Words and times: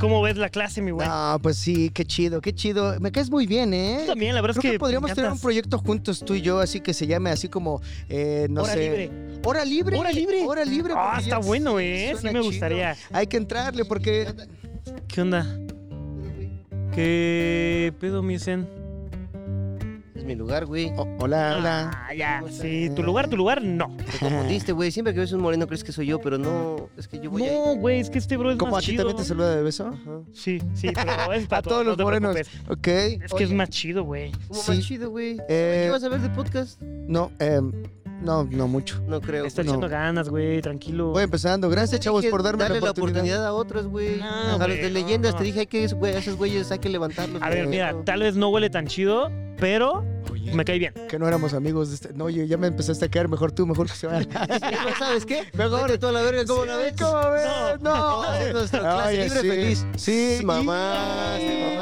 ¿Cómo 0.00 0.22
ves 0.22 0.36
la 0.36 0.48
clase, 0.48 0.80
mi 0.80 0.92
güey? 0.92 1.08
No, 1.08 1.38
pues 1.42 1.56
sí, 1.56 1.90
qué 1.90 2.04
chido, 2.04 2.40
qué 2.40 2.54
chido. 2.54 2.98
Me 3.00 3.10
caes 3.10 3.30
muy 3.30 3.46
bien, 3.46 3.74
¿eh? 3.74 3.98
Tú 4.02 4.06
también, 4.06 4.34
la 4.34 4.40
verdad 4.40 4.54
Creo 4.60 4.70
es 4.70 4.72
que, 4.72 4.76
que. 4.76 4.78
podríamos 4.78 5.12
tener 5.12 5.30
un 5.32 5.40
proyecto 5.40 5.78
juntos, 5.78 6.20
tú 6.24 6.34
y 6.34 6.40
yo, 6.40 6.60
así 6.60 6.80
que 6.80 6.94
se 6.94 7.06
llame 7.06 7.30
así 7.30 7.48
como, 7.48 7.80
eh, 8.08 8.46
no 8.48 8.62
Hora 8.62 8.72
sé. 8.74 8.80
libre. 8.80 9.10
Hora 9.44 9.64
libre. 9.64 9.98
Hora 9.98 10.12
libre. 10.12 10.44
Hora 10.46 10.64
libre. 10.64 10.94
Ah, 10.96 11.18
está 11.20 11.38
bueno, 11.38 11.80
¿eh? 11.80 12.14
Sí 12.16 12.24
me 12.26 12.30
chido. 12.32 12.44
gustaría. 12.44 12.96
Hay 13.12 13.26
que 13.26 13.36
entrarle 13.38 13.84
porque. 13.84 14.28
¿Qué 15.08 15.20
onda? 15.22 15.44
¿Qué 16.94 17.92
pedo, 18.00 18.22
mi 18.22 18.38
Zen? 18.38 18.66
Mi 20.28 20.34
lugar, 20.34 20.66
güey. 20.66 20.92
Oh, 20.94 21.06
hola, 21.20 21.54
hola. 21.58 21.90
Ah, 22.06 22.12
ya. 22.14 22.42
Sí, 22.50 22.90
tu 22.94 23.02
lugar, 23.02 23.30
tu 23.30 23.36
lugar, 23.38 23.62
no. 23.62 23.96
Te 23.96 24.18
confundiste, 24.18 24.72
güey. 24.72 24.90
Siempre 24.90 25.14
que 25.14 25.20
ves 25.20 25.32
un 25.32 25.40
moreno 25.40 25.66
crees 25.66 25.82
que 25.82 25.90
soy 25.90 26.04
yo, 26.04 26.20
pero 26.20 26.36
no. 26.36 26.90
Es 26.98 27.08
que 27.08 27.18
yo 27.18 27.30
voy 27.30 27.44
ahí. 27.44 27.54
No, 27.56 27.76
güey, 27.76 27.98
es 28.00 28.10
que 28.10 28.18
este 28.18 28.36
bro 28.36 28.50
es 28.50 28.58
¿Cómo 28.58 28.76
a 28.76 28.80
ti 28.80 28.88
chido. 28.88 29.04
también 29.06 29.16
te 29.16 29.24
saluda 29.26 29.56
de 29.56 29.62
beso? 29.62 29.86
Ajá. 29.86 30.20
Sí, 30.34 30.60
sí, 30.74 30.90
pero 30.94 31.32
es 31.32 31.46
para 31.46 31.60
A 31.60 31.62
todos 31.62 31.78
no 31.82 31.90
los 31.92 31.96
te 31.96 32.02
morenos. 32.04 32.34
preocupes. 32.34 32.60
Ok. 32.68 33.22
Es 33.24 33.32
que 33.32 33.44
es 33.44 33.52
más 33.52 33.70
chido, 33.70 34.04
güey. 34.04 34.30
¿Cómo 34.48 34.60
Sí. 34.60 34.70
más 34.72 34.80
chido, 34.86 35.08
güey? 35.08 35.38
Eh, 35.48 35.84
¿Qué 35.86 35.90
vas 35.92 36.04
a 36.04 36.10
ver 36.10 36.20
de 36.20 36.28
podcast? 36.28 36.78
No, 36.82 37.32
em, 37.38 37.72
no, 38.22 38.44
no 38.44 38.68
mucho. 38.68 39.00
No 39.08 39.22
creo. 39.22 39.46
Está 39.46 39.62
güey. 39.62 39.70
echando 39.70 39.88
ganas, 39.88 40.28
güey, 40.28 40.60
tranquilo. 40.60 41.12
Voy 41.12 41.22
empezando. 41.22 41.70
Gracias, 41.70 42.02
chavos, 42.02 42.20
Dije, 42.20 42.30
por 42.30 42.42
darme 42.42 42.64
darle 42.64 42.82
la 42.82 42.90
oportunidad. 42.90 43.46
a 43.46 43.54
otros, 43.54 43.86
güey. 43.86 44.18
No, 44.18 44.26
a 44.26 44.58
los 44.58 44.66
güey, 44.66 44.82
de 44.82 44.90
leyendas 44.90 45.32
no. 45.32 45.38
te 45.38 45.44
dije 45.44 45.60
hay 45.60 45.66
que 45.66 45.86
güey, 45.86 46.14
a 46.14 46.18
esos 46.18 46.36
güeyes 46.36 46.70
hay 46.70 46.80
que 46.80 46.90
levantarlos. 46.90 47.40
A 47.40 47.48
ver, 47.48 47.60
güey. 47.64 47.70
mira, 47.78 47.94
tal 48.04 48.20
vez 48.20 48.36
no 48.36 48.50
huele 48.50 48.68
tan 48.68 48.86
chido, 48.88 49.30
pero 49.58 50.04
Oye, 50.30 50.54
me 50.54 50.64
cae 50.64 50.78
bien. 50.78 50.92
que 51.08 51.18
no 51.18 51.26
éramos 51.26 51.52
amigos 51.54 51.88
de 51.88 51.94
este. 51.96 52.12
No, 52.14 52.24
oye, 52.24 52.46
ya 52.46 52.56
me 52.56 52.66
empezaste 52.68 53.04
a 53.04 53.08
caer. 53.10 53.28
Mejor 53.28 53.52
tú, 53.52 53.66
mejor 53.66 53.86
que 53.88 53.94
se 53.94 54.06
vaya. 54.06 54.26
¿No 54.88 54.96
sabes 54.98 55.24
qué? 55.26 55.44
Mejor. 55.54 55.86
Vete 55.86 55.98
toda 55.98 56.12
la 56.12 56.22
verga, 56.22 56.44
¿cómo 56.46 56.64
la 56.64 56.76
ves? 56.76 56.94
¿Cómo 56.98 57.30
ves? 57.30 57.46
No. 57.80 58.22
No, 58.22 58.34
es 58.40 58.52
nuestra 58.54 58.80
clase 58.80 59.08
Oye, 59.08 59.24
libre 59.24 59.40
sí. 59.40 59.48
feliz. 59.48 59.86
Sí. 59.96 60.40
Mamá, 60.44 61.36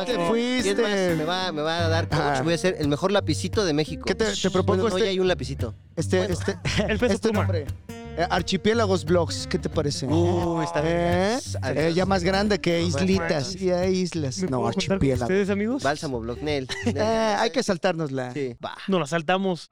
te 0.07 0.13
Te 0.15 0.27
fuiste. 0.27 0.75
fuiste. 0.75 1.15
me, 1.17 1.25
va, 1.25 1.53
me 1.53 1.63
va 1.63 1.85
a 1.85 1.89
dar 1.89 2.09
coach. 2.09 2.19
Ah. 2.21 2.41
Voy 2.43 2.55
a 2.55 2.59
ser 2.59 2.77
el 2.79 2.89
mejor 2.89 3.13
lapicito 3.13 3.65
de 3.65 3.73
México. 3.73 4.05
¿Qué 4.07 4.15
te, 4.15 4.25
te 4.33 4.51
propongo 4.51 4.83
Bueno, 4.83 4.95
no, 4.95 4.99
ya 4.99 5.05
este, 5.05 5.11
hay 5.11 5.21
un 5.21 5.29
lapicito. 5.29 5.75
este, 5.97 6.19
bueno. 6.19 6.33
este, 6.35 6.57
El 6.89 6.99
peso 6.99 7.15
este 7.15 7.29
pluma. 7.29 7.41
nombre? 7.45 7.67
Eh, 8.19 8.27
Archipiélagos 8.31 9.05
Blogs, 9.05 9.47
¿qué 9.47 9.59
te 9.59 9.69
parece? 9.69 10.07
Uy, 10.07 10.65
está 10.65 10.81
bien. 10.81 10.95
¿Eh? 10.97 11.39
Eh, 11.75 11.93
ya 11.95 12.07
más 12.07 12.25
grande 12.25 12.59
que 12.61 12.81
islitas. 12.83 13.55
Y 13.57 13.71
hay 13.71 13.95
islas. 13.99 14.39
¿Me 14.39 14.49
No, 14.49 14.59
puedo 14.61 14.73
juntar 14.73 14.87
con 14.87 14.93
archipiélagos. 14.95 15.23
ustedes, 15.23 15.51
amigos? 15.51 15.83
Bálsamo, 15.83 16.21
Block 16.21 16.41
Nel. 16.41 16.67
Eh, 16.87 17.37
hay 17.39 17.51
que 17.51 17.63
saltárnosla. 17.63 18.33
Sí. 18.33 18.57
Va. 18.65 18.77
Nos 18.89 19.01
la 19.01 19.07
saltamos. 19.07 19.71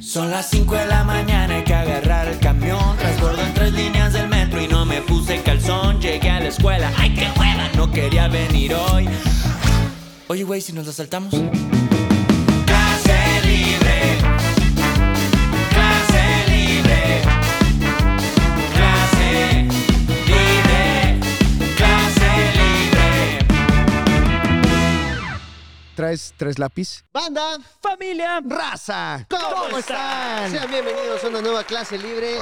Son 0.00 0.30
las 0.30 0.48
5 0.50 0.74
de 0.74 0.86
la 0.86 1.04
mañana, 1.04 1.56
hay 1.56 1.64
que 1.64 1.74
agarrar 1.74 2.28
el 2.28 2.38
camión. 2.38 2.96
Transbordo 2.96 3.42
en 3.42 3.54
tres 3.54 3.72
líneas 3.72 4.12
del 4.14 4.28
metro 4.28 4.60
y 4.60 4.66
no 4.68 4.84
me 4.86 5.02
puse 5.02 5.42
calzón. 5.42 6.00
Llegué 6.00 6.30
a 6.30 6.40
la 6.40 6.48
escuela, 6.48 6.90
¡ay 6.96 7.14
qué 7.14 7.28
hueva! 7.38 7.68
No 7.76 7.90
quería 7.90 8.26
venir 8.28 8.74
hoy. 8.74 9.06
Oye, 10.28 10.44
güey, 10.44 10.60
si 10.60 10.72
nos 10.72 10.86
la 10.86 10.92
saltamos. 10.92 11.34
¿Traes, 25.98 26.32
¿Traes 26.36 26.60
lápiz? 26.60 27.02
Banda, 27.12 27.58
¡Familia! 27.82 28.40
¡Raza! 28.46 29.26
¿cómo, 29.28 29.78
están? 29.78 30.48
Sean 30.48 30.70
bienvenidos 30.70 31.24
a 31.24 31.26
una 31.26 31.42
nueva 31.42 31.64
clase 31.64 31.98
libre. 31.98 32.38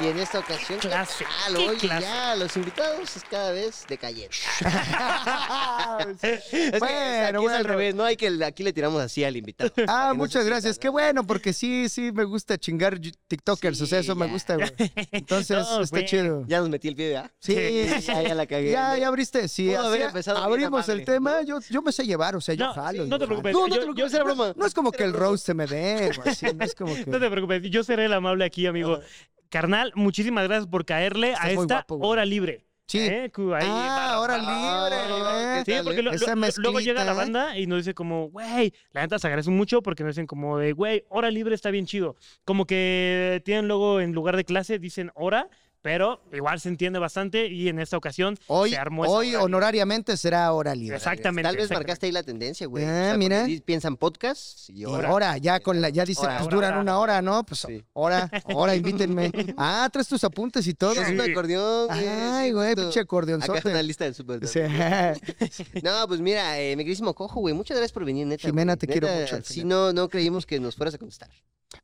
y 0.00 0.06
en 0.06 0.20
esta 0.20 0.38
ocasión, 0.38 0.78
Oh, 0.78 0.80
clase, 0.82 1.24
tal? 1.24 1.56
qué 1.56 1.68
Oye, 1.70 1.78
clase. 1.80 2.02
ya 2.02 2.36
los 2.36 2.56
invitados 2.56 3.16
es 3.16 3.24
cada 3.28 3.50
vez 3.50 3.84
decayen. 3.88 4.30
Es 6.22 6.40
que 6.40 6.76
Bueno, 6.78 7.38
aquí 7.40 7.46
es 7.46 7.52
al 7.52 7.64
revés, 7.64 7.94
¿no? 7.96 8.04
Hay 8.04 8.16
que 8.16 8.30
aquí 8.44 8.62
le 8.62 8.72
tiramos 8.72 9.02
así 9.02 9.24
al 9.24 9.36
invitado. 9.36 9.72
Ah, 9.88 10.06
no 10.10 10.14
muchas 10.14 10.44
gracias. 10.44 10.76
sienta, 10.76 10.80
Qué 10.82 10.86
¿no? 10.88 10.92
bueno, 10.92 11.26
porque 11.26 11.52
sí, 11.52 11.88
sí 11.88 12.12
me 12.12 12.22
gusta 12.22 12.58
chingar 12.58 13.00
TikTokers. 13.26 13.80
o 13.80 13.86
sea, 13.86 13.98
eso 13.98 14.14
me 14.14 14.28
gusta, 14.28 14.54
güey. 14.54 14.70
Entonces, 15.10 15.58
No, 15.58 15.80
está 15.80 16.04
chido. 16.04 16.44
Ya 16.46 16.60
nos 16.60 16.68
metí 16.68 16.86
el 16.86 16.94
pie, 16.94 17.08
¿verdad? 17.14 17.30
Sí, 17.40 17.54
Ya, 18.06 18.22
ya 18.22 18.34
la 18.36 18.46
cagué. 18.46 18.70
Ya, 18.70 18.90
¿no? 18.90 18.96
ya 18.98 19.08
abriste. 19.08 19.48
Sí, 19.48 19.74
así 19.74 20.00
empezado 20.00 20.38
abrimos 20.38 20.88
el 20.88 21.04
tema. 21.04 21.32
¿no? 21.40 21.42
Yo, 21.42 21.58
yo 21.68 21.82
me 21.82 21.90
sé 21.90 22.04
llevar, 22.06 22.36
o 22.36 22.40
sea, 22.40 22.54
yo 22.54 22.66
No, 22.66 22.74
no 23.06 23.18
te 23.18 23.24
yo 23.24 23.26
preocupes. 23.28 23.52
No, 23.52 23.60
no 23.60 23.66
Yo- 23.68 23.74
te 23.74 23.80
yo- 23.86 23.92
preocupes, 23.92 24.14
era 24.14 24.24
broma. 24.24 24.52
No 24.56 24.66
es 24.66 24.74
como 24.74 24.92
que 24.92 25.04
el 25.04 25.12
roast 25.12 25.46
se 25.46 25.54
me 25.54 25.66
dé, 25.66 26.10
así, 26.24 26.46
no 26.54 26.64
es 26.64 26.74
como 26.74 26.94
que... 27.04 27.06
No 27.06 27.18
te 27.18 27.30
preocupes, 27.30 27.62
yo 27.70 27.82
seré 27.84 28.04
el 28.06 28.12
amable 28.12 28.44
aquí, 28.44 28.66
amigo. 28.66 29.00
Carnal, 29.48 29.92
muchísimas 29.96 30.44
gracias 30.46 30.66
por 30.68 30.84
caerle 30.84 31.30
Estás 31.32 31.44
a 31.44 31.50
esta 31.50 31.64
guapo, 31.86 31.98
hora 32.06 32.24
libre. 32.24 32.64
Sí. 32.86 32.98
¿Eh? 32.98 33.30
Ahí, 33.54 33.66
Ah, 33.70 34.18
hora 34.20 34.36
libre, 34.36 35.62
¿qué 35.64 35.76
Sí, 35.76 35.80
porque 35.84 36.00
eh? 36.00 36.02
lo- 36.02 36.10
luego 36.58 36.80
llega 36.80 37.04
la 37.04 37.14
mezclita. 37.14 37.14
banda 37.14 37.56
y 37.58 37.66
nos 37.68 37.78
dice 37.78 37.94
como, 37.94 38.30
güey, 38.30 38.72
la 38.92 39.02
neta 39.02 39.16
se 39.18 39.28
agradece 39.28 39.50
mucho 39.50 39.80
porque 39.80 40.02
nos 40.02 40.16
dicen 40.16 40.26
como 40.26 40.58
de, 40.58 40.72
güey, 40.72 41.04
hora 41.08 41.30
libre 41.30 41.54
está 41.54 41.70
bien 41.70 41.86
chido. 41.86 42.16
Como 42.44 42.66
que 42.66 43.42
tienen 43.44 43.68
luego 43.68 44.00
en 44.00 44.12
lugar 44.12 44.36
de 44.36 44.44
clase, 44.44 44.80
dicen 44.80 45.12
hora, 45.14 45.48
pero 45.82 46.20
igual 46.32 46.60
se 46.60 46.68
entiende 46.68 46.98
bastante 46.98 47.46
y 47.46 47.68
en 47.68 47.78
esta 47.78 47.96
ocasión 47.96 48.36
Hoy, 48.46 48.70
se 48.70 48.76
armó 48.76 49.04
esa 49.04 49.12
hoy 49.14 49.16
hora 49.28 49.30
libre. 49.38 49.44
honorariamente 49.44 50.16
será 50.16 50.52
hora 50.52 50.74
libre. 50.74 50.96
Exactamente. 50.96 51.46
Tal 51.46 51.56
vez 51.56 51.64
exactamente. 51.64 51.86
marcaste 51.88 52.06
ahí 52.06 52.12
la 52.12 52.22
tendencia, 52.22 52.66
güey. 52.66 52.84
Ah, 52.84 53.08
porque 53.12 53.18
mira. 53.18 53.44
di- 53.44 53.60
Piensan 53.60 53.96
podcast 53.96 54.68
y 54.70 54.80
Y 54.80 54.84
ahora. 54.84 55.08
ahora, 55.08 55.38
ya 55.38 55.60
con 55.60 55.80
la, 55.80 55.88
ya 55.88 56.04
dice, 56.04 56.20
Hora, 56.22 56.36
pues 56.38 56.46
hora, 56.48 56.54
duran 56.56 56.70
hora. 56.72 56.80
una 56.82 56.98
hora, 56.98 57.22
¿no? 57.22 57.44
Pues 57.44 57.60
Sí. 57.60 57.82
hora, 57.92 58.30
hora, 58.54 58.74
invítenme. 58.74 59.30
Ah, 59.56 59.88
traes 59.92 60.08
tus 60.08 60.22
apuntes 60.24 60.66
y 60.66 60.74
todo. 60.74 60.92
Es 60.92 61.08
un 61.08 61.20
acordeón. 61.20 61.88
Ay, 61.90 62.48
sí, 62.48 62.52
güey, 62.52 62.74
pinche 62.74 62.88
Acá 62.88 62.92
una 62.94 63.02
acordeonzote. 63.02 63.82
lista 63.82 64.04
del 64.04 64.14
súper. 64.14 64.46
Sí. 64.46 64.60
No, 65.82 66.06
pues 66.08 66.20
mira, 66.20 66.58
eh, 66.60 66.76
mi 66.76 66.82
queridísimo 66.84 67.14
Cojo, 67.14 67.40
güey, 67.40 67.54
muchas 67.54 67.76
gracias 67.76 67.92
por 67.92 68.04
venir, 68.04 68.26
neta. 68.26 68.46
Jimena, 68.48 68.72
güey. 68.74 68.78
te 68.78 68.86
quiero 68.86 69.08
mucho, 69.08 69.40
Sí, 69.44 69.64
no, 69.64 69.92
no 69.92 70.08
creímos 70.08 70.46
que 70.46 70.60
nos 70.60 70.76
fueras 70.76 70.94
a 70.94 70.98
contestar. 70.98 71.30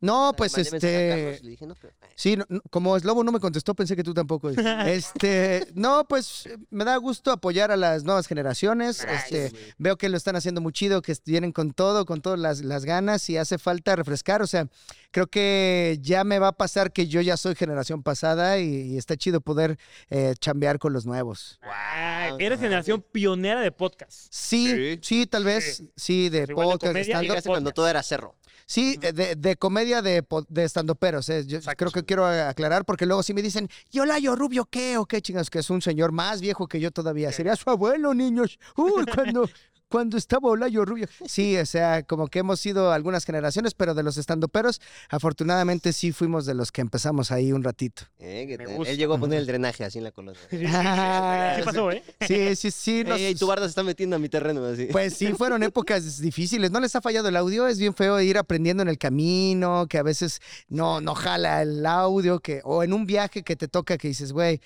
No, 0.00 0.34
pues 0.36 0.56
este. 0.58 1.38
le 1.42 1.50
dije, 1.50 1.64
no, 1.64 1.74
pero, 1.80 1.92
eh, 2.02 2.06
Sí, 2.16 2.36
no- 2.36 2.44
no, 2.48 2.60
como 2.70 2.98
Slobo 2.98 3.22
no 3.22 3.30
me 3.30 3.38
contestó, 3.38 3.72
pensé 3.74 3.85
que 3.94 4.02
tú 4.02 4.14
tampoco. 4.14 4.50
Este, 4.50 5.68
no, 5.74 6.06
pues 6.08 6.48
me 6.70 6.84
da 6.84 6.96
gusto 6.96 7.30
apoyar 7.30 7.70
a 7.70 7.76
las 7.76 8.02
nuevas 8.04 8.26
generaciones. 8.26 9.04
Este, 9.04 9.52
veo 9.78 9.96
que 9.96 10.08
lo 10.08 10.16
están 10.16 10.34
haciendo 10.34 10.60
muy 10.60 10.72
chido, 10.72 11.02
que 11.02 11.14
vienen 11.24 11.52
con 11.52 11.72
todo, 11.72 12.06
con 12.06 12.22
todas 12.22 12.38
las, 12.40 12.62
las 12.62 12.84
ganas 12.84 13.28
y 13.30 13.36
hace 13.36 13.58
falta 13.58 13.94
refrescar. 13.94 14.42
O 14.42 14.46
sea, 14.46 14.66
creo 15.10 15.26
que 15.26 15.98
ya 16.00 16.24
me 16.24 16.38
va 16.38 16.48
a 16.48 16.52
pasar 16.52 16.92
que 16.92 17.06
yo 17.06 17.20
ya 17.20 17.36
soy 17.36 17.54
generación 17.54 18.02
pasada 18.02 18.58
y, 18.58 18.92
y 18.94 18.96
está 18.98 19.16
chido 19.16 19.40
poder 19.40 19.78
eh, 20.10 20.34
chambear 20.40 20.78
con 20.78 20.92
los 20.92 21.06
nuevos. 21.06 21.60
Guay, 21.62 22.44
eres 22.44 22.58
generación 22.58 23.04
pionera 23.12 23.60
de 23.60 23.70
podcast. 23.72 24.26
Sí, 24.30 24.68
sí, 24.68 24.98
Sí. 25.02 25.26
tal 25.26 25.44
vez, 25.44 25.82
sí, 25.96 26.28
de 26.30 26.46
Pues 26.46 26.54
podcast, 26.66 26.94
de 26.94 27.12
comedia 27.12 27.42
cuando 27.42 27.72
todo 27.72 27.88
era 27.88 28.02
cerro. 28.02 28.34
Sí, 28.68 28.96
de, 28.96 29.36
de 29.36 29.56
comedia 29.56 30.02
de, 30.02 30.24
de 30.48 30.64
estandoperos. 30.64 31.28
eh. 31.28 31.44
Yo 31.46 31.58
Exacto. 31.58 31.76
creo 31.84 31.92
que 31.92 32.04
quiero 32.04 32.26
aclarar 32.26 32.84
porque 32.84 33.06
luego 33.06 33.22
si 33.22 33.32
me 33.32 33.40
dicen, 33.40 33.68
¿y 33.92 34.00
Olayo 34.00 34.34
Rubio 34.34 34.64
qué? 34.66 34.98
¿O 34.98 35.06
qué 35.06 35.22
chingas? 35.22 35.50
Que 35.50 35.60
es 35.60 35.70
un 35.70 35.80
señor 35.80 36.10
más 36.10 36.40
viejo 36.40 36.66
que 36.66 36.80
yo 36.80 36.90
todavía. 36.90 37.30
Sería 37.30 37.54
su 37.54 37.70
abuelo, 37.70 38.12
niños. 38.12 38.58
Uy, 38.76 39.04
cuando, 39.14 39.48
cuando 39.88 40.16
estaba 40.16 40.48
Olayo 40.50 40.84
Rubio. 40.84 41.06
Sí, 41.26 41.56
o 41.58 41.66
sea, 41.66 42.02
como 42.02 42.28
que 42.28 42.38
hemos 42.40 42.60
sido 42.60 42.92
algunas 42.92 43.24
generaciones, 43.24 43.74
pero 43.74 43.94
de 43.94 44.02
los 44.02 44.16
estandoperos, 44.16 44.80
afortunadamente 45.08 45.92
sí 45.92 46.12
fuimos 46.12 46.46
de 46.46 46.54
los 46.54 46.72
que 46.72 46.80
empezamos 46.80 47.30
ahí 47.30 47.52
un 47.52 47.62
ratito. 47.64 48.02
Eh, 48.18 48.46
que 48.48 48.56
te-. 48.58 48.90
Él 48.90 48.96
llegó 48.96 49.14
a 49.14 49.18
poner 49.18 49.38
el 49.38 49.46
drenaje 49.46 49.84
así 49.84 49.98
en 49.98 50.04
la 50.04 50.12
colonia. 50.12 50.40
Sí, 50.50 50.56
sí, 50.58 50.66
sí, 50.66 51.56
sí 51.56 51.62
pasó, 51.64 51.90
¿eh? 51.90 52.02
Sí, 52.26 52.56
sí, 52.56 52.70
sí. 52.70 53.04
nos- 53.04 53.18
Ey, 53.18 53.26
ey, 53.26 53.34
tu 53.34 53.46
barda 53.46 53.64
se 53.66 53.70
está 53.70 53.82
metiendo 53.82 54.16
a 54.16 54.18
mi 54.18 54.28
terreno, 54.28 54.64
así. 54.64 54.86
Pues 54.86 55.14
sí, 55.14 55.32
fueron 55.32 55.62
épocas 55.62 56.20
difíciles. 56.20 56.70
¿No 56.70 56.80
les 56.80 56.94
ha 56.96 57.00
fallado 57.00 57.28
el 57.28 57.36
audio? 57.36 57.66
Es 57.66 57.78
bien 57.78 57.94
feo 57.94 58.20
ir 58.20 58.38
aprendiendo 58.38 58.82
en 58.82 58.88
el 58.88 58.98
camino, 58.98 59.86
que 59.88 59.98
a 59.98 60.02
veces 60.02 60.40
no, 60.68 61.00
no 61.00 61.14
jala 61.14 61.62
el 61.62 61.84
audio, 61.86 62.40
que, 62.40 62.60
o 62.64 62.82
en 62.82 62.92
un 62.92 63.06
viaje 63.06 63.42
que 63.42 63.56
te 63.56 63.68
toca 63.68 63.98
que 63.98 64.08
dices, 64.08 64.32
güey, 64.32 64.60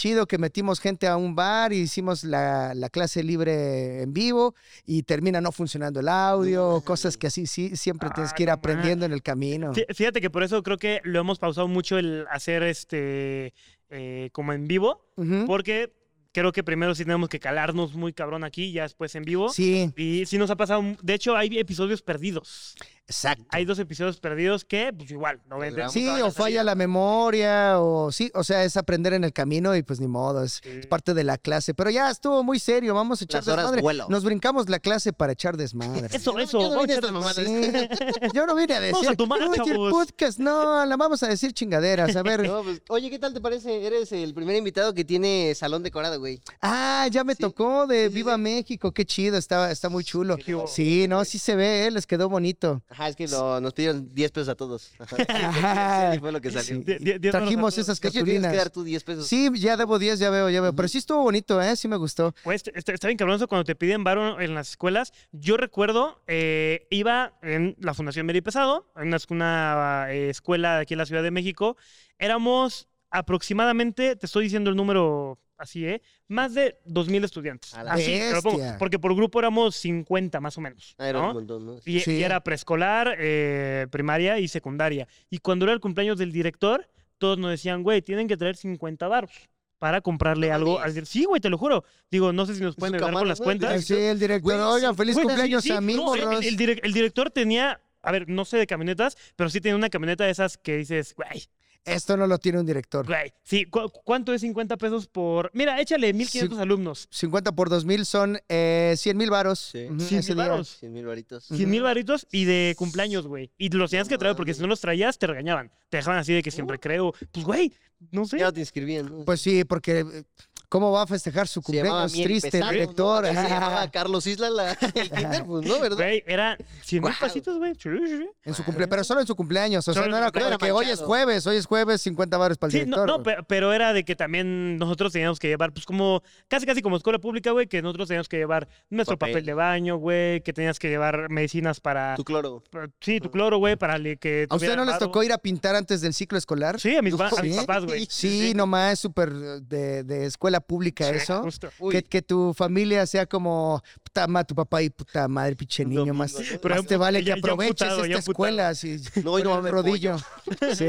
chido 0.00 0.26
que 0.26 0.38
metimos 0.38 0.80
gente 0.80 1.06
a 1.06 1.16
un 1.16 1.34
bar 1.34 1.72
y 1.72 1.76
hicimos 1.80 2.24
la, 2.24 2.72
la 2.74 2.88
clase 2.88 3.22
libre 3.22 4.02
en 4.02 4.12
vivo 4.12 4.54
y 4.86 5.02
termina 5.02 5.40
no 5.40 5.52
funcionando 5.52 6.00
el 6.00 6.08
audio, 6.08 6.80
cosas 6.84 7.16
que 7.16 7.26
así 7.26 7.46
sí 7.46 7.76
siempre 7.76 8.08
tienes 8.14 8.32
Ah, 8.32 8.34
que 8.34 8.42
ir 8.44 8.50
aprendiendo 8.50 9.04
en 9.06 9.12
el 9.12 9.22
camino. 9.22 9.72
Fí- 9.74 9.86
Fíjate 9.94 10.20
que 10.20 10.30
por 10.30 10.42
eso 10.42 10.62
creo 10.62 10.78
que 10.78 11.00
lo 11.04 11.20
hemos 11.20 11.38
pausado 11.38 11.68
mucho 11.68 11.98
el 11.98 12.24
hacer 12.30 12.62
este 12.62 13.52
eh, 13.90 14.30
como 14.32 14.52
en 14.52 14.66
vivo, 14.66 15.04
porque 15.46 15.92
creo 16.32 16.52
que 16.52 16.62
primero 16.62 16.94
sí 16.94 17.04
tenemos 17.04 17.28
que 17.28 17.40
calarnos 17.40 17.94
muy 17.94 18.12
cabrón 18.12 18.44
aquí, 18.44 18.72
ya 18.72 18.84
después 18.84 19.14
en 19.16 19.24
vivo. 19.24 19.48
Sí, 19.48 19.92
Y 19.96 20.24
sí 20.26 20.38
nos 20.38 20.48
ha 20.50 20.56
pasado, 20.56 20.82
de 21.02 21.14
hecho 21.14 21.36
hay 21.36 21.58
episodios 21.58 22.00
perdidos. 22.02 22.76
Exacto. 23.10 23.44
Hay 23.50 23.64
dos 23.64 23.78
episodios 23.80 24.18
perdidos 24.20 24.64
que, 24.64 24.92
pues 24.96 25.10
igual, 25.10 25.40
no 25.48 25.58
ven. 25.58 25.74
Vamos 25.74 25.92
Sí, 25.92 26.08
a 26.08 26.14
ver, 26.14 26.22
o 26.22 26.30
falla 26.30 26.62
la 26.62 26.76
memoria, 26.76 27.80
o 27.80 28.12
sí, 28.12 28.30
o 28.34 28.44
sea, 28.44 28.62
es 28.62 28.76
aprender 28.76 29.12
en 29.14 29.24
el 29.24 29.32
camino 29.32 29.74
y 29.74 29.82
pues 29.82 29.98
ni 30.00 30.06
modo, 30.06 30.44
es, 30.44 30.60
Sí. 30.62 30.68
es 30.80 30.86
parte 30.86 31.12
de 31.12 31.24
la 31.24 31.36
clase. 31.36 31.74
Pero 31.74 31.90
ya 31.90 32.08
estuvo 32.08 32.44
muy 32.44 32.58
serio, 32.60 32.94
vamos 32.94 33.20
a 33.20 33.24
echar 33.24 33.40
Las 33.40 33.48
horas 33.48 33.64
desmadre. 33.66 33.82
vuelo. 33.82 34.06
Nos 34.08 34.22
brincamos 34.24 34.68
la 34.68 34.78
clase 34.78 35.12
para 35.12 35.32
echar 35.32 35.56
desmadre. 35.56 36.06
Eso, 36.12 36.38
eso. 36.38 36.60
yo 36.60 36.68
no 36.68 36.76
vamos 36.76 36.86
vine 36.86 36.92
a 36.92 36.96
a 36.96 36.98
echar 36.98 37.12
desmadre. 37.12 37.88
Sí. 37.90 38.30
Yo 38.34 38.46
no 38.46 38.54
vine 38.54 38.74
a 38.74 38.80
decir. 38.80 38.94
Vamos 38.94 39.08
a 39.12 39.16
tomar, 39.16 39.42
"Oye, 39.42 39.56
el 39.56 39.64
chavos". 39.64 39.90
podcast, 39.92 40.38
no, 40.38 40.86
la 40.86 40.96
vamos 40.96 41.22
a 41.24 41.26
decir 41.28 41.52
chingaderas. 41.52 42.14
A 42.16 42.22
ver. 42.22 42.40
No, 42.50 42.62
pues, 42.62 42.80
oye, 42.88 43.10
¿qué 43.10 43.18
tal 43.18 43.34
te 43.34 43.40
parece? 43.40 43.84
Eres 43.86 44.12
el 44.12 44.32
primer 44.34 44.54
invitado 44.56 44.94
que 44.94 45.04
tiene 45.04 45.52
salón 45.56 45.82
decorado, 45.82 46.18
güey. 46.20 46.40
Ah, 46.62 47.08
ya 47.10 47.24
me 47.24 47.34
Sí. 47.34 47.40
tocó 47.42 47.86
de 47.86 48.04
Sí, 48.04 48.08
sí, 48.10 48.14
Viva 48.14 48.34
sí. 48.36 48.40
México, 48.40 48.92
qué 48.92 49.04
chido, 49.04 49.36
está, 49.36 49.70
está 49.72 49.88
muy 49.88 50.04
chulo. 50.04 50.36
Sí, 50.66 51.06
no, 51.08 51.24
sí 51.24 51.38
se 51.38 51.56
ve, 51.56 51.86
eh, 51.86 51.90
les 51.90 52.06
quedó 52.06 52.28
bonito. 52.28 52.82
Ajá, 52.88 52.99
es 53.08 53.16
que 53.16 53.26
lo- 53.28 53.60
nos 53.60 53.72
pidieron 53.74 54.12
10 54.14 54.30
pesos 54.32 54.48
a 54.48 54.54
todos. 54.54 54.92
Ajá. 54.98 55.16
Ajá. 55.28 56.12
Sí, 56.14 56.18
fue 56.20 56.32
lo 56.32 56.40
que 56.40 56.50
salió. 56.50 56.76
Sí. 56.76 56.82
Die- 56.84 56.98
die- 56.98 57.18
diez 57.18 57.30
Trajimos 57.32 57.56
manos 57.56 57.74
a 57.74 57.76
todos. 57.76 57.78
esas 57.88 58.00
De 58.00 58.08
hecho, 58.08 58.24
tienes 58.24 58.50
que 58.50 58.56
dar 58.56 58.70
tú 58.70 58.82
10 58.84 59.04
pesos. 59.04 59.26
Sí, 59.26 59.50
ya 59.56 59.76
debo 59.76 59.98
10, 59.98 60.18
ya 60.18 60.30
veo, 60.30 60.50
ya 60.50 60.60
veo. 60.60 60.74
Pero 60.74 60.88
sí 60.88 60.98
estuvo 60.98 61.22
bonito, 61.22 61.60
¿eh? 61.62 61.76
Sí 61.76 61.88
me 61.88 61.96
gustó. 61.96 62.34
Pues 62.44 62.62
está, 62.74 62.92
está 62.92 63.06
bien 63.08 63.16
cabrón 63.18 63.36
eso 63.36 63.48
cuando 63.48 63.64
te 63.64 63.74
piden 63.74 64.04
varo 64.04 64.40
en 64.40 64.54
las 64.54 64.70
escuelas. 64.70 65.12
Yo 65.32 65.56
recuerdo, 65.56 66.22
eh, 66.26 66.86
iba 66.90 67.38
en 67.42 67.76
la 67.80 67.94
Fundación 67.94 68.26
Meri 68.26 68.40
Pesado, 68.40 68.90
en 68.96 69.08
una, 69.08 69.18
una, 69.30 70.06
eh, 70.12 70.30
escuela 70.30 70.78
aquí 70.78 70.94
en 70.94 70.98
la 70.98 71.06
Ciudad 71.06 71.22
de 71.22 71.30
México. 71.30 71.76
Éramos 72.18 72.88
aproximadamente, 73.10 74.16
te 74.16 74.26
estoy 74.26 74.44
diciendo 74.44 74.70
el 74.70 74.76
número 74.76 75.38
así, 75.60 75.86
¿eh? 75.86 76.02
Más 76.28 76.54
de 76.54 76.78
2.000 76.86 77.24
estudiantes. 77.24 77.74
A 77.74 77.84
la 77.84 77.92
Así, 77.92 78.06
te 78.18 78.32
lo 78.32 78.42
pongo, 78.42 78.58
bestia. 78.58 78.78
porque 78.78 78.98
por 78.98 79.14
grupo 79.14 79.38
éramos 79.38 79.76
50 79.76 80.40
más 80.40 80.56
o 80.58 80.60
menos. 80.60 80.94
Ah, 80.98 81.08
era 81.08 81.20
un 81.20 81.26
¿no? 81.28 81.34
montón, 81.34 81.66
¿no? 81.66 81.76
Y, 81.84 82.00
Sí. 82.00 82.12
y 82.18 82.22
era 82.22 82.40
preescolar, 82.42 83.16
eh, 83.18 83.86
primaria 83.90 84.38
y 84.38 84.48
secundaria. 84.48 85.06
Y 85.30 85.38
cuando 85.38 85.64
era 85.66 85.72
el 85.74 85.80
cumpleaños 85.80 86.18
del 86.18 86.32
director, 86.32 86.88
todos 87.18 87.38
nos 87.38 87.50
decían, 87.50 87.82
güey, 87.82 88.02
tienen 88.02 88.26
que 88.28 88.36
traer 88.36 88.56
50 88.56 89.06
baros 89.08 89.30
para 89.78 90.00
comprarle 90.00 90.48
No 90.48 90.54
algo. 90.54 90.80
dir- 90.80 91.04
Sí, 91.06 91.24
güey, 91.24 91.40
te 91.40 91.48
lo 91.48 91.56
juro. 91.58 91.84
Digo, 92.10 92.32
no 92.32 92.44
sé 92.46 92.54
si 92.54 92.62
nos 92.62 92.76
pueden 92.76 92.96
ayudar 92.96 93.12
con 93.14 93.28
las 93.28 93.40
cuentas. 93.40 93.84
Sí, 93.84 93.94
el 93.94 94.18
director. 94.18 94.42
Güey, 94.42 94.58
Oigan, 94.58 94.94
feliz 94.96 95.14
Güey, 95.14 95.26
cumpleaños 95.26 95.62
sí, 95.62 95.70
a 95.72 95.80
mí, 95.80 95.94
no, 95.94 96.14
el- 96.14 96.24
morros. 96.24 96.44
el, 96.44 96.56
direc- 96.58 96.80
el 96.82 96.92
director 96.92 97.30
tenía, 97.30 97.80
a 98.02 98.12
ver, 98.12 98.28
no 98.28 98.44
sé 98.44 98.56
de 98.58 98.66
camionetas, 98.66 99.16
pero 99.36 99.48
sí 99.50 99.60
tenía 99.60 99.76
una 99.76 99.88
camioneta 99.90 100.24
de 100.24 100.30
esas 100.30 100.58
que 100.58 100.76
dices, 100.78 101.14
güey, 101.14 101.44
Esto 101.84 102.16
no 102.16 102.26
lo 102.26 102.38
tiene 102.38 102.60
un 102.60 102.66
director. 102.66 103.06
güey. 103.06 103.32
Sí, 103.42 103.64
¿cu- 103.64 103.90
¿cuánto 104.04 104.32
es 104.34 104.42
50 104.42 104.76
pesos 104.76 105.06
por...? 105.08 105.50
Mira, 105.54 105.80
échale 105.80 106.14
1.500 106.14 106.58
alumnos. 106.58 107.08
50 107.10 107.52
por 107.52 107.68
2000 107.70 108.04
son 108.06 108.38
eh, 108.48 108.94
100 108.96 109.16
mil 109.16 109.30
varos. 109.30 109.58
Sí. 109.72 109.86
Ujú, 109.86 110.00
100 110.00 110.20
ese 110.20 110.28
mil 110.34 110.42
día. 110.42 110.48
varos. 110.50 110.76
100 110.78 110.92
mil 110.92 111.06
varitos. 111.06 111.44
100 111.44 111.70
mil 111.70 111.82
varitos 111.82 112.26
y 112.30 112.44
de 112.44 112.74
cumpleaños, 112.76 113.26
güey. 113.26 113.50
Y 113.58 113.70
los 113.70 113.90
tenías 113.90 114.08
que 114.08 114.18
traer 114.18 114.36
porque 114.36 114.54
si 114.54 114.60
no 114.60 114.66
los 114.66 114.80
traías, 114.80 115.18
te 115.18 115.26
regañaban. 115.26 115.70
Te 115.88 115.96
dejaban 115.96 116.18
así 116.20 116.32
de 116.32 116.42
que 116.42 116.50
siempre 116.50 116.78
creo. 116.78 117.12
Pues, 117.32 117.44
güey, 117.46 117.72
no 118.10 118.24
sé. 118.26 118.38
Ya 118.38 118.44
no 118.46 118.52
te 118.52 118.60
inscribían, 118.60 119.06
¿no? 119.06 119.24
Pues 119.24 119.40
sí, 119.40 119.64
porque 119.64 120.00
eh, 120.00 120.24
¿cómo 120.70 120.90
va 120.92 121.02
a 121.02 121.06
festejar 121.06 121.46
su 121.48 121.60
cumpleaños 121.60 122.12
triste 122.12 122.58
¿no? 122.60 122.70
director? 122.70 123.26
Se 123.26 123.34
llamaba 123.34 123.90
Carlos 123.92 124.26
Isla 124.26 124.48
la, 124.48 124.70
el 124.72 125.10
kinder, 125.10 125.44
pues, 125.44 125.66
¿no? 125.66 125.78
¿Verdad? 125.80 125.96
Güey, 125.98 126.24
era 126.26 126.56
100 126.84 127.02
mil 127.02 127.12
pasitos, 127.20 127.58
güey. 127.58 127.74
Sí, 127.74 127.90
sí, 128.06 128.16
sí. 128.18 128.30
En 128.44 128.54
su 128.54 128.64
cumple, 128.64 128.88
pero 128.88 129.04
solo 129.04 129.20
en 129.20 129.26
su 129.26 129.36
cumpleaños. 129.36 129.86
O 129.86 129.92
sea, 129.92 130.02
Solo 130.02 130.12
no 130.12 130.16
era 130.18 130.30
como 130.30 130.46
cumpleaños. 130.48 130.58
que 130.58 130.72
hoy 130.72 130.90
es 130.90 131.00
jueves, 131.00 131.46
hoy 131.46 131.56
es 131.56 131.66
jueves, 131.66 132.00
50 132.00 132.38
varos 132.38 132.56
para 132.56 132.68
el 132.72 132.72
Sí, 132.72 132.86
no, 132.88 133.02
director. 133.04 133.26
no, 133.38 133.44
pero 133.46 133.72
era 133.74 133.92
de 133.92 134.04
que 134.04 134.16
también 134.16 134.78
nosotros 134.78 135.12
teníamos 135.12 135.38
que 135.38 135.48
llevar, 135.48 135.72
pues 135.72 135.84
como, 135.84 136.22
casi 136.48 136.64
casi 136.64 136.80
como 136.80 136.96
escuela 136.96 137.18
pública, 137.18 137.50
güey, 137.50 137.66
que 137.66 137.82
nosotros 137.82 138.08
teníamos 138.08 138.28
que 138.28 138.38
llevar 138.38 138.68
nuestro 138.88 139.18
papel, 139.18 139.34
Papel. 139.34 139.46
de 139.46 139.54
baño, 139.54 139.96
güey, 139.96 140.40
que 140.42 140.52
tenías 140.52 140.78
que 140.78 140.88
llevar 140.88 141.28
medicinas 141.30 141.80
para, 141.80 142.14
Tu 142.14 142.24
cloro. 142.24 142.62
para- 142.70 142.88
sí, 143.00 143.18
tu 143.20 143.30
cloro, 143.30 143.58
güey, 143.58 143.76
para 143.76 143.98
que 144.20 144.46
¿A 144.48 144.54
ustedes 144.54 144.76
no 144.76 144.84
les 144.84 144.98
tocó 144.98 145.22
ir 145.24 145.32
a 145.32 145.38
pintar 145.38 145.74
antes 145.74 146.00
del 146.00 146.14
ciclo 146.14 146.38
escolar? 146.38 146.78
Sí, 146.78 146.96
a 146.96 147.02
mis, 147.02 147.14
pa- 147.16 147.28
a 147.36 147.42
mis 147.42 147.54
¿Sí? 147.54 147.60
papás, 147.60 147.84
güey. 147.84 148.06
Sí, 148.08 148.52
nomás 148.54 148.92
es 148.94 149.00
súper 149.00 149.32
de, 149.32 150.04
de 150.04 150.26
escuela 150.26 150.59
pública 150.60 151.04
Sí, 151.10 151.16
eso. 151.16 151.42
Que, 151.90 152.02
que 152.02 152.22
tu 152.22 152.54
familia 152.54 153.06
sea 153.06 153.26
como 153.26 153.82
puta 154.02 154.26
madre, 154.26 154.46
tu 154.46 154.54
papá 154.54 154.82
y 154.82 154.90
puta 154.90 155.26
madre, 155.28 155.56
pinche 155.56 155.84
niño, 155.84 156.12
más, 156.14 156.32
domingo, 156.32 156.54
¿no? 156.54 156.60
Pero 156.60 156.74
más 156.76 156.86
te 156.86 156.96
vale 156.96 157.18
que 157.20 157.24
ya- 157.26 157.34
aproveches 157.34 157.92
esta 157.92 158.18
escuela 158.18 158.68
así, 158.68 159.00
No, 159.24 159.38
no 159.38 159.50
mames, 159.50 159.72
rodillo. 159.72 160.16
Sí. 160.74 160.86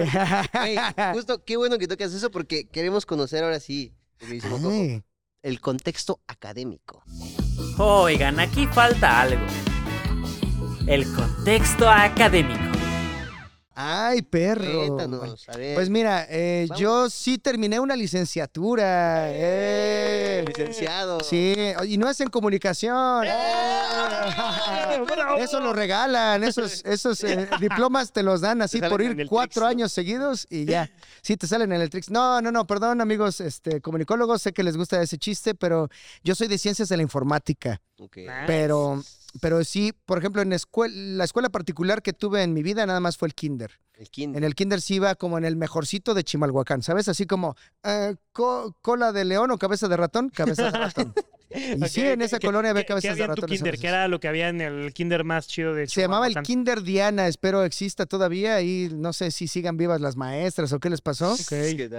justo, 1.14 1.44
qué 1.44 1.58
bueno 1.58 1.78
que 1.78 1.88
tocas 1.88 2.14
eso 2.14 2.30
porque 2.32 2.68
queremos 2.68 3.06
conocer 3.06 3.44
ahora 3.44 3.60
sí, 3.60 3.94
el 5.42 5.60
contexto 5.62 6.20
académico. 6.28 7.04
Oigan, 7.78 8.40
aquí 8.40 8.68
falta 8.68 9.22
algo. 9.22 9.46
El 10.88 11.06
contexto 11.14 11.90
académico. 11.90 12.71
Ay, 13.84 14.22
perro. 14.22 14.96
Cuéntanos, 14.96 15.50
a 15.50 15.58
ver. 15.58 15.76
Pues 15.76 15.90
mira, 15.90 16.28
eh, 16.30 16.68
yo 16.78 17.10
sí 17.10 17.38
terminé 17.38 17.80
una 17.80 17.96
licenciatura. 17.96 19.30
eh. 19.32 20.46
licenciado. 20.48 21.20
Sí, 21.22 21.56
y 21.88 21.98
no 21.98 22.10
es 22.10 22.20
en 22.22 22.30
comunicación. 22.30 23.26
¡Bravo! 25.08 25.38
Eso 25.38 25.60
lo 25.60 25.74
regalan, 25.74 26.44
esos, 26.44 26.84
esos 26.86 27.24
eh, 27.24 27.48
diplomas 27.60 28.12
te 28.12 28.24
los 28.24 28.42
dan 28.42 28.62
así 28.62 28.80
por 28.82 29.02
ir 29.02 29.28
cuatro 29.28 29.66
años 29.66 29.92
seguidos 29.92 30.46
y 30.50 30.66
ya. 30.66 30.90
Sí, 31.22 31.38
te 31.38 31.48
salen 31.48 31.72
en 31.72 31.82
el 31.82 31.90
Trix. 31.90 32.10
No, 32.10 32.42
no, 32.42 32.52
no, 32.52 32.66
perdón, 32.68 33.02
amigos 33.02 33.42
este, 33.42 33.82
comunicólogos, 33.82 34.42
sé 34.42 34.54
que 34.54 34.64
les 34.64 34.78
gusta 34.78 35.02
ese 35.02 35.18
chiste, 35.18 35.56
pero 35.56 35.90
yo 36.24 36.36
soy 36.36 36.48
de 36.48 36.58
ciencias 36.58 36.90
de 36.90 36.98
la 36.98 37.04
informática. 37.04 37.82
Ok. 38.00 38.18
Nice. 38.18 38.32
Pero, 38.48 39.04
pero 39.40 39.64
sí, 39.64 39.94
por 40.06 40.18
ejemplo, 40.18 40.42
en 40.42 40.52
escuela, 40.54 40.94
la 40.96 41.24
escuela 41.24 41.50
particular 41.50 42.02
que 42.02 42.14
tuve 42.14 42.44
en 42.44 42.54
mi 42.54 42.64
vida 42.64 42.86
nada 42.86 43.00
más 43.00 43.18
fue 43.18 43.28
el 43.28 43.34
kinder. 43.36 43.80
El 43.94 44.10
kinder. 44.10 44.38
En 44.40 44.44
el 44.44 44.56
kinder 44.56 44.82
sí 44.82 44.96
iba 44.96 45.14
como 45.16 45.38
en 45.38 45.46
el 45.46 45.56
mejorcito 45.56 46.14
de 46.14 46.24
Chimalhuacán, 46.24 46.82
¿sabes? 46.82 47.08
Así 47.08 47.26
como 47.26 47.56
eh, 47.84 48.16
co- 48.34 48.76
cola 48.82 49.12
de 49.12 49.26
león 49.26 49.52
o 49.52 49.58
cabeza 49.58 49.88
de 49.88 49.98
ratón, 49.98 50.30
cabeza 50.30 50.72
de 50.72 50.78
ratón. 50.78 51.14
Y 51.54 51.88
sí, 51.90 52.02
en 52.02 52.22
esa 52.22 52.40
¿qué- 52.40 52.48
colonia 52.48 52.72
había 52.72 52.86
cabezas 52.86 53.16
¿Qué 53.16 53.22
de 53.22 53.28
ratón. 53.28 53.50
kinder? 53.50 53.78
¿Qué 53.78 53.88
era 53.88 54.08
lo 54.08 54.20
que 54.20 54.28
había 54.28 54.50
en 54.50 54.62
el 54.62 54.94
kinder 54.94 55.24
más 55.24 55.48
chido 55.48 55.74
de 55.74 55.88
Se 55.88 56.02
llamaba 56.02 56.28
el? 56.28 56.36
Kinder 56.42 56.82
Diana, 56.84 57.28
espero 57.28 57.64
exista 57.64 58.06
todavía 58.06 58.62
y 58.62 58.90
no 58.94 59.14
sé 59.14 59.32
si 59.32 59.48
sigan 59.48 59.78
vivas 59.78 60.02
las 60.02 60.16
maestras 60.16 60.72
o 60.74 60.80
qué 60.80 60.90
les 60.90 61.02
pasó. 61.02 61.36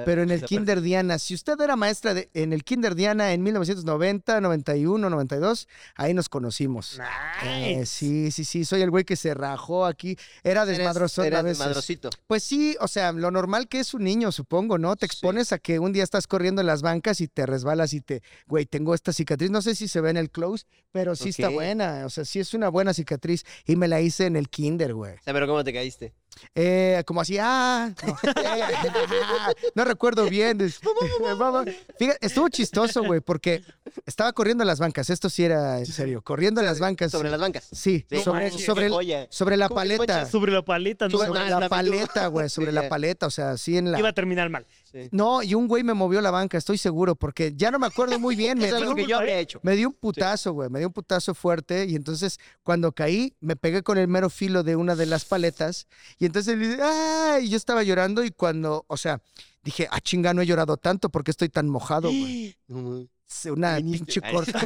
Pero 0.04 0.22
en 0.22 0.30
el 0.30 0.42
Kinder 0.44 0.80
Diana, 0.80 1.18
si 1.18 1.34
usted 1.34 1.60
era 1.60 1.76
maestra 1.76 2.14
de- 2.14 2.28
en 2.34 2.52
el 2.52 2.64
Kinder 2.64 2.94
Diana 2.94 3.32
en 3.32 3.42
1990, 3.42 4.40
91, 4.40 5.10
92, 5.10 5.68
ahí 5.96 6.14
nos 6.14 6.28
conocimos. 6.28 6.98
Eh, 7.44 7.84
sí, 7.86 8.30
sí, 8.30 8.44
sí, 8.44 8.64
soy 8.64 8.82
el 8.82 8.90
güey 8.90 9.04
que 9.04 9.16
se 9.16 9.34
rajó 9.34 9.86
aquí. 9.86 10.16
Era 10.44 10.64
desmadroso 10.66 11.22
a 11.22 11.26
eras 11.26 11.44
veces. 11.44 11.58
desmadrosito. 11.58 12.10
Pues 12.26 12.42
sí, 12.42 12.76
o 12.80 12.88
sea, 12.88 13.12
lo 13.12 13.30
normal 13.30 13.68
que 13.68 13.80
es 13.80 13.94
un 13.94 14.04
niño, 14.04 14.32
supongo, 14.32 14.78
¿no? 14.78 14.96
Te 14.96 15.06
Sí. 15.06 15.12
expones 15.12 15.52
a 15.52 15.58
que 15.58 15.78
un 15.78 15.92
día 15.92 16.04
estás 16.04 16.26
corriendo 16.26 16.60
en 16.60 16.66
las 16.66 16.82
bancas 16.82 17.20
y 17.20 17.28
te 17.28 17.46
resbalas 17.46 17.92
y 17.92 18.00
te, 18.00 18.22
güey, 18.46 18.66
tengo 18.66 18.94
esta 18.94 19.12
cicatriz. 19.12 19.41
No 19.50 19.62
sé 19.62 19.74
si 19.74 19.88
se 19.88 20.00
ve 20.00 20.10
en 20.10 20.16
el 20.16 20.30
close, 20.30 20.64
pero 20.92 21.16
sí 21.16 21.30
está 21.30 21.48
buena. 21.48 22.04
O 22.06 22.10
sea, 22.10 22.24
sí 22.24 22.38
es 22.40 22.54
una 22.54 22.68
buena 22.68 22.94
cicatriz 22.94 23.44
y 23.66 23.76
me 23.76 23.88
la 23.88 24.00
hice 24.00 24.26
en 24.26 24.36
el 24.36 24.48
kinder, 24.48 24.94
güey. 24.94 25.14
O 25.14 25.22
sea, 25.22 25.32
pero 25.32 25.46
¿cómo 25.46 25.62
te 25.64 25.72
caíste? 25.72 26.12
Eh, 26.54 27.02
como 27.06 27.20
así, 27.20 27.36
ah, 27.38 27.92
no, 28.06 28.16
no 29.74 29.84
recuerdo 29.84 30.28
bien. 30.28 30.58
Fíjate, 31.98 32.26
estuvo 32.26 32.48
chistoso, 32.48 33.02
güey, 33.04 33.20
porque 33.20 33.62
estaba 34.06 34.32
corriendo 34.32 34.62
en 34.62 34.68
las 34.68 34.78
bancas. 34.78 35.10
Esto 35.10 35.28
sí 35.28 35.44
era 35.44 35.78
en 35.78 35.86
serio, 35.86 36.22
corriendo 36.22 36.60
en 36.60 36.66
las 36.66 36.78
bancas. 36.80 37.12
Sobre 37.12 37.30
las 37.30 37.40
bancas. 37.40 37.68
Sí, 37.72 38.04
Sí, 38.08 38.20
sobre, 38.22 38.50
sobre, 38.50 38.86
el- 38.86 39.60
la 39.60 39.68
¿Cómo 39.68 39.80
te 39.80 39.96
paleta. 39.96 40.26
Sobre 40.26 40.52
la 40.52 40.62
paleta, 40.62 41.08
no 41.08 41.18
Sobre- 41.18 41.28
Sobre 41.28 41.50
la 41.50 41.68
paleta, 41.68 42.26
güey, 42.28 42.48
sobre 42.48 42.72
la 42.72 42.88
paleta, 42.88 43.26
o 43.26 43.30
sea, 43.30 43.56
sí 43.56 43.76
en 43.76 43.92
la... 43.92 43.98
Iba 43.98 44.08
a 44.10 44.12
terminar 44.12 44.48
mal. 44.50 44.66
Sí. 44.92 45.08
No, 45.10 45.42
y 45.42 45.54
un 45.54 45.68
güey 45.68 45.82
me 45.82 45.94
movió 45.94 46.20
la 46.20 46.30
banca, 46.30 46.58
estoy 46.58 46.76
seguro, 46.78 47.14
porque 47.14 47.54
ya 47.56 47.70
no 47.70 47.78
me 47.78 47.86
acuerdo 47.86 48.18
muy 48.18 48.36
bien. 48.36 48.58
Me, 48.58 48.68
es 48.68 48.74
que 48.74 49.06
yo 49.06 49.18
había 49.18 49.38
hecho. 49.38 49.60
me 49.62 49.74
dio 49.74 49.88
un 49.88 49.94
putazo, 49.94 50.52
güey, 50.52 50.68
me 50.68 50.78
dio 50.80 50.88
un 50.88 50.92
putazo 50.92 51.34
fuerte. 51.34 51.86
Y 51.86 51.96
entonces, 51.96 52.38
cuando 52.62 52.92
caí, 52.92 53.34
me 53.40 53.56
pegué 53.56 53.82
con 53.82 53.98
el 53.98 54.08
mero 54.08 54.28
filo 54.28 54.62
de 54.62 54.76
una 54.76 54.94
de 54.94 55.06
las 55.06 55.24
paletas. 55.24 55.86
Y 56.18 56.26
entonces 56.26 56.56
¡ah! 56.80 57.38
Y 57.40 57.48
yo 57.48 57.56
estaba 57.56 57.82
llorando. 57.82 58.22
Y 58.24 58.30
cuando, 58.30 58.84
o 58.86 58.96
sea, 58.96 59.20
dije, 59.62 59.88
ah, 59.90 60.00
chinga, 60.00 60.34
no 60.34 60.42
he 60.42 60.46
llorado 60.46 60.76
tanto 60.76 61.08
porque 61.08 61.30
estoy 61.30 61.48
tan 61.48 61.68
mojado, 61.68 62.08
güey. 62.08 62.56
Una 63.46 63.76
pinche 63.76 64.20
corta. 64.20 64.60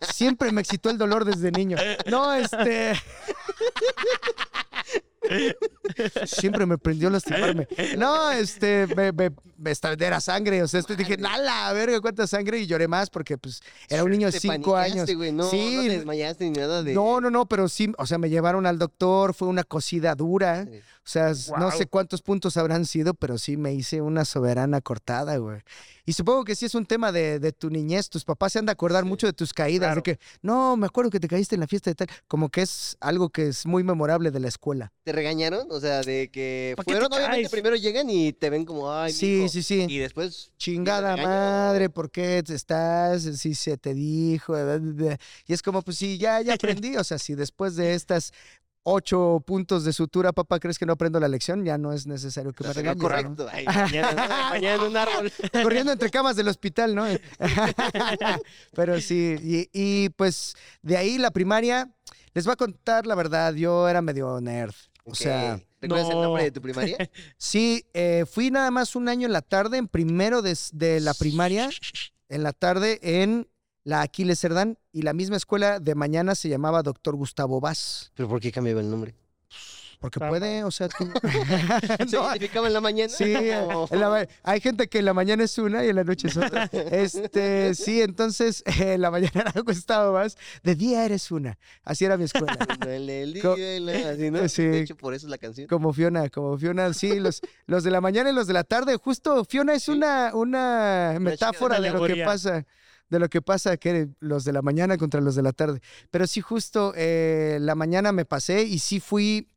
Siempre 0.12 0.50
me 0.50 0.62
excitó 0.62 0.90
el 0.90 0.98
dolor 0.98 1.24
desde 1.24 1.52
niño. 1.52 1.76
No, 2.06 2.34
este. 2.34 2.94
Siempre 6.26 6.66
me 6.66 6.78
prendió 6.78 7.10
lastimarme. 7.10 7.66
No, 7.96 8.30
este, 8.30 8.86
me, 8.96 9.12
me- 9.12 9.30
era 9.98 10.20
sangre. 10.20 10.62
O 10.62 10.68
sea, 10.68 10.80
este, 10.80 10.96
dije, 10.96 11.16
¡nala! 11.16 11.72
verga, 11.72 12.00
cuánta 12.00 12.26
sangre. 12.26 12.58
Y 12.58 12.66
lloré 12.66 12.88
más 12.88 13.10
porque, 13.10 13.38
pues, 13.38 13.62
era 13.88 14.04
un 14.04 14.10
niño 14.10 14.30
de 14.30 14.38
cinco 14.38 14.76
años. 14.76 15.08
No, 15.32 15.48
sí, 15.50 15.76
no 15.76 15.82
te 15.82 15.88
desmayaste 15.88 16.44
ni 16.44 16.50
nada 16.52 16.82
de. 16.82 16.94
no, 16.94 17.20
no, 17.20 17.30
no, 17.30 17.46
pero 17.46 17.68
sí, 17.68 17.92
o 17.98 18.06
sea, 18.06 18.18
me 18.18 18.30
llevaron 18.30 18.66
al 18.66 18.78
doctor, 18.78 19.34
fue 19.34 19.48
una 19.48 19.64
cosida 19.64 20.14
dura. 20.14 20.64
Sí. 20.64 20.80
O 21.10 21.34
sea, 21.34 21.58
no 21.58 21.72
sé 21.72 21.86
cuántos 21.86 22.22
puntos 22.22 22.56
habrán 22.56 22.86
sido, 22.86 23.14
pero 23.14 23.36
sí 23.36 23.56
me 23.56 23.74
hice 23.74 24.00
una 24.00 24.24
soberana 24.24 24.80
cortada, 24.80 25.38
güey. 25.38 25.60
Y 26.06 26.12
supongo 26.12 26.44
que 26.44 26.54
sí 26.54 26.66
es 26.66 26.74
un 26.74 26.86
tema 26.86 27.10
de, 27.10 27.38
de 27.40 27.52
tu 27.52 27.68
niñez. 27.68 28.08
Tus 28.08 28.24
papás 28.24 28.52
se 28.52 28.58
han 28.60 28.66
de 28.66 28.72
acordar 28.72 29.04
mucho 29.04 29.26
de 29.26 29.32
tus 29.32 29.52
caídas, 29.52 29.96
de 29.96 30.02
Claro. 30.02 30.02
que, 30.02 30.18
no, 30.42 30.76
me 30.76 30.86
acuerdo 30.86 31.10
que 31.10 31.18
te 31.20 31.26
caíste 31.28 31.56
en 31.56 31.60
la 31.62 31.66
fiesta 31.66 31.90
de 31.90 31.94
tal. 31.96 32.08
Como 32.28 32.48
que 32.48 32.62
es 32.62 32.96
algo 33.00 33.28
que 33.28 33.48
es 33.48 33.66
muy 33.66 33.82
memorable 33.82 34.30
de 34.30 34.38
la 34.40 34.48
escuela. 34.48 34.92
¿Te 35.02 35.12
regañaron? 35.12 35.66
O 35.70 35.80
sea, 35.80 36.00
de 36.02 36.30
que 36.30 36.74
¿Pa' 36.76 36.84
qué 36.84 36.92
te 36.92 37.00
fueron, 37.00 37.12
obviamente, 37.12 37.48
primero 37.50 37.74
llegan 37.76 38.08
y 38.08 38.32
te 38.32 38.48
ven 38.50 38.64
como, 38.64 38.92
ay, 38.92 39.12
Sí, 39.12 39.26
mijo", 39.38 39.48
sí, 39.48 39.62
sí. 39.64 39.86
Y 39.88 39.98
después. 39.98 40.52
Chingada 40.58 41.16
madre, 41.16 41.90
¿por 41.90 42.10
qué 42.10 42.42
estás? 42.46 43.22
Si 43.22 43.54
se 43.54 43.76
te 43.76 43.94
dijo. 43.94 44.54
Y 45.46 45.52
es 45.52 45.62
como, 45.62 45.82
pues 45.82 45.96
sí, 45.98 46.18
ya, 46.18 46.40
ya 46.40 46.54
aprendí. 46.84 46.96
O 46.96 47.04
sea, 47.04 47.18
si 47.18 47.34
después 47.34 47.76
de 47.76 47.94
estas 47.94 48.32
ocho 48.82 49.42
puntos 49.46 49.84
de 49.84 49.92
sutura, 49.92 50.32
papá, 50.32 50.58
crees 50.58 50.78
que 50.78 50.86
no 50.86 50.94
aprendo 50.94 51.20
la 51.20 51.28
lección, 51.28 51.64
ya 51.64 51.78
no 51.78 51.92
es 51.92 52.06
necesario 52.06 52.52
que 52.52 52.64
me 52.64 52.72
Sería 52.72 52.94
regañes. 52.94 53.02
¿no? 53.02 53.08
correcto. 53.08 53.48
Ay, 53.52 53.64
mañana, 53.66 54.12
¿no? 54.28 54.50
mañana 54.50 54.74
en 54.74 54.90
un 54.90 54.96
árbol. 54.96 55.32
corriendo 55.62 55.92
entre 55.92 56.10
camas 56.10 56.36
del 56.36 56.48
hospital, 56.48 56.94
¿no? 56.94 57.04
Pero 58.74 59.00
sí, 59.00 59.36
y, 59.42 59.68
y, 59.72 60.08
pues 60.10 60.54
de 60.82 60.96
ahí 60.96 61.18
la 61.18 61.30
primaria, 61.30 61.90
les 62.34 62.44
voy 62.44 62.52
a 62.52 62.56
contar 62.56 63.06
la 63.06 63.14
verdad, 63.14 63.54
yo 63.54 63.88
era 63.88 64.02
medio 64.02 64.40
nerd. 64.40 64.74
O 65.04 65.14
sea. 65.14 65.60
¿Recuerdas 65.80 66.10
el 66.10 66.16
no. 66.16 66.22
nombre 66.24 66.44
de 66.44 66.50
tu 66.50 66.60
primaria? 66.60 66.96
sí, 67.38 67.86
eh, 67.94 68.24
fui 68.30 68.50
nada 68.50 68.70
más 68.70 68.96
un 68.96 69.08
año 69.08 69.26
en 69.26 69.32
la 69.32 69.40
tarde, 69.40 69.78
en 69.78 69.88
primero 69.88 70.42
de 70.42 71.00
la 71.00 71.14
primaria, 71.14 71.70
en 72.28 72.42
la 72.42 72.52
tarde 72.52 72.98
en 73.02 73.48
la 73.90 74.02
Aquiles 74.02 74.38
Cerdán, 74.38 74.78
y 74.92 75.02
la 75.02 75.12
misma 75.12 75.36
escuela 75.36 75.80
de 75.80 75.94
mañana 75.96 76.34
se 76.36 76.48
llamaba 76.48 76.82
Doctor 76.82 77.16
Gustavo 77.16 77.60
Vaz. 77.60 78.12
¿Pero 78.14 78.28
por 78.28 78.40
qué 78.40 78.52
cambiaba 78.52 78.80
el 78.80 78.88
nombre? 78.88 79.14
Porque 79.98 80.18
puede, 80.18 80.64
o 80.64 80.70
sea, 80.70 80.88
tú- 80.88 81.10
¿Se 82.08 82.16
No, 82.16 82.22
identificaba 82.30 82.68
en 82.68 82.72
la 82.72 82.80
mañana? 82.80 83.12
Sí, 83.12 83.34
¿O- 83.74 83.86
en 83.90 84.00
la 84.00 84.08
ma- 84.08 84.26
hay 84.44 84.60
gente 84.60 84.88
que 84.88 85.00
en 85.00 85.04
la 85.04 85.12
mañana 85.12 85.44
es 85.44 85.58
una 85.58 85.84
y 85.84 85.88
en 85.90 85.96
la 85.96 86.04
noche 86.04 86.28
es 86.28 86.36
otra. 86.38 86.70
Este, 86.90 87.74
sí, 87.74 88.00
entonces 88.00 88.62
en 88.64 89.00
la 89.02 89.10
mañana 89.10 89.32
era 89.42 89.52
Gustavo 89.60 90.14
más, 90.14 90.38
de 90.62 90.74
día 90.74 91.04
eres 91.04 91.30
una. 91.30 91.58
Así 91.84 92.04
era 92.06 92.16
mi 92.16 92.24
escuela. 92.24 92.56
Así, 94.10 94.30
¿no? 94.30 94.48
Sí. 94.48 94.62
De 94.64 94.80
hecho, 94.80 94.96
por 94.96 95.12
eso 95.14 95.26
es 95.26 95.30
la 95.30 95.38
canción. 95.38 95.66
Como 95.68 95.92
Fiona, 95.92 96.28
como 96.30 96.56
Fiona, 96.56 96.92
sí, 96.94 97.18
los, 97.20 97.40
los 97.66 97.84
de 97.84 97.90
la 97.90 98.00
mañana 98.00 98.30
y 98.30 98.34
los 98.34 98.46
de 98.46 98.54
la 98.54 98.64
tarde. 98.64 98.96
Justo 98.96 99.44
Fiona 99.44 99.74
es 99.74 99.82
Sí. 99.84 99.90
una, 99.92 100.30
una 100.34 101.16
metáfora 101.20 101.78
una 101.78 101.88
de 101.88 101.92
lo 101.98 102.06
que 102.06 102.24
pasa. 102.24 102.64
De 103.10 103.18
lo 103.18 103.28
que 103.28 103.42
pasa 103.42 103.76
que 103.76 104.08
los 104.20 104.44
de 104.44 104.52
la 104.52 104.62
mañana 104.62 104.96
contra 104.96 105.20
los 105.20 105.34
de 105.34 105.42
la 105.42 105.52
tarde. 105.52 105.80
Pero 106.10 106.26
sí, 106.26 106.40
justo 106.40 106.92
eh, 106.96 107.58
la 107.60 107.74
mañana 107.74 108.12
me 108.12 108.24
pasé 108.24 108.62
y 108.62 108.78
sí 108.78 109.00
fui, 109.00 109.48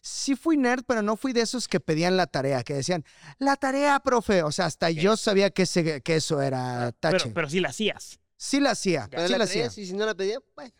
sí 0.00 0.34
fui 0.34 0.56
nerd, 0.56 0.82
pero 0.86 1.02
no 1.02 1.16
fui 1.16 1.32
de 1.32 1.42
esos 1.42 1.68
que 1.68 1.78
pedían 1.78 2.16
la 2.16 2.26
tarea, 2.26 2.62
que 2.64 2.74
decían, 2.74 3.04
la 3.38 3.56
tarea, 3.56 4.00
profe. 4.00 4.42
O 4.42 4.50
sea, 4.50 4.64
hasta 4.66 4.90
yo 4.90 5.16
sabía 5.16 5.50
que, 5.50 5.62
ese- 5.62 6.00
que 6.00 6.16
eso 6.16 6.40
era 6.42 6.90
tache. 6.98 7.18
Pero, 7.24 7.34
pero 7.34 7.50
sí 7.50 7.60
la 7.60 7.68
hacías. 7.68 8.18
Sí 8.36 8.58
la 8.58 8.70
hacía, 8.72 9.06
Pero 9.10 9.26
sí 9.26 9.32
la 9.32 9.38
la 9.38 9.44
hacía. 9.44 9.66
y 9.66 9.70
si 9.86 9.92
no 9.92 10.04
la 10.04 10.14
pedía, 10.16 10.38
bueno, 10.56 10.72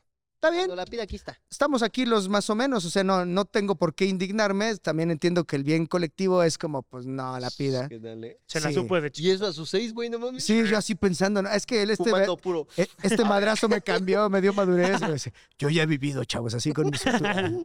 Está 0.42 0.50
bien, 0.50 0.66
cuando 0.66 0.74
la 0.82 0.86
pida, 0.86 1.04
aquí 1.04 1.14
está. 1.14 1.38
estamos 1.48 1.84
aquí 1.84 2.04
los 2.04 2.28
más 2.28 2.50
o 2.50 2.56
menos, 2.56 2.84
o 2.84 2.90
sea, 2.90 3.04
no, 3.04 3.24
no 3.24 3.44
tengo 3.44 3.76
por 3.76 3.94
qué 3.94 4.06
indignarme. 4.06 4.74
También 4.78 5.12
entiendo 5.12 5.44
que 5.44 5.54
el 5.54 5.62
bien 5.62 5.86
colectivo 5.86 6.42
es 6.42 6.58
como, 6.58 6.82
pues 6.82 7.06
no, 7.06 7.38
la 7.38 7.48
pida. 7.48 7.88
¿Qué 7.88 8.00
tal, 8.00 8.24
eh? 8.24 8.40
Se 8.46 8.60
la 8.60 8.70
Sí. 8.70 8.74
supo 8.74 9.00
de 9.00 9.12
Y 9.14 9.30
eso 9.30 9.46
a 9.46 9.52
sus 9.52 9.70
seis, 9.70 9.94
güey, 9.94 10.10
no 10.10 10.18
mames. 10.18 10.42
Sí, 10.44 10.64
yo 10.68 10.76
así 10.76 10.96
pensando, 10.96 11.42
¿no? 11.42 11.48
es 11.48 11.64
que 11.64 11.80
él, 11.82 11.90
este, 11.90 12.10
Fumando 12.10 12.36
puro. 12.36 12.66
e- 12.76 12.88
este 13.04 13.24
madrazo 13.24 13.68
me 13.68 13.82
cambió, 13.82 14.28
me 14.28 14.40
dio 14.40 14.52
madurez. 14.52 15.30
Yo 15.60 15.68
ya 15.70 15.84
he 15.84 15.86
vivido, 15.86 16.24
chavos, 16.24 16.54
así 16.54 16.72
con 16.72 16.86
mi. 16.90 16.98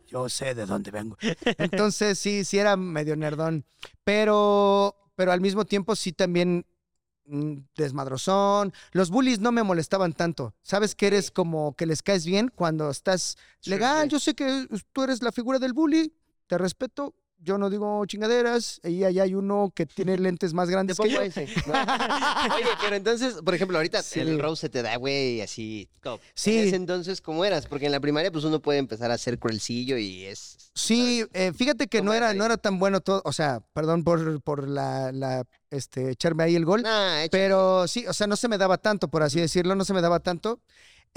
Yo 0.07 0.29
sé 0.29 0.53
de 0.53 0.67
dónde 0.67 0.91
vengo. 0.91 1.17
Entonces, 1.57 2.19
sí, 2.19 2.45
sí 2.45 2.59
era 2.59 2.77
medio 2.77 3.15
nerdón. 3.15 3.65
Pero, 4.03 4.95
pero 5.15 5.31
al 5.31 5.41
mismo 5.41 5.65
tiempo 5.65 5.95
sí 5.95 6.11
también 6.13 6.63
desmadrozón. 7.75 8.73
Los 8.91 9.09
bullies 9.09 9.39
no 9.39 9.51
me 9.51 9.63
molestaban 9.63 10.13
tanto. 10.13 10.53
Sabes 10.61 10.95
que 10.95 11.07
eres 11.07 11.31
como 11.31 11.75
que 11.75 11.85
les 11.85 12.01
caes 12.01 12.25
bien 12.25 12.51
cuando 12.53 12.89
estás 12.89 13.37
legal. 13.63 14.09
Yo 14.09 14.19
sé 14.19 14.33
que 14.33 14.67
tú 14.93 15.03
eres 15.03 15.21
la 15.21 15.31
figura 15.31 15.59
del 15.59 15.73
bully, 15.73 16.13
te 16.47 16.57
respeto. 16.57 17.13
Yo 17.39 17.59
no 17.59 17.69
digo 17.69 18.03
chingaderas. 18.07 18.81
Y 18.83 19.03
allá 19.03 19.21
hay 19.21 19.35
uno 19.35 19.71
que 19.75 19.85
tiene 19.85 20.17
lentes 20.17 20.53
más 20.55 20.69
grandes 20.71 20.97
que 20.97 21.07
yo. 21.09 21.21
ese. 21.21 21.45
¿no? 21.67 21.73
Oye, 22.55 22.65
pero 22.81 22.95
entonces, 22.95 23.35
por 23.45 23.53
ejemplo, 23.53 23.77
ahorita 23.77 24.01
Sí. 24.01 24.21
el 24.21 24.39
Rose 24.39 24.61
se 24.61 24.69
te 24.69 24.81
da, 24.81 24.95
güey, 24.95 25.41
así 25.41 25.87
top. 26.01 26.19
Sí. 26.33 26.57
En 26.57 26.67
ese 26.67 26.75
entonces, 26.77 27.21
¿cómo 27.21 27.45
eras? 27.45 27.67
Porque 27.67 27.85
en 27.85 27.91
la 27.91 27.99
primaria, 27.99 28.31
pues 28.31 28.43
uno 28.43 28.59
puede 28.59 28.79
empezar 28.79 29.11
a 29.11 29.17
ser 29.19 29.37
cruelcillo 29.37 29.97
y 29.99 30.25
es. 30.25 30.71
Sí, 30.73 31.25
eh, 31.33 31.51
fíjate 31.55 31.87
que 31.87 31.99
¿Cómo 31.99 32.09
no 32.09 32.13
era, 32.15 32.33
no 32.33 32.43
era 32.45 32.57
tan 32.57 32.79
bueno 32.79 33.01
todo, 33.01 33.21
o 33.23 33.33
sea, 33.33 33.59
perdón 33.73 34.03
por, 34.03 34.41
por 34.41 34.67
la, 34.67 35.11
la, 35.11 35.43
este, 35.71 36.11
echarme 36.11 36.43
ahí 36.43 36.55
el 36.55 36.65
gol, 36.65 36.81
Nah, 36.83 37.23
hecho- 37.23 37.31
pero 37.31 37.87
sí, 37.87 38.05
o 38.07 38.13
sea, 38.13 38.27
no 38.27 38.35
se 38.35 38.47
me 38.47 38.57
daba 38.57 38.77
tanto, 38.77 39.07
por 39.09 39.23
así 39.23 39.39
decirlo, 39.39 39.75
no 39.75 39.85
se 39.85 39.93
me 39.93 40.01
daba 40.01 40.19
tanto. 40.19 40.61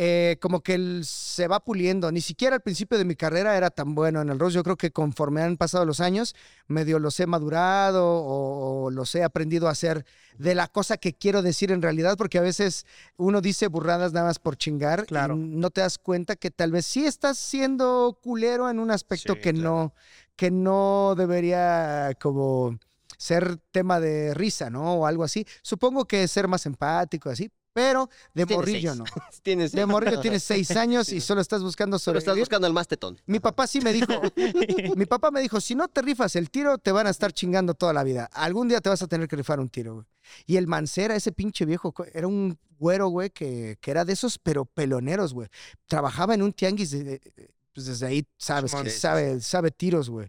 Eh, 0.02 0.38
como 0.40 0.62
que 0.62 0.74
él 0.74 1.02
se 1.04 1.46
va 1.46 1.62
puliendo. 1.62 2.10
Ni 2.10 2.22
siquiera 2.22 2.56
al 2.56 2.62
principio 2.62 2.96
de 2.96 3.04
mi 3.04 3.16
carrera 3.16 3.56
era 3.58 3.68
tan 3.68 3.94
bueno 3.94 4.22
en 4.22 4.30
el 4.30 4.38
Rose. 4.38 4.54
Yo 4.54 4.62
creo 4.62 4.76
que 4.76 4.92
conforme 4.92 5.42
han 5.42 5.58
pasado 5.58 5.84
los 5.84 6.00
años, 6.00 6.34
medio 6.68 6.98
los 6.98 7.20
he 7.20 7.26
madurado 7.26 8.06
o, 8.06 8.84
o 8.84 8.90
los 8.90 9.14
he 9.14 9.22
aprendido 9.22 9.68
a 9.68 9.72
hacer 9.72 10.06
de 10.38 10.54
la 10.54 10.68
cosa 10.68 10.96
que 10.96 11.12
quiero 11.12 11.42
decir 11.42 11.70
en 11.70 11.82
realidad, 11.82 12.16
porque 12.16 12.38
a 12.38 12.40
veces 12.40 12.86
uno 13.18 13.42
dice 13.42 13.66
burradas 13.66 14.12
nada 14.14 14.26
más 14.28 14.38
por 14.38 14.56
chingar 14.56 15.04
Claro. 15.04 15.34
y 15.34 15.38
no 15.38 15.68
te 15.70 15.82
das 15.82 15.98
cuenta 15.98 16.34
que 16.36 16.50
tal 16.50 16.70
vez 16.70 16.86
sí 16.86 17.04
estás 17.04 17.36
siendo 17.36 18.18
culero 18.22 18.70
en 18.70 18.78
un 18.78 18.90
aspecto 18.92 19.34
Sí, 19.34 19.40
que 19.40 19.52
claro. 19.52 19.68
no 19.70 19.94
que 20.36 20.50
no 20.50 21.14
debería 21.14 22.12
como 22.18 22.78
ser 23.20 23.58
tema 23.70 24.00
de 24.00 24.32
risa, 24.32 24.70
¿no? 24.70 24.94
O 24.94 25.06
algo 25.06 25.24
así. 25.24 25.44
Supongo 25.62 26.06
que 26.06 26.26
ser 26.26 26.48
más 26.48 26.64
empático, 26.64 27.28
así, 27.28 27.50
pero 27.74 28.08
de 28.32 28.46
Tienes 28.46 28.56
morrillo 28.56 28.94
seis. 28.94 28.98
no. 28.98 29.04
Tienes. 29.42 29.72
De 29.72 29.84
morrillo 29.84 30.20
tienes 30.20 30.42
seis 30.42 30.70
años 30.76 31.10
y 31.10 31.20
solo 31.20 31.42
estás 31.42 31.62
buscando 31.62 31.98
Pero 31.98 32.18
estás 32.18 32.24
sobrevivir. 32.24 32.42
buscando 32.42 32.66
al 32.66 32.72
más 32.72 32.88
tetón. 32.88 33.20
Mi 33.26 33.38
papá 33.38 33.66
sí 33.66 33.80
me 33.82 33.92
dijo, 33.92 34.08
mi 34.96 35.04
papá 35.04 35.30
me 35.30 35.42
dijo, 35.42 35.60
si 35.60 35.74
no 35.74 35.86
te 35.88 36.00
rifas 36.00 36.34
el 36.36 36.50
tiro, 36.50 36.78
te 36.78 36.92
van 36.92 37.06
a 37.06 37.10
estar 37.10 37.30
chingando 37.32 37.74
toda 37.74 37.92
la 37.92 38.02
vida. 38.04 38.24
Algún 38.32 38.68
día 38.68 38.80
te 38.80 38.88
vas 38.88 39.02
a 39.02 39.06
tener 39.06 39.28
que 39.28 39.36
rifar 39.36 39.60
un 39.60 39.68
tiro, 39.68 39.94
güey. 39.96 40.06
Y 40.46 40.56
el 40.56 40.66
Mancera, 40.66 41.14
ese 41.14 41.30
pinche 41.32 41.66
viejo, 41.66 41.92
era 42.14 42.26
un 42.26 42.58
güero, 42.78 43.08
güey, 43.08 43.28
que, 43.28 43.76
que 43.82 43.90
era 43.90 44.06
de 44.06 44.14
esos, 44.14 44.38
pero 44.38 44.64
peloneros, 44.64 45.34
güey. 45.34 45.48
Trabajaba 45.86 46.34
en 46.34 46.40
un 46.42 46.52
tianguis, 46.54 46.90
de- 46.90 47.04
de- 47.04 47.50
pues 47.74 47.86
desde 47.86 48.06
ahí 48.06 48.26
sabes 48.38 48.74
que 48.74 48.90
sabe, 48.90 49.40
sabe 49.40 49.70
tiros, 49.70 50.08
güey. 50.10 50.28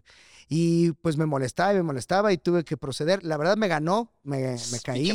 Y 0.54 0.92
pues 0.92 1.16
me 1.16 1.24
molestaba 1.24 1.72
y 1.72 1.76
me 1.76 1.82
molestaba 1.82 2.30
y 2.32 2.36
tuve 2.36 2.62
que 2.62 2.76
proceder. 2.76 3.24
La 3.24 3.38
verdad 3.38 3.56
me 3.56 3.68
ganó, 3.68 4.12
me, 4.22 4.56
me 4.70 4.80
caí, 4.84 5.10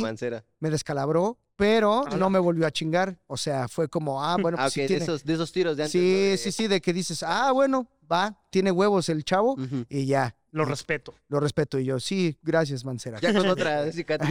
me 0.58 0.70
descalabró, 0.70 1.38
pero 1.54 2.04
Ala. 2.06 2.16
no 2.16 2.28
me 2.28 2.40
volvió 2.40 2.66
a 2.66 2.72
chingar. 2.72 3.16
O 3.28 3.36
sea, 3.36 3.68
fue 3.68 3.86
como, 3.88 4.24
ah, 4.24 4.36
bueno, 4.40 4.56
Ah, 4.58 4.64
pues 4.64 4.72
ok, 4.72 4.74
sí 4.74 4.80
de, 4.80 4.86
tiene- 4.88 5.02
esos, 5.04 5.24
de 5.24 5.34
esos 5.34 5.52
tiros 5.52 5.76
de 5.76 5.84
antes. 5.84 5.92
Sí, 5.92 6.00
De- 6.30 6.38
sí, 6.38 6.50
sí, 6.50 6.66
de 6.66 6.80
que 6.80 6.92
dices, 6.92 7.22
ah, 7.22 7.52
bueno, 7.52 7.86
va, 8.10 8.36
tiene 8.50 8.72
huevos 8.72 9.08
el 9.10 9.22
chavo 9.24 9.56
y 9.88 10.06
ya, 10.06 10.34
Lo 10.50 10.64
respeto. 10.64 11.14
lo 11.28 11.38
respeto. 11.38 11.78
Y 11.78 11.84
yo, 11.84 12.00
sí, 12.00 12.36
gracias, 12.42 12.84
Mancera. 12.84 13.20
Ya 13.20 13.32
con 13.32 13.46
otra 13.48 13.92
cicatriz. 13.92 14.30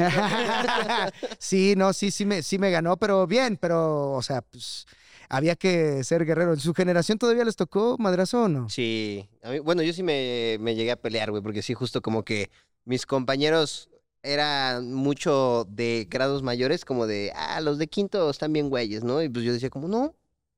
sí, 1.39 1.73
no, 1.77 1.93
sí, 1.93 2.11
sí 2.11 2.25
me, 2.25 2.43
sí 2.43 2.57
me 2.59 2.71
ganó, 2.71 2.97
pero 2.97 3.25
bien, 3.27 3.57
pero, 3.57 4.11
o 4.11 4.21
sea, 4.21 4.41
pues 4.41 4.85
había 5.29 5.55
que 5.55 6.03
ser 6.03 6.25
guerrero. 6.25 6.53
¿En 6.53 6.59
su 6.59 6.73
generación 6.73 7.17
todavía 7.17 7.45
les 7.45 7.55
tocó 7.55 7.97
madrazo 7.99 8.43
o 8.43 8.47
no? 8.49 8.69
Sí. 8.69 9.29
A 9.43 9.51
mí- 9.51 9.59
bueno, 9.59 9.81
yo 9.83 9.93
sí 9.93 10.03
me, 10.03 10.57
me 10.59 10.75
llegué 10.75 10.91
a 10.91 10.95
pelear, 11.01 11.31
güey, 11.31 11.41
porque 11.43 11.61
sí, 11.61 11.73
justo 11.73 12.01
como 12.01 12.23
que 12.23 12.49
mis 12.85 13.05
compañeros 13.05 13.89
eran 14.23 14.93
mucho 14.93 15.65
de 15.69 16.07
grados 16.09 16.43
mayores, 16.43 16.83
como 16.85 17.07
de, 17.07 17.31
ah, 17.35 17.61
los 17.61 17.77
de 17.77 17.87
quinto 17.87 18.29
están 18.29 18.51
bien 18.53 18.69
güeyes, 18.69 19.03
¿no? 19.03 19.21
Y 19.21 19.29
pues 19.29 19.45
yo 19.45 19.53
decía 19.53 19.69
como, 19.69 19.87
no, 19.87 20.15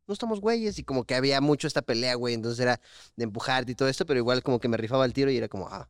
no 0.07 0.13
estamos 0.13 0.41
güeyes. 0.41 0.79
Y 0.79 0.83
como 0.83 1.03
que 1.03 1.15
había 1.15 1.41
mucho 1.41 1.67
esta 1.67 1.81
pelea, 1.81 2.15
güey, 2.15 2.33
entonces 2.33 2.59
era 2.59 2.79
de 3.15 3.23
empujarte 3.25 3.71
y 3.71 3.75
todo 3.75 3.87
esto, 3.89 4.05
pero 4.05 4.19
igual 4.19 4.41
como 4.43 4.59
que 4.59 4.67
me 4.67 4.77
rifaba 4.77 5.05
el 5.05 5.13
tiro 5.13 5.29
y 5.31 5.37
era 5.37 5.47
como, 5.49 5.67
ah, 5.69 5.87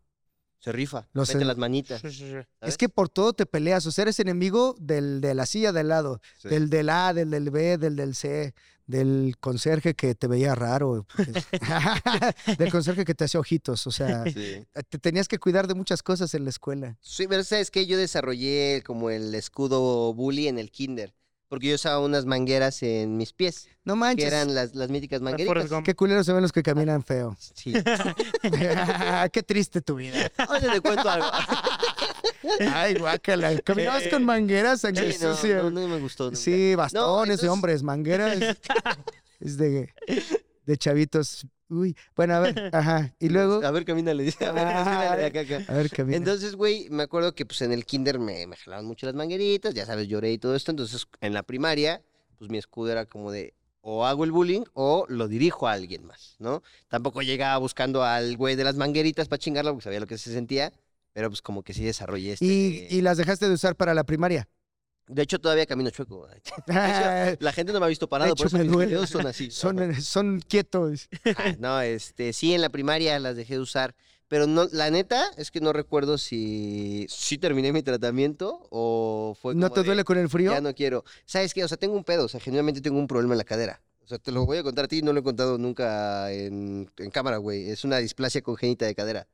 se 0.60 0.72
rifa, 0.72 1.08
Lo 1.14 1.22
mete 1.22 1.34
sé. 1.40 1.46
las 1.46 1.58
manitas. 1.58 2.02
Sí, 2.02 2.12
sí, 2.12 2.30
sí. 2.32 2.36
Es 2.62 2.78
que 2.78 2.90
por 2.90 3.10
todo 3.10 3.34
te 3.34 3.46
peleas, 3.46 3.86
o 3.86 3.92
sea, 3.92 4.02
eres 4.04 4.20
enemigo 4.20 4.76
del, 4.80 5.22
de 5.22 5.34
la 5.34 5.46
silla 5.46 5.72
del 5.72 5.88
lado, 5.88 6.22
Sí. 6.38 6.50
del 6.50 6.70
del 6.70 6.90
A, 6.90 7.14
del 7.14 7.30
del 7.32 7.50
B, 7.50 7.78
del 7.78 7.96
del 7.96 8.14
C, 8.16 8.54
del 8.86 9.36
conserje 9.40 9.94
que 9.94 10.16
te 10.16 10.28
veía 10.28 10.56
raro, 10.56 11.06
pues, 11.16 11.28
del 12.58 12.72
conserje 12.72 13.06
que 13.06 13.14
te 13.16 13.26
hacía 13.26 13.40
ojitos, 13.40 13.86
o 13.88 13.92
sea, 13.92 14.24
Sí. 14.26 14.66
te 14.90 14.98
tenías 15.00 15.28
que 15.28 15.38
cuidar 15.40 15.68
de 15.68 15.76
muchas 15.76 16.02
cosas 16.04 16.34
en 16.34 16.44
la 16.44 16.50
escuela. 16.50 16.98
Sí, 17.02 17.28
pero 17.28 17.44
sabes 17.44 17.72
que 17.72 17.86
yo 17.86 17.98
desarrollé 17.98 18.84
como 18.86 19.10
el 19.12 19.34
escudo 19.36 20.14
bully 20.14 20.48
en 20.48 20.58
el 20.60 20.72
kinder, 20.72 21.14
porque 21.50 21.68
yo 21.68 21.76
usaba 21.76 22.00
unas 22.00 22.26
mangueras 22.26 22.82
en 22.84 23.18
mis 23.18 23.34
pies, 23.34 23.68
No 23.84 23.94
que 23.96 24.00
manches. 24.00 24.26
eran 24.28 24.54
las, 24.56 24.76
las 24.76 24.90
míticas 24.90 25.20
mangueritas. 25.22 25.70
Qué 25.84 25.96
culeros 25.96 26.26
se 26.26 26.32
ven 26.34 26.42
los 26.44 26.52
que 26.52 26.62
caminan 26.64 27.04
feo. 27.04 27.36
Sí. 27.40 27.74
Qué 29.34 29.44
triste 29.44 29.82
tu 29.82 29.96
vida. 29.96 30.32
Ahora 30.38 30.72
te 30.72 30.80
cuento 30.82 31.10
algo. 31.10 31.28
Ay, 32.74 32.96
guácala. 32.96 33.60
Caminabas 33.62 34.08
con 34.08 34.24
mangueras, 34.26 34.82
sangre 34.82 35.12
Sí, 35.12 35.20
no, 35.24 35.36
sucia. 35.36 35.58
no, 35.64 35.70
no 35.72 35.88
me 35.88 36.00
gustó. 36.00 36.26
nunca. 36.26 36.38
Sí, 36.38 36.76
bastones 36.76 37.34
entonces- 37.36 37.50
hombres, 37.50 37.84
mangueras. 37.84 38.38
es 39.40 39.58
de, 39.58 39.90
de 40.66 40.78
chavitos. 40.78 41.46
Uy, 41.70 41.96
bueno, 42.16 42.34
a 42.36 42.40
ver, 42.40 42.70
ajá. 42.74 43.14
Y 43.20 43.30
luego, 43.30 43.64
A 43.64 43.72
ver, 43.72 43.86
camina, 43.86 44.14
le 44.14 44.24
dice. 44.24 44.46
A 44.46 44.52
ver, 44.52 44.68
Ah, 44.68 44.84
camínale 44.86 45.22
de 45.22 45.26
acá, 45.28 45.40
acá. 45.42 45.74
a 45.74 45.76
ver, 45.78 45.90
camina. 45.90 46.18
Entonces, 46.18 46.56
güey, 46.56 46.88
me 46.90 47.04
acuerdo 47.04 47.36
que 47.36 47.46
pues 47.46 47.62
en 47.62 47.72
el 47.72 47.86
kinder 47.86 48.18
me, 48.20 48.48
me 48.48 48.56
jalaban 48.56 48.86
mucho 48.86 49.06
las 49.06 49.16
mangueritas, 49.16 49.74
ya 49.74 49.86
sabes, 49.86 50.08
lloré 50.08 50.32
y 50.32 50.38
todo 50.40 50.56
esto. 50.56 50.72
Entonces, 50.72 51.06
en 51.22 51.34
la 51.34 51.44
primaria, 51.44 52.02
pues 52.38 52.50
mi 52.50 52.58
escudo 52.58 52.92
era 52.92 53.06
como 53.06 53.32
de 53.32 53.54
o 53.82 54.06
hago 54.06 54.24
el 54.26 54.32
bullying 54.32 54.64
o 54.74 55.06
lo 55.08 55.28
dirijo 55.28 55.68
a 55.68 55.74
alguien 55.74 56.06
más, 56.06 56.36
¿no? 56.40 56.64
Tampoco 56.90 57.22
llegaba 57.22 57.58
buscando 57.60 58.04
al 58.04 58.36
güey 58.36 58.56
de 58.56 58.64
las 58.64 58.76
mangueritas 58.76 59.28
para 59.30 59.40
chingarlo 59.40 59.72
porque 59.72 59.86
sabía 59.86 60.00
lo 60.02 60.08
que 60.08 60.18
se 60.18 60.34
sentía, 60.34 60.74
pero 61.14 61.30
pues 61.30 61.42
como 61.42 61.64
que 61.64 61.74
sí 61.74 61.84
desarrollé 61.86 62.34
este... 62.34 62.46
y, 62.46 62.88
y 62.90 63.02
las 63.02 63.18
dejaste 63.18 63.48
de 63.48 63.54
usar 63.54 63.76
para 63.76 63.94
la 63.94 64.04
primaria. 64.04 64.50
De 65.10 65.24
hecho, 65.24 65.40
todavía 65.40 65.66
camino 65.66 65.90
chueco. 65.90 66.28
La 66.68 67.52
gente 67.52 67.74
no 67.74 67.80
me 67.80 67.88
ha 67.88 67.90
visto 67.90 68.08
parado, 68.08 68.36
por 68.36 68.46
eso 68.46 68.58
me 68.58 68.64
mis 68.64 68.78
videos 68.78 69.10
son 69.10 69.26
así. 69.26 69.50
son, 69.50 70.00
son 70.02 70.40
quietos. 70.40 71.10
Ah, 71.36 71.56
no, 71.58 71.82
este, 71.82 72.32
sí, 72.32 72.54
en 72.54 72.62
la 72.62 72.70
primaria 72.70 73.18
las 73.20 73.36
dejé 73.36 73.56
de 73.56 73.60
usar, 73.60 73.96
pero 74.28 74.46
no, 74.46 74.68
la 74.72 74.92
neta 74.92 75.26
es 75.36 75.50
que 75.50 75.62
no 75.62 75.74
recuerdo 75.74 76.20
si, 76.20 77.08
si 77.10 77.40
terminé 77.40 77.74
mi 77.74 77.82
tratamiento 77.82 78.68
o 78.70 79.36
fue 79.42 79.56
¿No 79.56 79.68
como 79.68 79.74
te 79.74 79.80
de, 79.82 79.86
duele 79.88 80.04
con 80.04 80.20
el 80.20 80.30
frío? 80.30 80.52
Ya 80.52 80.62
no 80.62 80.76
quiero. 80.76 81.04
¿Sabes 81.26 81.56
qué? 81.56 81.64
O 81.64 81.68
sea, 81.68 81.78
tengo 81.78 81.96
un 81.96 82.04
pedo, 82.04 82.26
o 82.26 82.28
sea, 82.28 82.40
genuinamente 82.40 82.80
tengo 82.80 83.00
un 83.00 83.08
problema 83.08 83.34
en 83.34 83.40
la 83.40 83.46
cadera. 83.46 83.82
O 84.04 84.08
sea, 84.08 84.20
te 84.20 84.32
lo 84.32 84.46
voy 84.46 84.60
a 84.60 84.64
contar 84.64 84.86
a 84.86 84.88
ti, 84.88 85.02
no 85.02 85.12
lo 85.12 85.22
he 85.22 85.24
contado 85.24 85.58
nunca 85.58 86.32
en, 86.32 86.92
en 86.98 87.10
cámara, 87.10 87.38
güey. 87.38 87.72
Es 87.72 87.84
una 87.84 87.98
displasia 87.98 88.42
congénita 88.42 88.86
de 88.86 88.94
cadera. 88.94 89.28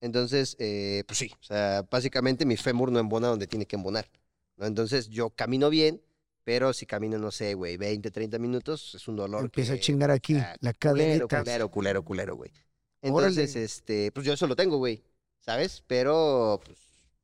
Entonces, 0.00 0.56
eh, 0.58 1.04
pues 1.06 1.18
sí, 1.18 1.30
o 1.38 1.44
sea, 1.44 1.84
básicamente 1.90 2.46
mi 2.46 2.56
fémur 2.56 2.90
no 2.90 2.98
embona 2.98 3.28
donde 3.28 3.46
tiene 3.46 3.66
que 3.66 3.76
embonar. 3.76 4.08
¿No? 4.58 4.66
Entonces, 4.66 5.08
yo 5.08 5.30
camino 5.30 5.70
bien, 5.70 6.02
pero 6.44 6.72
si 6.72 6.86
camino, 6.86 7.18
no 7.18 7.30
sé, 7.30 7.54
güey, 7.54 7.76
20, 7.76 8.10
30 8.10 8.38
minutos, 8.38 8.94
es 8.94 9.08
un 9.08 9.16
dolor. 9.16 9.44
Empieza 9.44 9.74
a 9.74 9.80
chingar 9.80 10.10
aquí, 10.10 10.36
ah, 10.36 10.56
la 10.60 10.74
culero, 10.74 11.28
caderita. 11.28 11.68
culero, 11.68 11.70
culero, 11.70 12.04
culero, 12.04 12.36
güey. 12.36 12.50
Órale. 13.02 13.28
Entonces, 13.28 13.56
este, 13.56 14.12
pues 14.12 14.26
yo 14.26 14.32
eso 14.32 14.46
lo 14.46 14.56
tengo, 14.56 14.78
güey, 14.78 15.02
¿sabes? 15.40 15.82
Pero, 15.86 16.60
pues, 16.64 16.78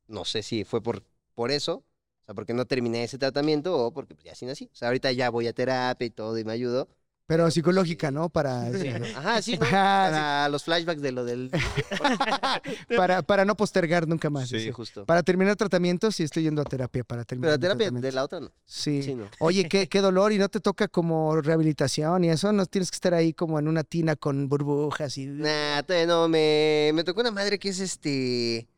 no 0.06 0.24
sé 0.24 0.42
si 0.42 0.64
fue 0.64 0.82
por, 0.82 1.02
por 1.34 1.50
eso, 1.50 1.84
o 2.22 2.24
sea, 2.24 2.34
porque 2.34 2.54
no 2.54 2.64
terminé 2.64 3.04
ese 3.04 3.18
tratamiento 3.18 3.76
o 3.76 3.92
porque 3.92 4.14
pues, 4.14 4.24
ya 4.24 4.32
así 4.32 4.46
nací. 4.46 4.70
O 4.72 4.76
sea, 4.76 4.88
ahorita 4.88 5.12
ya 5.12 5.30
voy 5.30 5.46
a 5.46 5.52
terapia 5.52 6.06
y 6.06 6.10
todo 6.10 6.38
y 6.38 6.44
me 6.44 6.52
ayudo. 6.52 6.88
Pero 7.26 7.50
psicológica, 7.50 8.10
¿no? 8.10 8.28
Para, 8.28 8.66
Ajá, 8.66 8.78
sí, 8.78 8.88
¿no? 8.88 9.06
Ajá, 9.18 9.42
sí. 9.42 9.56
Para 9.56 10.48
los 10.50 10.64
flashbacks 10.64 11.00
de 11.00 11.12
lo 11.12 11.24
del... 11.24 11.50
para, 12.96 13.22
para 13.22 13.44
no 13.44 13.56
postergar 13.56 14.06
nunca 14.06 14.28
más. 14.28 14.50
Sí, 14.50 14.70
justo. 14.70 15.06
Para 15.06 15.22
terminar 15.22 15.56
tratamiento, 15.56 16.12
sí 16.12 16.22
estoy 16.22 16.42
yendo 16.42 16.60
a 16.60 16.64
terapia 16.64 17.02
para 17.02 17.24
terminar. 17.24 17.58
Pero 17.58 17.70
la 17.72 17.78
terapia 17.78 18.00
de 18.00 18.12
la 18.12 18.24
otra 18.24 18.40
no. 18.40 18.52
Sí. 18.66 19.02
Sí, 19.02 19.14
no. 19.14 19.28
Oye, 19.38 19.68
qué, 19.68 19.88
qué 19.88 20.00
dolor, 20.00 20.32
y 20.32 20.38
no 20.38 20.48
te 20.50 20.60
toca 20.60 20.86
como 20.88 21.40
rehabilitación 21.40 22.24
y 22.24 22.28
eso, 22.28 22.52
no 22.52 22.66
tienes 22.66 22.90
que 22.90 22.96
estar 22.96 23.14
ahí 23.14 23.32
como 23.32 23.58
en 23.58 23.68
una 23.68 23.84
tina 23.84 24.16
con 24.16 24.48
burbujas 24.48 25.16
y. 25.16 25.26
Nah, 25.26 25.82
no, 26.06 26.28
me, 26.28 26.90
me 26.92 27.04
tocó 27.04 27.20
una 27.20 27.30
madre 27.30 27.58
que 27.58 27.70
es 27.70 27.80
este... 27.80 28.68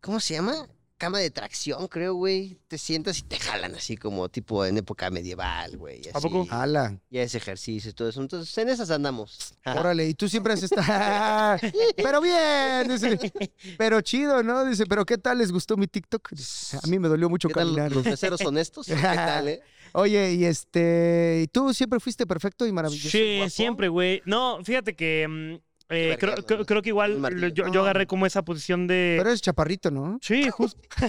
¿Cómo 0.00 0.20
se 0.20 0.34
llama? 0.34 0.68
Cama 0.98 1.18
de 1.18 1.30
tracción, 1.30 1.88
creo, 1.88 2.14
güey. 2.14 2.58
Te 2.68 2.78
sientas 2.78 3.18
y 3.18 3.22
te 3.22 3.38
jalan 3.38 3.74
así 3.74 3.98
como 3.98 4.30
tipo 4.30 4.64
en 4.64 4.78
época 4.78 5.10
medieval, 5.10 5.76
güey. 5.76 6.00
¿A 6.14 6.20
poco? 6.20 6.42
así. 6.42 6.50
Ala, 6.52 6.98
Ya 7.10 7.20
es 7.22 7.34
ejercicio 7.34 7.90
y 7.90 7.92
todo 7.92 8.08
eso. 8.08 8.22
Entonces, 8.22 8.56
en 8.56 8.70
esas 8.70 8.90
andamos. 8.90 9.54
Ajá. 9.62 9.78
órale, 9.78 10.08
y 10.08 10.14
tú 10.14 10.26
siempre 10.26 10.54
has 10.54 10.62
estado. 10.62 11.58
pero 11.96 12.20
bien, 12.22 12.88
dice. 12.88 13.32
Pero 13.76 14.00
chido, 14.00 14.42
¿no? 14.42 14.64
Dice, 14.64 14.86
pero 14.86 15.04
¿qué 15.04 15.18
tal 15.18 15.36
les 15.36 15.52
gustó 15.52 15.76
mi 15.76 15.86
TikTok? 15.86 16.30
Dice, 16.30 16.78
A 16.82 16.86
mí 16.86 16.98
me 16.98 17.08
dolió 17.08 17.28
mucho 17.28 17.48
¿Qué 17.48 17.54
tal 17.54 17.66
caminar. 17.66 17.92
los 17.92 18.04
meseros 18.04 18.40
honestos? 18.40 18.86
¿Qué 18.86 18.94
tal, 19.02 19.48
eh? 19.48 19.60
Oye, 19.92 20.32
y 20.32 20.44
este, 20.46 21.40
¿y 21.44 21.46
tú 21.48 21.74
siempre 21.74 22.00
fuiste 22.00 22.26
perfecto 22.26 22.66
y 22.66 22.72
maravilloso? 22.72 23.10
Sí, 23.10 23.36
guapo. 23.36 23.50
siempre, 23.50 23.88
güey. 23.88 24.22
No, 24.24 24.60
fíjate 24.64 24.96
que 24.96 25.26
mm, 25.28 25.56
eh, 25.88 26.16
creo, 26.18 26.34
creo- 26.36 26.64
creo 26.66 26.82
que 26.82 26.88
igual 26.90 27.20
yo, 27.52 27.64
yo 27.66 27.72
No. 27.72 27.82
agarré 27.82 28.06
como 28.06 28.26
esa 28.26 28.42
posición 28.44 28.86
de... 28.86 29.16
Pero 29.18 29.30
eres 29.30 29.42
chaparrito, 29.42 29.90
¿no? 29.90 30.18
Sí, 30.22 30.48
justo. 30.50 30.80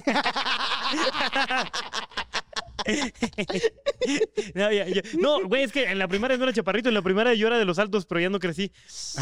no, 4.55 4.71
ya- 4.71 4.87
ya- 4.87 5.01
no, 5.19 5.45
güey, 5.47 5.63
es 5.63 5.71
que 5.71 5.85
en 5.91 5.99
la 5.99 6.07
primaria 6.07 6.37
no 6.37 6.43
era 6.43 6.53
chaparrito, 6.53 6.89
en 6.89 6.95
la 6.95 7.01
primaria 7.01 7.33
yo 7.33 7.47
era 7.47 7.57
de 7.57 7.65
los 7.65 7.79
altos, 7.79 8.05
pero 8.05 8.21
ya 8.21 8.29
no 8.29 8.39
crecí. 8.39 8.71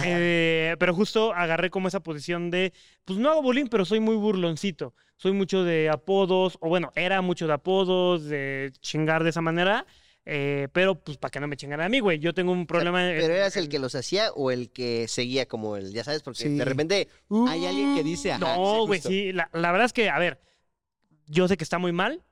Eh, 0.03 0.75
pero 0.79 0.93
justo 0.93 1.33
agarré 1.33 1.69
como 1.69 1.88
esa 1.88 2.01
posición 2.01 2.51
de, 2.51 2.74
pues 3.05 3.19
no 3.19 3.29
hago 3.31 3.41
bullying, 3.41 3.67
pero 3.67 3.85
soy 3.85 4.00
muy 4.00 4.15
burloncito. 4.15 4.93
Soy 5.17 5.31
mucho 5.31 5.63
de 5.63 5.89
apodos, 5.89 6.57
o 6.62 6.69
bueno, 6.69 6.91
era 6.95 7.21
mucho 7.21 7.47
de 7.47 7.53
apodos, 7.53 8.25
de 8.25 8.71
chingar 8.81 9.24
de 9.24 9.29
esa 9.29 9.41
manera. 9.41 9.85
Eh, 10.25 10.67
pero 10.74 10.96
pues 10.96 11.17
para 11.17 11.29
que 11.32 11.39
no 11.39 11.48
me 11.48 11.55
chingaran 11.58 11.86
a 11.86 11.89
mí, 11.89 12.00
güey. 12.00 12.17
Yo 12.20 12.34
tengo 12.34 12.51
un 12.51 12.65
problema. 12.65 13.12
en- 13.12 13.20
¿Pero 13.22 13.34
eras 13.34 13.55
el 13.58 13.70
que 13.70 13.77
los 13.79 13.94
hacía 13.96 14.32
o 14.34 14.50
el 14.51 14.72
que 14.72 15.08
seguía 15.08 15.46
como 15.48 15.77
el, 15.77 15.94
ya 15.94 16.03
sabes? 16.03 16.24
Porque 16.24 16.44
Sí. 16.44 16.50
de 16.58 16.65
repente 16.65 17.08
hay 17.48 17.65
alguien 17.65 17.96
que 17.96 18.03
dice, 18.03 18.32
ajá, 18.32 18.39
No, 18.55 18.86
güey, 18.88 19.01
sí. 19.01 19.32
La, 19.32 19.50
la 19.53 19.72
verdad 19.72 19.86
es 19.86 19.94
que, 19.94 20.10
a 20.10 20.17
ver, 20.20 20.39
yo 21.27 21.48
sé 21.48 21.58
que 21.58 21.63
está 21.63 21.77
muy 21.77 21.91
mal, 21.91 22.24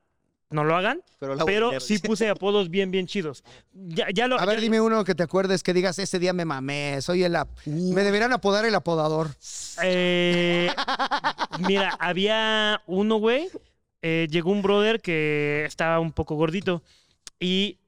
no 0.49 0.63
lo 0.63 0.75
hagan, 0.75 1.01
Pero, 1.19 1.35
pero 1.45 1.79
sí 1.79 1.95
dice. 1.95 2.07
puse 2.07 2.29
apodos 2.29 2.69
bien, 2.69 2.91
bien 2.91 3.07
chidos. 3.07 3.43
Ya, 3.73 4.07
ya 4.13 4.27
lo, 4.27 4.39
A 4.39 4.45
ver, 4.45 4.57
ya- 4.57 4.61
dime 4.61 4.81
uno 4.81 5.03
que 5.03 5.15
te 5.15 5.23
acuerdes 5.23 5.63
que 5.63 5.73
digas, 5.73 5.97
ese 5.99 6.19
día 6.19 6.31
me 6.33 6.45
mamé, 6.45 6.99
soy 7.01 7.23
el... 7.23 7.35
ap- 7.35 7.49
Me 7.65 8.03
deberían 8.03 8.33
apodar 8.33 8.63
el 8.65 8.75
apodador. 8.75 9.29
Eh, 9.83 10.69
mira, 11.67 11.95
había 11.99 12.81
uno, 12.87 13.17
güey. 13.17 13.49
eh, 14.01 14.27
llegó 14.29 14.51
un 14.51 14.61
brother 14.61 14.99
que 15.01 15.63
estaba 15.65 15.99
un 15.99 16.11
poco 16.11 16.35
gordito 16.35 16.83
y 17.39 17.79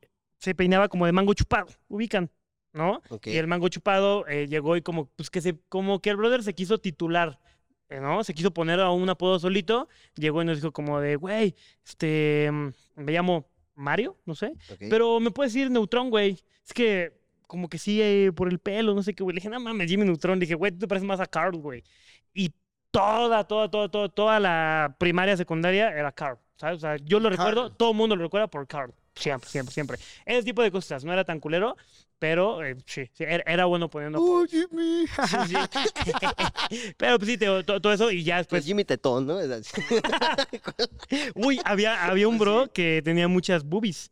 se 0.46 0.54
peinaba 0.54 0.88
como 0.90 1.08
de 1.08 1.12
mango 1.12 1.34
chupado, 1.34 1.66
ubican, 1.88 2.30
¿no? 2.72 3.02
Y 3.24 3.38
el 3.38 3.48
mango 3.48 3.68
chupado 3.68 4.28
eh, 4.28 4.46
llegó 4.48 4.78
y 4.78 4.84
como, 4.84 5.08
pues 5.16 5.32
que 5.32 5.42
se, 5.42 5.58
como 5.70 6.00
que 6.02 6.12
el 6.12 6.18
brother 6.18 6.44
se 6.44 6.54
quiso 6.54 6.78
titular, 6.78 7.40
eh, 7.90 8.00
¿no? 8.00 8.24
Se 8.24 8.36
quiso 8.36 8.52
poner 8.52 8.80
a 8.80 8.92
un 8.92 9.10
apodo 9.10 9.40
solito, 9.40 9.90
llegó 10.16 10.44
y 10.44 10.46
nos 10.46 10.58
dijo 10.58 10.72
como 10.72 11.00
de, 11.00 11.16
güey, 11.16 11.56
este, 11.84 12.52
mm, 12.52 12.68
me 12.98 13.12
llamo 13.12 13.50
Mario, 13.74 14.18
no 14.26 14.36
sé, 14.36 14.54
pero 14.88 15.20
me 15.20 15.32
puedes 15.32 15.52
decir 15.52 15.72
Neutrón, 15.72 16.12
güey. 16.12 16.38
Es 16.64 16.74
que 16.74 17.20
como 17.48 17.68
que 17.68 17.80
sí, 17.80 18.00
eh, 18.02 18.32
por 18.32 18.48
el 18.48 18.60
pelo, 18.60 18.94
no 18.94 19.02
sé 19.02 19.16
qué, 19.16 19.24
güey. 19.24 19.34
Le 19.34 19.40
dije, 19.40 19.50
no 19.50 19.60
mames, 19.60 19.90
Jimmy 19.90 20.06
Neutrón. 20.06 20.38
Le 20.38 20.46
dije, 20.46 20.56
güey, 20.56 20.72
tú 20.72 20.78
te 20.80 20.88
pareces 20.88 21.08
más 21.08 21.20
a 21.20 21.26
Carl, 21.26 21.58
güey. 21.58 21.84
Y 22.34 22.54
toda, 22.92 23.44
toda, 23.46 23.70
toda, 23.70 23.90
toda, 23.90 24.10
toda 24.10 24.40
la 24.40 24.96
primaria, 25.00 25.36
secundaria 25.36 25.90
era 25.90 26.12
Carl, 26.12 26.38
¿sabes? 26.56 26.78
O 26.78 26.80
sea, 26.80 26.98
yo 26.98 27.20
lo 27.20 27.30
recuerdo, 27.30 27.72
todo 27.72 27.92
el 27.92 27.98
mundo 27.98 28.16
lo 28.16 28.24
recuerda 28.24 28.48
por 28.48 28.68
Carl. 28.68 28.94
Siempre, 29.16 29.50
siempre, 29.50 29.74
siempre. 29.74 29.98
Ese 30.26 30.44
tipo 30.44 30.62
de 30.62 30.72
cosas. 30.72 31.04
No 31.06 31.14
era 31.14 31.24
tan 31.24 31.40
culero, 31.40 31.78
pero 32.20 32.64
eh, 32.66 32.76
sí, 32.86 33.10
sí, 33.14 33.24
era, 33.24 33.44
era 33.52 33.66
bueno 33.66 33.90
poniendo... 33.90 34.20
Oh, 34.22 34.46
Jimmy. 34.46 35.06
Sí, 35.08 35.38
sí. 35.48 35.56
pero 36.98 37.18
pues 37.18 37.30
sí, 37.32 37.38
te- 37.38 37.64
to- 37.64 37.82
todo 37.82 37.94
eso 37.94 38.12
y 38.12 38.24
ya 38.24 38.36
Pues 38.36 38.42
después... 38.48 38.66
Jimmy 38.66 38.84
Tetón, 38.86 39.26
¿no? 39.26 39.38
Uy, 41.36 41.60
había, 41.64 42.06
había 42.06 42.28
un 42.28 42.38
bro 42.38 42.72
que 42.74 43.02
tenía 43.04 43.28
muchas 43.28 43.64
boobies. 43.64 44.12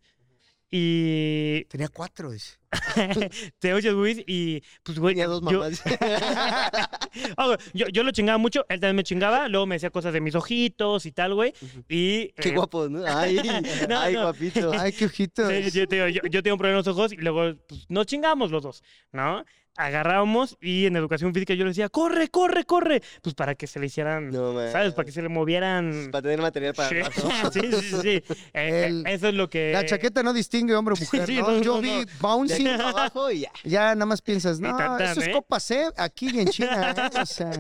Y 0.76 1.66
Tenía 1.66 1.88
cuatro, 1.88 2.32
dice. 2.32 2.58
te 3.60 3.76
oyes, 3.76 3.94
Luis, 3.94 4.24
y 4.26 4.64
pues, 4.82 4.98
güey, 4.98 5.14
Tenía 5.14 5.28
dos 5.28 5.44
mamás. 5.44 5.84
Ah, 7.38 7.56
yo, 7.76 7.88
yo 7.90 8.02
lo 8.02 8.10
chingaba 8.10 8.40
mucho, 8.40 8.66
él 8.70 8.80
también 8.80 8.96
me 8.96 9.04
chingaba, 9.04 9.48
luego 9.48 9.68
me 9.68 9.76
decía 9.76 9.92
cosas 9.92 10.14
de 10.14 10.20
mis 10.20 10.34
ojitos 10.34 11.06
y 11.06 11.12
tal, 11.12 11.36
güey, 11.36 11.54
y... 11.88 12.30
Qué 12.30 12.50
eh, 12.50 12.56
guapo, 12.56 12.90
¿no? 12.90 13.06
Ay, 13.06 13.36
No, 13.88 14.00
ay, 14.00 14.16
no. 14.16 14.24
guapito. 14.24 14.72
Ay, 14.74 14.94
qué 14.94 15.06
ojitos. 15.06 15.48
sí, 15.48 15.86
yo, 15.88 16.08
yo, 16.08 16.22
yo 16.24 16.42
tengo 16.42 16.56
un 16.56 16.58
problema 16.58 16.80
en 16.80 16.86
los 16.86 16.88
ojos 16.88 17.14
y 17.14 17.18
luego 17.18 17.56
pues, 17.68 17.86
nos 17.90 18.08
chingamos 18.08 18.50
los 18.50 18.64
dos, 18.64 18.84
¿no? 19.12 19.46
Agarrábamos 19.76 20.56
y 20.62 20.86
en 20.86 20.96
educación 20.96 21.34
física 21.34 21.56
yo 21.56 21.64
le 21.64 21.72
decía, 21.72 21.90
corre, 21.90 22.28
corre, 22.30 22.64
corre, 22.64 23.02
pues 23.24 23.34
para 23.34 23.56
que 23.56 23.66
se 23.66 23.80
le 23.80 23.88
hicieran, 23.88 24.30
No. 24.30 24.54
¿sabes? 24.72 24.94
Para 24.94 25.06
que 25.06 25.12
se 25.12 25.22
le 25.24 25.30
movieran... 25.30 26.10
Para 26.12 26.22
tener 26.22 26.42
material 26.42 26.74
para 26.76 26.90
Sí, 26.90 26.96
sí, 27.54 27.62
sí, 27.82 28.02
sí. 28.02 28.24
Eh, 28.54 28.86
El- 28.88 29.08
eso 29.08 29.30
es 29.30 29.34
lo 29.34 29.50
que... 29.50 29.72
La 29.74 29.84
chaqueta 29.86 30.22
no 30.22 30.32
distingue 30.32 30.76
hombre 30.76 30.94
o 30.94 30.98
mujer, 31.00 31.26
Sí, 31.26 31.38
¿no? 31.38 31.50
no, 31.52 31.62
Yo 31.62 31.76
no, 31.76 31.82
vi 31.82 32.06
bouncing, 32.20 32.68
abajo 32.80 33.32
y 33.32 33.42
ya. 33.42 33.52
ya 33.64 33.96
nada 33.96 34.06
más 34.06 34.22
piensas, 34.22 34.60
no, 34.60 34.78
tan, 34.78 34.98
tan, 35.00 35.12
eso 35.12 35.22
es 35.22 35.28
¿eh? 35.30 35.32
copa 35.32 35.60
C 35.60 35.86
aquí 35.98 36.30
y 36.32 36.40
en 36.42 36.48
China, 36.50 36.94
¿eh? 36.96 37.20
O 37.22 37.26
sea, 37.26 37.52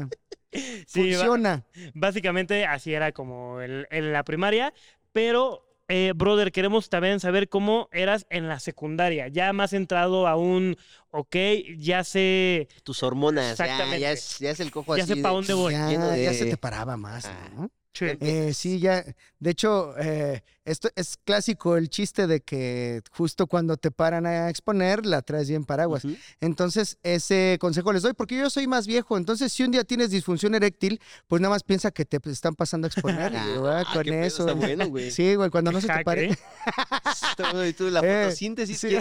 Sí, 0.51 1.13
funciona. 1.15 1.63
Básicamente 1.95 2.65
así 2.67 2.93
era 2.93 3.11
como 3.11 3.59
el- 3.59 3.87
en 3.89 4.13
la 4.13 4.23
primaria, 4.23 4.71
pero, 5.11 5.65
eh, 5.95 6.11
brother, 6.15 6.51
queremos 6.51 6.89
también 6.89 7.19
saber 7.19 7.49
cómo 7.49 7.87
eras 7.91 8.25
en 8.31 8.47
la 8.47 8.59
secundaria, 8.59 9.27
ya 9.27 9.53
más 9.53 9.73
entrado 9.73 10.27
a 10.27 10.35
un, 10.35 10.75
ok, 11.11 11.35
ya 11.77 12.03
sé, 12.03 12.67
Tus 12.83 13.03
hormonas. 13.03 13.57
Ya, 13.59 13.65
Exactamente. 13.65 13.99
ya, 13.99 14.11
es, 14.11 14.39
ya 14.39 14.49
es 14.49 14.59
el 14.59 14.71
cojo 14.71 14.97
ya 14.97 15.03
así. 15.03 15.13
sé 15.13 15.21
para 15.21 15.33
de- 15.33 15.35
dónde 15.35 15.53
voy. 15.53 15.73
Ya, 15.73 16.15
ya 16.17 16.33
se 16.33 16.45
te 16.45 16.57
paraba 16.57 16.97
más, 16.97 17.25
Ah. 17.25 17.49
¿no? 17.55 17.69
Sí. 17.93 18.05
Eh, 18.19 18.53
sí, 18.55 18.79
ya. 18.79 19.05
De 19.39 19.51
hecho, 19.51 19.93
eh, 19.99 20.41
esto 20.65 20.89
es 20.95 21.15
clásico 21.23 21.77
el 21.77 21.89
chiste 21.89 22.25
de 22.25 22.41
que 22.41 23.01
justo 23.11 23.45
cuando 23.45 23.77
te 23.77 23.91
paran 23.91 24.25
a 24.25 24.49
exponer, 24.49 25.05
la 25.05 25.21
traes 25.21 25.47
bien 25.47 25.63
paraguas. 25.63 26.03
Entonces, 26.41 26.97
ese 27.03 27.57
consejo 27.59 27.93
les 27.93 28.01
doy 28.01 28.13
porque 28.13 28.35
yo 28.35 28.49
soy 28.49 28.65
más 28.65 28.87
viejo. 28.87 29.15
Entonces, 29.15 29.53
si 29.53 29.63
un 29.63 29.69
día 29.71 29.83
tienes 29.83 30.09
disfunción 30.09 30.55
eréctil, 30.55 30.99
pues 31.27 31.39
nada 31.41 31.53
más 31.53 31.63
piensa 31.63 31.91
que 31.91 32.03
te 32.03 32.19
están 32.31 32.55
pasando 32.55 32.87
a 32.87 32.89
exponer. 32.89 33.31
Con 33.93 34.03
qué 34.03 34.25
eso. 34.25 34.47
Está 34.47 34.53
bueno, 34.59 34.87
güey. 34.89 35.11
Sí, 35.11 35.35
güey, 35.35 35.51
cuando 35.51 35.71
no 35.71 35.79
se 35.79 35.87
te 35.87 36.03
pare. 36.03 36.35
Y 37.67 37.73
tú 37.73 37.89
la 37.89 37.99
Eh, 37.99 38.25
fotosíntesis 38.25 38.79
sí. 38.79 38.97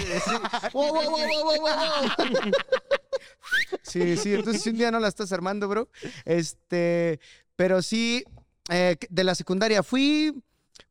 Sí, 3.82 4.16
sí, 4.16 4.34
entonces 4.34 4.62
si 4.62 4.70
un 4.70 4.76
día 4.76 4.90
no 4.90 5.00
la 5.00 5.08
estás 5.08 5.32
armando, 5.32 5.68
bro. 5.68 5.88
Este, 6.24 7.20
pero 7.56 7.82
sí, 7.82 8.24
eh, 8.72 8.96
de 9.08 9.24
la 9.24 9.34
secundaria 9.34 9.82
fui, 9.82 10.42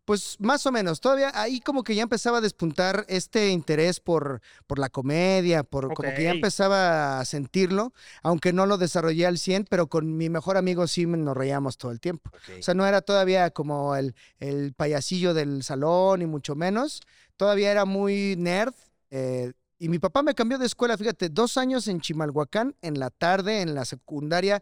pues 0.06 0.36
más 0.40 0.66
o 0.66 0.72
menos, 0.72 1.00
todavía 1.00 1.32
ahí 1.34 1.60
como 1.60 1.84
que 1.84 1.96
ya 1.96 2.04
empezaba 2.04 2.40
a 2.40 2.42
despuntar 2.42 3.06
este 3.08 3.50
interés 3.50 4.00
por, 4.00 4.42
por 4.68 4.80
la 4.80 4.90
comedia, 4.90 5.64
por 5.64 5.94
como 5.94 6.10
que 6.16 6.24
ya 6.24 6.32
empezaba 6.32 7.20
a 7.20 7.26
sentirlo, 7.26 7.94
aunque 8.24 8.52
no 8.52 8.66
lo 8.66 8.78
desarrollé 8.78 9.26
al 9.26 9.38
100, 9.38 9.66
pero 9.70 9.88
con 9.88 10.18
mi 10.18 10.30
mejor 10.30 10.58
amigo 10.58 10.86
sí 10.88 11.06
nos 11.06 11.36
reíamos 11.38 11.78
todo 11.78 11.92
el 11.92 12.00
tiempo. 12.00 12.32
O 12.60 12.64
sea, 12.64 12.74
no 12.74 12.86
era 12.86 13.02
todavía 13.02 13.52
como 13.52 13.96
el, 13.96 14.16
el 14.40 14.74
payasillo 14.74 15.34
del 15.34 15.64
salón, 15.64 16.22
y 16.22 16.26
mucho 16.26 16.56
menos. 16.56 17.02
Todavía 17.38 17.72
era 17.72 17.86
muy 17.86 18.36
nerd. 18.38 18.74
eh, 19.12 19.54
y 19.80 19.90
mi 19.90 19.98
papá 19.98 20.22
me 20.22 20.36
cambió 20.36 20.60
de 20.60 20.68
escuela, 20.68 20.96
fíjate, 20.96 21.30
dos 21.30 21.58
años 21.58 21.88
en 21.88 22.02
Chimalhuacán, 22.02 22.76
en 22.84 23.00
la 23.00 23.10
tarde, 23.10 23.62
en 23.62 23.74
la 23.74 23.84
secundaria. 23.84 24.62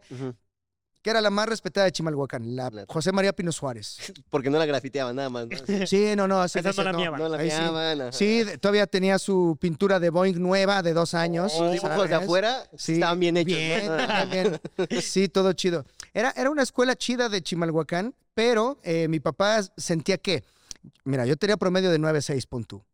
Que 1.02 1.10
era 1.10 1.20
la 1.20 1.30
más 1.30 1.48
respetada 1.48 1.86
de 1.86 1.92
Chimalhuacán, 1.92 2.54
la 2.54 2.70
José 2.88 3.12
María 3.12 3.32
Pino 3.32 3.52
Suárez. 3.52 3.96
Porque 4.30 4.50
no 4.50 4.58
la 4.58 4.66
grafiteaban 4.66 5.16
nada 5.16 5.30
más. 5.30 5.46
¿no? 5.46 5.86
Sí, 5.86 6.14
no, 6.16 6.28
no, 6.28 6.40
así 6.42 6.58
Esa 6.58 6.72
no 6.72 6.82
la 6.84 6.92
no. 6.92 7.16
No 7.16 7.28
la 7.28 7.38
Ahí 7.38 7.50
sí. 8.12 8.44
todavía 8.60 8.86
tenía 8.86 9.18
su 9.18 9.56
pintura 9.60 9.98
de 9.98 10.10
Boeing 10.10 10.38
nueva 10.38 10.82
de 10.82 10.92
dos 10.92 11.14
años. 11.14 11.54
Los 11.58 11.72
dibujos 11.72 12.08
de 12.08 12.14
afuera 12.14 12.68
Sí, 12.76 12.94
estaban 12.94 13.18
bien 13.20 13.36
hechos. 13.36 13.56
Bien, 13.56 13.86
¿no? 13.86 13.96
bien, 14.26 14.60
bien. 14.88 15.02
Sí, 15.02 15.28
todo 15.28 15.52
chido. 15.54 15.84
Era, 16.12 16.32
era 16.36 16.50
una 16.50 16.62
escuela 16.62 16.96
chida 16.96 17.28
de 17.28 17.42
Chimalhuacán, 17.42 18.14
pero 18.34 18.78
eh, 18.82 19.08
mi 19.08 19.20
papá 19.20 19.60
sentía 19.76 20.18
que, 20.18 20.44
mira, 21.04 21.24
yo 21.26 21.36
tenía 21.36 21.56
promedio 21.56 21.90
de 21.90 21.98
9.6 21.98 22.46
punto. 22.46 22.84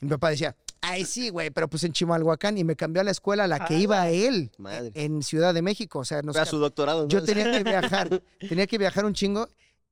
Y 0.00 0.06
mi 0.06 0.10
papá 0.10 0.30
decía, 0.30 0.56
ay, 0.84 1.04
sí, 1.04 1.30
güey, 1.30 1.50
pero 1.50 1.68
pues 1.68 1.84
en 1.84 1.92
Chimalhuacán 1.92 2.58
y 2.58 2.64
me 2.64 2.76
cambió 2.76 3.00
a 3.00 3.04
la 3.04 3.10
escuela 3.10 3.44
a 3.44 3.46
la 3.46 3.64
que 3.64 3.78
iba 3.78 4.08
él 4.10 4.50
Madre. 4.58 4.92
en 4.94 5.22
Ciudad 5.22 5.54
de 5.54 5.62
México. 5.62 6.00
O 6.00 6.04
sea, 6.04 6.22
nos 6.22 6.36
Era 6.36 6.44
su 6.44 6.58
doctorado. 6.58 7.02
¿no? 7.02 7.08
yo 7.08 7.22
tenía 7.22 7.50
que 7.50 7.62
viajar, 7.62 8.22
tenía 8.48 8.66
que 8.66 8.78
viajar 8.78 9.04
un 9.04 9.14
chingo 9.14 9.48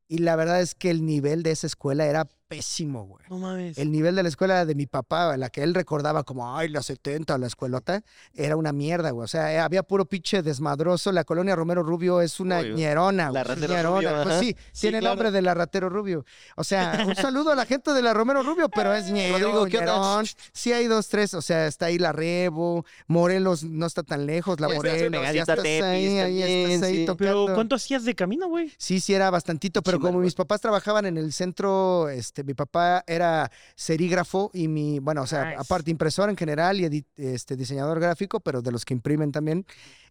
y 0.08 0.18
la 0.18 0.36
verdad 0.36 0.60
es 0.60 0.74
que 0.74 0.90
el 0.90 1.06
nivel 1.06 1.42
de 1.42 1.52
esa 1.52 1.66
escuela 1.66 2.06
era 2.06 2.28
pésimo, 2.56 3.04
güey. 3.06 3.24
No 3.30 3.38
mames. 3.38 3.78
El 3.78 3.90
nivel 3.90 4.14
de 4.14 4.22
la 4.22 4.28
escuela 4.28 4.64
de 4.66 4.74
mi 4.74 4.86
papá, 4.86 5.36
la 5.36 5.48
que 5.50 5.62
él 5.62 5.74
recordaba 5.74 6.22
como, 6.24 6.56
ay, 6.56 6.68
la 6.68 6.82
70 6.82 7.34
o 7.34 7.38
la 7.38 7.46
escuelota, 7.46 8.02
era 8.34 8.56
una 8.56 8.72
mierda, 8.72 9.10
güey. 9.10 9.24
O 9.24 9.28
sea, 9.28 9.52
eh, 9.52 9.58
había 9.58 9.82
puro 9.82 10.04
pinche 10.04 10.42
desmadroso. 10.42 11.12
La 11.12 11.24
colonia 11.24 11.56
Romero 11.56 11.82
Rubio 11.82 12.20
es 12.20 12.40
una 12.40 12.58
Obvio. 12.60 12.74
ñerona, 12.76 13.30
La 13.30 13.42
güey. 13.42 13.44
Ratero 13.44 13.74
ñerona. 13.74 14.10
Rubio, 14.12 14.22
Pues 14.24 14.38
sí, 14.40 14.56
Sí, 14.72 14.80
tiene 14.82 14.98
el 14.98 15.04
nombre 15.04 15.30
de 15.30 15.42
la 15.42 15.54
Ratero 15.54 15.88
Rubio. 15.88 16.24
O 16.56 16.64
sea, 16.64 17.04
un 17.06 17.14
saludo 17.16 17.52
a 17.52 17.54
la 17.54 17.64
gente 17.64 17.92
de 17.92 18.02
la 18.02 18.12
Romero 18.14 18.42
Rubio, 18.42 18.68
pero 18.68 18.92
es 18.94 19.10
ñero, 19.10 19.38
Rodrigo, 19.38 19.66
¿qué 19.66 19.78
onda? 19.78 19.92
ñerón. 19.96 20.26
Sí 20.52 20.72
hay 20.72 20.86
dos, 20.88 21.08
tres. 21.08 21.34
O 21.34 21.40
sea, 21.42 21.66
está 21.66 21.86
ahí 21.86 21.98
la 21.98 22.12
Rebo, 22.12 22.84
Morelos 23.06 23.64
no 23.64 23.86
está 23.86 24.02
tan 24.02 24.26
lejos, 24.26 24.60
la 24.60 24.68
Morelos. 24.68 25.10
Ya 25.10 25.10
pegadita 25.10 25.52
a 25.52 25.54
estás 25.54 25.62
Tepis 25.62 25.82
ahí, 25.82 26.06
ahí 26.18 26.40
también, 26.40 26.70
estás 26.72 26.88
ahí 26.88 26.96
sí. 26.98 27.06
tocando. 27.06 27.44
Pero 27.46 27.54
¿cuánto 27.54 27.76
hacías 27.76 28.04
de 28.04 28.14
camino, 28.14 28.48
güey? 28.48 28.72
Sí, 28.76 29.00
sí, 29.00 29.14
era 29.14 29.30
bastantito, 29.30 29.82
pero 29.82 29.98
como 30.00 30.18
mis 30.20 30.34
papás 30.34 30.60
trabajaban 30.60 31.06
en 31.06 31.16
el 31.16 31.32
centro, 31.32 32.08
este, 32.08 32.41
mi 32.44 32.54
papá 32.54 33.02
era 33.06 33.50
serígrafo 33.74 34.50
y 34.54 34.68
mi, 34.68 34.98
bueno, 34.98 35.22
o 35.22 35.26
sea, 35.26 35.44
Nice. 35.46 35.56
aparte 35.60 35.90
impresor 35.90 36.30
en 36.30 36.36
general 36.36 36.80
y 36.80 36.84
edit- 36.84 37.06
este, 37.16 37.56
diseñador 37.56 38.00
gráfico, 38.00 38.40
pero 38.40 38.62
de 38.62 38.72
los 38.72 38.84
que 38.84 38.94
imprimen 38.94 39.32
también. 39.32 39.66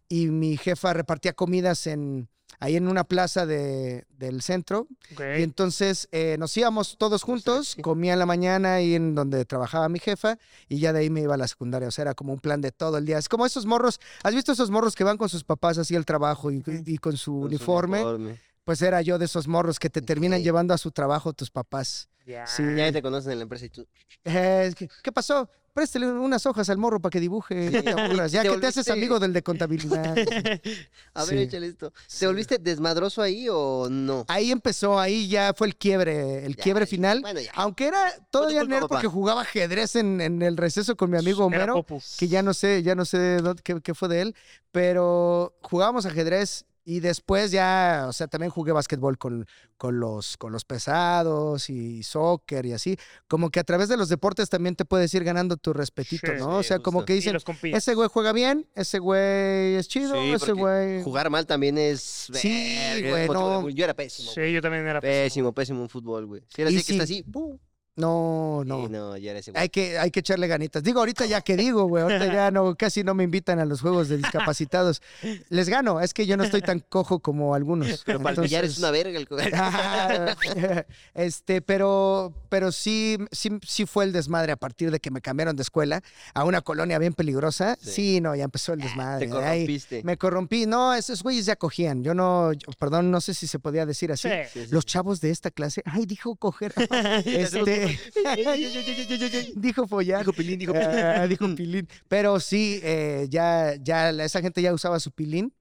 Y 0.08 0.26
mi 0.28 0.56
jefa 0.56 0.92
repartía 0.92 1.32
comidas 1.32 1.86
en, 1.86 2.28
ahí 2.60 2.76
en 2.76 2.86
una 2.86 3.04
plaza 3.04 3.46
de, 3.46 4.04
del 4.10 4.42
centro. 4.42 4.86
Ok. 5.14 5.20
Y 5.38 5.42
entonces 5.42 6.06
eh, 6.12 6.36
nos 6.38 6.54
íbamos 6.56 6.96
todos 6.98 7.22
juntos, 7.22 7.76
comía 7.80 8.12
en 8.12 8.18
la 8.18 8.26
mañana 8.26 8.74
ahí 8.74 8.94
en 8.94 9.14
donde 9.14 9.44
trabajaba 9.46 9.88
mi 9.88 9.98
jefa 10.00 10.36
y 10.68 10.78
ya 10.80 10.92
de 10.92 11.00
ahí 11.00 11.08
me 11.10 11.22
iba 11.22 11.34
a 11.34 11.38
la 11.38 11.48
secundaria. 11.48 11.88
O 11.88 11.90
sea, 11.90 12.02
era 12.02 12.14
como 12.14 12.32
un 12.34 12.40
plan 12.40 12.60
de 12.60 12.72
todo 12.72 12.98
el 12.98 13.06
día. 13.06 13.16
Es 13.16 13.28
como 13.28 13.46
esos 13.46 13.64
morros, 13.64 14.00
¿has 14.22 14.34
visto 14.34 14.52
esos 14.52 14.70
morros 14.70 14.94
que 14.94 15.04
van 15.04 15.16
con 15.16 15.30
sus 15.30 15.44
papás 15.44 15.78
así 15.78 15.96
al 15.96 16.04
trabajo 16.04 16.50
y, 16.50 16.62
y 16.84 16.98
con 16.98 17.16
su 17.16 17.32
Con 17.32 17.40
su 17.42 17.46
uniforme? 17.46 18.38
Pues 18.64 18.80
era 18.82 19.02
yo 19.02 19.18
de 19.18 19.24
esos 19.24 19.48
morros 19.48 19.80
que 19.80 19.90
te 19.90 20.02
terminan 20.02 20.38
Ok. 20.38 20.44
llevando 20.44 20.72
a 20.74 20.78
su 20.78 20.92
trabajo 20.92 21.32
tus 21.32 21.50
papás. 21.50 22.08
Ya. 22.26 22.46
Sí. 22.46 22.62
Ya 22.76 22.92
te 22.92 23.02
conocen 23.02 23.32
en 23.32 23.38
la 23.38 23.42
empresa 23.42 23.66
y 23.66 23.70
tú. 23.70 23.86
Eh, 24.24 24.72
¿qué, 24.76 24.88
qué 25.02 25.12
pasó? 25.12 25.48
Préstale 25.74 26.06
unas 26.06 26.44
hojas 26.44 26.68
al 26.68 26.76
morro 26.76 27.00
para 27.00 27.10
que 27.10 27.18
dibuje. 27.18 27.70
no 27.70 27.82
te 27.82 27.90
aburras. 27.90 28.30
Ya 28.30 28.42
Te 28.42 28.50
que 28.50 28.58
te 28.58 28.66
haces 28.66 28.88
amigo 28.90 29.18
del 29.18 29.32
de 29.32 29.42
contabilidad. 29.42 30.14
A 31.14 31.24
ver, 31.24 31.38
Sí. 31.38 31.42
échale 31.44 31.66
esto. 31.68 31.92
Sí. 32.06 32.20
¿Te 32.20 32.26
volviste 32.26 32.58
desmadroso 32.58 33.22
ahí 33.22 33.46
o 33.50 33.88
no? 33.90 34.26
Ahí 34.28 34.50
empezó, 34.52 35.00
ahí 35.00 35.28
ya 35.28 35.54
fue 35.56 35.66
el 35.68 35.76
quiebre, 35.76 36.44
el 36.44 36.56
Ya, 36.56 36.62
quiebre 36.62 36.84
ya, 36.84 36.90
final. 36.90 37.20
Bueno, 37.22 37.40
ya. 37.40 37.50
Aunque 37.54 37.86
era 37.86 38.12
todavía 38.30 38.60
culpa, 38.60 38.74
nerd 38.74 38.82
papá. 38.82 38.94
porque 38.96 39.08
jugaba 39.08 39.40
ajedrez 39.42 39.96
en, 39.96 40.20
en 40.20 40.42
el 40.42 40.58
receso 40.58 40.94
con 40.94 41.10
mi 41.10 41.16
amigo 41.16 41.46
Homero, 41.46 41.86
que 42.18 42.28
ya 42.28 42.42
no 42.42 42.52
sé, 42.52 42.82
ya 42.82 42.94
no 42.94 43.06
sé 43.06 43.38
dónde- 43.38 43.62
qué, 43.62 43.80
qué 43.80 43.94
fue 43.94 44.08
de 44.08 44.20
él, 44.20 44.36
pero 44.72 45.54
jugábamos 45.62 46.04
ajedrez 46.06 46.66
y 46.84 47.00
después 47.00 47.50
ya, 47.50 48.06
o 48.08 48.12
sea, 48.12 48.26
también 48.26 48.50
jugué 48.50 48.72
básquetbol 48.72 49.16
con, 49.18 49.46
con, 49.76 50.00
los, 50.00 50.36
con 50.36 50.52
los 50.52 50.64
pesados 50.64 51.70
y 51.70 52.02
soccer 52.02 52.66
y 52.66 52.72
así. 52.72 52.96
Como 53.28 53.50
que 53.50 53.60
a 53.60 53.64
través 53.64 53.88
de 53.88 53.96
los 53.96 54.08
deportes 54.08 54.48
también 54.48 54.74
te 54.74 54.84
puedes 54.84 55.12
ir 55.14 55.22
ganando 55.24 55.56
tu 55.56 55.72
respetito, 55.72 56.26
Sí, 56.26 56.38
¿no? 56.38 56.56
o 56.56 56.62
sea, 56.62 56.80
como 56.80 57.04
que 57.04 57.14
dicen, 57.14 57.36
ese 57.62 57.94
güey 57.94 58.08
juega 58.08 58.32
bien, 58.32 58.68
ese 58.74 58.98
güey 58.98 59.76
es 59.76 59.88
chido, 59.88 60.14
Sí, 60.14 60.32
ese 60.32 60.52
güey... 60.52 61.02
Jugar 61.02 61.30
mal 61.30 61.46
también 61.46 61.78
es. 61.78 62.28
Sí, 62.32 62.78
güey, 63.08 63.28
no. 63.28 63.68
Yo 63.68 63.84
era 63.84 63.94
pésimo. 63.94 64.30
Sí, 64.32 64.52
yo 64.52 64.60
también 64.60 64.86
era 64.86 65.00
Pésimo, 65.00 65.52
pésimo 65.52 65.82
en 65.82 65.88
fútbol, 65.88 66.26
güey. 66.26 66.42
Si 66.48 66.62
era 66.62 66.70
Y 66.70 66.76
así 66.76 66.86
que 66.86 66.92
está 66.92 67.06
sí. 67.06 67.20
así, 67.20 67.22
¡pum! 67.22 67.58
No, 67.94 68.62
no. 68.64 68.86
Sí, 68.86 68.92
no, 68.92 69.16
ya 69.18 69.30
era 69.32 69.40
ese 69.40 69.50
güey. 69.50 69.62
Hay 69.62 69.68
que, 69.68 69.98
hay 69.98 70.10
que 70.10 70.20
echarle 70.20 70.46
ganitas. 70.46 70.82
Digo, 70.82 71.00
ahorita 71.00 71.26
ya 71.26 71.42
que 71.42 71.56
digo, 71.58 71.84
güey, 71.84 72.02
ahorita 72.02 72.32
ya 72.32 72.50
no, 72.50 72.74
casi 72.74 73.04
no 73.04 73.12
me 73.12 73.22
invitan 73.24 73.58
a 73.58 73.66
los 73.66 73.82
juegos 73.82 74.08
de 74.08 74.16
discapacitados. 74.16 75.02
Les 75.50 75.68
gano, 75.68 76.00
es 76.00 76.14
que 76.14 76.26
yo 76.26 76.38
no 76.38 76.44
estoy 76.44 76.62
tan 76.62 76.80
cojo 76.80 77.18
como 77.20 77.54
algunos. 77.54 78.02
Pero 78.06 78.20
para 78.20 78.36
el 78.36 78.40
billar 78.42 78.64
es 78.64 78.78
Entonces- 78.78 78.78
una 78.78 78.90
verga 78.90 79.18
el 79.18 79.28
Ah, 79.54 80.34
este, 81.14 81.60
pero, 81.60 82.32
pero 82.48 82.72
sí, 82.72 83.18
sí, 83.30 83.50
sí 83.66 83.84
fue 83.84 84.04
el 84.04 84.12
desmadre 84.12 84.52
a 84.52 84.56
partir 84.56 84.90
de 84.90 84.98
que 84.98 85.10
me 85.10 85.20
cambiaron 85.20 85.54
de 85.56 85.62
escuela 85.62 86.02
a 86.32 86.44
una 86.44 86.62
colonia 86.62 86.98
bien 86.98 87.12
peligrosa. 87.12 87.76
Sí, 87.80 87.90
Sí. 87.92 88.20
no, 88.22 88.34
ya 88.34 88.44
empezó 88.44 88.72
el 88.72 88.80
desmadre. 88.80 89.26
Te 89.26 89.32
Ahí 89.36 89.40
corrompiste. 89.42 90.02
me 90.02 90.16
corrompí. 90.16 90.64
No, 90.66 90.94
esos 90.94 91.22
güeyes 91.22 91.44
ya 91.46 91.56
cogían. 91.56 92.02
Yo 92.02 92.14
no, 92.14 92.52
yo- 92.54 92.72
perdón, 92.78 93.10
no 93.10 93.20
sé 93.20 93.34
si 93.34 93.46
se 93.46 93.58
podía 93.58 93.84
decir 93.86 94.12
así. 94.12 94.28
Sí. 94.28 94.34
Sí, 94.52 94.64
sí, 94.66 94.72
Los 94.72 94.86
chavos 94.86 95.20
de 95.20 95.30
esta 95.30 95.50
clase, 95.50 95.82
ay, 95.84 96.06
dijo 96.06 96.34
coger. 96.36 96.72
este, 97.26 97.81
dijo 99.56 99.86
follar. 99.86 100.20
Dijo 100.20 100.32
Pilín, 100.32 100.58
dijo 100.58 100.72
Pilín. 100.72 100.88
Ah, 100.88 101.26
dijo 101.26 101.54
pilín. 101.54 101.88
Pero 102.08 102.40
sí, 102.40 102.80
eh, 102.82 103.26
ya, 103.30 103.74
ya 103.80 104.10
esa 104.10 104.40
gente 104.40 104.62
ya 104.62 104.72
usaba 104.72 105.00
su 105.00 105.10
pilín. 105.10 105.52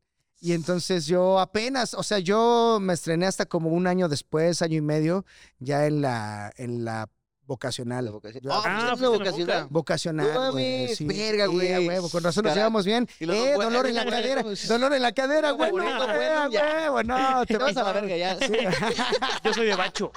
Y 0.43 0.53
entonces 0.53 1.05
yo 1.05 1.39
apenas, 1.39 1.93
o 1.93 2.01
sea, 2.01 2.17
yo 2.17 2.79
me 2.81 2.93
estrené 2.93 3.27
hasta 3.27 3.45
como 3.45 3.69
un 3.69 3.85
año 3.85 4.09
después, 4.09 4.63
año 4.63 4.77
y 4.77 4.81
medio, 4.81 5.23
ya 5.59 5.85
en 5.85 6.01
la, 6.01 6.51
en 6.57 6.83
la 6.83 7.09
vocacional. 7.51 8.05
La 8.05 8.11
vocación. 8.11 8.43
Ah, 8.49 8.95
pues, 8.97 9.09
vocacional. 9.09 9.67
Vocacional. 9.69 10.51
Güey, 10.51 10.95
sí. 10.95 11.05
verga, 11.05 11.47
güey. 11.47 11.85
Huevo, 11.87 12.09
con 12.09 12.23
razón 12.23 12.45
nos 12.45 12.55
llevamos 12.55 12.85
bien. 12.85 13.07
Y 13.19 13.25
los 13.25 13.35
Eh, 13.35 13.53
dos, 13.55 13.63
dolor 13.65 13.87
en 13.87 13.95
la 13.95 14.05
cadera. 14.05 14.43
Dolor 14.67 14.93
en 14.93 15.01
la 15.01 15.11
cadera, 15.11 15.51
güey. 15.51 15.69
Bueno, 15.71 15.99
no, 15.99 16.15
bueno, 16.15 16.51
ya. 16.51 16.63
huevo, 16.63 17.03
no, 17.03 17.45
te 17.45 17.53
Te 17.55 17.57
vas 17.57 17.75
a 17.75 17.83
la 17.83 17.91
verga 17.91 18.15
ya. 18.15 18.37
Sí. 18.39 18.53
Yo 19.43 19.53
soy 19.53 19.65
de 19.67 19.75
bacho. 19.75 20.11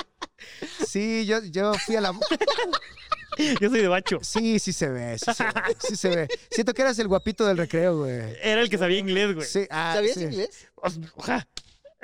Sí, 0.86 1.24
yo, 1.26 1.42
yo 1.44 1.72
fui 1.74 1.96
a 1.96 2.00
la. 2.02 2.12
Yo 3.60 3.68
soy 3.68 3.80
de 3.80 3.88
bacho. 3.88 4.18
Sí, 4.22 4.58
sí 4.60 4.72
se 4.72 4.88
ve, 4.88 5.18
sí 5.18 5.32
se 5.34 5.44
ve, 5.44 5.76
sí 5.78 5.96
se 5.96 6.08
ve. 6.08 6.28
Siento 6.50 6.72
que 6.72 6.82
eras 6.82 6.98
el 7.00 7.08
guapito 7.08 7.44
del 7.46 7.56
recreo, 7.56 7.98
güey. 7.98 8.36
Era 8.42 8.60
el 8.60 8.70
que 8.70 8.78
sabía 8.78 8.98
inglés, 8.98 9.34
güey. 9.34 9.46
Sí, 9.46 9.66
ah, 9.70 9.94
¿Sabías 9.96 10.14
sí. 10.14 10.22
inglés? 10.24 10.68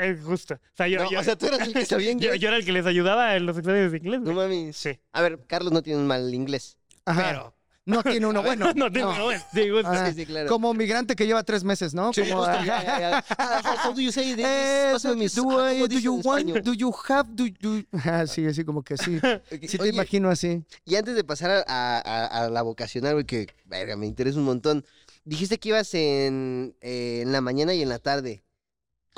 Eh, 0.02 0.18
justo. 0.22 0.54
O 0.54 0.58
sea, 0.76 0.88
yo, 0.88 1.02
No, 1.02 1.10
yo, 1.10 1.20
o 1.20 1.22
sea, 1.24 1.36
tú 1.36 1.46
eras 1.46 1.60
el 1.66 1.72
que 1.72 1.84
sabía 1.86 2.06
yo- 2.08 2.12
inglés. 2.12 2.40
yo 2.40 2.48
era 2.48 2.56
el 2.56 2.64
que 2.64 2.72
les 2.72 2.86
ayudaba 2.86 3.36
en 3.36 3.46
los 3.46 3.56
exámenes 3.58 3.92
de 3.92 3.98
inglés, 3.98 4.20
No 4.20 4.32
güey. 4.34 4.36
mames. 4.48 4.76
Sí. 4.76 4.98
A 5.12 5.22
ver, 5.22 5.38
Carlos 5.46 5.72
no 5.72 5.82
tiene 5.82 6.00
un 6.00 6.06
mal 6.06 6.32
inglés. 6.34 6.76
Ajá. 7.04 7.22
Pero. 7.28 7.54
No 7.86 8.02
tiene 8.04 8.26
uno 8.26 8.42
bueno. 8.42 8.72
no 8.76 8.92
tengo, 8.92 9.12
no, 9.16 9.24
güey. 9.24 9.38
Sí, 9.52 9.68
justo. 9.70 9.88
Ah, 9.88 10.06
Sí, 10.10 10.14
sí, 10.14 10.26
claro. 10.26 10.48
Como 10.48 10.72
migrante 10.74 11.16
que 11.16 11.26
lleva 11.26 11.42
tres 11.42 11.64
meses, 11.64 11.92
¿no? 11.94 12.12
Sí, 12.12 12.20
Como, 12.22 12.36
justo, 12.44 12.50
ah, 12.52 12.64
ya, 12.64 12.82
ya, 12.84 13.00
ya. 13.00 13.24
Ah, 13.38 13.82
how- 13.86 13.94
do 13.94 14.00
you 14.00 14.12
say 14.12 14.34
this? 14.36 14.44
eh, 14.46 14.90
Pásame 14.92 15.16
mis- 15.16 15.34
do, 15.34 15.58
ah, 15.58 15.72
I- 15.72 15.76
¿cómo 15.80 15.88
do 15.88 15.98
you 15.98 16.14
want, 16.22 16.48
español? 16.48 16.62
do 16.62 16.74
you 16.74 16.94
have, 17.08 17.28
do 17.32 17.46
you... 17.46 17.82
Ah, 18.04 18.26
sí, 18.26 18.46
así 18.46 18.64
como 18.64 18.82
que 18.84 18.96
sí. 18.98 19.16
Ok, 19.16 19.60
Sí 19.66 19.76
te 19.78 19.82
oye, 19.82 19.92
imagino 19.92 20.28
así. 20.28 20.62
Y 20.84 20.94
antes 20.96 21.16
de 21.16 21.24
pasar 21.24 21.50
a, 21.50 21.64
a- 21.98 22.26
a 22.44 22.50
la 22.50 22.62
vocacional, 22.62 23.14
güey, 23.14 23.24
que 23.24 23.48
verga, 23.64 23.96
me 23.96 24.06
interesa 24.06 24.38
un 24.38 24.44
montón. 24.44 24.84
Dijiste 25.24 25.58
que 25.58 25.70
ibas 25.70 25.92
en, 25.94 26.76
eh, 26.82 27.20
en 27.22 27.32
la 27.32 27.40
mañana 27.40 27.72
y 27.74 27.82
en 27.82 27.88
la 27.88 27.98
tarde. 27.98 28.42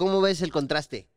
¿Cómo 0.02 0.20
ves 0.20 0.42
el 0.42 0.50
contraste? 0.50 1.08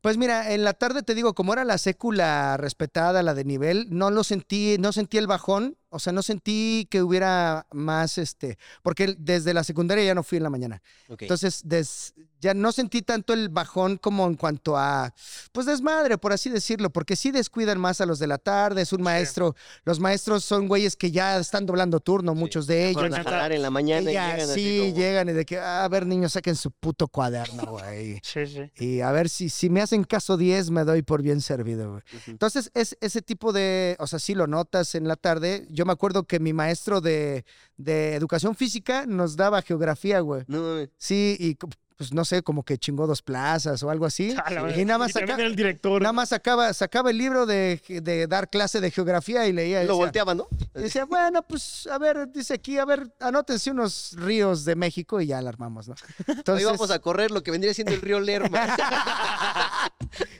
Pues 0.00 0.16
mira, 0.18 0.52
en 0.52 0.62
la 0.64 0.72
tarde 0.72 1.02
te 1.02 1.14
digo, 1.14 1.34
como 1.34 1.52
era 1.52 1.64
la 1.64 1.78
sécula 1.78 2.56
respetada, 2.56 3.22
la 3.22 3.34
de 3.34 3.44
nivel, 3.44 3.88
no 3.90 4.10
lo 4.10 4.24
sentí, 4.24 4.76
no 4.78 4.92
sentí 4.92 5.18
el 5.18 5.26
bajón, 5.26 5.76
o 5.90 5.98
sea, 5.98 6.12
no 6.12 6.22
sentí 6.22 6.86
que 6.90 7.02
hubiera 7.02 7.66
más, 7.72 8.16
este, 8.18 8.56
porque 8.82 9.16
desde 9.18 9.52
la 9.52 9.64
secundaria 9.64 10.04
ya 10.04 10.14
no 10.14 10.22
fui 10.22 10.36
en 10.38 10.44
la 10.44 10.50
mañana. 10.50 10.82
Entonces, 11.24 11.60
des- 11.64 12.14
ya 12.46 12.54
no 12.54 12.72
sentí 12.72 13.02
tanto 13.02 13.32
el 13.32 13.48
bajón 13.48 13.96
como 13.98 14.26
en 14.26 14.34
cuanto 14.34 14.76
a, 14.76 15.12
pues 15.52 15.66
desmadre, 15.66 16.16
por 16.18 16.32
así 16.32 16.48
decirlo, 16.50 16.90
porque 16.90 17.16
sí 17.16 17.30
descuidan 17.30 17.78
más 17.78 18.00
a 18.00 18.06
los 18.06 18.18
de 18.18 18.26
la 18.26 18.38
tarde, 18.38 18.82
es 18.82 18.92
un 18.92 19.02
maestro, 19.02 19.54
los 19.84 20.00
maestros 20.00 20.44
son 20.44 20.68
güeyes 20.68 20.96
que 20.96 21.10
ya 21.10 21.38
están 21.38 21.66
doblando 21.66 22.00
turno, 22.00 22.34
muchos 22.34 22.66
de 22.66 22.88
ellos. 22.90 23.02
Fueron 23.02 23.14
a 23.20 23.22
jalar 23.24 23.52
en 23.52 23.62
la 23.62 23.70
mañana 23.70 24.10
Y 24.10 24.14
ya, 24.14 24.32
llegan 24.32 24.50
así 24.50 24.60
sí, 24.60 24.78
como- 24.80 24.96
llegan 24.96 25.28
y 25.28 25.32
de 25.32 25.44
que, 25.44 25.58
"Ah, 25.58 25.84
a 25.84 25.88
ver, 25.88 26.06
niños, 26.06 26.32
saquen 26.32 26.56
su 26.56 26.70
puto 26.70 27.08
cuaderno, 27.08 27.64
güey. 27.66 28.20
Sí, 28.22 28.46
sí. 28.46 28.70
Y 28.76 29.00
a 29.00 29.10
ver 29.12 29.28
si, 29.28 29.48
si 29.48 29.68
me 29.70 29.82
hacen 29.82 30.04
caso 30.04 30.36
10, 30.36 30.70
me 30.70 30.84
doy 30.84 31.02
por 31.02 31.22
bien 31.22 31.40
servido, 31.40 31.90
güey. 31.90 32.02
Entonces, 32.26 32.70
es 32.74 32.96
ese 33.00 33.22
tipo 33.22 33.52
de, 33.52 33.96
o 33.98 34.06
sea, 34.06 34.18
sí 34.18 34.34
lo 34.34 34.46
notas 34.46 34.94
en 34.94 35.08
la 35.08 35.16
tarde. 35.16 35.66
Yo 35.70 35.84
me 35.84 35.92
acuerdo 35.92 36.24
que 36.24 36.38
mi 36.40 36.52
maestro 36.52 37.00
de, 37.00 37.44
de 37.76 38.14
educación 38.14 38.54
física 38.54 39.04
nos 39.06 39.36
daba 39.36 39.62
geografía, 39.62 40.20
güey. 40.20 40.44
No 40.46 40.60
mames. 40.62 40.90
Sí, 40.98 41.36
y 41.40 41.56
pues 41.96 42.12
no 42.12 42.24
sé, 42.24 42.42
como 42.42 42.62
que 42.62 42.76
chingó 42.78 43.06
dos 43.06 43.22
plazas 43.22 43.82
o 43.82 43.90
algo 43.90 44.04
así. 44.06 44.34
Y 44.76 44.84
nada 44.84 44.98
más, 44.98 45.12
saca- 45.12 45.34
era 45.34 45.46
el 45.46 45.56
director. 45.56 46.00
nada 46.02 46.12
más 46.12 46.28
sacaba, 46.30 46.72
sacaba 46.74 47.10
el 47.10 47.18
libro 47.18 47.46
de, 47.46 47.80
de 48.02 48.26
dar 48.26 48.50
clase 48.50 48.80
de 48.80 48.90
geografía 48.90 49.46
y 49.46 49.52
leía. 49.52 49.82
y 49.82 49.86
Lo 49.86 49.94
decía- 49.94 50.04
volteaba, 50.04 50.34
¿no? 50.34 50.48
y 50.74 50.80
decía, 50.82 51.04
bueno, 51.06 51.42
pues 51.42 51.86
a 51.90 51.98
ver, 51.98 52.30
dice 52.32 52.54
aquí, 52.54 52.78
a 52.78 52.84
ver, 52.84 53.10
anótense 53.20 53.70
unos 53.70 54.12
ríos 54.18 54.64
de 54.64 54.76
México 54.76 55.20
y 55.20 55.26
ya 55.28 55.40
la 55.40 55.48
armamos, 55.48 55.88
¿no? 55.88 55.94
Hoy 56.28 56.34
Entonces, 56.38 56.66
vamos 56.66 56.90
a 56.90 56.98
correr 56.98 57.30
lo 57.30 57.42
que 57.42 57.50
vendría 57.50 57.72
siendo 57.74 57.92
el 57.94 58.00
río 58.02 58.20
Lerma. 58.20 58.76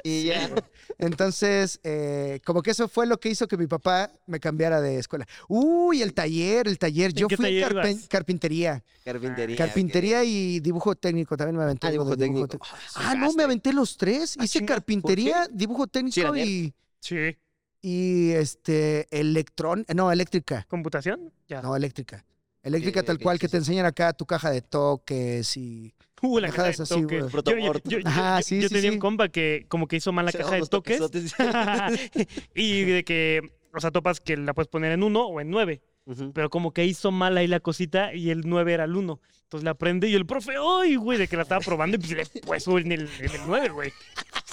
y 0.03 0.25
ya. 0.25 0.51
Entonces, 0.99 1.81
eh, 1.85 2.41
como 2.45 2.63
que 2.63 2.71
eso 2.71 2.89
fue 2.89 3.07
lo 3.07 3.19
que 3.19 3.29
hizo 3.29 3.47
que 3.49 3.57
mi 3.57 3.67
papá 3.67 4.11
me 4.27 4.41
cambiara 4.41 4.81
de 4.81 4.99
escuela. 4.99 5.27
Uy, 5.49 6.03
el 6.03 6.15
taller, 6.15 6.69
el 6.69 6.79
taller. 6.79 7.13
Yo 7.13 7.29
fui 7.29 7.63
a 7.63 7.69
carpintería. 8.09 8.83
Carpintería. 9.05 9.57
Carpintería 9.57 10.25
y 10.25 10.61
dibujo 10.61 10.95
técnico 10.97 11.37
también 11.37 11.46
me 11.55 11.63
aventé. 11.63 11.87
Ah, 11.87 11.91
dibujo 11.91 12.17
técnico. 12.17 12.59
Ah, 12.95 13.11
Ah, 13.11 13.15
no, 13.15 13.33
me 13.35 13.43
aventé 13.45 13.73
los 13.73 13.97
tres. 13.97 14.37
Ah, 14.39 14.45
Hice 14.45 14.59
chinga, 14.61 14.67
¿por 14.69 14.77
carpintería, 14.77 15.49
dibujo 15.53 15.87
técnico 15.87 16.37
y, 16.37 16.75
Sí. 17.01 17.37
y 17.83 18.31
este 18.33 19.07
electrón, 19.11 19.85
no, 19.95 20.11
eléctrica. 20.11 20.67
¿Computación? 20.69 21.33
Ya. 21.49 21.63
No, 21.63 21.77
eléctrica. 21.77 22.25
Eléctrica 22.63 23.03
tal 23.05 23.19
cual, 23.21 23.39
que 23.39 23.47
te 23.49 23.59
enseñan 23.59 23.87
acá 23.87 24.13
tu 24.13 24.27
caja 24.27 24.51
de 24.51 24.61
toques 24.61 25.57
y... 25.57 25.95
Uh, 26.23 26.39
la 26.41 26.49
caja 26.49 26.65
de 26.65 26.71
así, 26.71 26.83
toques. 26.89 27.19
Yo, 27.21 27.27
yo, 27.27 27.31
Protomort. 27.31 27.89
yo- 27.89 27.99
yo- 28.01 28.09
Ajá, 28.09 28.41
yo- 28.41 28.43
sí, 28.45 28.61
yo 28.61 28.69
sí, 28.69 28.75
tenía 28.75 28.91
sí. 28.91 28.95
un 28.97 29.01
compa 29.01 29.29
que 29.29 29.67
como 29.69 29.87
que 29.87 29.97
hizo 29.97 30.11
mal 30.13 30.25
la 30.25 30.33
Se 30.33 30.39
caja 30.39 30.57
de 30.57 30.63
toques. 30.67 31.01
y 32.55 32.83
de 32.85 33.05
que, 33.05 33.41
o 33.73 33.81
sea, 33.81 33.91
topas 33.91 34.21
que 34.21 34.37
la 34.37 34.55
puedes 34.55 34.69
poner 34.69 34.93
en 34.93 35.03
uno 35.03 35.27
o 35.27 35.41
en 35.41 35.51
nueve. 35.51 35.81
Pero 36.35 36.51
como 36.51 36.73
que 36.73 36.85
hizo 36.85 37.11
mal 37.11 37.37
ahí 37.37 37.49
la 37.49 37.61
cosita 37.61 38.15
y 38.15 38.31
el 38.31 38.43
9 38.45 38.73
era 38.73 38.85
el 38.85 38.95
1. 38.95 39.21
Entonces 39.43 39.65
la 39.65 39.75
prende 39.75 40.09
y 40.09 40.15
el 40.15 40.27
profe, 40.27 40.55
¡ay, 40.59 40.97
güey! 40.97 41.19
De 41.19 41.29
que 41.29 41.37
la 41.37 41.43
estaba 41.43 41.61
probando 41.61 41.97
y 41.97 41.99
pues 42.01 42.11
le 42.13 42.41
puso 42.41 42.79
en 42.79 42.93
el, 42.93 43.09
en 43.21 43.31
el 43.31 43.41
9, 43.47 43.69
güey. 43.71 43.93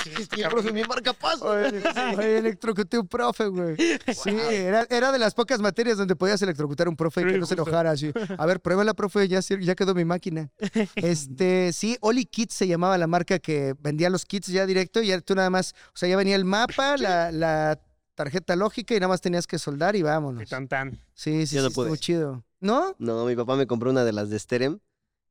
Sí, 0.03 0.11
está 0.19 0.39
Y 0.39 0.43
el 0.43 0.49
profe, 0.49 0.71
mi 0.71 0.83
marcapaso. 0.83 1.47
Oye, 1.47 1.81
oye, 2.17 2.37
electrocuté 2.37 2.97
un 2.97 3.07
profe, 3.07 3.47
güey. 3.47 3.75
Sí, 4.13 4.29
era, 4.29 4.85
era 4.89 5.11
de 5.11 5.19
las 5.19 5.33
pocas 5.33 5.59
materias 5.61 5.97
donde 5.97 6.15
podías 6.15 6.41
electrocutar 6.41 6.87
a 6.87 6.89
un 6.89 6.95
profe 6.95 7.21
y 7.21 7.25
que 7.25 7.37
no 7.37 7.45
se 7.45 7.53
enojara 7.53 7.91
así. 7.91 8.11
A 8.37 8.45
ver, 8.45 8.59
pruébala, 8.59 8.93
profe, 8.93 9.27
ya, 9.27 9.39
ya 9.39 9.75
quedó 9.75 9.93
mi 9.93 10.05
máquina. 10.05 10.51
Este, 10.95 11.71
sí, 11.73 11.97
Oli 12.01 12.25
Kits 12.25 12.53
se 12.53 12.67
llamaba 12.67 12.97
la 12.97 13.07
marca 13.07 13.39
que 13.39 13.75
vendía 13.79 14.09
los 14.09 14.25
kits 14.25 14.47
ya 14.47 14.65
directo 14.65 15.01
y 15.01 15.07
ya 15.07 15.21
tú 15.21 15.35
nada 15.35 15.49
más, 15.49 15.73
o 15.87 15.97
sea, 15.97 16.09
ya 16.09 16.17
venía 16.17 16.35
el 16.35 16.45
mapa, 16.45 16.97
la, 16.97 17.31
la 17.31 17.79
tarjeta 18.15 18.55
lógica 18.55 18.93
y 18.95 18.99
nada 18.99 19.09
más 19.09 19.21
tenías 19.21 19.47
que 19.47 19.57
soldar 19.59 19.95
y 19.95 19.99
Y 19.99 20.01
vámonos. 20.03 20.49
tan 20.49 20.67
tan. 20.67 20.99
Sí, 21.13 21.45
sí, 21.47 21.55
Yo 21.55 21.61
no 21.63 21.69
sí, 21.69 21.75
pude. 21.75 21.87
estuvo 21.87 21.95
chido. 21.97 22.45
¿No? 22.59 22.95
No, 22.99 23.25
mi 23.25 23.35
papá 23.35 23.55
me 23.55 23.67
compró 23.67 23.89
una 23.91 24.03
de 24.03 24.13
las 24.13 24.29
de 24.29 24.39
Sterem. 24.39 24.79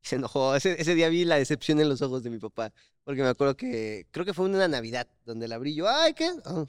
Y 0.03 0.07
se 0.07 0.17
enojó. 0.17 0.55
Ese, 0.57 0.81
ese 0.81 0.95
día 0.95 1.09
vi 1.09 1.25
la 1.25 1.37
decepción 1.37 1.81
en 1.81 1.89
los 1.89 2.03
ojos 2.03 2.23
de 2.23 2.31
mi 2.31 2.39
papá. 2.39 2.73
Porque 3.05 3.23
me 3.23 3.29
acuerdo 3.29 3.57
que 3.57 4.07
creo 4.11 4.25
que 4.27 4.35
fue 4.35 4.45
una 4.45 4.69
Navidad 4.69 5.09
donde 5.25 5.49
la 5.49 5.57
abrí 5.57 5.75
yo. 5.75 5.89
¡Ay, 5.89 6.15
qué! 6.15 6.31
Ah, 6.45 6.65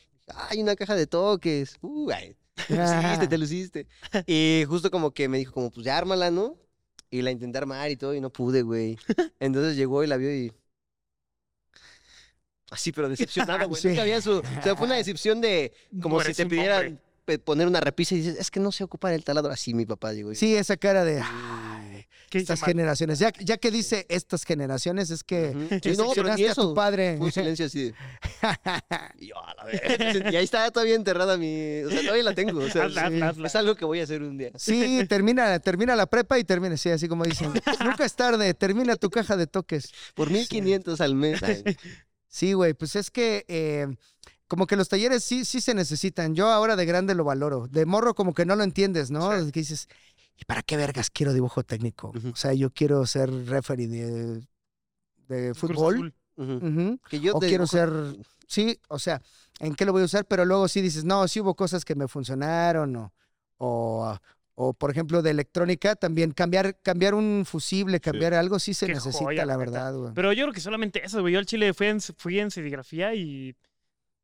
¡Ay, 0.49 0.61
una 0.61 0.75
caja 0.75 0.95
de 0.95 1.05
toques! 1.07 1.77
¡Uh! 1.81 2.09
ay, 2.11 2.35
te 2.67 2.75
luciste, 2.77 3.27
te 3.27 3.37
luciste. 3.37 3.87
Y 4.27 4.63
justo 4.67 4.89
como 4.91 5.11
que 5.11 5.27
me 5.27 5.37
dijo, 5.37 5.53
como, 5.53 5.71
pues 5.71 5.85
ya 5.85 5.97
ármala, 5.97 6.31
¿no? 6.31 6.57
Y 7.09 7.21
la 7.21 7.29
intenté 7.31 7.57
armar 7.59 7.91
y 7.91 7.95
todo 7.95 8.15
y 8.15 8.21
no 8.21 8.31
pude, 8.31 8.61
güey. 8.63 8.97
Entonces 9.39 9.75
llegó 9.75 10.03
y 10.03 10.07
la 10.07 10.17
vio 10.17 10.33
y. 10.33 10.51
Así, 12.73 12.91
pero 12.91 13.07
decepcionado, 13.09 13.67
güey. 13.69 13.81
Sí. 13.81 13.87
Nunca 13.89 14.01
había 14.01 14.21
su. 14.21 14.37
O 14.39 14.43
sea, 14.63 14.75
fue 14.75 14.85
una 14.87 14.95
decepción 14.95 15.39
de. 15.41 15.71
Como 16.01 16.17
No 16.19 16.23
si 16.23 16.33
te 16.33 16.45
pidieran 16.45 16.99
hombre. 17.27 17.39
poner 17.39 17.67
una 17.67 17.79
repisa 17.79 18.15
y 18.15 18.19
dices, 18.19 18.37
es 18.39 18.51
que 18.51 18.59
no 18.59 18.71
sé 18.71 18.83
ocupar 18.83 19.13
el 19.13 19.23
taladro. 19.23 19.51
Así 19.51 19.73
mi 19.73 19.85
papá 19.85 20.13
y- 20.13 20.35
Sí, 20.35 20.55
esa 20.55 20.75
cara 20.77 21.05
de... 21.05 21.21
Mm. 21.21 21.23
"Ay, 21.25 22.07
¿Qué 22.29 22.39
hizo 22.39 22.53
estas 22.53 22.67
generaciones. 22.67 23.19
Ya, 23.19 23.31
ya 23.41 23.57
que 23.57 23.69
dice 23.69 24.07
estas 24.09 24.43
generaciones, 24.43 25.11
es 25.11 25.23
que. 25.23 25.51
Sí, 25.83 25.91
no, 25.95 26.11
pero 26.15 26.29
ni 26.35 26.41
decepcionaste 26.41 26.49
a 26.49 26.55
tu 26.55 26.73
padre. 26.73 27.17
Un 27.19 27.31
silencio 27.31 27.67
así 27.67 27.83
de. 27.83 27.93
Y 29.19 29.27
yo, 29.27 29.35
a 29.37 29.53
la 29.53 29.63
vez. 29.65 30.33
Y 30.33 30.35
ahí 30.35 30.43
está 30.43 30.71
todavía 30.71 30.95
enterrada 30.95 31.37
mi. 31.37 31.83
O 31.83 31.91
sea, 31.91 32.01
todavía 32.01 32.23
la 32.23 32.33
tengo. 32.33 32.59
O 32.61 32.69
sea, 32.69 32.85
Hazla, 32.85 33.05
hazla, 33.05 33.29
hazla. 33.29 33.47
es 33.47 33.55
algo 33.55 33.75
que 33.75 33.85
voy 33.85 33.99
a 33.99 34.03
hacer 34.05 34.23
un 34.23 34.35
día. 34.39 34.49
Sí, 34.55 35.05
termina, 35.07 35.59
termina 35.59 35.95
la 35.95 36.07
prepa 36.07 36.39
y 36.39 36.43
termina, 36.43 36.75
sí, 36.75 36.89
así 36.89 37.07
como 37.07 37.23
dicen. 37.23 37.53
Nunca 37.85 38.03
es 38.03 38.15
tarde, 38.15 38.51
termina 38.55 38.95
tu 38.95 39.11
caja 39.11 39.37
de 39.37 39.45
toques. 39.45 39.91
Por 40.15 40.31
1500 40.31 41.01
al 41.01 41.13
mes. 41.13 41.43
Ay, 41.43 41.63
Sí, 42.33 42.53
güey, 42.53 42.73
pues 42.73 42.95
es 42.95 43.11
que 43.11 43.45
eh, 43.47 43.85
como 44.47 44.65
que 44.65 44.75
los 44.75 44.89
talleres 44.89 45.23
sí, 45.23 45.45
sí 45.45 45.61
se 45.61 45.75
necesitan. 45.75 46.33
Yo 46.33 46.47
ahora 46.49 46.75
de 46.75 46.83
grande 46.87 47.13
lo 47.13 47.23
valoro. 47.23 47.67
De 47.67 47.85
morro 47.85 48.15
como 48.15 48.33
que 48.33 48.43
no 48.43 48.55
lo 48.55 48.63
entiendes, 48.63 49.11
¿no? 49.11 49.39
Sí. 49.39 49.51
Que 49.51 49.59
dices, 49.59 49.87
¿y 50.35 50.43
para 50.45 50.63
qué 50.63 50.75
vergas 50.75 51.11
quiero 51.11 51.31
dibujo 51.31 51.61
técnico? 51.61 52.11
O 52.33 52.35
sea, 52.35 52.53
yo 52.53 52.71
quiero 52.71 53.05
ser 53.05 53.29
referee 53.45 53.87
de, 55.27 55.53
fútbol. 55.53 56.15
Que 57.07 57.19
yo 57.19 57.35
O 57.35 57.39
quiero 57.39 57.65
dibujo- 57.65 57.67
ser, 57.67 58.25
sí, 58.47 58.79
o 58.87 58.97
sea, 58.97 59.21
¿en 59.59 59.75
qué 59.75 59.85
lo 59.85 59.91
voy 59.91 60.01
a 60.01 60.05
usar? 60.05 60.25
Pero 60.25 60.43
luego 60.43 60.67
sí 60.67 60.81
dices, 60.81 61.03
no, 61.03 61.27
sí 61.27 61.39
hubo 61.39 61.53
cosas 61.53 61.85
que 61.85 61.93
me 61.93 62.07
funcionaron 62.07 62.95
o, 62.95 63.13
o, 63.59 64.17
o, 64.55 64.73
por 64.73 64.91
ejemplo, 64.91 65.21
de 65.21 65.31
electrónica, 65.31 65.95
también 65.95 66.31
cambiar, 66.31 66.79
cambiar 66.81 67.15
un 67.15 67.43
fusible, 67.45 67.99
cambiar 67.99 68.33
algo, 68.33 68.59
sí 68.59 68.73
se 68.73 68.85
Qué 68.85 68.93
necesita, 68.93 69.25
joya, 69.25 69.45
la 69.45 69.57
verdad, 69.57 69.95
güey. 69.95 70.13
Pero 70.13 70.31
yo 70.33 70.43
creo 70.43 70.53
que 70.53 70.61
solamente 70.61 71.03
eso, 71.03 71.21
güey. 71.21 71.33
Yo 71.33 71.39
al 71.39 71.45
Chile 71.45 71.73
fui 71.73 71.87
en, 71.87 72.01
fui 72.01 72.39
en 72.39 72.51
serigrafía 72.51 73.15
y... 73.15 73.55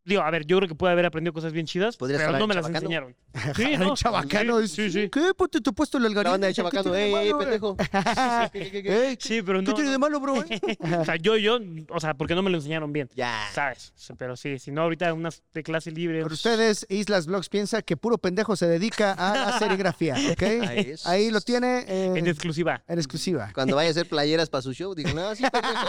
Digo, 0.06 0.22
a 0.22 0.32
ver, 0.32 0.46
yo 0.46 0.58
creo 0.58 0.68
que 0.68 0.76
puede 0.76 0.94
haber 0.94 1.06
aprendido 1.06 1.34
cosas 1.34 1.52
bien 1.54 1.66
chidas, 1.68 1.96
Podrías 1.98 2.20
pero 2.20 2.28
jalar 2.30 2.42
no 2.42 2.48
me 2.48 2.56
las 2.56 2.64
Chabacano. 2.66 2.86
enseñaron. 2.86 3.16
Sí, 3.56 3.78
no, 3.78 3.96
chabacano, 3.96 4.62
sí, 4.62 4.68
sí, 4.68 4.92
sí. 4.92 5.10
¿Qué? 5.10 5.34
Ponte 5.38 5.62
tu 5.62 5.74
puesto 5.74 5.98
el 5.98 6.04
La 6.12 6.24
banda 6.24 6.48
de 6.48 6.54
¿qué 6.54 6.58
Chabacano, 6.58 6.96
¡ey, 6.96 7.12
güey? 7.12 7.34
pendejo! 7.38 7.76
Sí, 9.20 9.42
pero 9.44 9.60
¿Qué 9.60 9.66
no... 9.68 9.74
tiene 9.76 9.92
de 9.92 9.98
malo, 9.98 10.20
bro? 10.20 10.34
O 11.00 11.06
sea, 11.06 11.16
yo, 11.18 11.38
yo, 11.38 11.60
o 11.90 12.00
sea, 12.00 12.14
porque 12.16 12.34
no 12.36 12.42
me 12.42 12.50
lo 12.50 12.58
enseñaron 12.58 12.92
bien, 12.92 13.10
Ya. 13.16 13.40
¿sabes? 13.54 13.94
O 13.96 14.00
sea, 14.00 14.16
Pero 14.16 14.36
sí, 14.36 14.58
si 14.60 14.72
no, 14.72 14.82
ahorita 14.84 15.14
unas 15.14 15.44
de 15.54 15.64
clase 15.64 15.92
libre... 15.92 16.22
Por 16.24 16.34
ustedes, 16.34 16.86
Islas 16.90 17.28
Blogs 17.28 17.50
piensa 17.50 17.82
que 17.82 17.96
puro 17.98 18.18
pendejo 18.18 18.56
se 18.56 18.68
dedica 18.68 19.14
a 19.14 19.36
la 19.36 19.60
serigrafía, 19.60 20.16
¿ok? 20.32 20.44
Ahí 20.68 20.80
es. 20.92 21.06
Ahí 21.06 21.30
lo 21.32 21.42
tiene 21.42 21.86
eh, 21.88 22.14
En 22.16 22.28
exclusiva. 22.28 22.84
en 22.88 22.98
exclusiva. 22.98 23.52
Cuando 23.54 23.76
vaya 23.76 23.90
a 23.90 23.92
hacer 23.92 24.08
playeras 24.08 24.50
para 24.50 24.62
su 24.62 24.74
show, 24.74 24.96
digo, 24.96 25.12
no, 25.14 25.36
sí, 25.36 25.44
pendejo. 25.52 25.88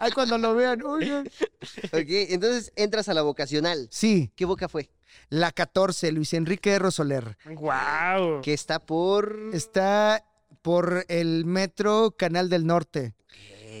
Ahí 0.00 0.12
cuando 0.12 0.36
lo 0.38 0.54
vean, 0.54 0.82
oye. 0.82 1.20
Ok, 1.92 2.08
entonces 2.30 2.72
entras 2.76 3.08
a 3.08 3.11
la 3.14 3.22
vocacional. 3.22 3.88
Sí, 3.90 4.32
¿Qué 4.36 4.44
boca 4.44 4.68
fue? 4.68 4.90
la 5.28 5.52
14, 5.52 6.10
Luis 6.12 6.32
Enrique 6.34 6.72
R. 6.72 6.90
Soler. 6.90 7.36
¡Wow! 7.44 8.40
Que 8.42 8.54
está 8.54 8.78
por. 8.78 9.36
Está 9.52 10.24
por 10.62 11.04
el 11.08 11.44
metro 11.44 12.12
Canal 12.16 12.48
del 12.48 12.66
Norte. 12.66 13.14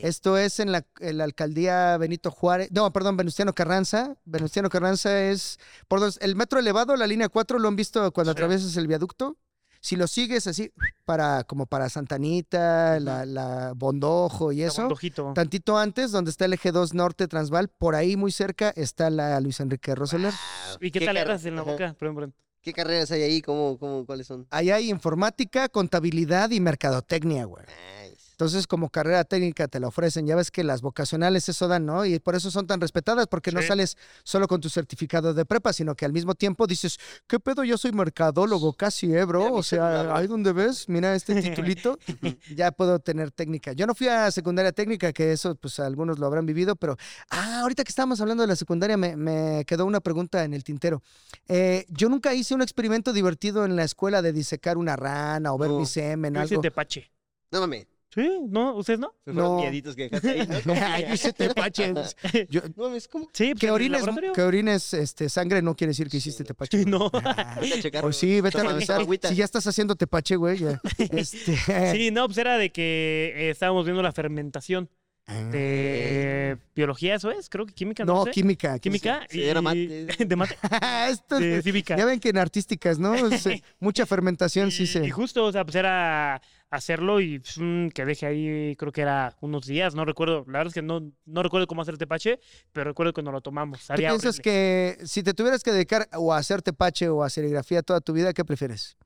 Esto 0.02 0.36
es 0.38 0.58
en 0.58 0.72
la, 0.72 0.84
en 1.00 1.18
la 1.18 1.24
alcaldía 1.24 1.96
Benito 1.98 2.30
Juárez. 2.30 2.70
No, 2.72 2.90
perdón, 2.92 3.16
Venustiano 3.16 3.54
Carranza. 3.54 4.16
Venustiano 4.24 4.68
Carranza 4.68 5.22
es. 5.22 5.58
Por 5.86 6.00
dos, 6.00 6.18
el 6.22 6.34
metro 6.34 6.58
elevado, 6.58 6.96
la 6.96 7.06
línea 7.06 7.28
4, 7.28 7.58
lo 7.58 7.68
han 7.68 7.76
visto 7.76 8.10
cuando 8.12 8.32
Sí. 8.32 8.36
atraviesas 8.38 8.76
el 8.76 8.86
viaducto. 8.88 9.36
Si 9.84 9.96
lo 9.96 10.06
sigues 10.06 10.46
así, 10.46 10.70
para, 11.04 11.42
como 11.42 11.66
para 11.66 11.88
Santanita, 11.88 13.00
la, 13.00 13.26
la 13.26 13.72
Bondojo 13.74 14.52
y 14.52 14.62
eso. 14.62 14.86
Ojito. 14.86 15.32
Tantito 15.34 15.76
antes, 15.76 16.12
donde 16.12 16.30
está 16.30 16.44
el 16.44 16.52
eje 16.52 16.70
2 16.70 16.94
Norte 16.94 17.26
Transval, 17.26 17.66
por 17.68 17.96
ahí 17.96 18.16
muy 18.16 18.30
cerca 18.30 18.70
está 18.76 19.10
la 19.10 19.40
Luis 19.40 19.58
Enrique 19.58 19.90
R. 19.90 20.06
Soler. 20.06 20.32
¿Y 20.80 20.92
qué, 20.92 21.00
tal 21.00 21.16
car- 21.16 21.26
eras 21.26 21.44
en 21.46 21.56
la 21.56 21.62
Ajá. 21.62 21.70
boca? 21.72 21.96
Perdón, 21.98 22.14
perdón. 22.14 22.34
¿Qué 22.60 22.72
carreras 22.72 23.10
hay 23.10 23.22
ahí? 23.22 23.42
¿Cómo, 23.42 23.76
cómo, 23.76 24.06
¿Cuáles 24.06 24.28
son? 24.28 24.46
Ahí 24.50 24.70
hay 24.70 24.88
informática, 24.88 25.68
contabilidad 25.68 26.50
y 26.50 26.60
mercadotecnia, 26.60 27.44
güey. 27.44 27.64
Nice. 27.66 28.21
Entonces, 28.42 28.66
como 28.66 28.90
carrera 28.90 29.22
técnica 29.24 29.68
te 29.68 29.78
la 29.78 29.86
ofrecen. 29.86 30.26
Ya 30.26 30.34
ves 30.34 30.50
que 30.50 30.64
las 30.64 30.82
vocacionales 30.82 31.48
eso 31.48 31.68
dan, 31.68 31.86
¿no? 31.86 32.04
Y 32.04 32.18
por 32.18 32.34
eso 32.34 32.50
son 32.50 32.66
tan 32.66 32.80
respetadas, 32.80 33.28
porque 33.28 33.52
no 33.52 33.62
sales 33.62 33.96
solo 34.24 34.48
con 34.48 34.60
tu 34.60 34.68
certificado 34.68 35.32
de 35.32 35.44
prepa, 35.44 35.72
sino 35.72 35.94
que 35.94 36.04
al 36.04 36.12
mismo 36.12 36.34
tiempo 36.34 36.66
dices, 36.66 36.98
¿qué 37.28 37.38
pedo? 37.38 37.62
Yo 37.62 37.78
soy 37.78 37.92
mercadólogo, 37.92 38.72
casi, 38.72 39.14
¿eh, 39.14 39.24
bro? 39.24 39.54
O 39.54 39.62
sea, 39.62 40.16
ahí 40.16 40.26
donde 40.26 40.52
ves, 40.52 40.88
mira 40.88 41.14
este 41.14 41.40
titulito, 41.40 41.98
ya 42.56 42.72
puedo 42.72 42.98
tener 42.98 43.30
técnica. 43.30 43.72
Yo 43.74 43.86
no 43.86 43.94
fui 43.94 44.08
a 44.08 44.30
secundaria 44.32 44.72
técnica, 44.72 45.12
que 45.12 45.32
eso, 45.32 45.54
pues 45.54 45.78
algunos 45.78 46.18
lo 46.18 46.26
habrán 46.26 46.44
vivido, 46.44 46.74
pero, 46.74 46.96
ah, 47.30 47.60
ahorita 47.60 47.84
que 47.84 47.90
estábamos 47.90 48.20
hablando 48.20 48.42
de 48.42 48.48
la 48.48 48.56
secundaria, 48.56 48.96
me, 48.96 49.16
me 49.16 49.64
quedó 49.66 49.86
una 49.86 50.00
pregunta 50.00 50.42
en 50.42 50.52
el 50.52 50.64
tintero. 50.64 51.00
Eh, 51.46 51.86
yo 51.88 52.08
nunca 52.08 52.34
hice 52.34 52.54
un 52.54 52.62
experimento 52.62 53.12
divertido 53.12 53.64
en 53.64 53.76
la 53.76 53.84
escuela 53.84 54.20
de 54.20 54.32
disecar 54.32 54.76
una 54.78 54.96
rana 54.96 55.52
o 55.52 55.58
ver 55.58 55.70
No. 55.70 55.78
mi 55.78 55.86
semen, 55.86 56.34
Yo 56.34 56.42
hice 56.42 56.54
algo. 56.54 56.62
tepache. 56.62 57.10
No 57.50 57.60
mames. 57.60 57.86
Sí, 58.14 58.28
¿no? 58.48 58.74
¿Ustedes 58.76 59.00
no? 59.00 59.14
Fueron 59.24 59.42
No. 59.42 59.56
mieditos 59.58 59.96
que 59.96 60.02
dejaste 60.10 60.30
ahí, 60.30 60.48
¿no? 60.66 60.74
Ay, 60.86 61.06
hice 61.14 61.32
tepache. 61.32 61.94
Yo- 62.50 62.60
No 62.76 62.84
mames, 62.84 63.08
¿cómo? 63.08 63.28
Sí, 63.32 63.52
pues, 63.52 63.60
que 63.60 63.70
orines, 63.70 64.02
que 64.34 64.42
orines 64.42 64.92
este, 64.94 65.28
sangre 65.30 65.62
no 65.62 65.74
quiere 65.74 65.92
decir 65.92 66.08
que 66.10 66.18
hiciste 66.18 66.44
tepache. 66.44 66.78
Sí, 66.78 66.84
no. 66.84 67.10
Ah, 67.14 67.56
Vete 67.60 67.74
a 67.78 67.80
checar. 67.82 68.02
Pues 68.02 68.16
sí, 68.16 68.40
vete 68.42 68.58
a 68.58 68.64
revisar. 68.64 69.00
agüita. 69.00 69.28
Si 69.30 69.36
ya 69.36 69.44
estás 69.46 69.66
haciendo 69.66 69.96
tepache, 69.96 70.36
güey. 70.36 70.58
ya. 70.58 70.80
Este, 70.98 71.56
Sí, 71.92 72.10
no, 72.10 72.26
pues 72.26 72.36
era 72.38 72.58
de 72.58 72.70
que 72.70 73.32
eh, 73.34 73.50
estábamos 73.50 73.84
viendo 73.86 74.02
la 74.02 74.12
fermentación 74.12 74.90
de 75.26 76.58
biología, 76.74 77.14
eso 77.14 77.30
es, 77.30 77.48
creo 77.48 77.66
que 77.66 77.72
química, 77.74 78.04
no, 78.04 78.14
No, 78.14 78.24
sé. 78.24 78.30
química. 78.32 78.78
Química 78.78 79.26
Sí, 79.28 79.40
y 79.40 79.44
era 79.44 79.60
mate. 79.62 80.06
de 80.26 80.36
mate, 80.36 80.56
Esto 81.10 81.38
de 81.38 81.58
es- 81.58 81.64
cívica. 81.64 81.96
ya 81.96 82.04
ven 82.04 82.20
que 82.20 82.30
en 82.30 82.38
artísticas, 82.38 82.98
¿no? 82.98 83.14
Mucha 83.80 84.06
fermentación 84.06 84.70
sí 84.70 84.86
se. 84.86 85.04
Y 85.04 85.10
justo, 85.10 85.44
o 85.44 85.52
sea, 85.52 85.64
pues 85.64 85.76
era 85.76 86.40
hacerlo 86.70 87.20
y 87.20 87.38
pues, 87.38 87.56
que 87.94 88.04
deje 88.04 88.26
ahí, 88.26 88.76
creo 88.76 88.92
que 88.92 89.02
era 89.02 89.36
unos 89.40 89.66
días, 89.66 89.94
no 89.94 90.04
recuerdo. 90.04 90.44
La 90.46 90.58
verdad 90.58 90.68
es 90.68 90.74
que 90.74 90.82
no, 90.82 91.12
no 91.26 91.42
recuerdo 91.42 91.66
cómo 91.66 91.82
hacer 91.82 91.98
tepache, 91.98 92.40
pero 92.72 92.84
recuerdo 92.90 93.12
que 93.12 93.22
nos 93.22 93.32
lo 93.32 93.40
tomamos. 93.42 93.86
¿Tú 93.86 93.94
piensas 93.94 94.38
horrible. 94.38 94.42
que 94.42 94.98
si 95.06 95.22
te 95.22 95.34
tuvieras 95.34 95.62
que 95.62 95.70
dedicar 95.72 96.08
o 96.14 96.32
a 96.32 96.38
hacer 96.38 96.62
tepache 96.62 97.08
o 97.08 97.22
a 97.22 97.30
serigrafía 97.30 97.82
toda 97.82 98.00
tu 98.00 98.12
vida, 98.12 98.32
qué 98.32 98.44
prefieres? 98.44 98.96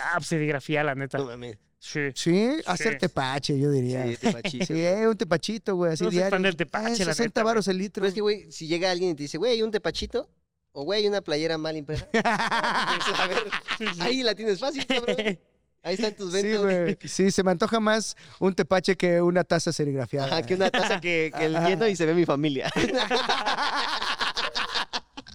Ah, 0.00 0.14
pues 0.16 0.26
serigrafía, 0.28 0.82
la 0.84 0.94
neta. 0.94 1.18
No 1.18 1.24
mames. 1.26 1.58
Sí. 1.78 2.00
Sí, 2.14 2.50
hacer 2.66 2.96
tepache, 2.98 3.58
yo 3.58 3.70
diría. 3.70 4.06
Sí, 4.50 4.64
eh, 4.70 5.06
un 5.06 5.16
tepachito, 5.18 5.76
güey, 5.76 5.92
así 5.92 6.02
No 6.04 6.10
diario. 6.10 6.38
del 6.40 6.56
tepache, 6.56 7.02
Ah, 7.02 7.06
la 7.06 7.12
60 7.14 7.22
neta, 7.24 7.42
güey. 7.42 7.50
varos 7.50 7.68
el 7.68 7.76
litro. 7.78 8.00
Pero 8.00 8.08
es 8.08 8.14
que, 8.14 8.20
güey, 8.22 8.50
si 8.50 8.66
llega 8.66 8.90
alguien 8.90 9.10
y 9.10 9.14
te 9.14 9.24
dice, 9.24 9.36
güey, 9.36 9.60
un 9.62 9.70
tepachito, 9.70 10.30
o 10.72 10.84
güey, 10.84 11.06
una 11.06 11.20
playera 11.20 11.58
mal 11.58 11.76
impresa. 11.76 12.08
a 12.24 13.26
ver, 13.28 13.38
Sí, 13.78 13.84
sí. 13.94 14.00
ahí 14.00 14.22
la 14.22 14.34
tienes 14.34 14.58
fácil, 14.60 14.86
cabrón. 14.86 15.16
Ahí 15.86 15.96
están 15.96 16.14
tus 16.16 16.32
Sí, 16.32 16.40
ventas. 16.42 16.62
güey. 16.62 16.96
Sí, 17.04 17.30
se 17.30 17.42
me 17.42 17.50
antoja 17.50 17.78
más 17.78 18.16
un 18.40 18.54
tepache 18.54 18.96
que 18.96 19.20
una 19.20 19.44
taza 19.44 19.70
serigrafiada. 19.70 20.28
Ajá, 20.28 20.40
que 20.42 20.54
una 20.54 20.70
taza 20.70 20.98
que, 20.98 21.30
que 21.36 21.44
el 21.44 21.52
lleno 21.62 21.86
y 21.86 21.94
se 21.94 22.06
ve 22.06 22.14
mi 22.14 22.24
familia. 22.24 22.72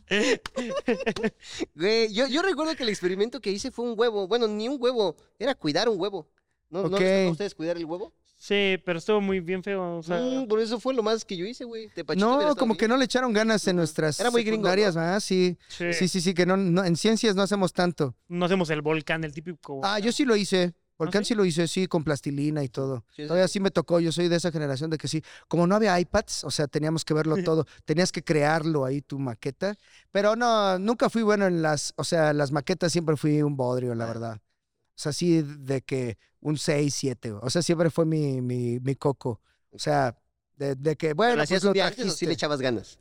Güey, 1.76 2.13
yo, 2.13 2.28
yo 2.28 2.41
recuerdo 2.41 2.76
que 2.76 2.84
el 2.84 2.89
experimento 2.89 3.39
que 3.39 3.52
hice 3.52 3.72
fue 3.72 3.86
un 3.86 3.93
huevo. 3.98 4.28
Bueno, 4.28 4.48
ni 4.48 4.67
un 4.67 4.78
huevo, 4.82 5.15
era 5.38 5.56
cuidar 5.56 5.89
un 5.89 6.00
huevo. 6.00 6.30
¿No, 6.69 6.84
¿no 6.84 6.98
les 7.00 7.08
tocó 7.10 7.22
Ok. 7.24 7.28
a 7.28 7.32
ustedes 7.32 7.56
cuidar 7.56 7.78
el 7.78 7.86
huevo? 7.86 8.13
Sí, 8.38 8.78
pero 8.86 9.00
estuvo 9.00 9.19
muy 9.19 9.41
bien 9.41 9.62
feo. 9.63 9.98
O 9.98 10.04
sea, 10.04 10.17
Mm, 10.19 10.48
por 10.48 10.62
eso 10.62 10.80
fue 10.80 10.93
lo 10.93 11.04
más 11.04 11.26
que 11.26 11.36
yo 11.36 11.45
hice, 11.45 11.65
güey. 11.65 11.89
Tepachito 11.89 12.26
hubiera 12.26 12.36
No, 12.38 12.41
estado 12.52 12.56
como 12.56 12.76
que 12.76 12.86
bien. 12.86 12.91
no 12.91 12.98
le 12.98 13.06
echaron 13.06 13.34
ganas 13.34 13.67
en 13.67 13.76
nuestras 13.76 14.17
Era 14.19 14.32
muy 14.32 14.43
gringo, 14.43 14.63
¿verdad? 14.69 15.19
Sí, 15.19 15.58
sí. 15.67 15.91
sí, 15.93 16.08
sí, 16.08 16.22
sí, 16.22 16.34
que 16.34 16.45
no, 16.45 16.56
no- 16.56 16.86
en 16.86 16.95
ciencias 16.95 17.36
no 17.36 17.41
hacemos 17.41 17.74
tanto. 17.74 18.15
no 18.30 18.45
hacemos 18.45 18.69
el 18.69 18.82
volcán, 18.82 19.24
el 19.26 19.34
típico. 19.34 19.82
Ah, 19.84 20.00
yo 20.00 20.12
sí 20.13 20.24
lo 20.24 20.36
hice. 20.38 20.74
Volcán 21.00 21.24
sí? 21.24 21.30
sí 21.30 21.36
lo 21.36 21.46
hice, 21.46 21.68
sí, 21.68 21.88
con 21.88 22.04
plastilina 22.04 22.64
y 22.64 22.70
todo. 22.70 23.06
Sí, 23.16 23.24
Todavía 23.24 23.48
sí. 23.48 23.54
sí 23.54 23.60
me 23.60 23.72
tocó, 23.72 24.00
yo 24.00 24.12
soy 24.12 24.28
de 24.28 24.36
esa 24.36 24.52
generación 24.52 24.90
de 24.92 24.98
que 25.00 25.08
sí, 25.08 25.24
como 25.48 25.66
no 25.66 25.76
había 25.76 26.00
iPads, 26.00 26.44
o 26.44 26.52
sea, 26.52 26.68
teníamos 26.68 27.04
que 27.06 27.14
verlo 27.16 27.36
todo, 27.44 27.66
tenías 27.86 28.12
que 28.12 28.22
crearlo 28.24 28.86
ahí 28.86 29.02
tu 29.02 29.18
maqueta, 29.18 29.76
pero 30.12 30.36
no, 30.36 30.78
nunca 30.78 31.10
fui 31.10 31.24
bueno 31.24 31.48
en 31.48 31.62
las, 31.62 31.94
o 31.96 32.04
sea, 32.04 32.34
las 32.34 32.52
maquetas 32.52 32.92
siempre 32.92 33.18
fui 33.18 33.42
un 33.42 33.56
bodrio, 33.58 33.96
la 33.96 34.04
Ah. 34.04 34.08
verdad. 34.08 34.42
O 34.42 35.02
sea, 35.02 35.14
sí, 35.14 35.42
de 35.42 35.82
que 35.82 36.18
un 36.42 36.58
6, 36.58 36.94
7, 36.94 37.32
o 37.32 37.50
sea, 37.50 37.62
siempre 37.62 37.90
fue 37.90 38.06
mi, 38.06 38.42
mi, 38.42 38.80
mi 38.82 38.96
coco. 38.96 39.40
O 39.72 39.80
sea, 39.80 40.18
de, 40.58 40.76
de 40.76 40.98
que, 40.98 41.08
¿Pero 41.08 41.16
bueno, 41.16 41.36
pues 41.36 41.44
hacías 41.46 41.64
lo 41.64 41.70
antes 41.82 42.06
o 42.06 42.12
sí 42.12 42.26
le 42.26 42.34
echabas 42.34 42.60
ganas? 42.60 42.98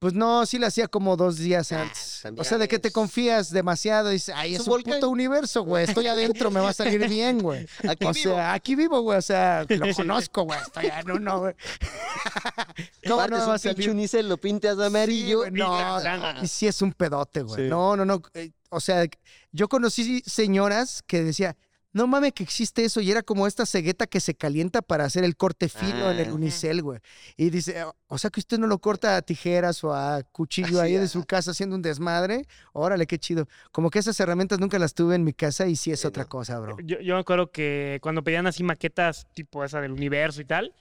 Pues 0.00 0.14
no, 0.14 0.46
sí 0.46 0.58
lo 0.58 0.66
hacía 0.66 0.88
como 0.88 1.14
dos 1.14 1.36
días 1.36 1.70
Ah, 1.72 1.82
antes. 1.82 2.22
O 2.38 2.42
sea, 2.42 2.56
de 2.56 2.68
que 2.68 2.78
te 2.78 2.90
confías 2.90 3.50
demasiado 3.50 4.08
y 4.08 4.14
dices, 4.14 4.34
ay, 4.34 4.54
Es 4.54 4.62
es 4.62 4.66
un 4.66 4.70
volcán. 4.72 4.94
puto 4.94 5.10
universo, 5.10 5.62
güey, 5.62 5.84
estoy 5.84 6.06
adentro, 6.06 6.50
me 6.50 6.58
va 6.58 6.70
a 6.70 6.72
salir 6.72 7.06
bien, 7.06 7.38
güey. 7.40 7.66
Aquí 7.86 8.06
O 8.06 8.12
vivo. 8.12 8.34
sea, 8.34 8.54
aquí 8.54 8.74
vivo, 8.76 9.00
güey. 9.02 9.18
O 9.18 9.22
sea, 9.22 9.66
lo 9.68 9.86
Sí. 9.86 9.92
conozco, 9.96 10.44
güey. 10.44 10.58
Estoy 10.58 10.86
en 10.86 11.10
uno, 11.10 11.40
güey. 11.40 11.54
¿Cómo 13.06 13.26
no 13.28 13.46
va 13.46 13.54
a 13.54 13.58
salir? 13.58 13.90
unicel, 13.90 14.26
lo 14.26 14.38
pintas 14.38 14.78
de 14.78 14.86
amarillo. 14.86 15.40
güey, 15.40 15.50
no, 15.50 15.98
y 16.42 16.48
sí 16.48 16.66
es 16.66 16.80
un 16.80 16.94
pedote, 16.94 17.42
güey. 17.42 17.64
Sí. 17.64 17.68
No, 17.68 17.94
no, 17.94 18.06
no. 18.06 18.22
eh, 18.32 18.52
O 18.70 18.80
sea, 18.80 19.04
yo 19.52 19.68
conocí 19.68 20.22
señoras 20.24 21.02
que 21.06 21.22
decía, 21.24 21.56
no 21.92 22.06
mames 22.06 22.32
que 22.32 22.42
existe 22.42 22.84
eso. 22.84 23.00
Y 23.00 23.10
era 23.10 23.22
como 23.22 23.46
esta 23.46 23.66
cegueta 23.66 24.06
que 24.06 24.20
se 24.20 24.34
calienta 24.34 24.80
para 24.82 25.04
hacer 25.04 25.24
el 25.24 25.36
corte 25.36 25.68
fino 25.68 26.10
en 26.10 26.18
el 26.20 26.28
Ah. 26.28 26.34
unicel, 26.34 26.82
güey. 26.82 27.00
Y 27.36 27.50
dice, 27.50 27.84
o 28.06 28.18
sea 28.18 28.30
que 28.30 28.40
usted 28.40 28.58
no 28.58 28.66
lo 28.66 28.78
corta 28.78 29.16
a 29.16 29.22
tijeras 29.22 29.82
o 29.84 29.92
a 29.92 30.22
cuchillo 30.32 30.80
ahí 30.80 30.94
de 30.94 31.08
su 31.08 31.24
casa 31.24 31.50
haciendo 31.50 31.74
un 31.76 31.82
desmadre. 31.82 32.46
Órale, 32.72 33.06
qué 33.06 33.18
chido. 33.18 33.48
Como 33.72 33.90
que 33.90 33.98
esas 33.98 34.18
herramientas 34.20 34.60
nunca 34.60 34.78
las 34.78 34.94
tuve 34.94 35.14
en 35.16 35.24
mi 35.24 35.32
casa 35.32 35.66
y 35.66 35.76
sí 35.76 35.90
es 35.90 36.00
Sí, 36.00 36.06
otra 36.06 36.22
no. 36.24 36.28
cosa, 36.28 36.58
bro. 36.60 36.76
Yo, 36.84 37.00
yo 37.00 37.14
me 37.14 37.20
acuerdo 37.20 37.50
que 37.50 37.98
cuando 38.02 38.22
pedían 38.22 38.46
así 38.46 38.62
maquetas 38.62 39.26
tipo 39.34 39.64
esa 39.64 39.80
del 39.80 39.92
universo 39.92 40.40
y 40.40 40.44
tal, 40.44 40.74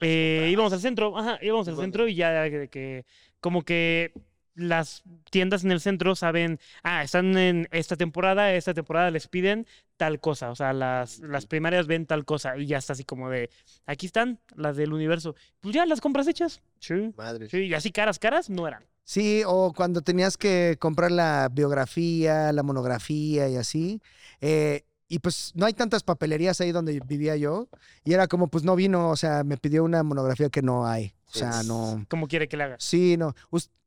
eh, 0.00 0.48
íbamos 0.50 0.72
al 0.72 0.80
centro, 0.80 1.16
ajá, 1.16 1.38
íbamos 1.40 1.66
al 1.68 1.76
centro 1.76 2.06
y 2.08 2.14
ya 2.16 2.30
de 2.42 2.68
que 2.68 3.06
como 3.40 3.62
que 3.62 4.12
las 4.54 5.02
tiendas 5.30 5.64
en 5.64 5.72
el 5.72 5.80
centro 5.80 6.14
saben, 6.14 6.58
ah, 6.82 7.02
están 7.02 7.36
en 7.36 7.68
esta 7.72 7.96
temporada, 7.96 8.52
esta 8.52 8.74
temporada 8.74 9.10
les 9.10 9.28
piden 9.28 9.66
tal 9.96 10.20
cosa, 10.20 10.50
o 10.50 10.54
sea, 10.54 10.72
las, 10.72 11.20
las 11.20 11.46
primarias 11.46 11.86
ven 11.86 12.06
tal 12.06 12.24
cosa 12.24 12.56
y 12.56 12.66
ya 12.66 12.78
está 12.78 12.92
así 12.92 13.04
como 13.04 13.30
de, 13.30 13.50
aquí 13.86 14.06
están 14.06 14.40
las 14.56 14.76
del 14.76 14.92
universo, 14.92 15.34
pues 15.60 15.74
ya 15.74 15.86
las 15.86 16.00
compras 16.00 16.26
hechas, 16.28 16.62
sí, 16.78 17.12
Madre. 17.16 17.48
sí, 17.48 17.66
y 17.66 17.74
así 17.74 17.90
caras, 17.90 18.18
caras 18.18 18.50
no 18.50 18.66
eran. 18.66 18.84
Sí, 19.04 19.42
o 19.46 19.72
cuando 19.74 20.00
tenías 20.00 20.36
que 20.38 20.76
comprar 20.80 21.10
la 21.12 21.50
biografía, 21.52 22.52
la 22.52 22.62
monografía 22.62 23.48
y 23.48 23.56
así. 23.56 24.00
eh, 24.40 24.84
y 25.06 25.18
pues 25.18 25.52
no 25.54 25.66
hay 25.66 25.74
tantas 25.74 26.02
papelerías 26.02 26.60
ahí 26.60 26.72
donde 26.72 26.98
vivía 27.06 27.36
yo. 27.36 27.68
Y 28.04 28.14
era 28.14 28.26
como, 28.26 28.48
pues 28.48 28.64
no 28.64 28.74
vino, 28.74 29.10
o 29.10 29.16
sea, 29.16 29.44
me 29.44 29.56
pidió 29.56 29.84
una 29.84 30.02
monografía 30.02 30.48
que 30.48 30.62
no 30.62 30.86
hay. 30.86 31.14
O 31.28 31.38
sea, 31.38 31.62
no. 31.62 32.04
como 32.08 32.26
quiere 32.26 32.48
que 32.48 32.56
le 32.56 32.64
hagas. 32.64 32.82
Sí, 32.82 33.16
no. 33.16 33.34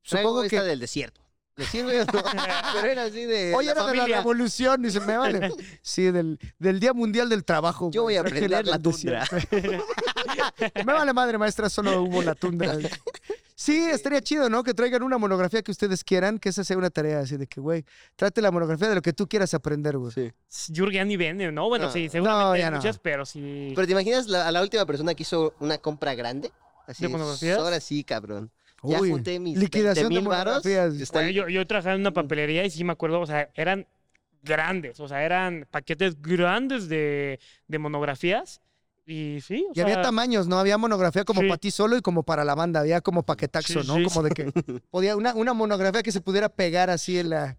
Supongo 0.08 0.44
esta 0.44 0.62
que. 0.62 0.64
del 0.68 0.80
desierto. 0.80 1.22
¿Le 1.56 1.66
sirve 1.66 2.02
o 2.02 2.06
no? 2.06 2.12
Pero 2.74 2.88
era 2.88 3.04
así 3.06 3.26
de. 3.26 3.54
Oye, 3.56 3.66
la 3.68 3.72
era 3.82 3.86
de 3.88 3.96
la 3.98 4.06
revolución, 4.18 4.82
dice, 4.82 5.00
me 5.00 5.18
vale. 5.18 5.52
Sí, 5.82 6.12
del, 6.12 6.40
del 6.60 6.80
Día 6.80 6.94
Mundial 6.94 7.30
del 7.30 7.44
Trabajo. 7.44 7.90
Yo 7.92 8.04
voy 8.04 8.16
a 8.16 8.22
aprender 8.22 8.50
la 8.52 8.78
del 8.78 8.82
tundra. 8.82 9.26
Me 10.86 10.94
vale 10.94 11.14
madre, 11.14 11.38
maestra, 11.38 11.70
solo 11.70 12.02
hubo 12.04 12.22
la 12.22 12.36
tundra. 12.36 12.78
Sí, 13.56 13.90
estaría 13.90 14.22
chido, 14.22 14.50
¿no? 14.50 14.64
Que 14.64 14.76
traigan 14.76 15.02
una 15.02 15.18
monografía 15.18 15.64
que 15.64 15.72
ustedes 15.72 16.04
quieran, 16.04 16.38
que 16.38 16.50
esa 16.50 16.64
sea 16.64 16.78
una 16.78 16.92
tarea 16.92 17.20
así 17.22 17.38
de 17.38 17.48
que, 17.48 17.60
güey, 17.60 17.86
trate 18.16 18.40
la 18.42 18.52
monografía 18.52 18.88
de 18.90 18.96
lo 18.96 19.02
que 19.02 19.14
tú 19.14 19.28
quieras 19.28 19.54
aprender, 19.56 19.98
güey. 19.98 20.12
Sí. 20.48 20.74
Jurgen 20.76 20.94
ya 20.94 21.06
ni 21.06 21.18
vende, 21.18 21.52
¿no? 21.52 21.68
Bueno, 21.68 21.86
No. 21.88 21.92
sí, 21.92 22.08
seguramente 22.10 22.70
no. 22.70 22.78
muchas, 22.78 23.00
pero 23.00 23.26
sí. 23.26 23.72
Pero 23.76 23.88
te 23.88 23.94
imaginas 23.94 24.28
la- 24.28 24.48
a 24.48 24.52
la 24.52 24.62
última 24.62 24.86
persona 24.86 25.16
que 25.16 25.24
hizo 25.24 25.56
una 25.60 25.80
compra 25.80 26.14
grande. 26.14 26.52
Así 26.86 27.02
¿De 27.04 27.10
monografías? 27.10 27.58
Ahora 27.58 27.80
sí, 27.80 28.04
cabrón. 28.04 28.52
Ya 28.84 29.02
Uy, 29.02 29.10
junté 29.12 29.40
mis 29.40 29.58
liquidación 29.58 30.10
de 30.10 30.16
20,000 30.20 30.28
varos. 30.30 30.64
monografías. 30.66 31.02
Está- 31.02 31.20
Bueno, 31.20 31.32
yo, 31.32 31.50
yo 31.50 31.66
trabajaba 31.66 31.96
en 31.96 32.02
una 32.02 32.14
papelería 32.14 32.64
y 32.66 32.70
sí 32.70 32.84
me 32.84 32.94
acuerdo, 32.94 33.20
o 33.20 33.26
sea, 33.26 33.50
eran 33.56 33.88
grandes, 34.44 35.00
o 35.00 35.08
sea, 35.08 35.24
eran 35.26 35.68
paquetes 35.70 36.22
grandes 36.22 36.88
de, 36.88 37.40
de 37.68 37.80
monografías. 37.80 38.62
Y 39.06 39.40
sí, 39.42 39.66
o 39.70 39.72
Y 39.74 39.80
había 39.80 40.02
tamaños, 40.02 40.48
¿no? 40.48 40.60
Había 40.60 40.78
monografía 40.78 41.24
como 41.24 41.40
Sí. 41.42 41.48
para 41.48 41.58
ti 41.58 41.72
solo 41.72 41.96
y 41.98 42.02
como 42.02 42.24
para 42.24 42.44
la 42.44 42.56
banda. 42.56 42.82
Había 42.82 43.00
como 43.00 43.24
paquetaxo, 43.24 43.82
Sí, 43.82 43.88
¿no? 43.88 43.96
sí, 43.96 44.04
Como 44.04 44.22
de 44.22 44.32
que 44.32 44.52
podía 44.92 45.16
una, 45.16 45.34
una 45.34 45.54
monografía 45.54 46.04
que 46.04 46.12
se 46.12 46.20
pudiera 46.20 46.50
pegar 46.50 46.90
así 46.90 47.18
en 47.18 47.30
la, 47.30 47.58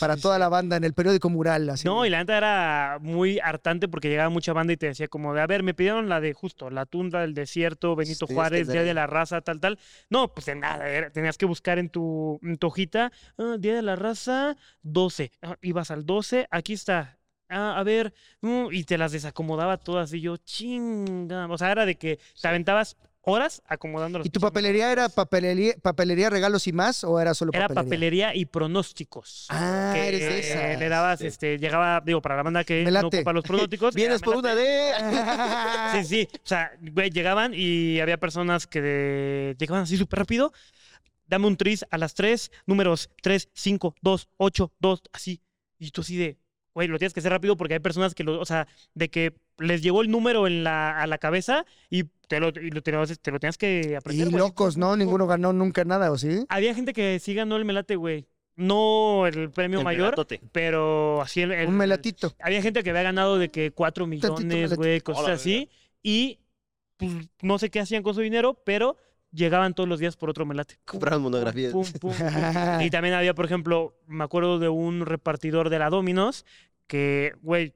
para 0.00 0.16
Sí, 0.16 0.22
toda 0.22 0.36
sí. 0.36 0.40
la 0.40 0.48
banda 0.48 0.76
en 0.76 0.84
el 0.84 0.94
periódico 0.94 1.28
mural. 1.28 1.68
Así. 1.68 1.84
No, 1.86 2.06
y 2.06 2.10
la 2.10 2.18
neta 2.18 2.38
era 2.38 2.98
muy 3.02 3.38
hartante 3.40 3.88
porque 3.88 4.08
llegaba 4.08 4.30
mucha 4.30 4.52
banda 4.54 4.72
y 4.72 4.76
te 4.76 4.86
decía 4.86 5.08
como 5.08 5.34
de, 5.34 5.42
a 5.42 5.46
ver, 5.46 5.62
me 5.62 5.74
pidieron 5.74 6.08
la 6.08 6.20
de 6.20 6.32
justo, 6.32 6.70
la 6.70 6.86
tundra 6.86 7.20
del 7.20 7.34
desierto, 7.34 7.94
Benito 7.94 8.26
Juárez, 8.26 8.68
Día 8.68 8.82
de 8.82 8.94
la 8.94 9.06
Raza, 9.06 9.42
tal, 9.42 9.60
tal. 9.60 9.78
No, 10.08 10.32
pues 10.32 10.46
de 10.46 10.54
nada, 10.54 10.88
era- 10.88 11.10
tenías 11.10 11.36
que 11.36 11.44
buscar 11.46 11.78
en 11.78 11.90
tu, 11.90 12.38
en 12.42 12.56
tu 12.56 12.68
hojita, 12.68 13.12
ah, 13.36 13.56
Día 13.58 13.74
de 13.74 13.82
la 13.82 13.96
Raza, 13.96 14.56
12. 14.82 15.32
Ah, 15.42 15.56
ibas 15.60 15.90
al 15.90 16.06
12, 16.06 16.46
aquí 16.50 16.72
está. 16.72 17.18
Ah, 17.50 17.78
a 17.78 17.82
ver, 17.82 18.14
mm, 18.40 18.68
y 18.72 18.84
te 18.84 18.96
las 18.96 19.12
desacomodaba 19.12 19.76
todas 19.76 20.12
y 20.14 20.20
yo, 20.22 20.38
chinga. 20.38 21.46
O 21.50 21.58
sea, 21.58 21.70
era 21.72 21.84
de 21.86 21.96
que 21.96 22.18
te 22.40 22.48
aventabas 22.48 22.96
horas 23.26 23.62
acomodando 23.66 24.18
las 24.18 24.26
¿Y 24.26 24.30
tu 24.30 24.40
papelería 24.40 24.92
era 24.92 25.08
papelería, 25.08 25.74
papelería, 25.82 26.30
regalos 26.30 26.66
y 26.66 26.72
más 26.72 27.04
o 27.04 27.20
era 27.20 27.34
solo 27.34 27.50
Era 27.52 27.68
papelería? 27.68 27.84
papelería 27.84 28.34
y 28.34 28.44
pronósticos. 28.46 29.46
Ah, 29.50 29.92
que, 29.94 30.08
eres 30.08 30.22
eh, 30.22 30.38
esas. 30.40 30.78
Le 30.78 30.88
dabas, 30.88 31.20
este, 31.20 31.58
llegaba, 31.58 32.02
digo, 32.04 32.20
para 32.20 32.36
la 32.36 32.42
banda 32.42 32.64
que 32.64 32.84
no 32.84 33.06
ocupa 33.08 33.32
los 33.32 33.44
pronósticos. 33.44 33.94
Vienes 33.94 34.20
por 34.22 34.36
una 34.36 34.54
de. 34.54 34.92
Sí, 35.94 36.04
sí. 36.04 36.28
O 36.36 36.46
sea, 36.46 36.72
güey, 36.80 37.10
llegaban 37.10 37.52
y 37.54 38.00
había 38.00 38.18
personas 38.18 38.66
que 38.66 38.80
de- 38.80 39.56
llegaban 39.58 39.82
así 39.84 39.96
súper 39.96 40.20
rápido. 40.20 40.52
Dame 41.26 41.46
un 41.46 41.56
tris 41.56 41.84
a 41.90 41.98
las 41.98 42.14
3, 42.14 42.50
números 42.66 43.10
3, 43.22 43.48
5, 43.52 43.94
2, 44.02 44.28
8, 44.36 44.72
2, 44.78 45.02
así. 45.12 45.40
Y 45.78 45.90
tú 45.90 46.02
así 46.02 46.16
de, 46.16 46.38
güey, 46.74 46.88
lo 46.88 46.98
tienes 46.98 47.14
que 47.14 47.20
hacer 47.20 47.32
rápido 47.32 47.56
porque 47.56 47.74
hay 47.74 47.80
personas 47.80 48.14
que 48.14 48.24
lo, 48.24 48.40
o 48.40 48.44
sea, 48.44 48.66
de 48.94 49.08
que 49.08 49.32
les 49.58 49.82
llegó 49.82 50.02
el 50.02 50.10
número 50.10 50.46
en 50.46 50.64
la, 50.64 51.00
a 51.00 51.06
la 51.06 51.18
cabeza 51.18 51.64
y 51.88 52.04
te 52.28 52.40
lo, 52.40 52.48
y 52.48 52.70
lo 52.70 52.82
tenías, 52.82 53.18
te 53.20 53.30
lo 53.30 53.38
tenías 53.40 53.56
que 53.58 53.96
aprender. 53.96 54.26
Y 54.26 54.30
güey. 54.30 54.38
locos, 54.40 54.76
¿no? 54.76 54.96
Ninguno 54.96 55.26
ganó 55.26 55.52
nunca 55.52 55.84
nada, 55.84 56.10
¿o 56.10 56.18
sí? 56.18 56.44
Había 56.48 56.74
gente 56.74 56.92
que 56.92 57.18
sí 57.20 57.34
ganó 57.34 57.56
el 57.56 57.64
melate, 57.64 57.96
güey. 57.96 58.26
No 58.56 59.26
el 59.26 59.50
premio 59.50 59.80
El 59.80 59.84
mayor, 59.84 60.02
melatote. 60.06 60.40
pero 60.52 61.20
así 61.22 61.40
el, 61.42 61.50
el- 61.52 61.68
Un 61.68 61.76
melatito. 61.76 62.34
había 62.40 62.62
gente 62.62 62.82
que 62.84 62.90
había 62.90 63.02
ganado 63.02 63.38
de 63.38 63.50
que 63.50 63.72
4 63.72 64.04
Tantito 64.04 64.36
millones, 64.36 64.74
güey, 64.76 65.00
cosas 65.00 65.24
Hola, 65.24 65.34
así. 65.34 65.68
Y 66.02 66.38
pues, 66.96 67.10
no 67.42 67.58
sé 67.58 67.70
qué 67.70 67.80
hacían 67.80 68.02
con 68.04 68.14
su 68.14 68.20
dinero, 68.20 68.54
pero 68.64 68.96
llegaban 69.34 69.74
todos 69.74 69.88
los 69.88 69.98
días 69.98 70.16
por 70.16 70.30
otro 70.30 70.46
melate. 70.46 70.76
Compraron 70.84 71.22
monografías. 71.22 71.72
Pum, 71.72 71.84
pum, 72.00 72.12
pum. 72.12 72.12
Y 72.80 72.90
también 72.90 73.14
había, 73.14 73.34
por 73.34 73.44
ejemplo, 73.44 73.94
me 74.06 74.24
acuerdo 74.24 74.58
de 74.58 74.68
un 74.68 75.04
repartidor 75.04 75.70
de 75.70 75.78
la 75.78 75.90
Dominos 75.90 76.46
que, 76.86 77.34
güey, 77.42 77.74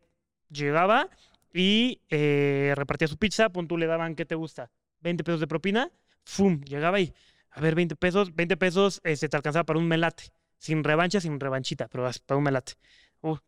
llegaba 0.50 1.08
y 1.52 2.00
eh, 2.10 2.72
repartía 2.76 3.08
su 3.08 3.16
pizza, 3.16 3.48
pon 3.50 3.68
tú 3.68 3.76
le 3.76 3.86
daban, 3.86 4.14
¿qué 4.14 4.24
te 4.24 4.34
gusta? 4.34 4.70
20 5.00 5.24
pesos 5.24 5.40
de 5.40 5.46
propina, 5.46 5.90
¡fum! 6.24 6.60
Llegaba 6.62 7.00
y, 7.00 7.12
a 7.50 7.60
ver, 7.60 7.74
20 7.74 7.96
pesos, 7.96 8.34
20 8.34 8.56
pesos 8.56 9.00
eh, 9.04 9.16
se 9.16 9.28
te 9.28 9.36
alcanzaba 9.36 9.64
para 9.64 9.78
un 9.78 9.86
melate. 9.86 10.24
Sin 10.58 10.82
revancha, 10.82 11.20
sin 11.20 11.38
revanchita, 11.38 11.88
pero 11.88 12.10
para 12.26 12.38
un 12.38 12.44
melate. 12.44 12.72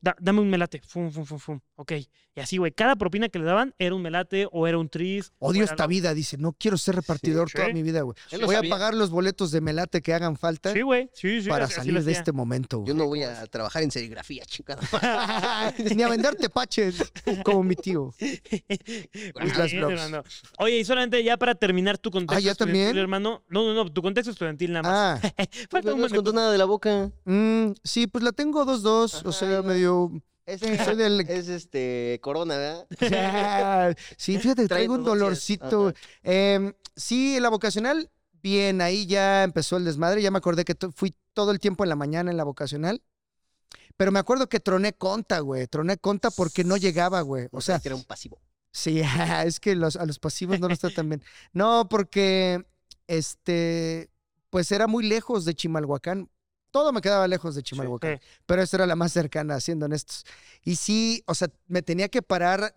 Da- 0.01 0.17
dame 0.21 0.41
un 0.41 0.51
melate, 0.51 0.81
fum, 0.87 1.11
fum, 1.11 1.25
fum, 1.25 1.39
fum. 1.39 1.61
Ok. 1.77 1.93
Y 2.35 2.41
así, 2.41 2.59
güey, 2.59 2.73
cada 2.73 2.97
propina 2.97 3.29
que 3.29 3.39
le 3.39 3.45
daban 3.45 3.75
era 3.79 3.95
un 3.95 4.03
melate 4.03 4.47
o 4.53 4.67
era 4.67 4.79
un 4.79 4.89
tris. 4.89 5.33
o 5.39 5.49
Odio 5.49 5.65
esta 5.65 5.85
lo- 5.85 5.89
vida, 5.89 6.13
dice. 6.15 6.37
No 6.39 6.53
quiero 6.53 6.77
ser 6.79 6.95
repartidor 6.97 7.49
Sí, 7.49 7.55
toda 7.57 7.69
sí. 7.69 7.75
mi 7.75 7.83
vida, 7.83 8.03
güey. 8.03 8.15
Voy 8.45 8.55
a 8.57 8.63
pagar 8.69 8.95
los 8.95 9.11
boletos 9.11 9.51
de 9.53 9.61
melate 9.61 10.03
que 10.03 10.13
hagan 10.15 10.37
falta 10.37 10.73
Sí, 10.73 10.83
güey, 10.83 11.09
sí, 11.15 11.43
sí. 11.43 11.49
para 11.49 11.69
salir 11.69 12.03
de 12.03 12.13
este 12.13 12.33
momento, 12.33 12.79
Yo 12.79 12.83
güey. 12.95 12.97
no 12.97 13.07
voy 13.07 13.23
a 13.23 13.47
trabajar 13.47 13.83
en 13.83 13.91
serigrafía, 13.91 14.45
chingada. 14.45 14.81
Ni 15.97 16.03
a 16.03 16.09
vender 16.09 16.35
tepaches 16.37 17.13
como 17.45 17.63
mi 17.63 17.77
tío. 17.77 18.13
Oye, 20.59 20.79
y 20.79 20.85
solamente 20.85 21.23
ya 21.23 21.37
para 21.37 21.55
terminar 21.55 21.99
tu 21.99 22.11
contexto 22.11 22.37
Ah, 22.37 22.41
¿ya 22.41 22.53
estudiantil, 22.53 22.83
también? 22.85 22.99
hermano. 23.03 23.43
No, 23.49 23.65
no, 23.65 23.75
no, 23.75 23.91
tu 23.93 24.03
contexto 24.03 24.31
estudiantil 24.31 24.73
nada 24.73 24.83
más. 24.83 25.21
Ah, 25.25 25.45
Falta 25.71 25.91
no 25.91 25.97
un 25.97 26.03
de 26.03 26.09
contó 26.11 26.33
nada 26.33 26.53
de 26.53 26.59
la 26.59 26.65
boca. 26.65 27.11
mm, 27.25 27.73
sí, 27.83 28.07
pues 28.07 28.23
la 28.25 28.33
tengo 28.33 28.65
2-2. 28.65 29.23
O 29.25 29.29
Ajá, 29.31 29.33
sea, 29.33 29.60
medio. 29.63 30.11
Es, 30.47 30.61
Soy 30.61 30.97
del. 30.97 31.21
es 31.21 31.49
este 31.49 32.19
corona, 32.23 32.57
¿verdad? 32.57 33.97
sí, 34.17 34.39
fíjate, 34.39 34.67
traigo 34.67 34.95
un 34.95 35.05
dolorcito. 35.05 35.93
Em, 36.23 36.73
sí, 36.97 37.37
en 37.37 37.43
la 37.43 37.51
vocacional, 37.51 38.11
bien, 38.43 38.81
ahí 38.81 39.07
ya 39.07 39.45
empezó 39.45 39.77
el 39.77 39.85
desmadre. 39.85 40.23
Ya 40.23 40.31
me 40.31 40.39
acordé 40.39 40.65
que 40.65 40.77
fui 40.95 41.15
todo 41.35 41.53
el 41.53 41.61
tiempo 41.61 41.85
en 41.85 41.91
la 41.91 41.97
mañana 41.97 42.31
en 42.31 42.37
la 42.37 42.45
vocacional. 42.45 43.03
Pero 43.97 44.13
me 44.13 44.19
acuerdo 44.19 44.49
que 44.49 44.61
troné 44.61 44.95
conta, 44.95 45.41
güey. 45.41 45.67
Troné 45.67 45.99
conta 45.99 46.31
porque 46.31 46.65
no 46.65 46.77
llegaba, 46.77 47.21
güey. 47.21 47.49
O 47.53 47.61
sea, 47.61 47.81
era 47.85 47.95
un 47.95 48.05
pasivo. 48.05 48.41
Sí, 48.73 49.03
es 49.45 49.61
que 49.61 49.77
los, 49.77 49.97
a 49.97 50.07
los 50.07 50.19
pasivos 50.19 50.59
no 50.61 50.69
los 50.69 50.79
tratan 50.79 51.09
bien. 51.09 51.23
No, 51.53 51.89
porque 51.89 52.65
este, 53.07 54.11
pues 54.49 54.73
era 54.73 54.87
muy 54.87 55.07
lejos 55.07 55.45
de 55.45 55.55
Chimalhuacán. 55.55 56.31
Todo 56.71 56.93
me 56.93 57.01
quedaba 57.01 57.27
lejos 57.29 57.55
de 57.55 57.63
Chimalhuacán, 57.63 58.19
Sí. 58.19 58.27
pero 58.47 58.63
esta 58.63 58.77
era 58.79 58.87
la 58.87 58.97
más 58.97 59.13
cercana, 59.13 59.59
siendo 59.61 59.87
honestos. 59.87 60.25
Y 60.65 60.77
sí, 60.77 61.23
o 61.27 61.35
sea, 61.35 61.49
me 61.67 61.83
tenía 61.83 62.09
que 62.09 62.23
parar 62.23 62.75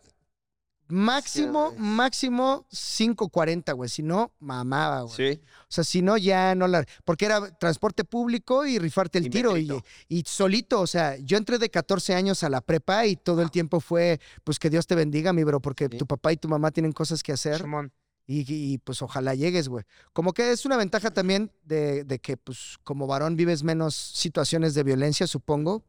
máximo, 0.87 1.71
Sí, 1.71 1.77
máximo 1.79 2.65
5.40, 2.71 3.73
güey. 3.73 3.89
Si 3.89 4.03
no, 4.03 4.31
mamaba, 4.39 5.01
güey. 5.03 5.15
Sí. 5.15 5.41
O 5.43 5.65
sea, 5.69 5.83
si 5.83 6.01
no, 6.01 6.17
ya 6.17 6.55
no 6.55 6.67
la. 6.67 6.85
Porque 7.05 7.25
era 7.25 7.49
transporte 7.57 8.03
público 8.03 8.65
y 8.65 8.77
rifarte 8.79 9.17
el 9.17 9.27
Y 9.27 9.29
tiro. 9.29 9.57
Y, 9.57 9.71
y 10.07 10.23
solito, 10.27 10.81
o 10.81 10.87
sea, 10.87 11.17
yo 11.17 11.37
entré 11.37 11.57
de 11.57 11.69
14 11.69 12.13
años 12.13 12.43
a 12.43 12.49
la 12.49 12.61
prepa 12.61 13.05
y 13.05 13.15
todo 13.15 13.41
el 13.41 13.49
tiempo 13.49 13.79
fue, 13.79 14.19
pues 14.43 14.59
que 14.59 14.69
Dios 14.69 14.85
te 14.85 14.95
bendiga, 14.95 15.33
mi 15.33 15.43
bro, 15.43 15.61
porque 15.61 15.89
tu 15.89 16.05
papá 16.05 16.31
y 16.33 16.37
tu 16.37 16.47
mamá 16.47 16.71
tienen 16.71 16.91
cosas 16.91 17.23
que 17.23 17.31
hacer. 17.31 17.61
Simón. 17.61 17.91
Y, 18.25 18.45
y, 18.47 18.77
pues 18.77 19.01
ojalá 19.01 19.35
llegues, 19.35 19.67
güey. 19.67 19.83
Como 20.13 20.33
que 20.33 20.51
es 20.51 20.65
una 20.65 20.77
ventaja 20.77 21.11
también 21.11 21.51
de, 21.65 22.05
de 22.05 22.19
que, 22.19 22.37
pues, 22.37 22.77
como 22.83 23.05
varón 23.05 23.35
vives 23.35 23.63
menos 23.63 23.95
situaciones 23.95 24.73
de 24.75 24.83
violencia, 24.83 25.27
supongo. 25.27 25.83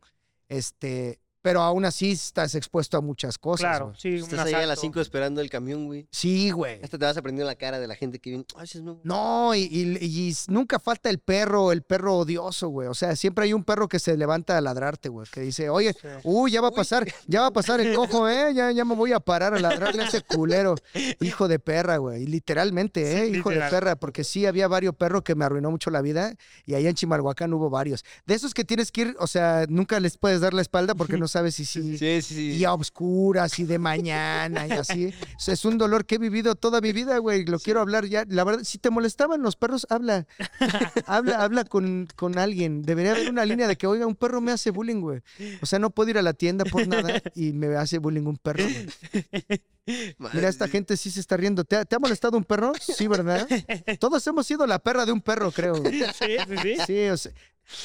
Este, 0.49 1.20
pero 1.45 1.61
aún 1.61 1.84
así 1.84 2.12
estás 2.12 2.55
expuesto 2.55 2.97
a 2.97 3.03
muchas 3.03 3.36
cosas. 3.36 3.61
Claro, 3.68 3.84
güey. 3.88 3.97
sí. 4.01 4.09
un 4.16 4.22
Estás 4.30 4.47
ahí 4.47 4.55
a 4.55 4.59
las 4.61 4.78
asalto. 4.78 4.80
5 4.80 5.01
esperando 5.03 5.40
el 5.42 5.51
camión, 5.51 5.84
güey. 5.84 6.09
Sí, 6.11 6.51
güey. 6.51 6.80
Hasta 6.82 6.97
te 6.97 7.05
vas 7.05 7.18
aprendiendo 7.18 7.47
la 7.47 7.55
cara 7.55 7.78
de 7.78 7.86
la 7.86 7.97
gente 7.97 8.18
que 8.18 8.30
viene. 8.30 8.47
Ay, 8.57 8.64
ese 8.64 8.78
es 8.78 8.84
nuevo. 8.84 9.01
No, 9.05 9.55
y, 9.55 9.61
y- 9.70 9.99
y 10.01 10.34
nunca 10.49 10.78
falta 10.78 11.11
el 11.11 11.18
perro, 11.18 11.70
el 11.70 11.82
perro 11.82 12.16
odioso, 12.16 12.68
güey. 12.68 12.88
O 12.88 12.95
sea, 12.95 13.14
siempre 13.14 13.45
hay 13.45 13.53
un 13.53 13.62
perro 13.62 13.88
que 13.88 13.99
se 13.99 14.16
levanta 14.16 14.57
a 14.57 14.61
ladrarte, 14.62 15.11
güey. 15.11 15.28
Que 15.30 15.42
dice, 15.42 15.68
oye, 15.68 15.92
Sí. 15.92 16.09
uy, 16.24 16.51
ya 16.51 16.62
va 16.62 16.68
a 16.68 16.72
pasar, 16.72 17.07
ya 17.26 17.42
va 17.42 17.49
a 17.49 17.53
pasar 17.53 17.78
el 17.82 17.95
cojo, 17.95 18.26
¿eh? 18.30 18.55
Ya, 18.55 18.72
ya 18.72 18.86
me 18.86 18.95
voy 18.95 19.12
a 19.12 19.20
parar 19.20 19.53
a 19.53 19.59
ladrarle 19.61 20.03
a 20.05 20.07
ese 20.09 20.22
culero. 20.22 20.76
Hijo 21.20 21.47
de 21.47 21.59
perra, 21.59 21.99
güey. 21.99 22.22
Y 22.22 22.26
literalmente, 22.26 23.18
¿eh? 23.22 23.26
Sí, 23.30 23.36
Hijo 23.36 23.51
literal. 23.51 23.70
de 23.70 23.76
perra, 23.76 23.97
porque 23.97 24.24
sí 24.24 24.47
había 24.47 24.66
varios 24.66 24.95
perros 24.97 25.20
que 25.22 25.34
me 25.34 25.45
arruinó 25.45 25.70
mucho 25.70 25.90
la 25.90 26.01
vida. 26.01 26.34
Y 26.64 26.74
allá 26.74 26.88
en 26.88 26.95
Chimalhuacán 26.95 27.53
hubo 27.53 27.68
varios. 27.68 28.03
De 28.24 28.32
esos 28.32 28.55
que 28.55 28.64
tienes 28.64 28.90
que 28.90 29.03
ir, 29.03 29.16
o 29.18 29.26
sea, 29.26 29.66
nunca 29.68 30.01
les 30.01 30.16
puedes 30.16 30.40
dar 30.40 30.55
la 30.55 30.62
espalda 30.62 30.95
porque 30.95 31.18
no 31.18 31.28
sabes 31.35 31.57
si 31.57 31.64
sí. 31.64 31.99
Sí, 31.99 32.22
sí. 32.22 32.51
Y 32.53 32.64
a 32.64 32.72
obscuras 32.72 33.59
y 33.59 33.64
de 33.64 33.80
mañana 33.80 34.66
y 34.66 34.72
así. 34.72 35.12
O 35.37 35.41
sea, 35.45 35.53
es 35.53 35.64
un 35.64 35.78
dolor 35.78 36.07
que 36.07 36.14
he 36.14 36.18
vivido 36.18 36.55
toda 36.55 36.80
mi 36.80 36.93
vida, 36.93 37.18
güey. 37.18 37.45
Lo 37.45 37.59
quiero 37.59 37.80
hablar 37.80 38.07
ya. 38.07 38.24
La 38.28 38.45
verdad, 38.45 38.62
si 38.62 38.78
te 38.78 38.89
molestaban 38.89 39.43
los 39.43 39.57
perros, 39.57 39.87
habla. 39.91 40.26
habla, 41.07 41.43
habla 41.43 41.64
con, 41.64 42.07
con 42.14 42.39
alguien. 42.39 42.82
Debería 42.82 43.12
haber 43.12 43.30
una 43.30 43.45
línea 43.45 43.66
de 43.66 43.76
que, 43.76 43.87
oiga, 43.89 44.07
un 44.07 44.14
perro 44.14 44.41
me 44.41 44.53
hace 44.53 44.70
bullying, 44.70 45.01
güey. 45.01 45.22
O 45.61 45.66
sea, 45.66 45.80
no 45.80 45.91
puedo 45.91 46.11
ir 46.11 46.18
a 46.18 46.22
la 46.22 46.35
tienda 46.35 46.64
por 46.64 46.87
nada 46.87 47.20
y 47.35 47.53
me 47.53 47.74
hace 47.76 47.99
bullying 47.99 48.26
un 48.26 48.37
perro, 48.37 48.62
güey. 48.62 48.87
Madre, 50.16 50.37
Mira, 50.37 50.49
esta 50.49 50.68
gente 50.68 50.97
sí 50.97 51.11
se 51.11 51.20
está 51.20 51.37
riendo. 51.37 51.64
¿Te 51.64 51.76
ha, 51.76 51.85
te 51.85 51.97
ha 51.97 51.99
molestado 51.99 52.39
un 52.39 52.45
perro? 52.45 52.72
Sí, 52.80 53.07
¿verdad? 53.07 53.47
Todos 53.99 54.26
hemos 54.26 54.47
sido 54.47 54.66
la 54.66 54.78
perra 54.78 55.05
de 55.05 55.12
un 55.12 55.20
perro, 55.20 55.51
creo. 55.51 55.74
Sí, 55.76 56.03
sí, 56.18 56.37
sí. 56.62 56.76
Sí, 56.87 57.09
o 57.09 57.16
sea, 57.16 57.32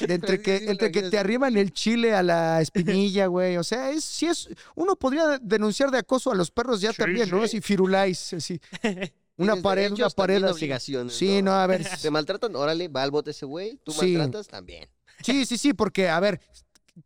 de 0.00 0.14
entre 0.14 0.40
que, 0.42 0.56
entre 0.70 0.90
que 0.92 1.02
te 1.02 1.16
es. 1.16 1.20
arriban 1.20 1.56
el 1.56 1.72
chile 1.72 2.14
a 2.14 2.22
la 2.22 2.60
espinilla, 2.62 3.26
güey. 3.26 3.56
O 3.56 3.64
sea, 3.64 3.90
es, 3.90 4.04
si 4.04 4.26
es, 4.26 4.48
uno 4.74 4.96
podría 4.96 5.38
denunciar 5.40 5.90
de 5.90 5.98
acoso 5.98 6.30
a 6.30 6.34
los 6.34 6.50
perros 6.50 6.80
ya 6.80 6.90
Sí, 6.92 6.98
también, 6.98 7.28
¿no? 7.30 7.38
sí. 7.40 7.44
Así 7.44 7.60
firuláis, 7.60 8.32
así. 8.34 8.60
Una 9.36 9.56
pared, 9.56 9.90
una 9.92 10.10
pared 10.10 10.42
así. 10.44 10.52
obligaciones. 10.52 11.14
Sí, 11.14 11.40
no, 11.40 11.52
a 11.52 11.66
ver. 11.66 11.86
Te 12.02 12.10
maltratan, 12.10 12.54
órale, 12.56 12.88
va 12.88 13.02
al 13.02 13.10
bote 13.10 13.30
ese 13.30 13.46
güey. 13.46 13.80
Tú 13.82 13.90
Sí. 13.92 14.12
maltratas 14.18 14.48
también. 14.48 14.86
Sí, 15.24 15.46
sí, 15.46 15.56
sí, 15.56 15.72
porque, 15.72 16.10
a 16.10 16.20
ver, 16.20 16.40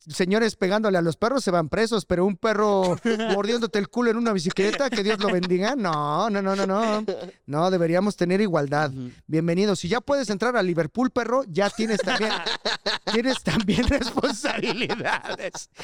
señores 0.09 0.57
pegándole 0.57 0.99
a 0.99 1.03
los 1.03 1.16
perros 1.16 1.45
se 1.45 1.51
van 1.51 1.68
presos, 1.68 2.05
pero 2.05 2.24
un 2.24 2.36
perro 2.36 2.97
mordiéndote 3.32 3.78
el 3.78 3.88
culo 3.88 4.11
en 4.11 4.16
una 4.16 4.32
bicicleta, 4.32 4.90
que 4.90 5.03
Dios 5.03 5.18
lo 5.20 5.30
bendiga. 5.30 5.74
No, 5.76 6.28
no, 6.30 6.42
no, 6.42 6.55
no, 6.57 6.66
no. 6.66 7.05
No, 7.47 7.70
deberíamos 7.70 8.16
tener 8.16 8.40
igualdad. 8.40 8.90
Bienvenido. 9.26 9.76
Si 9.76 9.88
ya 9.88 10.01
puedes 10.01 10.30
entrar 10.30 10.57
a 10.57 10.62
Liverpool, 10.62 11.11
perro, 11.11 11.45
ya 11.49 11.70
tienes 11.70 11.99
también, 12.01 12.32
tienes 13.12 13.42
también 13.42 13.86
responsabilidades. 13.88 15.70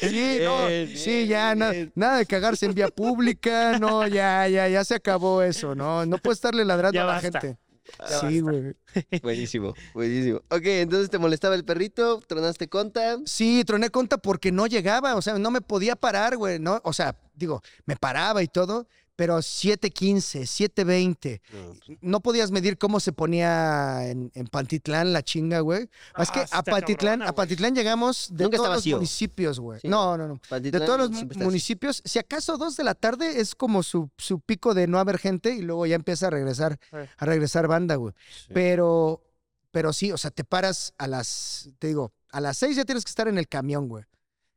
Sí, 0.00 0.38
no, 0.42 0.66
Bien, 0.66 0.88
sí, 0.96 1.26
ya 1.26 1.54
na- 1.54 1.72
nada 1.94 2.18
de 2.18 2.26
cagarse 2.26 2.66
en 2.66 2.74
vía 2.74 2.88
pública, 2.88 3.78
no, 3.78 4.06
ya, 4.06 4.46
ya, 4.48 4.68
ya 4.68 4.84
se 4.84 4.94
acabó 4.96 5.40
eso, 5.42 5.74
no, 5.74 6.04
no 6.04 6.18
puedes 6.18 6.36
estarle 6.36 6.64
ladrando 6.66 6.94
Ya 6.94 7.04
a 7.04 7.06
la 7.06 7.12
basta. 7.14 7.40
gente. 7.40 7.58
Ya 7.98 8.20
Sí, 8.20 8.40
güey. 8.40 8.74
Buenísimo, 9.22 9.74
buenísimo. 9.92 10.38
Ok, 10.50 10.62
entonces 10.64 11.10
te 11.10 11.18
molestaba 11.18 11.54
el 11.54 11.64
perrito, 11.64 12.20
tronaste 12.26 12.68
conta. 12.68 13.18
Sí, 13.26 13.64
troné 13.64 13.90
conta 13.90 14.18
porque 14.18 14.52
no 14.52 14.66
llegaba, 14.66 15.14
o 15.16 15.22
sea, 15.22 15.38
no 15.38 15.50
me 15.50 15.60
podía 15.60 15.96
parar, 15.96 16.36
güey, 16.36 16.58
¿no? 16.58 16.80
O 16.84 16.92
sea, 16.92 17.16
digo, 17.34 17.62
me 17.86 17.96
paraba 17.96 18.42
y 18.42 18.48
todo, 18.48 18.86
pero 19.16 19.38
7.15, 19.38 20.42
7.20. 20.42 21.98
No 22.00 22.20
podías 22.20 22.50
medir 22.50 22.78
cómo 22.78 23.00
se 23.00 23.12
ponía 23.12 24.08
en, 24.08 24.30
en 24.34 24.46
Pantitlán 24.46 25.12
la 25.12 25.22
chinga, 25.22 25.60
güey. 25.60 25.88
es 26.18 26.30
que 26.30 26.40
Ah, 26.40 26.58
a 26.58 26.62
Pantitlán, 26.62 27.20
cabrona, 27.20 27.30
a. 27.30 27.34
Pantitlán 27.34 27.74
llegamos 27.74 28.28
de 28.32 28.44
Nunca 28.44 28.56
todos 28.56 28.70
los 28.74 28.86
municipios, 28.86 29.60
güey. 29.60 29.80
Sí, 29.80 29.88
no, 29.88 30.16
no, 30.16 30.26
no. 30.28 30.40
De 30.60 30.72
todos 30.72 30.98
los 31.10 31.36
municipios, 31.36 32.02
si 32.04 32.18
acaso 32.18 32.56
dos 32.56 32.76
de 32.76 32.84
la 32.84 32.94
tarde 32.94 33.40
es 33.40 33.54
como 33.54 33.82
su, 33.82 34.10
su 34.18 34.40
pico 34.40 34.74
de 34.74 34.86
no 34.86 34.98
haber 34.98 35.18
gente 35.18 35.54
y 35.54 35.62
luego 35.62 35.86
ya 35.86 35.94
empieza 35.96 36.26
a 36.26 36.30
regresar, 36.30 36.78
a 37.16 37.24
regresar 37.24 37.68
banda, 37.68 37.94
güey. 37.96 38.14
Sí. 38.46 38.52
Pero, 38.52 39.22
pero 39.70 39.92
sí, 39.92 40.12
o 40.12 40.18
sea, 40.18 40.30
te 40.30 40.44
paras 40.44 40.92
a 40.98 41.06
las, 41.06 41.70
te 41.78 41.88
digo, 41.88 42.12
a 42.30 42.40
las 42.40 42.58
seis 42.58 42.76
ya 42.76 42.84
tienes 42.84 43.04
que 43.04 43.10
estar 43.10 43.28
en 43.28 43.38
el 43.38 43.48
camión, 43.48 43.88
güey. 43.88 44.04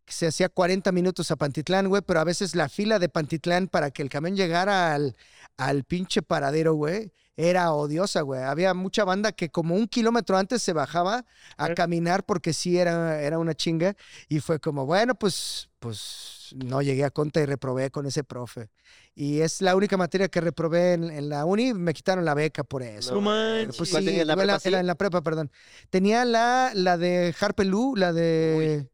Que 0.08 0.14
se 0.14 0.26
hacía 0.28 0.47
40 0.49 0.91
minutos 0.93 1.30
a 1.32 1.36
Pantitlán, 1.36 1.89
güey, 1.89 2.01
pero 2.01 2.22
a 2.22 2.24
veces 2.24 2.55
la 2.55 2.70
fila 2.70 2.97
de 2.97 3.10
Pantitlán 3.10 3.68
para 3.68 3.91
que 3.91 4.01
el 4.01 4.10
camión 4.10 4.38
llegara 4.38 4.95
al, 4.95 5.18
al 5.58 5.84
pinche 5.84 6.22
paradero, 6.22 6.74
güey, 6.76 7.12
era 7.36 7.74
odiosa, 7.74 8.22
güey. 8.22 8.41
Había 8.41 8.74
mucha 8.74 9.03
banda 9.03 9.34
que 9.34 9.49
como 9.49 9.76
un 9.76 9.86
kilómetro 9.88 10.38
antes 10.38 10.64
se 10.64 10.72
bajaba 10.74 11.26
a 11.58 11.68
Eh. 11.68 11.76
caminar 11.76 12.26
porque 12.26 12.53
sí 12.53 12.78
era, 12.80 13.22
era 13.22 13.38
una 13.38 13.53
chinga. 13.53 13.95
Y 14.30 14.39
fue 14.39 14.60
como, 14.62 14.86
bueno, 14.86 15.14
pues, 15.14 15.70
pues 15.80 16.53
no 16.55 16.82
llegué 16.82 17.03
a 17.03 17.12
conta 17.12 17.41
y 17.41 17.45
reprobé 17.45 17.91
con 17.91 18.05
ese 18.08 18.24
profe. 18.24 18.70
Y 19.14 19.41
es 19.41 19.62
la 19.62 19.76
única 19.76 19.97
materia 19.97 20.30
que 20.30 20.39
reprobé 20.41 20.93
en, 20.93 21.03
en 21.12 21.28
la 21.30 21.43
uni, 21.45 21.74
me 21.74 21.93
quitaron 21.93 22.24
la 22.24 22.34
beca 22.34 22.64
por 22.64 22.82
eso. 22.82 23.14
No 23.14 23.22
manches. 23.22 23.76
Pues 23.78 23.91
¿Cuál 23.91 24.03
sí, 24.03 24.08
tenías, 24.10 24.26
la 24.26 24.36
yo 24.36 24.41
en, 24.41 24.47
prepa, 24.47 24.60
sí? 24.60 24.68
en 24.70 24.72
la, 24.72 24.80
en 24.80 24.88
la 24.88 24.95
prepa, 24.95 25.22
perdón. 25.22 25.51
Tenía 25.89 26.24
la, 26.26 26.72
la 26.74 26.97
de 26.97 27.36
Harpelú, 27.39 27.95
la 27.97 28.14
de. 28.14 28.88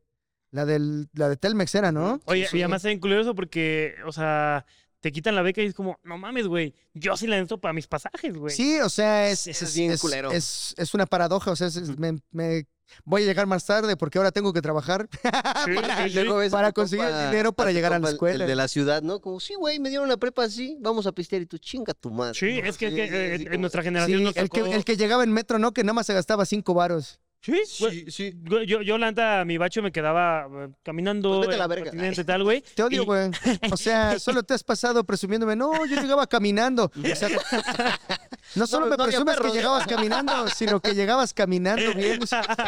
La, 0.54 0.66
del, 0.66 1.10
la 1.14 1.30
de 1.30 1.36
Telmex 1.36 1.74
era, 1.76 1.92
¿no? 1.92 2.22
Oye, 2.26 2.48
Sí. 2.48 2.58
y 2.58 2.62
además 2.62 2.86
es 2.86 3.00
curioso 3.00 3.34
porque, 3.34 3.96
o 4.06 4.12
sea, 4.12 4.66
te 5.00 5.12
quitan 5.12 5.34
la 5.36 5.42
beca 5.42 5.62
y 5.62 5.66
es 5.66 5.74
como, 5.74 6.00
no 6.04 6.18
mames, 6.18 6.46
güey, 6.48 6.76
yo 6.94 7.18
sí 7.18 7.26
la 7.28 7.36
necesito 7.38 7.60
para 7.60 7.74
mis 7.74 7.88
pasajes, 7.88 8.38
güey. 8.38 8.56
Sí, 8.56 8.80
o 8.80 8.88
sea, 8.90 9.30
es, 9.30 9.48
Eso 9.48 9.66
es 9.66 9.76
bien 9.76 9.98
culero. 9.98 10.32
Es, 10.32 10.76
es 10.78 10.94
una 10.94 11.08
paradoja, 11.08 11.50
o 11.52 11.56
sea, 11.56 11.68
es- 11.68 11.76
es- 11.78 11.98
me, 11.98 12.20
me- 12.32 12.68
voy 13.04 13.24
a 13.24 13.26
llegar 13.26 13.48
más 13.48 13.66
tarde 13.66 13.98
porque 13.98 14.20
ahora 14.20 14.32
tengo 14.32 14.54
que 14.54 14.62
trabajar 14.62 15.10
Sí, 15.66 15.72
sí, 16.04 16.10
sí. 16.12 16.50
Para 16.52 16.72
conseguir 16.72 17.06
compa- 17.06 17.30
dinero 17.32 17.52
para 17.54 17.72
llegar 17.72 17.92
a 17.94 17.98
la 18.00 18.12
escuela. 18.12 18.44
El 18.44 18.48
de 18.50 18.56
la 18.56 18.68
ciudad, 18.68 19.02
¿no? 19.02 19.20
Como, 19.20 19.40
sí, 19.40 19.56
güey, 19.56 19.80
me 19.80 19.90
dieron 19.90 20.08
la 20.08 20.18
prepa 20.18 20.44
así, 20.44 20.78
vamos 20.80 21.08
a 21.08 21.12
pistear 21.14 21.42
y 21.42 21.48
tú 21.48 21.58
chinga 21.58 21.96
tu 21.96 22.12
madre. 22.12 22.36
Sí, 22.36 22.62
¿no? 22.62 22.70
es 22.70 22.78
que, 22.78 22.90
Sí, 22.92 22.96
que, 22.96 23.08
sí, 23.08 23.16
eh, 23.16 23.48
en 23.52 23.60
nuestra 23.62 23.82
Sí, 23.82 23.86
generación 23.88 24.24
nos 24.24 24.38
el, 24.38 24.50
que, 24.52 24.60
el 24.60 24.86
que 24.86 24.98
llegaba 24.98 25.24
en 25.24 25.34
metro, 25.34 25.58
¿no? 25.58 25.72
Que 25.74 25.84
nada 25.84 25.94
más 25.94 26.06
se 26.06 26.14
gastaba 26.14 26.46
cinco 26.46 26.76
varos. 26.76 27.20
Sí, 27.44 27.62
güey. 27.82 28.10
Sí, 28.10 28.34
Yo, 28.66 28.82
yo, 28.82 28.98
la 28.98 29.08
neta, 29.12 29.44
mi 29.46 29.58
bacho 29.58 29.82
me 29.82 29.92
quedaba 29.92 30.48
eh, 30.50 30.70
caminando. 30.82 31.38
Pues 31.38 31.50
vete 31.50 31.56
a 31.56 31.58
la 31.60 31.68
verga. 31.68 31.92
tal, 32.26 32.44
güey. 32.44 32.64
Te 32.74 32.84
odio, 32.84 33.02
Y- 33.02 33.06
güey. 33.06 33.32
O 33.72 33.76
sea, 33.78 34.18
solo 34.18 34.44
te 34.44 34.54
has 34.54 34.64
pasado 34.64 35.04
presumiéndome. 35.04 35.56
No, 35.56 35.86
yo 35.86 36.00
llegaba 36.02 36.26
caminando. 36.26 36.90
O 36.96 37.16
sea, 37.16 37.28
no 38.56 38.66
solo 38.66 38.86
No, 38.86 38.92
me 38.92 38.98
no 38.98 39.04
presumes 39.06 39.38
que 39.42 39.50
llegabas 39.52 39.86
caminando, 39.88 40.48
sino 40.48 40.80
que 40.80 40.96
llegabas 40.96 41.34
caminando 41.34 41.94
bien. 41.94 42.20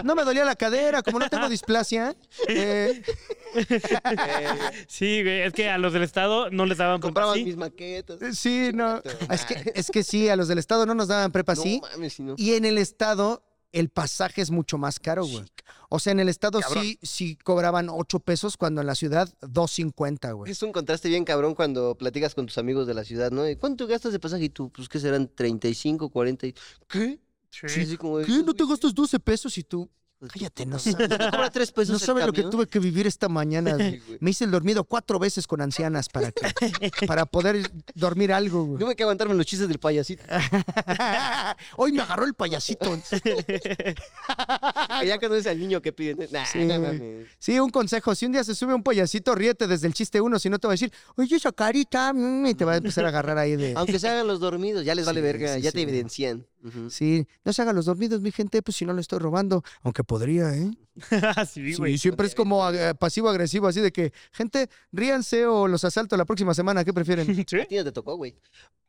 No 0.03 0.13
me 0.13 0.23
dolía 0.25 0.43
la 0.43 0.55
cadera, 0.55 1.01
como 1.01 1.19
no 1.19 1.29
tengo 1.29 1.47
displasia. 1.47 2.13
eh, 2.49 3.01
Sí, 4.87 5.23
güey, 5.23 5.41
es 5.41 5.53
que 5.53 5.69
a 5.69 5.77
los 5.77 5.93
del 5.93 6.03
estado 6.03 6.49
no 6.51 6.65
les 6.65 6.77
daban 6.77 6.99
Compraban 6.99 7.41
mis 7.43 7.55
maquetas. 7.57 8.17
sí, 8.37 8.71
no. 8.73 9.01
Es 9.31 9.45
que, 9.45 9.71
es 9.75 9.89
que 9.89 10.03
sí, 10.03 10.29
a 10.29 10.35
los 10.35 10.47
del 10.47 10.57
Estado 10.57 10.85
no 10.85 10.93
nos 10.95 11.07
daban 11.07 11.31
prepa, 11.31 11.55
No 11.55 11.61
sí. 11.61 11.81
mames. 11.81 12.17
Y 12.37 12.55
en 12.55 12.65
el 12.65 12.77
Estado, 12.77 13.43
el 13.75 13.89
pasaje 13.89 14.41
es 14.41 14.51
mucho 14.51 14.77
más 14.77 14.99
caro, 14.99 15.25
güey. 15.25 15.43
O 15.89 15.99
sea, 15.99 16.11
en 16.13 16.19
el 16.21 16.29
Estado 16.29 16.61
sí, 16.81 16.97
sí 17.01 17.35
cobraban 17.35 17.89
8 17.89 18.19
pesos, 18.19 18.55
cuando 18.57 18.79
en 18.81 18.87
la 18.87 18.95
ciudad 18.95 19.27
2.50, 19.41 20.33
güey. 20.33 20.51
Es 20.51 20.63
un 20.63 20.71
contraste 20.71 21.09
bien 21.09 21.25
cabrón 21.25 21.55
cuando 21.55 21.95
platicas 21.97 22.33
con 22.35 22.45
tus 22.45 22.57
amigos 22.57 22.87
de 22.87 22.93
la 22.93 23.03
ciudad, 23.03 23.31
¿no? 23.31 23.47
¿Y 23.49 23.55
¿Cuánto 23.57 23.85
gastas 23.85 24.13
de 24.13 24.19
pasaje? 24.19 24.45
Y 24.45 24.49
tú, 24.49 24.71
pues 24.71 24.87
que 24.87 24.99
serán 24.99 25.27
35, 25.27 26.09
40. 26.09 26.47
y- 26.47 26.55
¿Qué? 26.87 27.19
Sí. 27.49 27.67
Sí, 27.69 27.85
sí, 27.85 27.97
como 27.97 28.19
de, 28.19 28.25
¿Qué? 28.25 28.43
¿No 28.43 28.53
te 28.53 28.65
gastas 28.65 28.93
12 28.93 29.19
pesos 29.19 29.57
y 29.57 29.63
tú? 29.63 29.89
Tu 30.19 30.27
Cállate, 30.27 30.65
no 30.65 30.79
sabes. 30.79 31.09
¿Te 31.09 31.17
cobra 31.17 31.49
tres 31.49 31.71
pesos 31.71 31.93
No 31.93 31.99
sabes 31.99 32.25
lo 32.25 32.33
que 32.33 32.43
tuve 32.43 32.67
que 32.67 32.79
vivir 32.79 33.05
esta 33.07 33.27
mañana. 33.29 33.73
güey. 33.75 34.01
Me 34.19 34.31
hice 34.31 34.45
el 34.45 34.51
dormido 34.51 34.83
cuatro 34.83 35.19
veces 35.19 35.45
con 35.47 35.61
ancianas 35.61 36.09
para, 36.09 36.31
que- 36.31 36.45
para 37.07 37.25
poder 37.25 37.69
dormir 37.93 38.31
algo, 38.33 38.63
güey. 38.65 38.79
Tuve 38.79 38.95
que 38.95 39.03
aguantarme 39.03 39.33
los 39.35 39.45
chistes 39.45 39.67
del 39.67 39.79
payasito. 39.79 40.23
Hoy 41.77 41.91
me 41.91 42.01
agarró 42.01 42.25
el 42.25 42.33
payasito. 42.33 42.97
Ya 45.05 45.19
conoces 45.19 45.47
al 45.47 45.59
niño 45.59 45.81
que 45.81 45.91
piden. 45.93 46.17
Nah, 46.31 46.45
Sí, 46.45 46.59
no 46.59 46.79
güey. 46.79 46.79
mames. 46.99 47.27
Sí, 47.39 47.59
un 47.59 47.69
consejo. 47.69 48.15
Si 48.15 48.25
un 48.25 48.31
día 48.31 48.43
se 48.43 48.55
sube 48.55 48.73
un 48.73 48.83
payasito, 48.83 49.35
ríete 49.35 49.67
desde 49.67 49.87
el 49.87 49.93
chiste 49.93 50.21
uno, 50.21 50.39
si 50.39 50.49
no 50.49 50.59
te 50.59 50.67
va 50.67 50.73
a 50.73 50.75
decir, 50.75 50.91
oye, 51.17 51.35
esa 51.35 51.51
carita, 51.51 52.13
mm", 52.13 52.45
y 52.47 52.55
te 52.55 52.65
va 52.65 52.73
a 52.73 52.77
empezar 52.77 53.05
a 53.05 53.09
agarrar 53.09 53.37
ahí 53.37 53.55
de... 53.55 53.73
Aunque 53.75 53.99
se 53.99 54.07
hagan 54.09 54.27
los 54.27 54.39
dormidos, 54.39 54.85
ya 54.85 54.95
les 54.95 55.05
vale 55.05 55.19
Sí, 55.19 55.23
verga, 55.23 55.55
sí, 55.55 55.61
ya 55.61 55.71
sí. 55.71 55.75
te 55.75 55.81
Sí, 56.89 57.27
no 57.43 57.53
se 57.53 57.61
hagan 57.61 57.75
los 57.75 57.85
dormidos, 57.85 58.21
mi 58.21 58.31
gente, 58.31 58.61
pues 58.61 58.77
si 58.77 58.85
no 58.85 58.93
lo 58.93 59.01
estoy 59.01 59.19
robando. 59.19 59.63
Aunque 59.83 60.03
podría, 60.03 60.53
¿eh? 60.55 60.71
sí, 61.47 61.73
Sí, 61.73 61.75
güey. 61.75 61.97
siempre 61.97 62.27
es 62.27 62.35
como 62.35 62.61
pasivo-agresivo, 62.99 63.67
así 63.67 63.81
de 63.81 63.91
que, 63.91 64.13
gente, 64.31 64.69
ríanse 64.91 65.45
o 65.45 65.67
los 65.67 65.83
asalto 65.83 66.17
la 66.17 66.25
próxima 66.25 66.53
semana, 66.53 66.83
¿qué 66.83 66.93
prefieren? 66.93 67.25
Sí. 67.47 67.59
A 67.59 67.65
ti 67.65 67.75
no 67.75 67.83
te 67.83 67.91
tocó, 67.91 68.15
güey. 68.15 68.35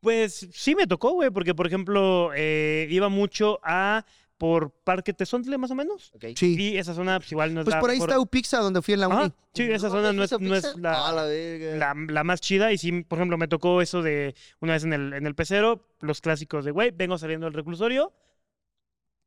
Pues 0.00 0.48
sí 0.52 0.74
me 0.74 0.86
tocó, 0.86 1.12
güey, 1.12 1.30
porque 1.30 1.54
por 1.54 1.66
ejemplo 1.66 2.30
eh, 2.34 2.86
iba 2.90 3.08
mucho 3.08 3.58
a 3.62 4.04
por 4.38 4.70
Parque 4.70 5.12
Tezontle 5.14 5.56
más 5.58 5.70
o 5.70 5.74
menos. 5.74 6.12
Sí. 6.36 6.56
Y 6.58 6.76
esa 6.76 6.92
zona 6.94 7.18
pues 7.18 7.32
igual 7.32 7.54
no 7.54 7.60
es 7.60 7.64
Pues 7.64 7.74
la 7.74 7.80
por 7.80 7.90
ahí 7.90 7.96
mejor- 7.96 8.10
está 8.10 8.20
Upixa, 8.20 8.58
donde 8.58 8.82
fui 8.82 8.94
en 8.94 9.00
la 9.00 9.08
uni. 9.08 9.16
Ajá, 9.16 9.34
sí, 9.54 9.62
esa 9.62 9.88
zona 9.88 10.12
no 10.12 10.22
es, 10.22 10.30
¿esa 10.32 10.38
no 10.42 10.54
es 10.54 10.76
la, 10.76 11.08
Ah, 11.08 11.12
la 11.12 11.24
verga. 11.24 11.76
la, 11.94 12.12
la 12.12 12.24
más 12.24 12.40
chida. 12.42 12.70
Y 12.72 12.78
sí, 12.78 13.02
por 13.02 13.18
ejemplo, 13.18 13.38
me 13.38 13.48
tocó 13.48 13.80
eso 13.80 14.02
de 14.02 14.34
una 14.60 14.74
vez 14.74 14.84
en 14.84 14.92
el, 14.92 15.12
en 15.14 15.26
el 15.26 15.34
pecero, 15.34 15.88
los 16.00 16.20
clásicos 16.20 16.64
de, 16.66 16.70
güey, 16.70 16.90
vengo 16.90 17.16
saliendo 17.16 17.46
del 17.46 17.54
reclusorio, 17.54 18.12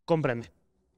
cómprenme. 0.06 0.52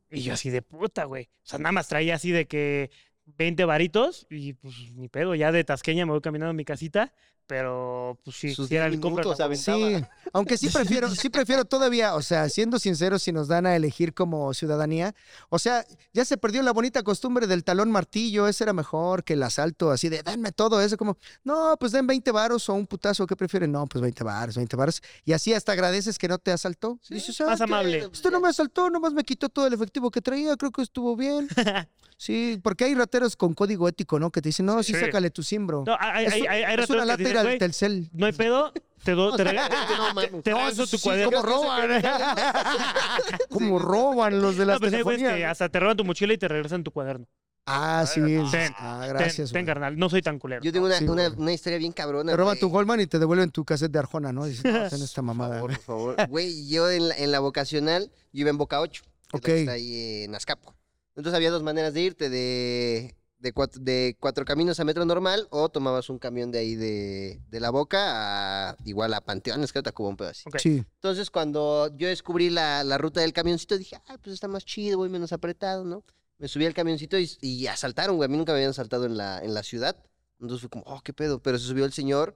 Y 0.10 0.22
yo 0.24 0.34
así 0.34 0.50
de 0.50 0.62
puta, 0.62 1.06
güey. 1.06 1.26
O 1.26 1.48
sea, 1.48 1.60
nada 1.60 1.72
más 1.72 1.88
traía 1.88 2.16
así 2.16 2.32
de 2.32 2.46
que 2.48 2.92
20 3.38 3.64
varitos 3.66 4.28
y 4.30 4.54
pues 4.54 4.76
ni 4.94 5.08
pedo, 5.08 5.36
ya 5.36 5.52
de 5.54 5.64
Tasqueña 5.64 6.06
me 6.06 6.12
voy 6.12 6.22
caminando 6.22 6.50
a 6.50 6.54
mi 6.54 6.66
casita, 6.66 7.14
pero 7.52 8.18
pues 8.24 8.38
sí, 8.38 8.54
Sus 8.56 8.70
sí 8.70 8.78
era 8.78 8.86
10 8.86 8.96
el 8.96 9.02
compra. 9.02 9.26
Sí, 9.58 10.02
aunque 10.32 10.58
sí 10.58 10.70
prefiero, 10.70 11.10
sí 11.14 11.30
prefiero 11.30 11.66
todavía, 11.66 12.16
o 12.16 12.22
sea, 12.22 12.48
siendo 12.48 12.80
sinceros, 12.80 13.24
si 13.24 13.34
nos 13.34 13.50
dan 13.50 13.66
a 13.66 13.76
elegir 13.76 14.14
como 14.14 14.54
ciudadanía, 14.54 15.14
o 15.50 15.60
sea, 15.60 15.86
ya 16.14 16.24
se 16.24 16.38
perdió 16.38 16.64
la 16.64 16.72
bonita 16.72 17.04
costumbre 17.04 17.48
del 17.48 17.66
talón 17.66 17.92
martillo, 17.92 18.48
ese 18.48 18.64
era 18.64 18.72
mejor 18.72 19.26
que 19.26 19.34
el 19.34 19.44
asalto, 19.44 19.92
así 19.92 20.08
de, 20.08 20.24
denme 20.24 20.54
todo 20.54 20.82
eso, 20.82 20.96
como, 20.96 21.18
no, 21.44 21.76
pues 21.78 21.92
den 21.92 22.08
20 22.08 22.32
varos 22.32 22.70
o 22.70 22.74
un 22.74 22.88
putazo, 22.88 23.28
¿qué 23.28 23.36
prefieren? 23.36 23.70
No, 23.74 23.86
pues 23.86 24.02
20 24.02 24.24
varos, 24.24 24.56
20 24.56 24.78
varos, 24.78 25.02
y 25.26 25.34
así 25.34 25.54
hasta 25.54 25.74
agradeces 25.74 26.18
que 26.18 26.30
no 26.30 26.38
te 26.38 26.54
asaltó. 26.54 27.00
Dices, 27.10 27.42
"Ah, 27.42 27.48
Más 27.48 27.58
qué- 27.58 27.64
amable. 27.66 28.10
Esto 28.14 28.32
no 28.32 28.40
me 28.40 28.48
asaltó, 28.48 28.90
nomás 28.90 29.12
me 29.12 29.26
quitó 29.26 29.50
todo 29.50 29.68
el 29.68 29.74
efectivo 29.74 30.10
que 30.10 30.22
traía, 30.22 30.56
creo 30.56 30.72
que 30.72 30.84
estuvo 30.84 31.18
bien. 31.18 31.50
Sí, 32.22 32.60
porque 32.62 32.84
hay 32.86 32.94
rateros 32.94 33.36
con 33.36 33.56
código 33.56 33.88
ético, 33.88 34.20
¿no? 34.20 34.30
Que 34.30 34.44
te 34.44 34.50
dicen, 34.50 34.68
no, 34.68 34.84
sí, 34.84 34.94
Sí. 34.94 35.00
sácale 35.00 35.32
tu 35.32 35.42
simbro. 35.42 35.84
No, 35.88 35.98
hay, 36.00 36.28
es 36.28 36.34
hay, 36.34 36.42
hay, 36.46 36.62
hay 36.62 36.76
es 36.80 36.88
una 36.92 37.00
rateros 37.00 37.18
que 37.18 37.24
dicen, 37.24 37.41
al 37.42 37.48
"Güey, 37.48 37.60
Telcel. 37.60 38.10
no 38.14 38.26
hay 38.26 38.32
pedo, 38.34 38.72
te, 39.04 39.12
do, 39.12 39.36
te, 39.36 39.44
rega- 39.46 39.70
No, 39.70 40.22
te, 40.22 40.28
te 40.42 40.54
regreso 40.54 40.88
tu 40.88 40.98
Sí, 40.98 41.04
cuaderno. 41.04 41.42
¿Cómo 41.42 41.62
roban? 41.62 42.02
¿Cómo 43.50 43.80
roban 43.80 44.42
los 44.42 44.56
de 44.58 44.66
No, 44.66 44.72
las 44.72 44.80
pues 44.80 44.94
hay 44.94 45.02
güeyes 45.02 45.20
que 45.22 45.26
telefonías? 45.28 45.52
hasta 45.52 45.70
te 45.70 45.80
roban 45.80 45.98
tu 45.98 46.06
mochila 46.06 46.34
y 46.34 46.38
te 46.38 46.48
regresan 46.48 46.84
tu 46.84 46.92
cuaderno. 46.92 47.28
Ah, 47.68 48.06
sí. 48.12 48.20
Ten, 48.52 48.74
ah, 48.80 49.02
Ten- 49.06 49.10
gracias. 49.16 49.52
ten, 49.52 49.66
carnal, 49.66 49.98
no 49.98 50.10
soy 50.10 50.22
tan 50.24 50.40
culero. 50.40 50.64
Yo 50.64 50.72
tengo 50.74 50.88
una, 50.88 50.98
Sí, 50.98 51.06
una, 51.06 51.54
historia 51.54 51.78
bien 51.78 51.92
cabrona. 51.92 52.32
Te 52.32 52.38
roban 52.38 52.58
tu 52.60 52.70
Goldman 52.70 53.02
y 53.02 53.08
te 53.08 53.20
devuelven 53.20 53.52
tu 53.52 53.64
cassette 53.64 53.92
de 53.92 54.00
Arjona, 54.00 54.34
¿no? 54.34 54.46
Dices, 54.46 54.66
no, 54.66 54.90
ten 54.90 55.02
esta 55.02 55.16
Por 55.22 55.24
mamada. 55.26 55.56
favor, 55.56 55.72
por 55.72 55.80
favor. 55.80 56.16
Güey, 56.30 56.68
yo 56.68 56.90
en 56.90 57.10
la, 57.10 57.18
en 57.18 57.32
la 57.32 57.40
vocacional, 57.40 58.12
yo 58.34 58.42
iba 58.42 58.50
en 58.50 58.58
Boca 58.58 58.82
8. 58.82 59.04
que 59.04 59.08
es 59.08 59.34
la 59.34 59.40
que 59.40 59.52
Ok. 59.54 59.58
Está 59.60 59.72
ahí 59.74 60.24
en 60.24 60.36
Azcapo. 60.36 60.74
Entonces 61.16 61.36
había 61.38 61.52
dos 61.52 61.62
maneras 61.62 61.94
de 61.94 62.02
irte, 62.02 62.30
de, 62.30 63.16
de, 63.42 63.54
cuatro, 63.54 63.82
de 63.82 64.16
cuatro 64.20 64.46
caminos 64.46 64.80
a 64.80 64.86
metro 64.86 65.04
normal 65.06 65.48
o 65.50 65.70
tomabas 65.70 66.10
un 66.10 66.20
camión 66.20 66.52
de 66.52 66.60
ahí 66.60 66.76
de, 66.76 67.42
de 67.50 67.60
la 67.60 67.72
Boca 67.72 68.70
a 68.70 68.78
igual 68.86 69.14
a 69.14 69.22
Panteones, 69.22 69.72
creo 69.72 69.84
que 69.84 69.92
como 69.92 70.10
un 70.10 70.18
pedo 70.18 70.30
así. 70.30 70.44
Ok. 70.48 70.60
Sí. 70.60 70.84
Entonces 70.96 71.30
cuando 71.30 71.90
yo 71.98 72.08
descubrí 72.08 72.50
la, 72.50 72.84
la 72.84 72.98
ruta 72.98 73.22
del 73.22 73.34
camioncito, 73.34 73.78
dije, 73.78 74.02
ay, 74.08 74.18
pues 74.22 74.34
está 74.34 74.48
más 74.48 74.64
chido, 74.64 74.98
voy 74.98 75.10
menos 75.10 75.34
apretado, 75.34 75.84
¿no? 75.84 76.04
Me 76.38 76.48
subí 76.48 76.66
al 76.66 76.74
camioncito 76.74 77.20
y, 77.20 77.30
y 77.42 77.68
asaltaron, 77.68 78.16
güey. 78.16 78.26
A 78.26 78.30
mí 78.30 78.38
nunca 78.38 78.52
me 78.52 78.58
habían 78.58 78.72
asaltado 78.72 79.06
en 79.06 79.16
la, 79.16 79.40
en 79.44 79.54
la 79.54 79.62
ciudad. 79.62 79.96
Entonces 80.40 80.62
fue 80.62 80.70
como, 80.72 80.84
oh, 80.88 81.02
qué 81.02 81.14
pedo. 81.14 81.40
Pero 81.40 81.60
se 81.60 81.68
subió 81.68 81.86
el 81.86 81.94
señor, 81.94 82.36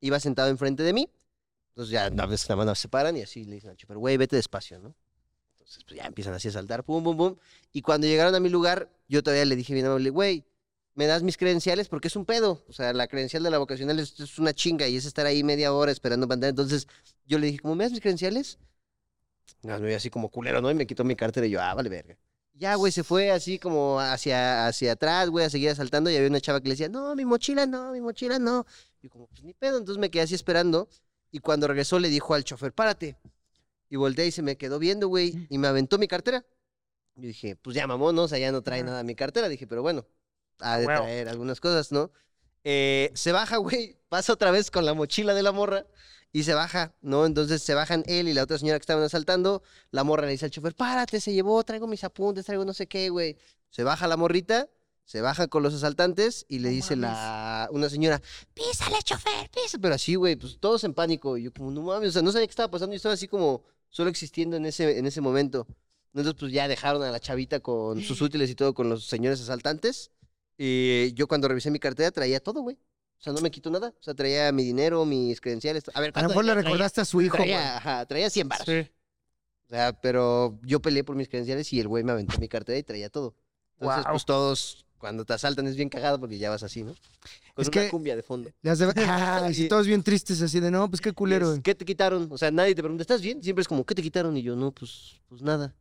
iba 0.00 0.18
sentado 0.18 0.48
enfrente 0.48 0.82
de 0.82 0.92
mí. 0.92 1.08
Entonces 1.68 1.92
ya 1.92 2.06
a 2.06 2.26
veces 2.26 2.48
nada 2.48 2.56
más 2.56 2.66
nos 2.66 2.78
separan 2.80 3.16
y 3.16 3.22
así 3.22 3.44
le 3.44 3.54
dicen 3.54 3.70
al 3.70 3.76
chofer, 3.76 3.96
güey, 3.96 4.16
vete 4.16 4.34
despacio, 4.34 4.80
¿no? 4.80 4.96
Entonces 5.64 5.84
pues 5.84 5.98
ya 5.98 6.06
empiezan 6.06 6.34
así 6.34 6.48
a 6.48 6.52
saltar, 6.52 6.84
pum, 6.84 7.02
pum, 7.02 7.16
pum. 7.16 7.36
Y 7.72 7.80
cuando 7.80 8.06
llegaron 8.06 8.34
a 8.34 8.40
mi 8.40 8.50
lugar, 8.50 8.90
yo 9.08 9.22
todavía 9.22 9.46
le 9.46 9.56
dije 9.56 9.72
bien 9.72 9.86
amable, 9.86 10.10
güey, 10.10 10.44
¿me 10.94 11.06
das 11.06 11.22
mis 11.22 11.38
credenciales? 11.38 11.88
Porque 11.88 12.08
es 12.08 12.16
un 12.16 12.26
pedo. 12.26 12.62
O 12.68 12.72
sea, 12.72 12.92
la 12.92 13.08
credencial 13.08 13.42
de 13.42 13.50
la 13.50 13.58
vocacional 13.58 13.98
es, 13.98 14.38
una 14.38 14.52
chinga 14.52 14.86
y 14.88 14.96
es 14.96 15.06
estar 15.06 15.24
ahí 15.24 15.42
media 15.42 15.72
hora 15.72 15.90
esperando 15.90 16.28
pantalla. 16.28 16.50
Entonces 16.50 16.86
yo 17.24 17.38
le 17.38 17.46
dije, 17.46 17.60
¿cómo 17.60 17.74
me 17.76 17.84
das 17.84 17.92
mis 17.92 18.00
credenciales? 18.00 18.58
No, 19.62 19.78
me 19.78 19.88
vi 19.88 19.94
así 19.94 20.10
como 20.10 20.28
culero, 20.28 20.60
¿no? 20.60 20.70
Y 20.70 20.74
me 20.74 20.86
quitó 20.86 21.02
mi 21.02 21.16
cartera 21.16 21.46
y 21.46 21.50
yo, 21.50 21.62
ah, 21.62 21.74
vale, 21.74 21.88
verga. 21.88 22.16
Ya, 22.52 22.74
güey, 22.76 22.92
se 22.92 23.02
fue 23.02 23.30
así 23.30 23.58
como 23.58 23.98
hacia, 23.98 24.66
hacia 24.66 24.92
atrás, 24.92 25.30
güey, 25.30 25.46
a 25.46 25.50
seguir 25.50 25.70
asaltando 25.70 26.10
y 26.10 26.16
había 26.16 26.28
una 26.28 26.40
chava 26.40 26.60
que 26.60 26.68
le 26.68 26.74
decía, 26.74 26.88
no, 26.88 27.16
mi 27.16 27.24
mochila 27.24 27.66
no, 27.66 27.90
mi 27.92 28.00
mochila 28.00 28.38
no. 28.38 28.66
Y 29.00 29.06
yo 29.06 29.10
como, 29.10 29.26
pues 29.26 29.42
ni 29.42 29.54
pedo, 29.54 29.78
entonces 29.78 29.98
me 29.98 30.10
quedé 30.10 30.22
así 30.22 30.34
esperando 30.34 30.88
y 31.32 31.40
cuando 31.40 31.66
regresó 31.66 31.98
le 31.98 32.08
dijo 32.08 32.32
al 32.32 32.44
chofer, 32.44 32.72
párate. 32.72 33.16
Y 33.90 33.96
volteé 33.96 34.26
y 34.26 34.30
se 34.30 34.42
me 34.42 34.56
quedó 34.56 34.78
viendo, 34.78 35.08
güey, 35.08 35.46
y 35.50 35.58
me 35.58 35.68
aventó 35.68 35.98
mi 35.98 36.08
cartera. 36.08 36.44
Yo 37.16 37.28
dije, 37.28 37.56
pues 37.56 37.76
ya 37.76 37.86
mamón, 37.86 38.16
¿no? 38.16 38.24
O 38.24 38.28
sea, 38.28 38.38
ya 38.38 38.50
no 38.50 38.62
trae 38.62 38.82
nada 38.82 39.02
mi 39.04 39.14
cartera. 39.14 39.48
Dije, 39.48 39.66
pero 39.66 39.82
bueno, 39.82 40.06
ha 40.58 40.78
de 40.78 40.86
traer 40.86 41.28
algunas 41.28 41.60
cosas, 41.60 41.92
¿no? 41.92 42.10
Eh, 42.64 43.10
se 43.14 43.32
baja, 43.32 43.58
güey, 43.58 43.96
pasa 44.08 44.32
otra 44.32 44.50
vez 44.50 44.70
con 44.70 44.84
la 44.84 44.94
mochila 44.94 45.34
de 45.34 45.42
la 45.42 45.52
morra 45.52 45.86
y 46.32 46.42
se 46.42 46.54
baja, 46.54 46.94
¿no? 47.00 47.26
Entonces 47.26 47.62
se 47.62 47.74
bajan 47.74 48.02
él 48.06 48.28
y 48.28 48.34
la 48.34 48.42
otra 48.42 48.58
señora 48.58 48.78
que 48.78 48.82
estaban 48.82 49.04
asaltando. 49.04 49.62
La 49.90 50.02
morra 50.02 50.26
le 50.26 50.32
dice 50.32 50.46
al 50.46 50.50
chofer, 50.50 50.74
párate, 50.74 51.20
se 51.20 51.32
llevó, 51.32 51.62
traigo 51.62 51.86
mis 51.86 52.02
apuntes, 52.02 52.44
traigo 52.46 52.64
no 52.64 52.72
sé 52.72 52.88
qué, 52.88 53.08
güey. 53.10 53.36
Se 53.70 53.84
baja 53.84 54.06
la 54.08 54.16
morrita 54.16 54.68
Se 55.04 55.20
baja 55.20 55.48
con 55.48 55.62
los 55.62 55.74
asaltantes 55.74 56.46
y 56.48 56.60
le 56.60 56.70
dice 56.70 56.96
la 56.96 57.68
una 57.70 57.88
señora, 57.88 58.20
písale, 58.54 59.02
chofer, 59.02 59.50
písale. 59.50 59.80
Pero 59.80 59.94
así, 59.94 60.14
güey, 60.16 60.36
pues 60.36 60.58
todos 60.58 60.82
en 60.84 60.94
pánico. 60.94 61.36
Y 61.36 61.44
yo 61.44 61.52
como, 61.52 61.70
no 61.70 61.82
mames, 61.82 62.08
o 62.08 62.12
sea, 62.12 62.22
no 62.22 62.32
sabía 62.32 62.46
qué 62.46 62.50
estaba 62.50 62.70
pasando. 62.70 62.94
Y 62.94 62.96
estaba 62.96 63.14
así 63.14 63.28
como 63.28 63.62
solo 63.94 64.10
existiendo 64.10 64.56
en 64.56 64.66
ese, 64.66 64.98
en 64.98 65.06
ese 65.06 65.20
momento. 65.20 65.68
Entonces, 66.12 66.34
pues 66.38 66.52
ya 66.52 66.66
dejaron 66.66 67.02
a 67.04 67.12
la 67.12 67.20
chavita 67.20 67.60
con 67.60 68.02
sus 68.02 68.20
útiles 68.22 68.50
y 68.50 68.56
todo 68.56 68.74
con 68.74 68.88
los 68.88 69.06
señores 69.06 69.40
asaltantes. 69.40 70.10
Y 70.58 71.12
yo 71.14 71.28
cuando 71.28 71.46
revisé 71.46 71.70
mi 71.70 71.78
cartera 71.78 72.10
traía 72.10 72.40
todo, 72.40 72.60
güey. 72.62 72.74
O 72.76 73.22
sea, 73.24 73.32
no 73.32 73.40
me 73.40 73.52
quitó 73.52 73.70
nada. 73.70 73.94
O 73.96 74.02
sea, 74.02 74.14
traía 74.14 74.50
mi 74.50 74.64
dinero, 74.64 75.04
mis 75.04 75.40
credenciales. 75.40 75.84
A 75.94 76.00
ver, 76.00 76.10
A 76.14 76.22
lo 76.22 76.28
¿cuánto 76.28 76.28
mejor 76.30 76.44
le 76.44 76.52
traía? 76.52 76.64
recordaste 76.64 77.00
a 77.02 77.04
su 77.04 77.22
hijo, 77.22 77.36
güey. 77.36 77.50
Traía, 77.50 77.76
ajá, 77.76 78.06
traía 78.06 78.28
100 78.30 78.48
baros. 78.48 78.66
Sí. 78.66 78.90
O 79.66 79.70
sea, 79.70 79.92
pero 80.00 80.58
yo 80.64 80.80
peleé 80.80 81.04
por 81.04 81.14
mis 81.14 81.28
credenciales 81.28 81.72
y 81.72 81.78
el 81.78 81.86
güey 81.86 82.02
me 82.02 82.12
aventó 82.12 82.36
mi 82.40 82.48
cartera 82.48 82.76
y 82.78 82.82
traía 82.82 83.08
todo. 83.10 83.36
Entonces, 83.78 84.04
pues 84.10 84.24
todos, 84.24 84.86
cuando 85.04 85.26
te 85.26 85.34
asaltan 85.34 85.66
es 85.66 85.76
bien 85.76 85.90
cagado 85.90 86.18
porque 86.18 86.38
ya 86.38 86.48
vas 86.48 86.62
así, 86.62 86.82
¿no? 86.82 86.94
Con 87.54 87.62
Es 87.62 87.68
una 87.68 87.82
que- 87.82 87.90
cumbia 87.90 88.16
de 88.16 88.22
fondo. 88.22 88.48
De- 88.62 88.94
Ah, 89.06 89.50
y 89.54 89.68
todos 89.68 89.86
bien 89.86 90.02
tristes 90.02 90.40
así 90.40 90.60
de, 90.60 90.70
no, 90.70 90.88
pues 90.88 91.02
qué 91.02 91.12
culero. 91.12 91.52
Es. 91.52 91.60
¿Qué 91.60 91.74
te 91.74 91.84
quitaron? 91.84 92.26
O 92.30 92.38
sea, 92.38 92.50
nadie 92.50 92.74
te 92.74 92.80
pregunta, 92.80 93.02
¿estás 93.02 93.20
bien? 93.20 93.42
Siempre 93.42 93.60
es 93.60 93.68
como, 93.68 93.84
¿qué 93.84 93.94
te 93.94 94.00
quitaron? 94.00 94.34
Y 94.34 94.42
yo, 94.42 94.56
no, 94.56 94.72
pues, 94.72 95.20
pues 95.28 95.42
nada. 95.42 95.74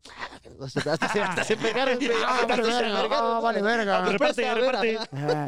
Hasta, 0.60 0.92
hasta 0.92 1.08
se, 1.14 1.22
hasta 1.22 1.44
se 1.46 1.56
pegaron, 1.56 1.96
güey. 1.96 2.10
Ah, 2.28 2.40
Hasta 2.42 2.48
vale 2.48 2.64
se 2.66 2.70
verga, 2.70 3.02
pegaron, 3.02 3.14
ah, 3.14 3.34
¿no? 3.36 3.42
vale 3.42 3.62
verga. 3.62 3.98
Ah, 4.04 4.12
Reparte, 4.12 4.36
presta, 4.36 4.52
a 4.52 4.56
ver, 4.56 4.64
reparte. 4.66 4.98
ajá. 4.98 5.32
Ajá. 5.44 5.46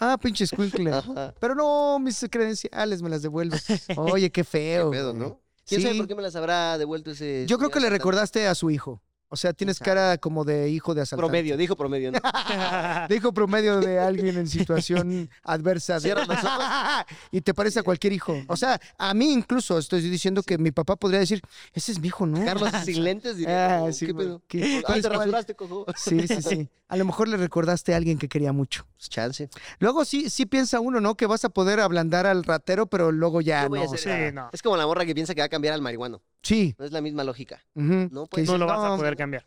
Ah, 0.00 0.16
pinche 0.18 0.44
escuincle. 0.44 0.90
Pero 1.38 1.54
no, 1.54 1.98
mis 1.98 2.24
credenciales 2.30 3.02
me 3.02 3.10
las 3.10 3.20
devuelve. 3.20 3.58
Oye, 3.96 4.30
qué 4.30 4.40
Qué 4.40 4.44
feo. 4.44 4.90
pedo, 4.90 5.12
güey. 5.14 5.28
¿no? 5.28 5.40
¿Quién 5.66 5.82
sabe 5.82 5.92
Sí. 5.92 5.98
por 5.98 6.08
qué 6.08 6.14
me 6.14 6.22
las 6.22 6.34
habrá 6.34 6.78
devuelto 6.78 7.10
ese 7.10 7.44
Yo 7.46 7.58
creo 7.58 7.68
que 7.70 7.78
le 7.80 7.90
recordaste 7.90 8.46
a 8.46 8.54
su 8.54 8.70
hijo. 8.70 9.02
O 9.30 9.36
sea, 9.36 9.52
tienes 9.52 9.78
cara 9.78 10.16
como 10.16 10.44
de 10.44 10.70
hijo 10.70 10.94
de 10.94 11.02
asaltante. 11.02 11.28
Promedio, 11.28 11.56
dijo 11.58 11.76
promedio, 11.76 12.10
¿no? 12.12 12.18
De 13.08 13.16
hijo 13.16 13.32
promedio 13.32 13.78
de 13.80 13.98
alguien 13.98 14.38
en 14.38 14.48
situación 14.48 15.28
adversa. 15.42 16.00
de- 16.00 16.14
y 17.30 17.40
te 17.42 17.52
parece 17.52 17.80
a 17.80 17.82
cualquier 17.82 18.14
hijo. 18.14 18.34
O 18.48 18.56
sea, 18.56 18.80
a 18.96 19.12
mí 19.12 19.30
incluso 19.32 19.78
estoy 19.78 20.00
diciendo 20.00 20.42
que 20.42 20.56
mi 20.56 20.70
papá 20.70 20.96
podría 20.96 21.20
decir, 21.20 21.42
ese 21.74 21.92
es 21.92 22.00
mi 22.00 22.08
hijo, 22.08 22.24
¿no? 22.26 22.42
Carlos 22.44 22.70
sin 22.84 23.04
lentes. 23.04 23.36
diría, 23.36 23.84
Ah, 23.84 23.92
sí, 23.92 24.06
¿Qué 24.06 24.14
pedo? 24.14 24.42
¿Qué- 24.48 24.82
Ah, 24.86 24.94
te 24.94 25.02
cuál? 25.02 25.18
rasuraste, 25.18 25.54
cojo. 25.54 25.84
Sí, 25.96 26.26
sí, 26.26 26.40
sí. 26.42 26.68
A 26.88 26.96
lo 26.96 27.04
mejor 27.04 27.28
le 27.28 27.36
recordaste 27.36 27.92
a 27.92 27.98
alguien 27.98 28.18
que 28.18 28.28
quería 28.30 28.52
mucho. 28.52 28.86
Chance. 28.98 29.50
Luego 29.78 30.06
sí, 30.06 30.30
sí 30.30 30.46
piensa 30.46 30.80
uno, 30.80 31.00
¿no? 31.00 31.16
Que 31.16 31.26
vas 31.26 31.44
a 31.44 31.50
poder 31.50 31.80
ablandar 31.80 32.26
al 32.26 32.44
ratero, 32.44 32.86
pero 32.86 33.12
luego 33.12 33.42
ya 33.42 33.68
no. 33.68 33.78
o 33.80 33.84
hacer- 33.84 33.98
sea, 33.98 34.28
Sí, 34.30 34.34
no. 34.34 34.48
Es 34.52 34.62
como 34.62 34.76
la 34.78 34.86
morra 34.86 35.04
que 35.04 35.14
piensa 35.14 35.34
que 35.34 35.42
va 35.42 35.46
a 35.46 35.50
cambiar 35.50 35.74
al 35.74 35.82
marihuano. 35.82 36.22
Sí. 36.42 36.74
No 36.78 36.84
es 36.84 36.92
la 36.92 37.00
misma 37.00 37.24
lógica. 37.24 37.62
ujú, 37.74 38.08
No, 38.10 38.26
pues, 38.26 38.46
lo 38.48 38.66
vas 38.66 38.78
a 38.84 38.88
"No, 38.88 38.96
poder 38.96 39.16
cambiar. 39.16 39.46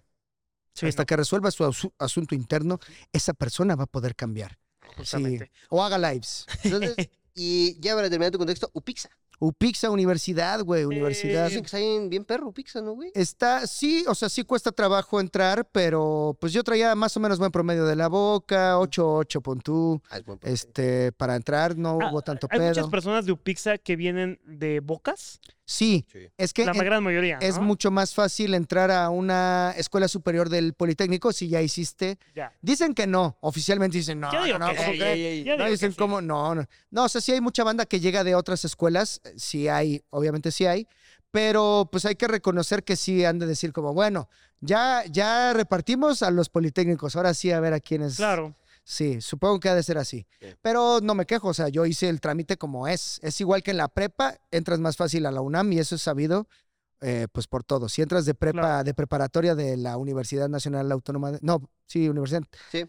Sí, 0.74 0.88
hasta 0.88 1.02
no, 1.02 1.06
que 1.06 1.18
resuelva 1.18 1.52
su 1.52 1.64
asu- 1.66 1.94
asunto 1.98 2.34
interno, 2.36 2.80
esa 3.12 3.34
persona 3.34 3.76
va 3.76 3.84
a 3.84 3.88
poder 3.88 4.16
cambiar. 4.16 4.58
Sí. 5.04 5.40
O 5.70 5.84
haga 5.84 5.98
lives. 5.98 6.46
Entonces, 6.64 6.96
y 7.36 7.80
ya 7.82 7.96
para 7.96 8.10
terminar 8.10 8.32
tu 8.32 8.38
contexto, 8.38 8.70
Upixa. 8.74 9.10
Upixa 9.44 9.90
Universidad, 9.90 10.62
güey, 10.64 10.86
universidad. 10.86 11.48
Dicen 11.48 11.64
que 11.64 11.66
está 11.66 11.78
bien, 11.80 12.24
perro 12.26 12.48
Upixa, 12.50 12.80
¿no, 12.82 12.92
güey? 12.94 13.12
Está, 13.16 13.66
sí, 13.66 14.06
o 14.08 14.14
sea, 14.14 14.30
sí 14.30 14.44
cuesta 14.44 14.72
trabajo 14.72 15.20
entrar, 15.20 15.68
pero 15.72 16.38
pues 16.40 16.54
yo 16.54 16.64
traía 16.64 16.94
más 16.94 17.18
o 17.18 17.20
menos 17.20 17.40
buen 17.40 17.52
promedio 17.52 17.86
de 17.86 17.96
la 17.96 18.08
boca, 18.08 18.78
8-8 18.78 19.42
pon 19.42 19.60
tú. 19.60 20.00
Ah, 20.12 20.18
es 20.20 20.26
buen 20.26 20.38
profe. 20.38 20.54
Este, 20.54 21.12
para 21.14 21.36
entrar 21.36 21.76
no 21.76 21.98
Ah, 22.00 22.12
hubo 22.12 22.22
tanto 22.22 22.48
Hay 22.52 22.60
muchas 22.60 22.78
pedo. 22.78 22.92
personas 22.92 23.26
de 23.26 23.32
Upixa 23.32 23.80
que 23.80 23.96
vienen 23.96 24.40
de 24.46 24.80
Bocas. 24.80 25.40
Sí, 25.72 26.06
Sí. 26.12 26.28
es 26.38 26.52
que 26.54 26.66
La 26.66 26.74
en- 26.74 26.78
gran 26.80 27.02
mayoría. 27.04 27.38
es 27.42 27.56
¿no? 27.56 27.62
mucho 27.64 27.92
más 27.92 28.14
fácil 28.14 28.54
entrar 28.56 28.92
a 28.92 29.10
una 29.10 29.74
escuela 29.78 30.08
superior 30.10 30.50
del 30.50 30.74
Politécnico 30.74 31.32
si 31.32 31.48
ya 31.48 31.62
hiciste. 31.62 32.18
Ya. 32.36 32.52
Dicen 32.62 32.94
que 32.94 33.08
no, 33.08 33.38
oficialmente 33.40 33.98
dicen 33.98 34.20
no, 34.20 34.32
Yo 34.34 34.44
digo 34.44 34.60
no, 34.60 34.70
que 34.70 34.76
¿cómo 34.76 34.92
sí. 34.92 35.44
Yo 35.46 35.56
No, 35.58 35.66
dicen 35.70 35.90
que 35.90 35.94
sí. 35.94 35.98
cómo, 36.00 36.20
no, 36.22 36.56
no. 36.56 36.66
No, 36.90 37.06
o 37.06 37.10
sea, 37.10 37.22
sí 37.22 37.32
hay 37.32 37.40
mucha 37.40 37.64
banda 37.64 37.86
que 37.86 38.00
llega 38.02 38.24
de 38.26 38.36
otras 38.36 38.66
escuelas, 38.66 39.22
eh, 39.24 39.34
sí 39.38 39.70
hay, 39.70 40.04
obviamente 40.10 40.52
sí 40.52 40.66
hay, 40.66 40.88
pero 41.32 41.88
pues 41.90 42.04
hay 42.06 42.16
que 42.16 42.28
reconocer 42.28 42.84
que 42.84 42.98
sí 42.98 43.24
han 43.24 43.40
de 43.40 43.46
decir 43.48 43.72
como, 43.72 43.94
bueno, 43.94 44.28
ya, 44.60 45.04
ya 45.10 45.54
repartimos 45.54 46.22
a 46.22 46.32
los 46.32 46.50
politécnicos, 46.50 47.16
ahora 47.16 47.34
sí 47.34 47.50
a 47.52 47.60
ver 47.62 47.74
a 47.74 47.80
quiénes. 47.80 48.18
Claro. 48.18 48.54
Sí, 48.84 49.22
supongo 49.22 49.60
que 49.60 49.70
ha 49.70 49.76
de 49.76 49.84
ser 49.84 49.98
así. 49.98 50.26
Sí. 50.40 50.48
Pero 50.62 51.00
no 51.02 51.14
me 51.16 51.26
quejo, 51.26 51.50
o 51.50 51.54
sea, 51.54 51.70
yo 51.70 51.86
hice 51.86 52.10
el 52.10 52.20
trámite 52.20 52.58
como 52.58 52.88
es. 52.88 53.20
Es 53.24 53.40
igual 53.40 53.64
que 53.64 53.72
en 53.72 53.78
la 53.78 53.88
prepa, 53.88 54.38
entras 54.50 54.80
más 54.80 54.98
fácil 54.98 55.26
a 55.26 55.32
la 55.32 55.42
UNAM 55.42 55.72
y 55.74 55.80
eso 55.80 55.96
es 55.96 56.02
sabido, 56.02 56.48
eh, 57.00 57.28
pues 57.32 57.48
por 57.48 57.64
todo. 57.64 57.88
Si 57.90 58.02
entras 58.02 58.26
de 58.26 58.34
prepa, 58.34 58.60
Claro. 58.62 58.84
de 58.84 58.94
preparatoria 58.94 59.56
de 59.56 59.78
la 59.78 59.98
Universidad 59.98 60.50
Nacional 60.50 60.92
Autónoma, 60.92 61.32
de- 61.32 61.40
no, 61.42 61.70
sí, 61.86 62.10
universidad, 62.10 62.44
Sí. 62.72 62.86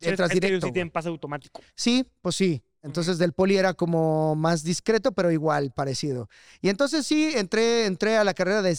Entras 0.00 0.30
directo. 0.30 0.66
sí 0.66 0.72
tienen 0.72 0.90
pase 0.90 1.08
automático. 1.08 1.60
Sí, 1.76 2.04
pues 2.22 2.34
sí. 2.34 2.62
Entonces 2.82 3.18
del 3.18 3.32
poli 3.32 3.56
era 3.56 3.74
como 3.74 4.34
más 4.34 4.64
discreto, 4.64 5.12
pero 5.12 5.30
igual 5.30 5.70
parecido. 5.70 6.28
Y 6.60 6.68
entonces 6.68 7.06
sí, 7.06 7.32
entré, 7.34 7.86
entré 7.86 8.16
a 8.16 8.24
la 8.24 8.34
carrera 8.34 8.60
de, 8.60 8.74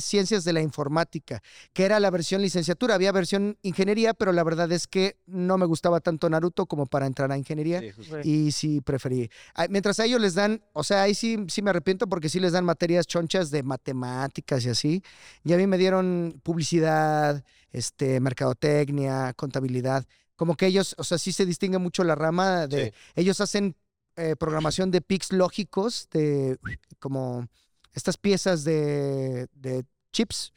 ciencias 0.00 0.44
de 0.44 0.52
la 0.52 0.60
informática, 0.60 1.42
que 1.72 1.84
era 1.84 1.98
la 1.98 2.10
versión 2.10 2.42
licenciatura. 2.42 2.94
Había 2.94 3.10
versión 3.10 3.56
ingeniería, 3.62 4.12
pero 4.12 4.32
la 4.32 4.44
verdad 4.44 4.70
es 4.70 4.86
que 4.86 5.16
no 5.26 5.56
me 5.56 5.64
gustaba 5.64 6.00
tanto 6.00 6.28
Naruto 6.28 6.66
como 6.66 6.84
para 6.84 7.06
entrar 7.06 7.32
a 7.32 7.38
ingeniería. 7.38 7.80
Sí. 7.80 8.28
Y 8.28 8.52
sí 8.52 8.80
preferí. 8.82 9.30
Mientras 9.70 9.98
a 10.00 10.04
ellos 10.04 10.20
les 10.20 10.34
dan, 10.34 10.62
o 10.74 10.84
sea, 10.84 11.02
ahí 11.02 11.14
sí, 11.14 11.38
sí 11.48 11.62
me 11.62 11.70
arrepiento 11.70 12.06
porque 12.06 12.28
sí 12.28 12.38
les 12.38 12.52
dan 12.52 12.66
materias 12.66 13.06
chonchas 13.06 13.50
de 13.50 13.62
matemáticas 13.62 14.64
y 14.66 14.68
así. 14.68 15.02
Y 15.42 15.54
a 15.54 15.56
mí 15.56 15.66
me 15.66 15.78
dieron 15.78 16.38
publicidad, 16.42 17.42
este, 17.72 18.20
mercadotecnia, 18.20 19.32
contabilidad. 19.34 20.06
Como 20.36 20.56
que 20.56 20.66
ellos, 20.66 20.94
o 20.98 21.04
sea, 21.04 21.18
sí 21.18 21.32
se 21.32 21.46
distingue 21.46 21.78
mucho 21.78 22.04
la 22.04 22.14
rama 22.14 22.66
de. 22.66 22.86
Sí. 22.86 22.92
Ellos 23.16 23.40
hacen 23.40 23.76
eh, 24.16 24.34
programación 24.36 24.90
de 24.90 25.00
pics 25.00 25.32
lógicos, 25.32 26.08
de 26.10 26.58
como 26.98 27.46
estas 27.92 28.16
piezas 28.16 28.64
de, 28.64 29.48
de 29.54 29.84
chips, 30.12 30.52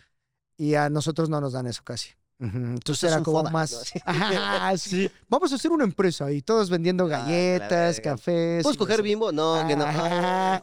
y 0.58 0.76
a 0.76 0.90
nosotros 0.90 1.30
no 1.30 1.40
nos 1.42 1.54
dan 1.54 1.68
eso 1.68 1.84
casi. 1.84 2.10
Entonces 2.38 3.06
es 3.06 3.14
era 3.14 3.24
como 3.24 3.44
más. 3.44 3.94
Ajá, 4.04 4.78
sí. 4.78 5.10
Vamos 5.30 5.54
a 5.54 5.56
hacer 5.56 5.72
una 5.72 5.86
empresa 5.86 6.30
y 6.34 6.42
todos 6.42 6.70
vendiendo 6.70 7.06
Ah, 7.06 7.08
galletas, 7.08 7.96
verga. 7.98 8.12
cafés. 8.12 8.62
¿Puedes 8.64 8.78
coger 8.78 9.02
bimbo? 9.02 9.32
No, 9.32 9.66
que 9.66 9.76
no. 9.78 9.86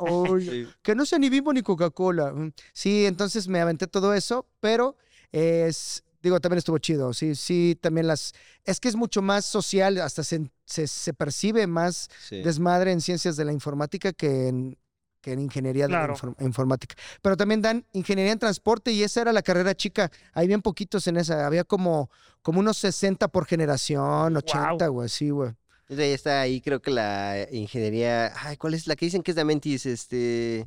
Uy, 0.01 0.47
Sí. 0.51 0.69
que 0.83 0.95
no 0.95 1.07
sea 1.07 1.19
ni 1.19 1.31
Bimbo 1.31 1.51
ni 1.53 1.63
Coca-Cola. 1.63 2.33
Mm, 2.33 2.53
Sí, 2.75 3.07
entonces 3.07 3.49
me 3.49 3.59
aventé 3.61 3.87
todo 3.87 4.13
eso, 4.13 4.47
pero 4.61 4.97
es, 5.33 6.05
digo, 6.23 6.41
también 6.41 6.59
estuvo 6.59 6.79
chido. 6.79 7.13
Sí, 7.13 7.35
sí, 7.35 7.77
también 7.81 8.07
las, 8.07 8.33
es 8.65 8.81
que 8.81 8.89
es 8.89 8.97
mucho 8.97 9.21
más 9.23 9.45
social, 9.45 9.99
hasta 10.01 10.23
se, 10.25 10.51
se, 10.65 10.87
se 10.87 11.13
percibe 11.15 11.67
más 11.67 12.09
Sí. 12.29 12.43
desmadre 12.43 12.93
en 12.93 13.01
ciencias 13.01 13.37
de 13.37 13.45
la 13.45 13.53
informática 13.53 14.13
que 14.13 14.49
en, 14.49 14.79
que 15.21 15.33
en 15.33 15.41
ingeniería 15.41 15.87
de 15.87 15.93
la 15.93 16.15
informática. 16.41 16.97
Pero 17.21 17.37
también 17.37 17.63
dan 17.63 17.87
ingeniería 17.93 18.33
en 18.33 18.39
transporte 18.39 18.91
y 18.93 19.03
esa 19.05 19.21
era 19.21 19.33
la 19.33 19.43
carrera 19.43 19.75
chica. 19.75 20.11
Hay 20.33 20.47
bien 20.49 20.63
poquitos 20.63 21.07
en 21.07 21.17
esa, 21.17 21.47
había 21.47 21.63
como, 21.65 22.11
como 22.43 22.59
unos 22.61 22.77
60 22.79 23.29
por 23.29 23.47
generación, 23.47 24.37
80, 24.37 24.89
güey, 24.89 25.09
sí, 25.09 25.31
güey. 25.31 25.51
Entonces, 25.83 26.07
ahí 26.07 26.13
está 26.13 26.41
ahí, 26.41 26.61
creo 26.61 26.81
que 26.81 26.91
la 26.91 27.47
ingeniería. 27.53 28.33
Ay, 28.37 28.57
¿cuál 28.57 28.75
es 28.75 28.87
la 28.87 28.97
que 28.97 29.05
dicen 29.07 29.23
que 29.23 29.31
es 29.33 29.35
de 29.35 29.43
Amentis? 29.43 29.85
Este. 29.87 30.67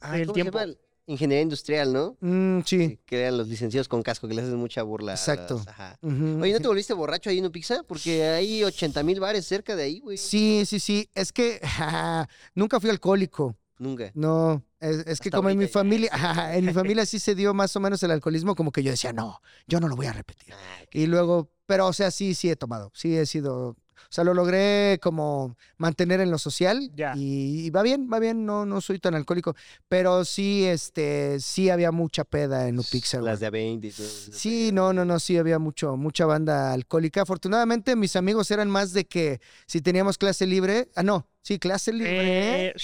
Ay, 0.00 0.22
El 0.22 0.26
¿cómo 0.28 0.34
tiempo. 0.34 0.58
se 0.58 0.66
llama? 0.66 0.78
Ingeniería 1.10 1.42
industrial, 1.42 1.92
¿no? 1.92 2.16
Mm, 2.20 2.60
sí. 2.64 2.98
Que 3.04 3.20
eran 3.22 3.36
los 3.38 3.48
licenciados 3.48 3.88
con 3.88 4.02
casco, 4.02 4.28
que 4.28 4.34
le 4.34 4.42
hacen 4.42 4.56
mucha 4.56 4.82
burla. 4.82 5.12
Exacto. 5.12 5.56
las- 5.56 5.68
ajá. 5.68 5.98
ujú, 6.02 6.40
Oye, 6.42 6.52
¿no 6.52 6.60
te 6.60 6.68
volviste 6.68 6.92
borracho 6.94 7.30
ahí 7.30 7.38
en 7.38 7.46
Upixa? 7.46 7.82
Porque 7.82 8.24
hay 8.24 8.62
80 8.62 9.02
mil 9.02 9.18
bares 9.20 9.44
cerca 9.44 9.74
de 9.74 9.82
ahí, 9.82 10.00
güey. 10.00 10.16
Sí, 10.16 10.62
sí, 10.66 10.78
sí. 10.78 11.08
Es 11.14 11.32
que 11.32 11.60
nunca 12.54 12.78
fui 12.80 12.90
alcohólico. 12.90 13.56
Nunca. 13.78 14.10
No, 14.14 14.62
es, 14.78 14.98
es 15.06 15.20
que 15.20 15.30
como 15.30 15.48
en 15.48 15.56
mi 15.56 15.64
ya, 15.64 15.70
familia, 15.72 16.10
ajá, 16.12 16.54
en 16.56 16.66
mi 16.66 16.72
familia 16.74 17.06
sí 17.06 17.18
se 17.18 17.34
dio 17.34 17.54
más 17.54 17.74
o 17.76 17.80
menos 17.80 18.02
el 18.02 18.10
alcoholismo, 18.10 18.54
como 18.54 18.72
que 18.72 18.82
yo 18.82 18.90
decía, 18.90 19.12
no, 19.14 19.40
yo 19.66 19.80
no 19.80 19.88
lo 19.88 19.96
voy 19.96 20.04
a 20.06 20.12
repetir. 20.12 20.52
Ah. 20.52 20.84
Y 20.92 21.06
luego, 21.06 21.50
pero 21.66 21.86
o 21.86 21.92
sea, 21.94 22.10
sí, 22.10 22.34
sí 22.34 22.50
he 22.50 22.56
tomado, 22.56 22.90
sí 22.94 23.16
he 23.16 23.24
sido, 23.24 23.76
o 24.04 24.12
sea, 24.12 24.24
lo 24.24 24.34
logré 24.34 24.98
como 25.02 25.56
mantener 25.76 26.20
en 26.20 26.30
lo 26.30 26.38
social 26.38 26.90
Ya. 26.94 27.12
y, 27.16 27.66
y 27.66 27.70
va 27.70 27.82
bien, 27.82 28.08
va 28.12 28.18
bien, 28.18 28.44
no, 28.46 28.66
no 28.66 28.80
soy 28.80 28.98
tan 28.98 29.14
alcohólico, 29.14 29.54
pero 29.88 30.24
sí, 30.24 30.64
este, 30.66 31.38
sí 31.40 31.70
había 31.70 31.90
mucha 31.92 32.24
peda 32.24 32.68
en 32.68 32.78
Upixa. 32.78 33.18
güey. 33.18 33.30
Las 33.32 33.40
de 33.40 33.50
20 33.50 33.86
y 33.86 33.90
todo. 33.90 34.06
eso. 34.06 34.32
Sí, 34.32 34.70
no, 34.72 34.92
no, 34.92 35.04
no, 35.04 35.18
sí 35.20 35.36
había 35.38 35.58
mucho, 35.58 35.96
mucha 35.96 36.26
banda 36.26 36.72
alcohólica. 36.72 37.22
Afortunadamente 37.22 37.96
mis 37.96 38.16
amigos 38.16 38.50
eran 38.50 38.70
más 38.70 38.92
de 38.92 39.06
que 39.06 39.40
si 39.66 39.80
teníamos 39.80 40.18
clase 40.18 40.46
libre, 40.46 40.88
ah, 40.96 41.02
no, 41.02 41.26
sí, 41.42 41.58
clase 41.58 41.92
libre. 41.92 42.68
Eh. 42.68 42.74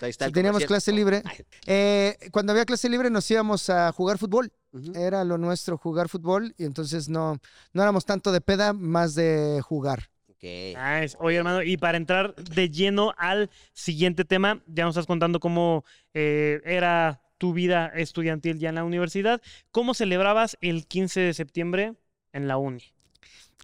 Ahí 0.00 0.10
está 0.10 0.26
Si 0.26 0.32
teníamos 0.32 0.64
clase 0.64 0.92
libre, 0.92 1.22
eh, 1.66 2.16
cuando 2.30 2.52
había 2.52 2.64
clase 2.64 2.88
libre 2.88 3.10
nos 3.10 3.28
íbamos 3.30 3.68
a 3.70 3.90
jugar 3.92 4.18
fútbol. 4.18 4.52
Era 4.94 5.24
lo 5.24 5.38
nuestro 5.38 5.78
jugar 5.78 6.08
fútbol 6.10 6.54
y 6.58 6.64
entonces 6.64 7.08
no, 7.08 7.38
no 7.72 7.82
éramos 7.82 8.04
tanto 8.04 8.30
de 8.32 8.40
peda, 8.42 8.72
más 8.74 9.14
de 9.14 9.60
jugar. 9.64 10.10
Ok. 10.38 10.44
Nice. 10.44 11.16
Oye, 11.18 11.36
hermano, 11.36 11.62
y 11.62 11.76
para 11.76 11.96
entrar 11.96 12.34
de 12.36 12.70
lleno 12.70 13.12
al 13.18 13.50
siguiente 13.72 14.24
tema, 14.24 14.62
ya 14.68 14.84
nos 14.84 14.92
estás 14.94 15.06
contando 15.06 15.40
cómo 15.40 15.84
eh, 16.14 16.60
era 16.64 17.20
tu 17.38 17.52
vida 17.52 17.88
estudiantil 17.88 18.58
ya 18.58 18.68
en 18.68 18.76
la 18.76 18.84
universidad. 18.84 19.40
¿Cómo 19.72 19.94
celebrabas 19.94 20.56
el 20.60 20.86
15 20.86 21.20
de 21.20 21.34
septiembre 21.34 21.94
en 22.32 22.46
la 22.46 22.56
uni? 22.56 22.82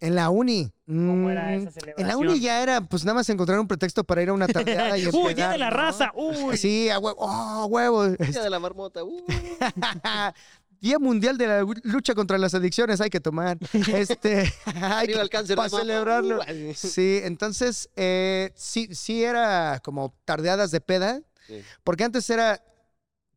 En 0.01 0.15
la 0.15 0.29
uni. 0.29 0.73
¿Cómo 0.85 1.29
era 1.29 1.43
mm, 1.45 1.53
esa 1.53 1.57
En 1.59 1.63
la 1.65 1.71
celebración? 1.71 2.27
uni 2.27 2.39
ya 2.41 2.61
era, 2.61 2.81
pues 2.81 3.05
nada 3.05 3.15
más 3.15 3.29
encontrar 3.29 3.57
un 3.59 3.67
pretexto 3.67 4.03
para 4.03 4.21
ir 4.21 4.27
a 4.29 4.33
una 4.33 4.47
tardeada 4.47 4.97
y 4.97 5.07
¡Uy, 5.07 5.33
día 5.33 5.49
de 5.49 5.57
la 5.57 5.69
¿no? 5.69 5.77
raza! 5.77 6.11
¡Uy! 6.13 6.57
Sí, 6.57 6.89
a 6.89 6.99
huevo. 6.99 7.15
¡Oh, 7.21 7.65
huevo! 7.67 8.07
Día 8.09 8.43
de 8.43 8.49
la 8.49 8.59
marmota. 8.59 9.01
uh. 9.05 9.25
Día 10.85 10.99
Mundial 10.99 11.35
de 11.39 11.47
la 11.47 11.61
Lucha 11.81 12.13
contra 12.13 12.37
las 12.37 12.53
Adicciones, 12.53 13.01
hay 13.01 13.09
que 13.09 13.19
tomar. 13.19 13.57
Este, 13.91 14.53
hay 14.75 15.07
que- 15.07 15.29
cáncer 15.29 15.55
para 15.57 15.67
celebrarlo. 15.69 16.41
uh. 16.41 16.73
Sí, 16.75 17.21
entonces 17.23 17.89
eh, 17.95 18.51
sí, 18.53 18.89
sí 18.93 19.23
era 19.23 19.79
como 19.83 20.13
tardeadas 20.25 20.69
de 20.69 20.81
peda, 20.81 21.21
Sí. 21.47 21.61
porque 21.83 22.03
antes 22.03 22.29
era 22.29 22.63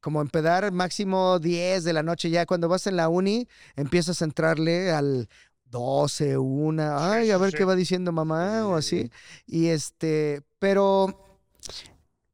como 0.03 0.21
empedar 0.21 0.71
máximo 0.73 1.39
10 1.39 1.85
de 1.85 1.93
la 1.95 2.03
noche, 2.03 2.29
ya 2.29 2.45
cuando 2.45 2.69
vas 2.69 2.87
en 2.87 2.97
la 2.97 3.09
uni 3.09 3.49
empiezas 3.77 4.21
a 4.21 4.27
entrarle 4.27 4.91
al 4.93 5.29
12, 5.71 6.37
una, 6.37 7.13
ay, 7.15 7.31
a 7.31 7.39
ver 7.39 7.55
qué 7.55 7.65
va 7.65 7.75
diciendo 7.77 8.13
mamá 8.13 8.67
o 8.67 8.77
así. 8.77 9.11
Y 9.47 9.69
este, 9.69 10.43
pero 10.59 11.19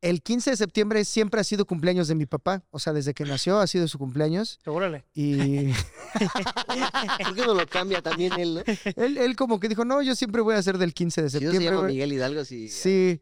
el 0.08 0.22
15 0.22 0.50
de 0.50 0.56
septiembre 0.56 1.04
siempre 1.04 1.40
ha 1.40 1.44
sido 1.44 1.64
cumpleaños 1.66 2.08
de 2.08 2.14
mi 2.14 2.26
papá, 2.26 2.62
o 2.70 2.78
sea, 2.78 2.92
desde 2.92 3.14
que 3.14 3.24
nació 3.24 3.58
ha 3.58 3.66
sido 3.66 3.88
su 3.88 3.98
cumpleaños 3.98 4.58
Órale. 4.66 5.04
y 5.14 5.72
¿Por 7.24 7.34
qué 7.34 7.46
no 7.46 7.54
lo 7.54 7.66
cambia 7.66 8.02
también 8.02 8.32
él, 8.38 8.54
no? 8.54 8.62
él, 9.02 9.18
él 9.18 9.36
como 9.36 9.58
que 9.60 9.68
dijo, 9.68 9.84
no, 9.84 10.02
yo 10.02 10.14
siempre 10.14 10.42
voy 10.42 10.54
a 10.54 10.58
hacer 10.58 10.78
del 10.78 10.92
15 10.94 11.22
de 11.22 11.30
Si 11.30 11.36
no 11.36 11.40
se 11.40 11.44
septiembre. 11.46 11.64
llama 11.70 11.80
güey". 11.82 11.92
Miguel 11.94 12.12
Hidalgo, 12.12 12.44
sí. 12.44 12.68
Sí. 12.68 13.20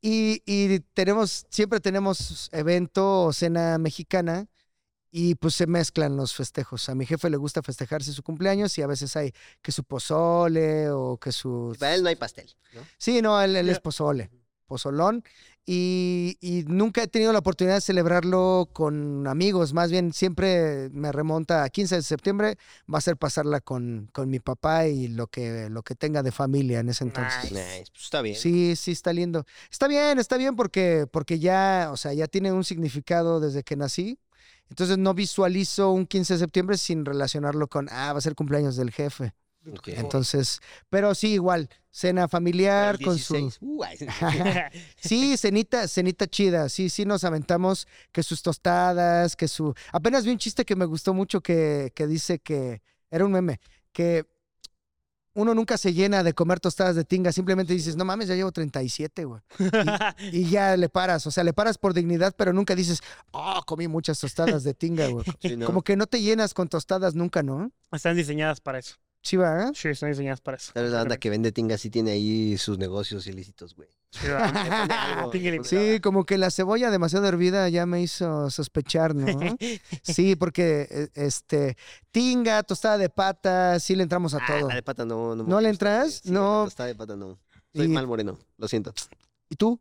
Y, 0.00 0.42
y 0.44 0.80
tenemos, 0.92 1.46
siempre 1.48 1.80
tenemos 1.80 2.48
evento 2.52 3.22
o 3.24 3.32
cena 3.32 3.78
mexicana 3.78 4.46
y 5.10 5.36
pues 5.36 5.54
se 5.54 5.66
mezclan 5.66 6.16
los 6.16 6.34
festejos. 6.34 6.88
A 6.88 6.94
mi 6.94 7.06
jefe 7.06 7.30
le 7.30 7.36
gusta 7.36 7.62
festejarse 7.62 8.12
su 8.12 8.22
cumpleaños 8.22 8.76
y 8.76 8.82
a 8.82 8.86
veces 8.86 9.16
hay 9.16 9.32
que 9.62 9.72
su 9.72 9.84
pozole 9.84 10.90
o 10.90 11.16
que 11.18 11.32
su... 11.32 11.74
Para 11.78 11.94
él 11.94 12.02
no 12.02 12.08
hay 12.08 12.16
pastel, 12.16 12.50
¿no? 12.74 12.80
Sí, 12.98 13.22
no, 13.22 13.40
él, 13.40 13.54
él 13.56 13.68
es 13.70 13.80
pozole, 13.80 14.30
pozolón. 14.66 15.24
Y, 15.66 16.36
y 16.42 16.64
nunca 16.66 17.02
he 17.02 17.06
tenido 17.06 17.32
la 17.32 17.38
oportunidad 17.38 17.76
de 17.76 17.80
celebrarlo 17.80 18.68
con 18.72 19.26
amigos, 19.26 19.72
más 19.72 19.90
bien 19.90 20.12
siempre 20.12 20.90
me 20.90 21.10
remonta 21.10 21.64
a 21.64 21.70
15 21.70 21.96
de 21.96 22.02
septiembre, 22.02 22.58
va 22.92 22.98
a 22.98 23.00
ser 23.00 23.16
pasarla 23.16 23.60
con, 23.60 24.10
con 24.12 24.28
mi 24.28 24.40
papá 24.40 24.86
y 24.88 25.08
lo 25.08 25.26
que, 25.26 25.70
lo 25.70 25.82
que 25.82 25.94
tenga 25.94 26.22
de 26.22 26.32
familia 26.32 26.80
en 26.80 26.90
ese 26.90 27.04
entonces. 27.04 27.50
Nice. 27.50 27.86
Pues 27.92 28.04
está 28.04 28.20
bien. 28.20 28.36
Sí, 28.36 28.76
sí, 28.76 28.92
está 28.92 29.14
lindo. 29.14 29.46
Está 29.70 29.88
bien, 29.88 30.18
está 30.18 30.36
bien 30.36 30.54
porque, 30.54 31.06
porque 31.10 31.38
ya, 31.38 31.88
o 31.90 31.96
sea, 31.96 32.12
ya 32.12 32.26
tiene 32.26 32.52
un 32.52 32.64
significado 32.64 33.40
desde 33.40 33.62
que 33.62 33.76
nací. 33.76 34.18
Entonces 34.68 34.98
no 34.98 35.14
visualizo 35.14 35.90
un 35.92 36.06
15 36.06 36.34
de 36.34 36.38
septiembre 36.40 36.76
sin 36.76 37.04
relacionarlo 37.04 37.68
con, 37.68 37.88
ah, 37.90 38.12
va 38.12 38.18
a 38.18 38.22
ser 38.22 38.34
cumpleaños 38.34 38.76
del 38.76 38.90
jefe. 38.90 39.32
Entonces, 39.86 40.60
pero 40.90 41.14
sí, 41.14 41.34
igual, 41.34 41.68
cena 41.90 42.28
familiar 42.28 42.98
con 43.00 43.18
su... 43.18 43.34
16. 43.34 43.58
Uh, 43.60 43.84
Sí, 45.00 45.36
cenita, 45.36 45.88
cenita 45.88 46.26
chida. 46.26 46.68
Sí, 46.68 46.90
sí, 46.90 47.04
nos 47.04 47.24
aventamos 47.24 47.86
que 48.12 48.22
sus 48.22 48.42
tostadas, 48.42 49.36
que 49.36 49.48
su. 49.48 49.74
Apenas 49.92 50.24
vi 50.24 50.30
un 50.30 50.38
chiste 50.38 50.64
que 50.64 50.76
me 50.76 50.84
gustó 50.84 51.14
mucho 51.14 51.40
que, 51.40 51.92
que 51.94 52.06
dice 52.06 52.38
que 52.38 52.82
era 53.10 53.24
un 53.24 53.32
meme, 53.32 53.60
que 53.92 54.26
uno 55.34 55.54
nunca 55.54 55.76
se 55.76 55.92
llena 55.92 56.22
de 56.22 56.32
comer 56.32 56.60
tostadas 56.60 56.94
de 56.94 57.04
tinga, 57.04 57.32
simplemente 57.32 57.72
dices, 57.72 57.96
no 57.96 58.04
mames, 58.04 58.28
ya 58.28 58.34
llevo 58.34 58.52
37, 58.52 59.24
güey. 59.24 59.40
Y, 60.32 60.40
y 60.40 60.50
ya 60.50 60.76
le 60.76 60.88
paras, 60.88 61.26
o 61.26 61.30
sea, 61.30 61.44
le 61.44 61.52
paras 61.52 61.76
por 61.76 61.92
dignidad, 61.92 62.34
pero 62.36 62.52
nunca 62.52 62.74
dices, 62.74 63.00
oh, 63.32 63.60
comí 63.66 63.88
muchas 63.88 64.18
tostadas 64.18 64.62
de 64.62 64.74
tinga, 64.74 65.08
güey. 65.08 65.24
sí, 65.40 65.56
no. 65.56 65.66
Como 65.66 65.82
que 65.82 65.96
no 65.96 66.06
te 66.06 66.20
llenas 66.20 66.54
con 66.54 66.68
tostadas 66.68 67.14
nunca, 67.14 67.42
¿no? 67.42 67.72
Están 67.92 68.16
diseñadas 68.16 68.60
para 68.60 68.78
eso. 68.78 68.96
Sí, 69.24 69.36
va, 69.36 69.64
¿eh? 69.64 69.70
Sí, 69.74 69.88
están 69.88 70.10
diseñadas 70.10 70.40
para 70.42 70.58
eso. 70.58 70.70
Tal 70.74 70.82
vez 70.84 70.92
la 70.92 70.98
banda 70.98 71.16
que 71.16 71.30
vende 71.30 71.50
tinga 71.50 71.78
sí 71.78 71.88
tiene 71.88 72.10
ahí 72.12 72.58
sus 72.58 72.76
negocios 72.78 73.26
ilícitos, 73.26 73.74
güey. 73.74 73.88
Sí, 75.64 75.98
como 76.00 76.24
que 76.24 76.38
la 76.38 76.50
cebolla 76.50 76.90
demasiado 76.90 77.26
hervida 77.26 77.68
ya 77.68 77.86
me 77.86 78.00
hizo 78.02 78.50
sospechar, 78.50 79.14
¿no? 79.14 79.26
Sí, 80.02 80.36
porque 80.36 80.86
eh, 80.90 81.08
este 81.14 81.76
tinga, 82.10 82.62
tostada 82.62 82.98
de 82.98 83.08
pata, 83.08 83.80
sí 83.80 83.96
le 83.96 84.02
entramos 84.02 84.34
a 84.34 84.38
Ah, 84.42 84.46
todo. 84.58 84.68
la 84.68 84.74
de 84.74 84.82
pata 84.82 85.04
no. 85.04 85.34
¿No, 85.34 85.42
me 85.44 85.50
¿No 85.50 85.60
le 85.60 85.68
entras? 85.70 86.20
Sí, 86.22 86.30
No. 86.30 86.60
La 86.60 86.64
tostada 86.66 86.86
de 86.88 86.94
pata 86.94 87.16
no. 87.16 87.38
Soy 87.74 87.86
Y- 87.86 87.88
mal 87.88 88.06
moreno, 88.06 88.38
lo 88.58 88.68
siento. 88.68 88.92
¿Y 89.48 89.56
tú? 89.56 89.80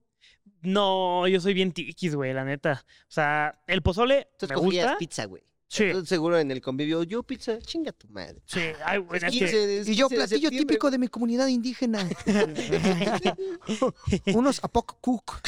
No, 0.62 1.28
yo 1.28 1.42
soy 1.42 1.54
bien 1.54 1.74
tiquis, 1.74 2.16
güey, 2.16 2.34
la 2.34 2.46
neta. 2.46 2.86
O 3.02 3.12
sea, 3.12 3.60
el 3.68 3.82
pozole 3.82 4.30
Tú 4.40 4.48
me 4.48 4.56
gusta. 4.56 4.96
pizza, 4.98 5.26
güey. 5.26 5.44
Sí, 5.74 5.86
Entonces, 5.86 6.10
seguro 6.10 6.38
en 6.38 6.52
el 6.52 6.62
convivio, 6.62 7.02
yo 7.02 7.24
pizza, 7.24 7.58
chinga 7.60 7.92
tu 7.94 8.08
madre. 8.10 8.36
sí. 8.46 8.60
Ay, 8.86 9.00
güey, 9.00 9.18
es 9.18 9.24
que- 9.24 9.32
15 9.40 9.80
es 9.80 9.88
Y 9.88 9.96
yo, 9.96 10.08
15 10.08 10.22
de 10.22 10.28
platillo 10.28 10.50
típico 10.52 10.92
de 10.92 11.00
mi 11.00 11.08
comunidad 11.08 11.48
indígena. 11.48 12.08
Unos 14.36 14.64
apok 14.64 14.98
cook. 15.02 15.42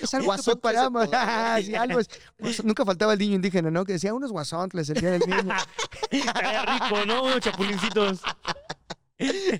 Es 0.00 0.12
algo 0.14 0.34
que 0.34 0.42
preparamos. 0.42 1.08
Ah, 1.12 1.60
sí, 1.64 1.72
algo 1.76 2.00
es- 2.00 2.08
pues, 2.36 2.64
Nunca 2.64 2.84
faltaba 2.84 3.12
el 3.12 3.20
niño 3.20 3.36
indígena, 3.36 3.70
¿no? 3.70 3.84
Que 3.84 3.92
decía 3.92 4.12
unos 4.12 4.32
guasontles 4.32 4.88
el 4.90 5.00
día 5.00 5.12
del 5.12 5.20
niño. 5.20 5.54
Estaría 6.10 6.64
rico, 6.66 7.04
¿no? 7.06 7.22
Unos 7.24 7.40
chapulincitos. 7.40 8.22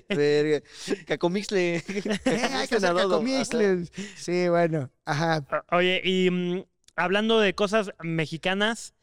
Verga. 0.09 0.61
Cacomixle. 1.07 1.77
Eh, 1.77 1.83
hay 2.25 2.67
que 2.67 2.75
hacer 2.75 2.85
Adobo. 2.89 3.11
cacomixles. 3.11 3.93
Sí, 4.17 4.49
bueno. 4.49 4.91
Ajá. 5.05 5.45
Oye, 5.71 6.01
y 6.03 6.29
mm, 6.29 6.63
hablando 6.97 7.39
de 7.39 7.55
cosas 7.55 7.91
mexicanas, 8.01 8.93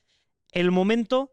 el 0.52 0.70
momento 0.70 1.32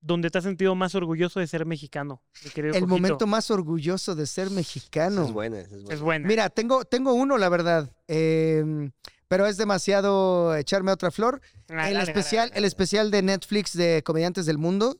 donde 0.00 0.30
te 0.30 0.38
has 0.38 0.44
sentido 0.44 0.74
más 0.74 0.94
orgulloso 0.94 1.40
de 1.40 1.46
ser 1.46 1.66
mexicano, 1.66 2.22
mi 2.44 2.50
querido 2.50 2.74
El 2.74 2.86
momento 2.86 3.26
más 3.26 3.50
orgulloso 3.50 4.14
de 4.14 4.26
ser 4.26 4.50
mexicano. 4.50 5.24
Es 5.24 5.32
buena, 5.32 5.60
es 5.60 5.70
buena. 5.70 5.94
es 5.94 6.00
buena. 6.00 6.28
Mira, 6.28 6.48
tengo, 6.48 6.84
tengo 6.84 7.12
uno, 7.12 7.36
la 7.36 7.48
verdad. 7.48 7.90
em, 8.08 8.92
pero 9.28 9.46
es 9.46 9.56
demasiado 9.56 10.56
echarme 10.56 10.90
otra 10.90 11.10
flor. 11.10 11.40
Ah, 11.68 11.88
el 11.88 11.94
dale, 11.94 12.10
especial, 12.10 12.48
dale, 12.48 12.58
el 12.58 12.64
especial 12.64 13.10
de 13.10 13.22
Netflix 13.22 13.76
de 13.76 14.02
Comediantes 14.02 14.46
del 14.46 14.58
Mundo, 14.58 14.98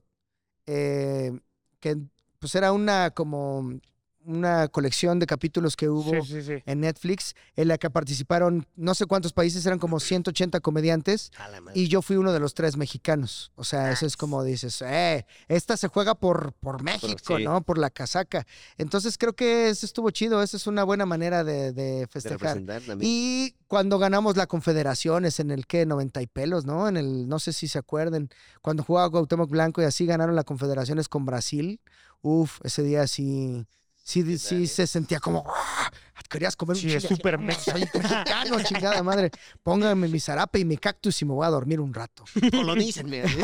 eh, 0.66 1.32
que 1.80 1.96
pues 2.38 2.54
era 2.54 2.72
una 2.72 3.10
como 3.10 3.80
una 4.24 4.68
colección 4.68 5.18
de 5.18 5.26
capítulos 5.26 5.76
que 5.76 5.88
hubo 5.88 6.10
dale. 6.10 6.22
Sí, 6.22 6.42
sí, 6.42 6.42
sí. 6.42 6.62
en 6.66 6.80
Netflix, 6.80 7.34
en 7.56 7.68
la 7.68 7.78
que 7.78 7.90
participaron 7.90 8.66
no 8.76 8.94
sé 8.94 9.06
cuántos 9.06 9.32
países, 9.32 9.64
eran 9.66 9.78
como 9.78 10.00
180 10.00 10.60
comediantes, 10.60 11.32
y 11.74 11.88
yo 11.88 12.02
fui 12.02 12.16
uno 12.16 12.32
de 12.32 12.40
los 12.40 12.54
tres 12.54 12.76
mexicanos. 12.76 13.52
O 13.54 13.64
sea, 13.64 13.90
eso 13.92 14.06
es 14.06 14.16
como 14.16 14.44
dices, 14.44 14.82
eh, 14.82 15.26
esta 15.48 15.76
se 15.76 15.88
juega 15.88 16.14
por, 16.14 16.52
por 16.54 16.82
México, 16.82 17.38
sí. 17.38 17.44
¿no? 17.44 17.62
Por 17.62 17.78
la 17.78 17.90
casaca. 17.90 18.46
Entonces 18.78 19.16
creo 19.18 19.34
que 19.34 19.68
eso 19.68 19.86
estuvo 19.86 20.10
chido, 20.10 20.42
esa 20.42 20.56
es 20.56 20.66
una 20.66 20.84
buena 20.84 21.06
manera 21.06 21.44
de, 21.44 22.06
festejar. 22.10 22.60
Y 23.00 23.54
cuando 23.68 23.98
ganamos 23.98 24.36
la 24.36 24.46
Confederaciones 24.46 25.40
en 25.40 25.50
el 25.50 25.66
que 25.66 25.86
90 25.86 26.22
y 26.22 26.26
pelos, 26.26 26.64
¿no? 26.66 26.88
En 26.88 26.96
el, 26.96 27.28
no 27.28 27.38
sé 27.38 27.52
si 27.52 27.68
se 27.68 27.78
acuerden, 27.78 28.30
cuando 28.62 28.82
jugaba 28.82 29.10
Cuauhtémoc 29.10 29.48
Blanco 29.48 29.80
y 29.80 29.84
así 29.84 30.06
ganaron 30.06 30.34
la 30.34 30.44
Confederaciones 30.44 31.08
con 31.08 31.24
Brasil. 31.24 31.80
Uf, 32.22 32.58
ese 32.64 32.82
día 32.82 33.06
sí, 33.06 33.66
sí, 34.10 34.38
sí 34.38 34.66
se 34.66 34.86
sentía 34.86 35.20
como, 35.20 35.44
¡ah! 35.48 35.90
querías 36.28 36.54
comer 36.54 36.76
un 36.76 36.80
Sí, 36.82 36.86
chile. 36.88 37.00
súper 37.00 37.38
Soy 37.58 37.80
mexicano. 37.80 38.60
chingada 38.64 39.02
madre. 39.02 39.30
Pónganme 39.64 40.06
mi 40.06 40.20
zarape 40.20 40.60
y 40.60 40.64
mi 40.64 40.76
cactus 40.76 41.20
y 41.22 41.24
me 41.24 41.32
voy 41.32 41.44
a 41.44 41.50
dormir 41.50 41.80
un 41.80 41.92
rato. 41.92 42.24
Colonícenme. 42.52 43.24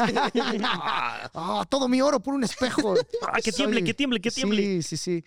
Ah, 1.35 1.65
todo 1.69 1.89
mi 1.89 2.01
oro 2.01 2.21
por 2.21 2.35
un 2.35 2.45
espejo. 2.45 2.95
Ah, 3.27 3.41
que 3.43 3.53
tiemble, 3.53 3.81
Soy- 3.81 3.87
que 3.87 3.95
tiemble, 3.95 4.21
que 4.21 4.31
tiemble. 4.31 4.83
Sí, 4.83 4.97
sí, 4.97 4.97
sí. 4.97 5.25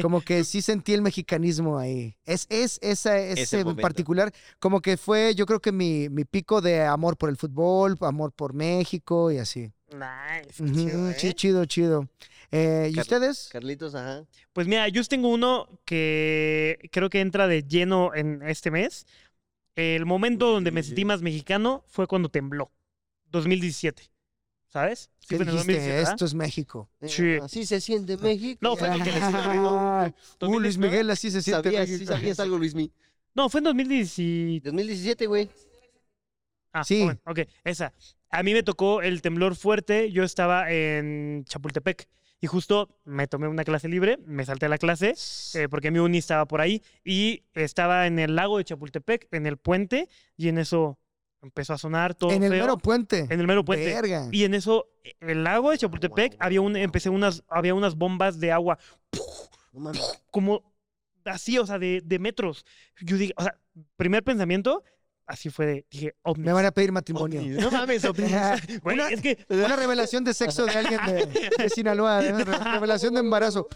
Como 0.00 0.20
que 0.20 0.44
sí 0.44 0.62
sentí 0.62 0.92
el 0.92 1.02
mexicanismo 1.02 1.78
ahí. 1.78 2.16
Es, 2.24 2.46
es 2.48 2.78
esa, 2.82 3.18
ese 3.18 3.60
en 3.60 3.76
particular, 3.76 4.32
como 4.58 4.80
que 4.80 4.96
fue, 4.96 5.34
yo 5.34 5.46
creo 5.46 5.60
que 5.60 5.72
mi, 5.72 6.08
mi 6.08 6.24
pico 6.24 6.60
de 6.60 6.82
amor 6.84 7.16
por 7.16 7.28
el 7.30 7.36
fútbol, 7.36 7.96
amor 8.00 8.32
por 8.32 8.54
México 8.54 9.30
y 9.30 9.38
así. 9.38 9.72
Nice, 9.92 10.64
qué 10.64 10.72
chido, 10.72 11.10
¿eh? 11.10 11.16
sí, 11.18 11.34
chido, 11.34 11.64
chido. 11.66 12.08
Eh, 12.52 12.88
¿Y 12.90 12.94
Car- 12.94 13.02
ustedes? 13.02 13.48
Carlitos, 13.50 13.94
ajá. 13.94 14.24
Pues 14.52 14.66
mira, 14.68 14.86
yo 14.88 15.02
tengo 15.04 15.28
uno 15.28 15.68
que 15.86 16.78
creo 16.92 17.08
que 17.10 17.20
entra 17.20 17.48
de 17.48 17.62
lleno 17.64 18.14
en 18.14 18.42
este 18.42 18.70
mes. 18.70 19.06
El 19.74 20.04
momento 20.04 20.50
donde 20.52 20.70
me 20.70 20.82
sentí 20.82 21.04
más 21.06 21.22
mexicano 21.22 21.82
fue 21.88 22.06
cuando 22.06 22.28
tembló. 22.28 22.70
2017. 23.30 24.10
¿Sabes? 24.68 25.10
Sí, 25.20 25.28
¿Qué 25.28 25.36
fue 25.36 25.44
en 25.44 25.48
el 25.48 25.54
dijiste? 25.54 25.72
2017, 25.72 25.96
¿verdad? 25.96 26.12
Esto 26.12 26.24
es 26.26 26.34
México. 26.34 26.90
Sí. 27.06 27.36
Así 27.42 27.66
se 27.66 27.80
siente 27.80 28.16
México. 28.18 28.58
No, 28.62 28.76
fue 28.76 28.88
en 28.88 28.94
el 28.94 29.02
que 29.02 29.12
les- 29.12 29.22
Ah, 29.22 30.10
Uh, 30.10 30.58
Luis 30.58 30.76
2019. 30.78 30.90
Miguel, 30.90 31.10
así 31.10 31.30
se 31.30 31.42
siente 31.42 31.64
¿Sabías, 31.70 31.86
sí 31.86 31.92
México. 31.92 32.12
sabías 32.12 32.40
algo, 32.40 32.58
Luismi? 32.58 32.90
No, 33.34 33.48
fue 33.48 33.58
en 33.60 33.64
2017. 33.64 34.68
2017, 34.68 35.26
güey. 35.26 35.48
Ah, 36.72 36.84
Sí. 36.84 37.02
bueno, 37.04 37.20
ok, 37.26 37.40
esa. 37.64 37.92
A 38.30 38.42
mí 38.42 38.52
me 38.54 38.62
tocó 38.62 39.02
el 39.02 39.20
temblor 39.22 39.56
fuerte. 39.56 40.10
Yo 40.10 40.22
estaba 40.24 40.70
en 40.70 41.44
Chapultepec 41.46 42.08
y 42.42 42.48
justo 42.48 42.88
me 43.04 43.28
tomé 43.28 43.46
una 43.46 43.62
clase 43.62 43.88
libre, 43.88 44.18
me 44.26 44.44
salté 44.44 44.66
a 44.66 44.68
la 44.68 44.76
clase 44.76 45.14
eh, 45.54 45.68
porque 45.68 45.92
mi 45.92 46.00
uni 46.00 46.18
estaba 46.18 46.44
por 46.44 46.60
ahí 46.60 46.82
y 47.04 47.44
estaba 47.54 48.08
en 48.08 48.18
el 48.18 48.34
lago 48.34 48.58
de 48.58 48.64
Chapultepec, 48.64 49.28
en 49.30 49.46
el 49.46 49.58
puente, 49.58 50.08
y 50.36 50.48
en 50.48 50.58
eso 50.58 50.98
empezó 51.40 51.72
a 51.72 51.78
sonar 51.78 52.16
todo 52.16 52.32
En 52.32 52.42
el 52.42 52.50
feo. 52.50 52.62
mero 52.62 52.78
puente. 52.78 53.26
en 53.30 53.38
el 53.40 53.46
mero 53.46 53.64
puente. 53.64 53.86
Verga. 53.94 54.28
Y 54.32 54.42
en 54.42 54.54
eso, 54.54 54.88
el 55.20 55.44
lago 55.44 55.70
de 55.70 55.78
Chapultepec, 55.78 56.34
había 56.40 56.60
un, 56.60 56.76
empecé 56.76 57.10
unas, 57.10 57.44
había 57.48 57.74
unas 57.74 57.94
bombas 57.94 58.40
de 58.40 58.50
agua 58.50 58.76
como 60.32 60.62
así, 61.24 61.58
o 61.58 61.66
sea, 61.66 61.78
de, 61.78 62.02
de 62.04 62.18
metros. 62.18 62.66
Yo 63.00 63.16
dije, 63.16 63.34
o 63.36 63.42
sea, 63.44 63.56
primer 63.96 64.24
pensamiento, 64.24 64.82
así 65.26 65.50
fue 65.50 65.66
de, 65.66 65.86
dije, 65.90 66.14
ovnis. 66.22 66.46
Me 66.46 66.52
van 66.52 66.66
a 66.66 66.70
pedir 66.72 66.92
matrimonio. 66.92 67.42
No 67.60 67.70
mames, 67.70 68.04
ovnis. 68.04 68.30
Una- 68.84 69.08
es 69.10 69.20
que 69.20 69.38
Una 69.48 69.76
revelación 69.76 70.24
de 70.24 70.34
sexo 70.34 70.64
de 70.66 70.72
alguien 70.72 71.00
de, 71.06 71.50
de 71.58 71.68
Sinaloa. 71.70 72.20
Re- 72.20 72.44
Revelación 72.44 73.14
de 73.14 73.20
embarazo. 73.20 73.66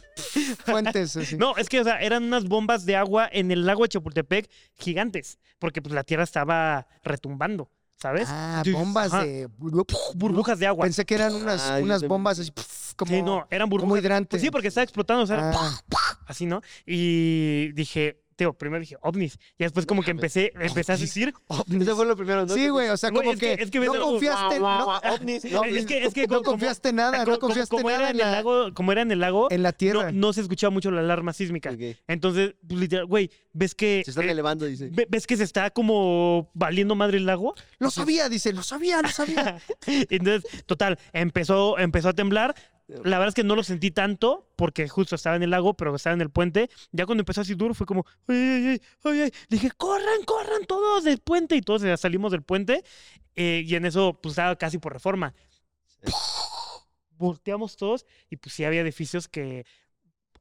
Fuentes. 0.65 1.17
así. 1.17 1.37
No, 1.37 1.57
es 1.57 1.69
que, 1.69 1.81
o 1.81 1.85
sea, 1.85 2.01
eran 2.01 2.25
unas 2.25 2.45
bombas 2.45 2.85
de 2.87 2.97
agua 2.97 3.29
en 3.33 3.51
el 3.51 3.67
lago 3.67 3.83
de 3.83 3.89
Chapultepec 3.91 4.51
gigantes, 4.75 5.39
porque 5.59 5.81
pues 5.83 5.95
la 5.95 6.05
tierra 6.05 6.25
estaba 6.25 6.87
retumbando, 7.03 7.71
¿sabes? 7.97 8.29
Ah, 8.31 8.63
bombas 8.73 9.13
ajá, 9.13 9.25
de. 9.25 9.49
burbujas 9.57 10.59
de 10.59 10.67
agua. 10.67 10.85
Pensé 10.85 11.05
que 11.05 11.15
eran 11.15 11.35
unas, 11.35 11.63
Ah, 11.71 11.79
unas 11.83 12.03
bombas 12.07 12.39
así, 12.39 12.51
como, 12.97 13.13
sí, 13.13 13.23
no, 13.23 13.47
eran 13.51 13.69
como 13.69 13.81
burbujas. 13.81 14.03
hidrantes. 14.05 14.29
Pues 14.31 14.43
sí, 14.43 14.51
porque 14.51 14.69
estaba 14.69 14.85
explotando, 14.85 15.23
o 15.23 15.27
sea, 15.27 15.51
Ah, 15.55 15.81
así, 16.27 16.47
¿no? 16.47 16.61
Y 16.85 17.73
dije, 17.73 18.23
Teo, 18.37 18.53
primero 18.53 18.81
dije 18.81 18.97
ovnis, 19.01 19.39
y 19.59 19.65
después 19.65 19.87
como 19.87 20.03
que 20.03 20.11
empecé, 20.11 20.53
empecé 20.61 20.93
a 20.93 20.97
decir, 20.99 21.33
Eso 21.81 21.97
fue 21.97 22.05
lo 22.07 22.15
primero, 22.17 22.45
¿no? 22.45 22.55
Sí, 22.55 22.69
güey, 22.69 22.89
o 22.91 22.97
sea, 22.99 23.11
como 23.11 23.33
es 23.33 23.41
que- 23.41 23.57
que, 23.57 23.63
es 23.63 23.71
que 23.71 23.79
ves 23.81 23.89
no 23.89 23.95
el- 23.95 24.01
confiaste, 24.03 24.61
no, 24.61 24.87
ovnis, 25.15 25.45
no, 25.47 25.65
es 25.65 25.87
que, 25.87 26.05
es 26.05 26.13
que 26.15 26.23
no 26.27 26.29
como- 26.39 26.43
confiaste 26.43 26.93
nada, 26.93 27.25
como- 27.25 27.33
no 27.37 27.39
confiaste 27.41 27.75
como 27.75 27.89
era 27.89 27.99
nada 27.99 28.11
en 28.11 28.21
en 28.21 28.27
el 28.27 28.33
lago, 28.33 28.75
como 28.75 28.93
era 28.93 29.01
en 29.03 29.11
el 29.11 29.21
lago, 29.21 29.51
en 29.51 29.63
la 29.63 29.73
tierra. 29.73 30.13
no, 30.13 30.27
no 30.29 30.33
se 30.35 30.43
escuchaba 30.43 30.71
mucho 30.71 30.91
la 30.91 31.01
alarma 31.01 31.33
sísmica. 31.33 31.75
Entonces, 32.07 32.55
pues, 32.69 32.79
literal, 32.81 33.07
güey, 33.07 33.31
ves 33.55 33.75
que 33.75 34.03
Se 34.05 34.11
están 34.11 34.29
eh, 34.29 34.33
elevando, 34.33 34.67
dice. 34.67 34.91
ve- 34.93 35.07
ves 35.09 35.27
que 35.27 35.37
se 35.39 35.45
está 35.45 35.71
como 35.71 36.51
valiendo 36.53 36.95
madre 36.95 37.17
el 37.17 37.25
lago. 37.27 37.55
Lo 37.79 37.91
sabía, 37.91 38.29
dice, 38.29 38.53
lo 38.53 38.63
sabía, 38.63 39.01
lo 39.01 39.09
sabía. 39.09 39.59
Entonces, 40.11 40.65
total, 40.67 40.99
empezó, 41.15 41.79
empezó 41.79 42.11
a 42.11 42.13
temblar. 42.13 42.55
La 42.89 43.19
verdad 43.19 43.29
es 43.29 43.35
que 43.35 43.43
no 43.43 43.57
lo 43.57 43.65
sentí 43.65 43.91
tanto 43.91 44.49
porque 44.55 44.89
justo 44.89 45.17
estaba 45.17 45.35
en 45.35 45.43
el 45.43 45.51
lago, 45.51 45.75
pero 45.75 45.95
estaba 45.97 46.15
en 46.15 46.21
el 46.21 46.31
puente. 46.31 46.71
Ya 46.93 47.05
cuando 47.05 47.23
empezó 47.23 47.41
así 47.41 47.55
duro 47.55 47.75
fue 47.75 47.87
como, 47.87 48.07
ay, 48.29 48.37
ay, 48.37 48.67
ay, 48.69 48.81
ay, 49.03 49.21
ay". 49.23 49.33
Dije, 49.49 49.71
corran, 49.77 50.23
corran 50.25 50.65
todos 50.67 51.03
del 51.03 51.19
puente. 51.19 51.57
Y 51.57 51.63
todos 51.63 51.83
ya 51.83 51.97
salimos 51.97 52.31
del 52.33 52.43
puente. 52.43 52.85
eh, 53.35 53.65
y 53.67 53.75
en 53.75 53.87
eso, 53.87 54.19
pues 54.23 54.33
estaba 54.33 54.57
casi 54.57 54.79
por 54.79 54.93
reforma. 54.93 55.35
Volteamos 57.11 57.77
todos 57.77 58.07
y 58.31 58.37
pues 58.37 58.55
sí 58.55 58.65
había 58.65 58.83
edificios 58.83 59.27
que 59.27 59.65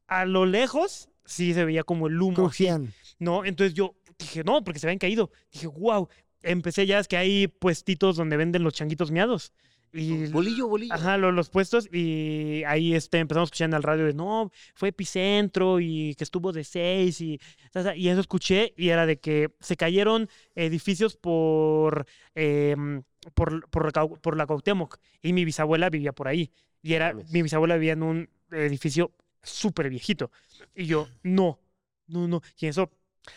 a 0.06 0.24
lo 0.24 0.46
lejos 0.46 1.08
sí 1.24 1.52
se 1.54 1.64
veía 1.64 1.82
como 1.84 2.06
el 2.06 2.20
humo. 2.20 2.34
Crujían. 2.34 2.92
¿no? 3.18 3.44
Entonces 3.44 3.74
yo 3.74 3.96
dije, 4.18 4.44
no, 4.44 4.62
porque 4.62 4.78
se 4.78 4.86
habían 4.86 4.98
caído. 4.98 5.30
Dije, 5.52 5.66
wow. 5.66 6.08
Empecé 6.42 6.86
ya, 6.86 7.00
es 7.00 7.08
que 7.08 7.16
hay 7.16 7.48
puestitos 7.48 8.16
donde 8.16 8.36
venden 8.36 8.62
los 8.62 8.74
changuitos 8.74 9.10
miados. 9.10 9.52
Y, 9.98 10.26
Bolillo, 10.26 10.68
bolillo. 10.68 10.92
ajá, 10.92 11.16
lo- 11.16 11.32
los, 11.32 11.48
puestos 11.48 11.88
y 11.92 12.62
ahí 12.66 12.94
este, 12.94 13.18
empezamos 13.18 13.46
a 13.46 13.48
escuchar 13.48 13.70
en 13.70 13.74
el 13.74 13.82
radio 13.82 14.04
de, 14.04 14.12
no, 14.14 14.50
fue 14.74 14.90
epicentro 14.90 15.80
y 15.80 16.14
que 16.16 16.24
estuvo 16.24 16.52
de 16.52 16.64
seis 16.64 17.20
y, 17.20 17.40
eso 17.72 18.20
escuché 18.20 18.74
y 18.76 18.90
era 18.90 19.06
de 19.06 19.18
que 19.18 19.50
se 19.60 19.76
cayeron 19.76 20.28
edificios 20.54 21.16
por, 21.16 22.06
em, 22.34 23.02
por, 23.34 23.68
por, 23.70 23.86
la 23.86 23.92
Cau- 23.92 24.20
por 24.20 24.36
la 24.36 24.46
Cuauhtémoc 24.46 24.98
y 25.22 25.32
mi 25.32 25.44
bisabuela 25.44 25.88
vivía 25.90 26.12
por 26.12 26.28
ahí. 26.28 26.50
Y 26.82 26.92
era, 26.94 27.14
mi 27.14 27.42
bisabuela 27.42 27.74
vivía 27.76 27.94
en 27.94 28.02
un 28.02 28.30
edificio 28.50 29.12
súper 29.42 29.88
viejito. 29.90 30.30
Y 30.74 30.86
yo, 30.86 31.08
no, 31.22 31.58
no, 32.06 32.28
no. 32.28 32.42
Y 32.58 32.66
eso 32.66 32.90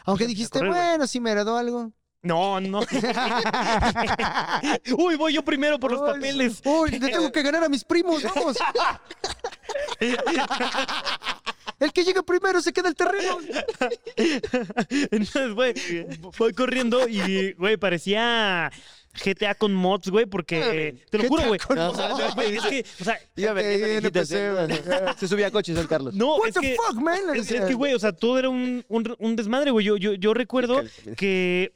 Aunque 0.05 0.27
dijiste, 0.27 0.59
correr, 0.59 0.73
bueno, 0.73 1.07
sí 1.07 1.19
me 1.19 1.31
heredó 1.31 1.57
algo. 1.57 1.91
No, 2.21 2.59
no. 2.59 2.81
Uy, 4.97 5.15
voy 5.15 5.33
yo 5.33 5.43
primero 5.43 5.79
por 5.79 5.91
los 5.91 6.01
Uy, 6.01 6.07
papeles. 6.07 6.61
Uy, 6.65 6.91
le 6.91 6.99
tengo 6.99 7.31
que 7.31 7.41
ganar 7.41 7.63
a 7.63 7.69
mis 7.69 7.83
primos, 7.83 8.23
vamos. 8.23 8.57
El 11.79 11.93
que 11.93 12.03
llega 12.03 12.21
primero 12.23 12.61
se 12.61 12.73
queda 12.73 12.89
el 12.89 12.95
terreno. 12.95 13.37
Entonces, 14.89 15.53
güey, 15.53 15.73
voy 16.37 16.51
corriendo 16.51 17.07
y, 17.07 17.53
güey, 17.53 17.77
parecía 17.77 18.69
GTA 19.23 19.55
con 19.55 19.73
mods, 19.73 20.09
güey, 20.09 20.25
porque 20.25 21.05
te 21.09 21.17
lo 21.17 21.27
juro, 21.29 21.47
güey. 21.47 21.59
O 21.69 21.95
sea, 21.95 22.31
güey, 22.35 22.57
es 22.57 22.63
que, 22.63 22.85
o 22.99 23.03
sea, 23.03 23.17
Iba 23.35 23.51
a 23.51 23.53
Ok, 23.53 23.57
vendiendo 23.59 24.11
viejitas, 24.11 24.31
NPC, 24.31 24.91
¿eh? 24.91 25.13
Se 25.17 25.27
subía 25.27 25.47
a 25.47 25.51
coches, 25.51 25.77
San 25.77 25.87
Carlos. 25.87 26.13
no, 26.13 26.35
What 26.35 26.49
es 26.49 26.53
the 26.55 26.61
que, 26.61 26.75
fuck, 26.75 27.01
man? 27.01 27.19
Es, 27.33 27.47
que, 27.47 27.73
güey, 27.73 27.93
o 27.93 27.99
sea, 27.99 28.11
todo 28.11 28.37
era 28.37 28.49
un, 28.49 28.83
un, 28.89 29.15
un 29.17 29.35
desmadre, 29.37 29.71
güey. 29.71 29.85
Yo, 29.85 29.95
yo, 29.95 30.13
yo 30.13 30.33
recuerdo 30.33 30.83
que 31.15 31.73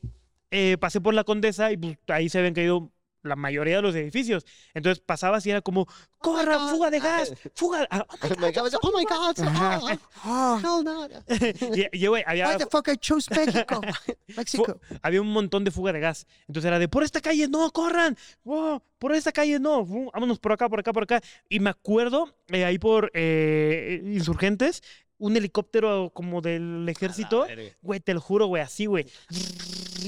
eh, 0.53 0.77
pasé 0.79 1.01
por 1.01 1.13
la 1.13 1.23
Condesa 1.23 1.71
y 1.71 1.77
pues, 1.77 1.97
ahí 2.07 2.29
se 2.29 2.37
habían 2.39 2.53
caído 2.53 2.91
la 3.23 3.35
mayoría 3.37 3.77
de 3.77 3.81
los 3.81 3.95
edificios. 3.95 4.45
Entonces 4.73 5.01
pasabas 5.01 5.45
y 5.45 5.49
era 5.49 5.61
como, 5.61 5.87
¡corra, 6.17 6.59
fuga 6.67 6.89
de 6.89 6.99
gas! 6.99 7.33
¡Fuga! 7.55 7.87
Ah, 7.89 8.05
Me 8.37 8.47
acabas 8.47 8.73
de- 8.73 8.77
Oh 8.81 8.91
my 8.97 9.05
God. 9.05 9.35
Oh, 9.39 9.97
Oh, 10.25 10.59
hell 10.59 10.83
no. 10.83 11.07
y, 11.93 12.05
güey, 12.07 12.23
había, 12.27 12.49
why 12.49 12.57
the 12.57 12.65
fuck 12.69 12.87
I 12.89 12.97
chose 12.97 13.29
México? 13.33 13.81
México. 14.37 14.79
había 15.01 15.21
un 15.21 15.31
montón 15.31 15.63
de 15.63 15.71
fuga 15.71 15.93
de 15.93 16.01
gas. 16.01 16.27
Entonces 16.47 16.67
era 16.67 16.79
de, 16.79 16.89
por 16.89 17.03
esta 17.03 17.21
calle, 17.21 17.47
no, 17.47 17.71
corran. 17.71 18.17
Wow, 18.43 18.81
por 18.99 19.13
esta 19.13 19.31
calle, 19.31 19.57
no. 19.59 19.85
Vámonos 19.85 20.39
por 20.39 20.51
acá, 20.51 20.67
por 20.67 20.81
acá, 20.81 20.91
por 20.91 21.03
acá. 21.03 21.21
Y 21.47 21.61
me 21.61 21.69
acuerdo, 21.69 22.35
eh, 22.49 22.65
ahí 22.65 22.77
por 22.77 23.09
eh, 23.13 24.01
Insurgentes, 24.05 24.81
un 25.17 25.37
helicóptero 25.37 26.11
como 26.13 26.41
del 26.41 26.87
ejército. 26.89 27.45
Güey, 27.81 27.99
te 27.99 28.13
lo 28.13 28.21
juro, 28.21 28.47
güey, 28.47 28.61
así, 28.61 28.85
güey. 28.85 29.05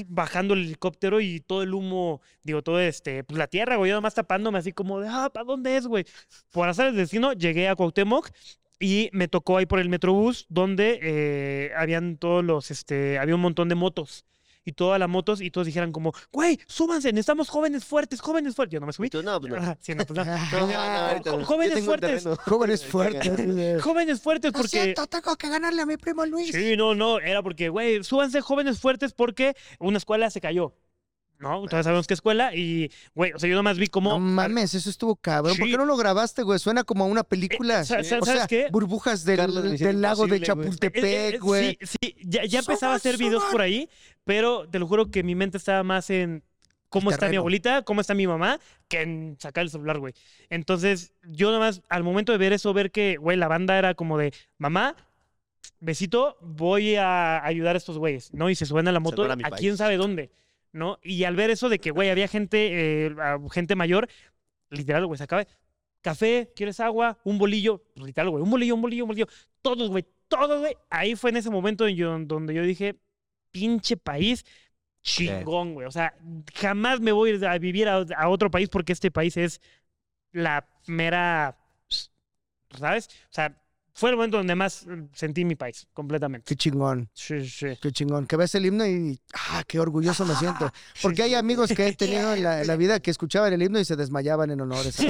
Bajando 0.08 0.54
el 0.54 0.62
helicóptero 0.66 1.22
y 1.22 1.40
todo 1.40 1.64
el 1.64 1.74
humo, 1.74 2.22
digo, 2.44 2.62
todo 2.62 2.80
este, 2.80 3.24
pues 3.24 3.38
la 3.38 3.48
tierra, 3.48 3.78
güey, 3.78 3.90
yo 3.90 3.96
nomás 3.96 4.14
tapándome 4.14 4.60
así 4.60 4.74
como 4.74 5.00
de, 5.00 5.08
ah, 5.10 5.30
¿para 5.34 5.46
dónde 5.46 5.78
es, 5.78 5.88
güey? 5.88 6.06
Por 6.52 6.68
azar 6.68 6.88
del 6.88 6.98
destino, 6.98 7.34
llegué 7.34 7.70
a 7.70 7.76
Cuauhtémoc 7.76 8.30
y 8.80 9.10
me 9.14 9.28
tocó 9.28 9.58
ahí 9.58 9.66
por 9.66 9.80
el 9.80 9.90
Metrobús 9.90 10.46
donde 10.50 11.00
eh, 11.02 11.72
habían 11.78 12.18
todos 12.18 12.44
los, 12.44 12.72
este, 12.72 13.20
había 13.20 13.36
un 13.36 13.42
montón 13.42 13.70
de 13.70 13.76
motos. 13.76 14.26
Y 14.66 14.72
todas 14.74 15.00
las 15.00 15.08
motos 15.08 15.42
y 15.42 15.52
todos 15.52 15.68
dijeran 15.68 15.92
como, 15.92 16.12
güey, 16.32 16.60
súbanse, 16.66 17.14
necesitamos 17.14 17.50
jóvenes 17.50 17.86
fuertes, 17.86 18.20
jóvenes 18.20 18.56
fuertes. 18.56 18.74
Yo 18.74 18.80
no 18.80 18.88
me 18.88 18.92
Y 18.92 18.94
subí. 18.94 19.10
tú, 19.10 19.22
no, 19.22 19.40
pues 19.40 19.54
no. 19.54 19.58
Ajá, 19.60 19.78
sí, 19.80 19.94
no, 19.94 20.06
pues 20.06 20.18
no. 20.18 20.26
Jóvenes 21.46 21.86
fuertes. 21.86 22.28
Jóvenes 22.46 22.86
fuertes. 22.86 23.82
Jóvenes 23.82 24.22
fuertes 24.22 24.52
Lo 24.52 24.58
porque... 24.58 24.70
siento, 24.70 25.06
tengo 25.08 25.36
que 25.36 25.50
ganarle 25.50 25.82
a 25.82 25.86
mi 25.86 25.98
primo 25.98 26.26
Luis. 26.26 26.52
Sí, 26.52 26.76
no, 26.76 26.96
no, 26.96 27.20
era 27.20 27.44
porque, 27.44 27.70
güey, 27.70 28.04
súbanse 28.04 28.42
jóvenes 28.42 28.80
fuertes 28.80 29.14
porque 29.14 29.56
una 29.80 29.98
escuela 29.98 30.30
se 30.30 30.42
cayó. 30.42 30.74
¿No? 31.38 31.66
Todos 31.68 31.84
sabemos 31.84 32.08
qué 32.08 32.14
escuela 32.14 32.56
y, 32.56 32.90
güey, 33.14 33.34
o 33.34 33.40
sea, 33.40 33.50
yo 33.50 33.56
nomás 33.56 33.78
vi 33.78 33.88
cómo... 33.88 34.12
No 34.12 34.20
mames, 34.20 34.74
eso 34.74 34.90
estuvo 34.90 35.16
cabrón. 35.18 35.58
¿Por 35.58 35.66
Sí. 35.66 35.72
qué 35.72 35.78
no 35.78 35.86
lo 35.86 35.98
grabaste, 35.98 36.44
güey? 36.44 36.60
Suena 36.60 36.84
como 36.86 37.04
a 37.04 37.08
una 37.08 37.24
película. 37.24 37.80
Eh, 37.80 37.82
o 37.82 37.86
¿sabes 38.04 38.26
sea, 38.26 38.48
qué? 38.48 38.68
burbujas 38.72 39.26
del, 39.26 39.40
lago 40.02 40.28
de 40.28 40.30
güey. 40.30 40.40
Eh, 40.40 40.44
eh, 40.44 40.46
Chapultepec, 40.46 41.42
güey. 41.42 41.78
Sí, 41.82 41.98
sí, 42.02 42.16
ya, 42.24 42.46
ya 42.46 42.60
empezaba 42.60 42.94
a 42.94 42.96
hacer 42.96 43.18
videos 43.18 43.44
por 43.52 43.62
ahí, 43.62 43.90
pero 44.24 44.68
te 44.70 44.80
lo 44.80 44.88
juro 44.88 45.12
que 45.12 45.24
mi 45.24 45.36
mente 45.36 45.58
estaba 45.58 45.84
más 45.84 46.10
en 46.10 46.42
cómo 46.90 47.12
está 47.12 47.28
mi 47.28 47.36
abuelita, 47.36 47.82
cómo 47.82 48.00
está 48.00 48.14
mi 48.14 48.28
mamá, 48.28 48.60
que 48.88 49.02
en 49.02 49.36
sacar 49.38 49.64
el 49.64 49.70
celular, 49.70 50.00
güey. 50.00 50.14
Entonces, 50.50 51.14
yo 51.24 51.52
nomás, 51.52 51.82
al 51.90 52.04
momento 52.04 52.32
de 52.32 52.38
ver 52.38 52.54
eso, 52.54 52.74
ver 52.74 52.92
que, 52.92 53.18
güey, 53.18 53.36
la 53.38 53.50
banda 53.50 53.78
era 53.78 53.94
como 53.96 54.18
de, 54.18 54.34
mamá, 54.58 54.96
besito, 55.82 56.38
voy 56.42 56.96
a 56.96 57.44
ayudar 57.46 57.76
a 57.76 57.78
estos 57.78 57.98
güeyes, 57.98 58.34
¿no? 58.34 58.50
Y 58.50 58.56
se 58.56 58.66
suben 58.66 58.88
a 58.88 58.94
la 58.94 59.02
moto, 59.02 59.24
a 59.30 59.52
quién 59.52 59.76
sabe 59.76 59.98
dónde, 59.98 60.32
¿no? 60.76 61.00
Y 61.02 61.24
al 61.24 61.36
ver 61.36 61.50
eso 61.50 61.70
de 61.70 61.80
que, 61.80 61.92
güey, 61.92 62.10
había 62.10 62.28
gente, 62.28 63.08
eh, 63.08 63.16
gente 63.52 63.76
mayor, 63.76 64.10
literal, 64.70 65.06
güey, 65.08 65.18
se 65.18 65.24
acaba, 65.24 65.46
café, 66.02 66.52
¿quieres 66.56 66.80
agua? 66.82 67.18
Un 67.24 67.38
bolillo, 67.38 67.82
pues, 67.96 68.08
literal, 68.08 68.30
güey, 68.30 68.44
un 68.44 68.50
bolillo, 68.50 68.76
un 68.76 68.82
bolillo, 68.82 69.04
un 69.06 69.08
bolillo, 69.08 69.28
todos, 69.62 69.90
güey, 69.90 70.06
todos, 70.28 70.60
güey. 70.60 70.76
Ahí 70.90 71.16
fue 71.16 71.30
en 71.30 71.38
ese 71.38 71.50
momento 71.50 71.88
en 71.88 71.96
yo- 71.96 72.20
donde 72.20 72.54
yo 72.54 72.64
dije, 72.64 72.96
pinche 73.52 73.96
país 73.98 74.46
chingón, 75.02 75.76
güey. 75.76 75.88
O 75.88 75.92
sea, 75.92 76.14
jamás 76.56 77.00
me 77.00 77.12
voy 77.14 77.32
a 77.32 77.34
ir 77.36 77.46
a 77.46 77.58
vivir 77.58 77.88
a, 77.88 78.06
a 78.18 78.28
otro 78.30 78.52
país 78.52 78.68
porque 78.70 78.92
este 78.94 79.12
país 79.12 79.38
es 79.38 79.62
la 80.34 80.68
mera, 80.88 81.58
¿sabes? 82.78 83.08
O 83.30 83.34
sea, 83.34 83.56
fue 83.96 84.10
el 84.10 84.18
momento 84.18 84.38
donde 84.38 84.56
más 84.56 84.86
sentí 85.14 85.46
mi 85.46 85.56
país, 85.56 85.88
completamente. 85.94 86.46
Qué 86.48 86.56
chingón, 86.58 87.10
Sí, 87.14 87.48
sí. 87.48 87.68
qué 87.82 87.92
chingón. 87.94 88.28
Que 88.28 88.36
ves 88.36 88.54
el 88.56 88.66
himno 88.66 88.86
y, 88.86 89.18
ah, 89.34 89.64
qué 89.66 89.80
orgulloso 89.80 90.26
me 90.26 90.36
siento. 90.36 90.70
Porque 91.02 91.24
hay 91.24 91.34
amigos 91.34 91.72
que 91.74 91.88
he 91.88 91.94
tenido 91.94 92.34
en 92.34 92.44
la, 92.44 92.62
en 92.62 92.68
la 92.68 92.76
vida 92.78 93.00
que 93.00 93.10
escuchaban 93.10 93.54
el 93.54 93.62
himno 93.64 93.80
y 93.80 93.86
se 93.86 93.96
desmayaban 93.96 94.52
en 94.52 94.60
honor 94.60 94.86
a 94.86 94.90
esa 94.90 95.04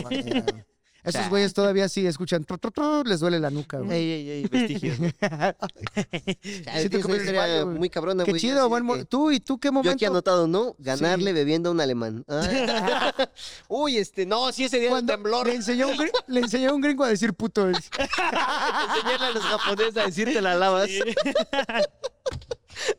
Esos 1.05 1.29
güeyes 1.29 1.53
todavía 1.53 1.87
sí 1.89 2.05
escuchan, 2.07 2.43
tru, 2.45 2.57
tru, 2.57 2.71
tru, 2.71 3.03
les 3.05 3.19
duele 3.19 3.39
la 3.39 3.49
nuca, 3.49 3.77
güey. 3.79 3.97
Ey, 3.97 4.11
ey, 4.11 4.29
ey, 4.29 4.47
vestigios. 4.47 4.97
Sí, 4.97 6.89
te 6.89 6.97
una 7.05 7.15
historia 7.17 7.63
güey. 7.63 7.77
muy 7.77 7.89
cabrona, 7.89 8.23
Qué 8.23 8.31
güey, 8.31 8.41
chido, 8.41 8.61
así 8.61 8.69
buen 8.69 8.87
que- 8.99 9.05
Tú 9.05 9.31
y 9.31 9.39
tú, 9.39 9.59
¿qué 9.59 9.67
Yo 9.67 9.73
momento? 9.73 9.93
aquí 9.93 10.05
anotado, 10.05 10.47
¿no? 10.47 10.75
Ganarle 10.79 11.31
Sí. 11.31 11.33
bebiendo 11.33 11.69
a 11.69 11.71
un 11.73 11.81
alemán. 11.81 12.25
Uy, 13.67 13.97
este, 13.97 14.25
no, 14.25 14.51
sí, 14.51 14.65
ese 14.65 14.77
día 14.77 14.85
del 14.85 14.91
Cuando 14.91 15.13
temblor. 15.13 15.47
le 15.47 15.55
enseñó, 15.55 15.87
un 15.89 16.09
le 16.27 16.39
enseñó 16.39 16.71
a 16.71 16.73
un 16.73 16.81
gringo 16.81 17.03
a 17.03 17.09
decir 17.09 17.33
puto. 17.33 17.67
Enseñarle 17.69 19.25
a 19.27 19.31
los 19.31 19.43
japoneses 19.43 19.97
a 19.97 20.05
decirte 20.05 20.41
la 20.41 20.55
lavas. 20.55 20.89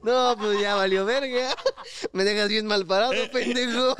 No, 0.02 0.36
pues 0.38 0.61
ya 0.61 0.74
valió 0.74 1.04
verga. 1.04 1.54
Me 2.12 2.24
dejas 2.24 2.48
bien 2.48 2.66
mal 2.66 2.86
parado, 2.86 3.12
pendejo. 3.32 3.94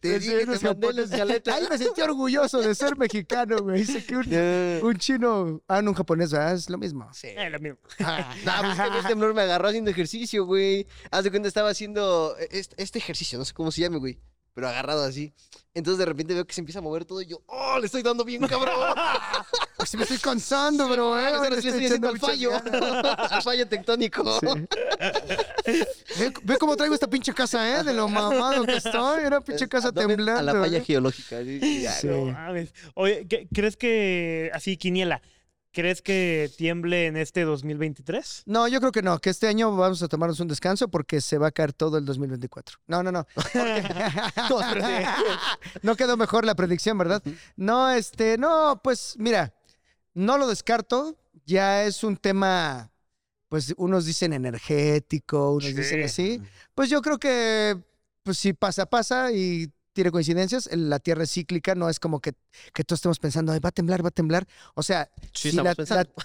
Te 0.00 0.18
dije, 0.18 0.46
no 0.46 0.58
te 0.58 1.02
escaleta. 1.02 1.54
Ay, 1.54 1.66
me 1.70 1.78
sentí 1.78 2.00
orgulloso 2.00 2.60
de 2.60 2.74
ser 2.74 2.96
mexicano, 2.96 3.58
güey. 3.58 3.78
Dice 3.80 4.04
que 4.04 4.16
un, 4.16 4.26
No. 4.80 4.86
un 4.88 4.96
chino. 4.96 5.62
Ah, 5.68 5.82
no, 5.82 5.90
un 5.90 5.96
japonés, 5.96 6.32
¿verdad? 6.32 6.54
Es 6.54 6.68
lo 6.70 6.78
mismo. 6.78 7.08
Sí. 7.12 7.28
Eh, 7.28 7.50
lo 7.50 7.58
mismo. 7.58 7.78
No, 7.98 8.52
pues 8.60 8.78
es 8.78 8.90
que 8.90 8.98
el 8.98 9.06
temblor 9.06 9.34
me 9.34 9.42
agarró 9.42 9.68
haciendo 9.68 9.90
ejercicio, 9.90 10.44
güey. 10.44 10.86
Haz 11.10 11.24
de 11.24 11.30
cuenta, 11.30 11.48
estaba 11.48 11.70
haciendo 11.70 12.36
este, 12.50 12.82
este 12.82 12.98
ejercicio, 12.98 13.38
no 13.38 13.44
sé 13.44 13.52
cómo 13.54 13.70
se 13.70 13.82
llame, 13.82 13.98
güey. 13.98 14.18
Pero 14.60 14.68
agarrado 14.68 15.04
así. 15.04 15.32
Entonces 15.72 15.98
de 15.98 16.04
repente 16.04 16.34
veo 16.34 16.44
que 16.46 16.52
se 16.52 16.60
empieza 16.60 16.80
a 16.80 16.82
mover 16.82 17.06
todo 17.06 17.22
y 17.22 17.26
yo, 17.26 17.40
¡oh! 17.46 17.78
Le 17.78 17.86
estoy 17.86 18.02
dando 18.02 18.24
bien, 18.24 18.46
cabrón. 18.46 18.74
Pues 19.80 19.94
me 19.94 20.02
estoy 20.02 20.18
cansando, 20.18 20.86
bro. 20.90 21.18
eh, 21.18 21.28
Ahora 21.28 21.58
sí 21.62 21.68
estoy 21.68 21.86
haciendo 21.86 22.10
al 22.10 22.18
fallo. 22.18 22.50
al 22.54 23.42
fallo 23.42 23.66
tectónico. 23.66 24.38
Ve, 24.44 26.32
ve 26.42 26.56
cómo 26.58 26.76
traigo 26.76 26.92
esta 26.94 27.08
pinche 27.08 27.32
casa, 27.32 27.80
¿eh? 27.80 27.82
De 27.82 27.94
lo 27.94 28.06
mamado 28.06 28.64
que 28.66 28.76
estoy. 28.76 29.24
Era 29.24 29.40
pinche 29.40 29.66
casa 29.68 29.88
A- 29.88 29.90
a 29.90 29.94
temblando. 29.94 30.42
la 30.42 30.52
falla 30.60 30.76
¿eh? 30.78 30.84
geológica. 30.84 31.38
sí, 31.42 31.58
sí, 31.60 31.82
ya, 31.82 31.92
Sí. 31.92 32.08
No 32.08 32.26
mames. 32.26 32.74
Oye, 32.94 33.26
¿qué- 33.26 33.48
¿crees 33.54 33.78
que, 33.78 34.50
así, 34.52 34.76
Quiniela, 34.76 35.22
¿crees 35.72 36.02
que 36.02 36.50
tiemble 36.56 37.06
en 37.06 37.16
este 37.16 37.42
2023? 37.44 38.42
No, 38.46 38.68
yo 38.68 38.80
creo 38.80 38.92
que 38.92 39.02
no, 39.02 39.18
que 39.18 39.30
este 39.30 39.46
año 39.48 39.74
vamos 39.76 40.02
a 40.02 40.08
tomarnos 40.08 40.40
un 40.40 40.48
descanso 40.48 40.88
porque 40.88 41.20
se 41.20 41.38
va 41.38 41.48
a 41.48 41.52
caer 41.52 41.72
todo 41.72 41.98
el 41.98 42.04
2024. 42.04 42.78
No, 42.86 43.02
no, 43.02 43.12
no. 43.12 43.26
No, 45.82 45.96
quedó 45.96 46.16
mejor 46.16 46.44
la 46.44 46.54
predicción, 46.54 46.98
¿verdad? 46.98 47.22
No, 47.56 47.90
este, 47.90 48.38
no, 48.38 48.80
pues 48.82 49.14
mira, 49.18 49.54
no 50.14 50.38
lo 50.38 50.46
descarto. 50.48 51.16
Ya 51.46 51.84
es 51.84 52.04
un 52.04 52.16
tema, 52.16 52.92
pues 53.48 53.74
unos 53.76 54.04
dicen 54.04 54.32
energético, 54.32 55.52
unos 55.52 55.74
dicen 55.74 55.98
Sí. 56.00 56.04
así. 56.04 56.42
Pues 56.74 56.90
yo 56.90 57.00
creo 57.02 57.18
que, 57.18 57.76
pues 58.22 58.38
si 58.38 58.52
pasa, 58.52 58.86
pasa 58.86 59.32
y 59.32 59.70
tiene 59.92 60.10
coincidencias. 60.10 60.68
La 60.72 60.98
Tierra 60.98 61.24
es 61.24 61.32
cíclica, 61.32 61.74
no 61.74 61.88
es 61.88 61.98
como 62.00 62.20
que, 62.20 62.32
que 62.72 62.84
todos 62.84 62.98
estemos 62.98 63.18
pensando, 63.18 63.52
"Ay, 63.52 63.60
va 63.60 63.70
a 63.70 63.72
temblar, 63.72 64.04
va 64.04 64.08
a 64.08 64.12
temblar. 64.12 64.46
O 64.74 64.82
sea, 64.82 65.10
Sí, 65.32 65.50
si 65.50 65.56
la- 65.56 65.74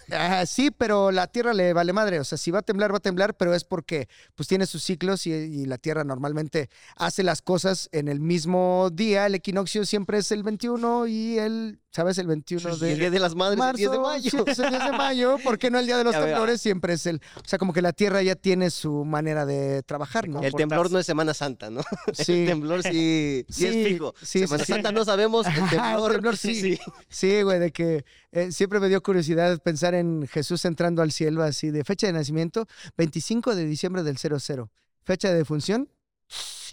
la- 0.09 0.39
ah, 0.39 0.45
sí, 0.45 0.71
pero 0.71 1.11
la 1.11 1.27
Tierra 1.27 1.53
le 1.53 1.73
vale 1.73 1.93
madre. 1.93 2.19
O 2.19 2.23
sea, 2.23 2.37
si 2.37 2.51
va 2.51 2.59
a 2.59 2.61
temblar, 2.63 2.91
va 2.93 2.97
a 2.97 2.99
temblar, 3.01 3.35
pero 3.37 3.53
es 3.53 3.63
porque 3.63 4.07
pues 4.35 4.47
tiene 4.47 4.65
sus 4.65 4.83
ciclos 4.83 5.25
y, 5.27 5.31
y 5.33 5.65
la 5.65 5.77
Tierra 5.77 6.03
normalmente 6.03 6.69
hace 6.95 7.23
las 7.23 7.41
cosas 7.41 7.89
en 7.91 8.07
el 8.07 8.19
mismo 8.19 8.89
día. 8.93 9.25
El 9.25 9.35
equinoccio 9.35 9.85
siempre 9.85 10.19
es 10.19 10.31
el 10.31 10.43
21 10.43 11.07
y 11.07 11.37
el, 11.39 11.79
¿sabes? 11.95 12.17
El 12.17 12.27
21 12.27 12.69
Y 12.71 12.73
el 12.73 12.79
Día 12.79 13.05
de 13.05 13.09
de 13.11 13.19
las 13.19 13.35
Madres, 13.35 13.57
marzo. 13.57 13.77
el 13.81 13.89
10 13.89 13.91
de 13.91 13.99
mayo. 13.99 14.29
sí, 14.29 14.37
es 14.45 14.59
el 14.59 14.69
10 14.69 14.83
de 14.83 14.91
mayo. 14.91 15.37
¿Por 15.41 15.57
qué 15.57 15.71
no 15.71 15.79
el 15.79 15.85
Día 15.85 15.97
de 15.97 16.03
los 16.03 16.13
temblores? 16.19 16.59
Siempre 16.59 16.93
es 16.93 17.05
el... 17.05 17.21
O 17.37 17.47
sea, 17.47 17.57
como 17.57 17.71
que 17.71 17.81
la 17.81 17.93
Tierra 17.93 18.21
ya 18.21 18.35
tiene 18.35 18.69
su 18.69 19.05
manera 19.05 19.45
de 19.45 19.81
trabajar, 19.83 20.27
¿no? 20.27 20.41
El 20.43 20.53
temblor 20.53 20.91
no 20.91 20.99
es 20.99 21.05
Semana 21.05 21.33
Santa, 21.33 21.69
¿no? 21.69 21.81
Sí. 22.13 22.41
El 22.41 22.47
temblor 22.47 22.83
sí, 22.83 23.45
sí, 23.47 23.65
es 23.65 23.87
fijo. 23.87 24.13
sí, 24.21 24.39
Semana. 24.41 24.65
Santa 24.65 24.91
no 24.91 25.05
sabemos, 25.05 25.47
el 25.47 25.53
Ajá, 25.53 25.63
el 25.63 25.69
temblor, 25.69 26.11
temblor 26.11 26.37
sí. 26.37 26.77
Sí, 27.07 27.41
güey, 27.43 27.59
de 27.59 27.71
que 27.71 28.03
eh, 28.33 28.51
siempre 28.51 28.81
me 28.81 28.89
dio 28.89 29.01
curiosidad 29.01 29.57
pensar 29.61 29.93
en 29.93 30.27
Jesús 30.27 30.65
entrando 30.65 31.01
al 31.01 31.13
cielo 31.13 31.43
así 31.43 31.71
de 31.71 31.85
fecha 31.85 32.07
de 32.07 32.13
nacimiento, 32.13 32.67
25 32.97 33.55
de 33.55 33.65
diciembre 33.65 34.03
del 34.03 34.17
00. 34.17 34.69
Fecha 35.03 35.29
de 35.29 35.35
defunción, 35.35 35.87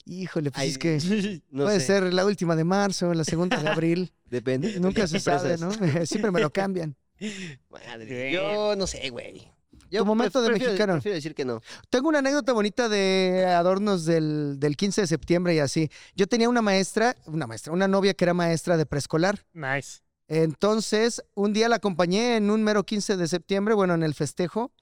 híjole, 0.04 0.50
pues 0.50 0.62
Ay, 0.62 0.70
es 0.70 0.78
que 0.78 1.42
No 1.50 1.64
puede 1.64 1.80
sé, 1.80 1.86
ser 1.86 2.14
la 2.14 2.24
última 2.24 2.56
de 2.56 2.64
marzo, 2.64 3.12
la 3.14 3.24
segunda 3.24 3.56
de 3.58 3.68
abril, 3.68 4.12
Depende. 4.30 4.78
nunca 4.80 5.06
se 5.06 5.20
sabe, 5.20 5.56
¿no? 5.58 5.70
Siempre 6.06 6.30
me 6.30 6.40
lo 6.40 6.50
cambian. 6.52 6.96
Madre, 7.70 8.32
yo 8.32 8.74
no 8.76 8.86
sé, 8.86 9.10
güey. 9.10 9.48
Yo 9.90 10.00
Tu 10.00 10.06
momento 10.06 10.40
de 10.40 10.50
mexicano. 10.50 10.94
Prefiero 10.94 11.16
decir 11.16 11.34
que 11.34 11.44
no. 11.44 11.60
Tengo 11.90 12.08
una 12.08 12.20
anécdota 12.20 12.52
bonita 12.54 12.88
de 12.88 13.44
adornos 13.46 14.06
del, 14.06 14.58
del 14.58 14.76
15 14.76 15.02
de 15.02 15.06
septiembre 15.06 15.54
y 15.54 15.58
así. 15.58 15.90
Yo 16.16 16.26
tenía 16.26 16.48
una 16.48 16.62
maestra, 16.62 17.14
una 17.26 17.46
maestra, 17.46 17.72
una 17.74 17.86
novia 17.88 18.14
que 18.14 18.24
era 18.24 18.32
maestra 18.32 18.78
de 18.78 18.86
preescolar. 18.86 19.44
Nice. 19.52 20.00
Entonces, 20.28 21.22
un 21.34 21.52
día 21.52 21.68
la 21.68 21.76
acompañé 21.76 22.36
en 22.36 22.50
un 22.50 22.64
mero 22.64 22.84
15 22.84 23.18
de 23.18 23.28
septiembre, 23.28 23.74
bueno, 23.74 23.92
en 23.92 24.02
el 24.02 24.14
festejo, 24.14 24.72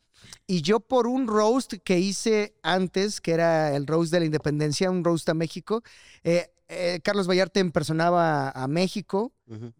y 0.47 0.63
yo 0.63 0.81
por 0.81 1.07
un 1.07 1.27
roast 1.27 1.75
que 1.85 1.99
hice 1.99 2.55
antes, 2.63 3.21
que 3.21 3.33
era 3.33 3.75
el 3.77 3.87
roast 3.87 4.13
de 4.13 4.21
la 4.21 4.27
independencia, 4.27 4.91
un 4.91 5.05
roast 5.05 5.29
a 5.29 5.35
México, 5.35 5.83
eh, 6.25 6.51
eh, 6.69 7.01
Carlos 7.03 7.29
Vallarta 7.29 7.59
impersonaba 7.59 8.51
a, 8.51 8.69
México, 8.69 9.33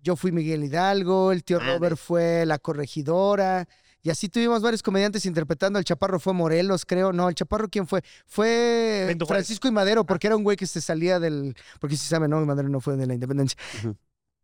yo 0.03 0.17
fui 0.17 0.33
Miguel 0.33 0.65
Hidalgo, 0.65 1.31
el 1.31 1.45
tío. 1.45 1.61
Robert 1.61 1.97
fue 1.97 2.45
la 2.47 2.59
corregidora. 2.59 3.69
Y 4.03 4.11
así 4.11 4.29
tuvimos 4.29 4.63
varios 4.63 4.83
comediantes 4.83 5.27
interpretando. 5.27 5.79
El 5.79 5.85
Chaparro 5.85 6.19
fue 6.19 6.33
Morelos, 6.33 6.87
creo. 6.87 7.13
No, 7.13 7.29
el 7.29 7.35
Chaparro, 7.35 7.69
¿quién 7.69 7.87
fue? 7.87 8.03
Fue. 8.27 9.17
Francisco 9.27 9.69
y 9.69 9.71
Madero, 9.71 10.05
porque 10.05 10.27
era 10.27 10.37
un 10.37 10.43
güey 10.43 10.57
que 10.57 10.67
se 10.67 10.81
salía 10.81 11.21
del. 11.21 11.55
Porque 11.79 11.97
si 11.97 12.07
saben, 12.07 12.31
no, 12.31 12.45
Madero 12.45 12.69
no 12.69 12.81
fue 12.81 12.97
de 12.97 13.07
la 13.07 13.15
independencia. 13.15 13.59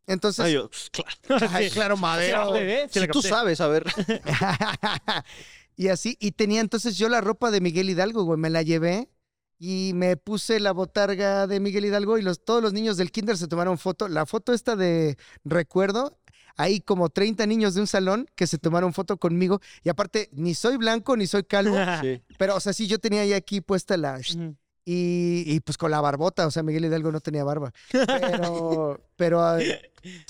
Entonces. 0.07 0.45
Ay, 0.45 0.53
yo, 0.53 0.71
claro. 1.27 1.49
Ay, 1.51 1.71
claro, 1.71 1.97
Madero. 1.97 2.53
Sí, 2.91 3.01
Si 3.01 3.09
tú 3.09 3.23
sabes, 3.23 3.61
a 3.61 3.69
ver. 3.69 3.85
y 5.77 5.89
así, 5.89 6.17
y 6.21 6.33
tenía 6.33 6.61
entonces 6.61 6.97
yo 6.97 7.09
la 7.09 7.21
ropa 7.21 7.51
de 7.51 7.61
Miguel 7.61 7.91
Hidalgo, 7.91 8.25
güey, 8.25 8.39
me 8.39 8.51
la 8.51 8.63
llevé 8.63 9.09
y 9.59 9.93
me 9.95 10.17
puse 10.17 10.61
la 10.61 10.73
botarga 10.73 11.47
de 11.47 11.61
Miguel 11.61 11.85
Hidalgo 11.87 12.19
y 12.19 12.23
los, 12.23 12.45
todos 12.45 12.63
los 12.63 12.73
niños 12.73 12.97
del 12.97 13.11
kinder 13.11 13.37
se 13.39 13.49
tomaron 13.49 13.79
foto. 13.79 14.09
La 14.09 14.27
foto 14.27 14.53
esta 14.53 14.77
de 14.77 15.17
recuerdo, 15.45 16.19
hay 16.57 16.81
como 16.81 17.09
30 17.11 17.47
niños 17.47 17.75
de 17.75 17.81
un 17.83 17.87
salón 17.87 18.27
que 18.35 18.47
se 18.47 18.59
tomaron 18.59 18.93
foto 18.93 19.19
conmigo 19.19 19.61
y 19.83 19.89
aparte 19.89 20.29
ni 20.33 20.55
soy 20.55 20.77
blanco 20.77 21.17
ni 21.17 21.27
soy 21.27 21.45
calvo, 21.45 21.77
Sí. 22.03 22.23
pero 22.39 22.57
o 22.57 22.61
sea, 22.61 22.73
sí, 22.73 22.87
yo 22.87 22.99
tenía 22.99 23.23
ahí 23.23 23.33
aquí 23.33 23.61
puesta 23.61 23.97
la... 23.97 24.21
Y, 24.89 25.43
y, 25.47 25.59
pues 25.59 25.77
con 25.77 25.91
la 25.91 26.01
barbota, 26.01 26.47
o 26.47 26.51
sea, 26.53 26.63
Miguel 26.63 26.85
Hidalgo 26.85 27.11
no 27.11 27.21
tenía 27.21 27.43
barba. 27.43 27.73
Pero, 27.91 29.01
pero, 29.17 29.43
ah, 29.43 29.59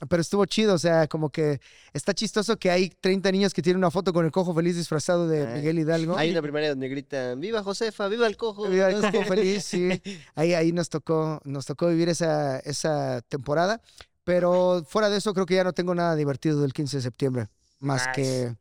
pero 0.09 0.23
estuvo 0.23 0.47
chido, 0.47 0.73
o 0.73 0.79
sea, 0.79 1.09
como 1.09 1.29
que 1.29 1.61
está 1.93 2.15
chistoso 2.15 2.57
que 2.57 2.71
hay 2.71 2.89
30 2.89 3.33
niños 3.33 3.53
que 3.53 3.61
tienen 3.61 3.77
una 3.77 3.91
foto 3.91 4.15
con 4.15 4.25
el 4.25 4.31
cojo 4.33 4.55
feliz 4.55 4.75
disfrazado 4.75 5.29
de 5.29 5.47
Ay, 5.47 5.55
Miguel 5.59 5.81
Hidalgo. 5.81 6.17
Hay 6.17 6.31
una 6.31 6.41
primaria 6.41 6.71
donde 6.71 6.89
gritan, 6.89 7.39
¡Viva 7.39 7.63
Josefa! 7.63 8.09
¡Viva 8.09 8.27
el 8.27 8.39
cojo! 8.39 8.67
Viva 8.67 8.89
el 8.89 9.03
cojo 9.13 9.25
feliz, 9.25 9.63
sí. 9.63 9.91
Ahí, 10.35 10.55
ahí 10.55 10.73
nos 10.73 10.89
tocó, 10.89 11.39
nos 11.45 11.67
tocó 11.67 11.89
vivir 11.89 12.09
esa, 12.09 12.59
esa 12.61 13.21
temporada. 13.29 13.83
Pero 14.25 14.85
fuera 14.89 15.11
de 15.11 15.19
eso, 15.19 15.35
creo 15.35 15.45
que 15.45 15.57
ya 15.57 15.65
no 15.65 15.75
tengo 15.75 15.95
nada 15.95 16.17
divertido 16.17 16.63
del 16.63 16.73
15 16.73 16.97
de 16.97 17.03
septiembre. 17.03 17.49
Más 17.79 18.07
Nice. 18.07 18.13
que 18.23 18.57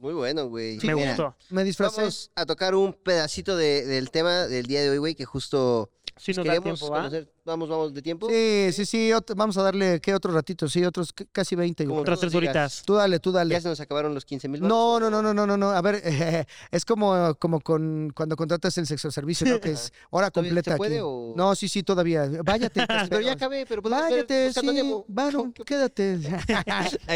Muy 0.00 0.14
bueno, 0.14 0.48
güey. 0.48 0.78
Me 0.82 0.94
Mira, 0.94 1.08
gustó. 1.08 1.36
me 1.50 1.62
disfracé. 1.62 2.00
Vamos 2.00 2.30
a 2.34 2.46
tocar 2.46 2.74
un 2.74 2.92
pedacito 2.94 3.56
de- 3.56 3.84
del 3.84 4.10
tema 4.10 4.46
del 4.46 4.64
día 4.66 4.80
de 4.80 4.90
hoy, 4.90 4.96
güey, 4.98 5.14
que 5.14 5.26
justo 5.26 5.90
Sí, 6.16 6.32
pues, 6.32 6.38
nos 6.38 6.46
da 6.46 6.60
tiempo, 6.62 6.90
¿va? 6.90 6.98
conocer. 6.98 7.32
Vamos, 7.50 7.68
vamos 7.68 7.92
de 7.92 8.00
tiempo. 8.00 8.28
Sí, 8.28 8.68
sí, 8.72 8.86
sí. 8.86 9.10
vamos 9.34 9.56
a 9.58 9.62
darle, 9.64 10.00
¿qué 10.00 10.14
otro 10.14 10.32
ratito? 10.32 10.68
Sí, 10.68 10.84
otros 10.84 11.12
casi 11.32 11.56
20. 11.56 11.84
yo 11.84 11.90
Como. 11.90 12.00
Otras 12.02 12.20
tres 12.20 12.32
horitas. 12.32 12.84
Tú 12.86 12.94
dale, 12.94 13.18
tú 13.18 13.32
dale. 13.32 13.52
Ya 13.54 13.60
se 13.60 13.68
nos 13.68 13.80
acabaron 13.80 14.14
los 14.14 14.24
15 14.24 14.46
mil 14.48 14.60
No, 14.62 15.00
no, 15.00 15.10
no, 15.10 15.20
no, 15.20 15.34
no, 15.34 15.48
no, 15.48 15.56
no. 15.56 15.70
A 15.70 15.82
ver, 15.82 16.00
es 16.70 16.84
como, 16.84 17.34
como 17.40 17.60
con 17.60 18.12
cuando 18.14 18.36
contratas 18.36 18.78
el 18.78 18.86
sexo 18.86 19.10
servicio, 19.10 19.48
¿no? 19.48 19.58
Que 19.60 19.72
es 19.72 19.92
hora 20.10 20.30
¿Todavía 20.30 20.50
completa 20.50 20.70
se 20.72 20.76
puede 20.76 20.94
aquí. 20.98 21.02
o...? 21.04 21.34
No, 21.36 21.56
sí, 21.56 21.68
sí, 21.68 21.82
todavía. 21.82 22.30
Váyate. 22.44 22.86
te 22.86 22.86
Pero 23.10 23.20
ya 23.20 23.32
acabé, 23.32 23.66
pero 23.66 23.82
Váyate, 23.82 24.52
sí. 24.52 24.66
Nemo. 24.66 25.04
Bueno, 25.08 25.52
¿Qué- 25.52 25.64
quédate. 25.64 26.18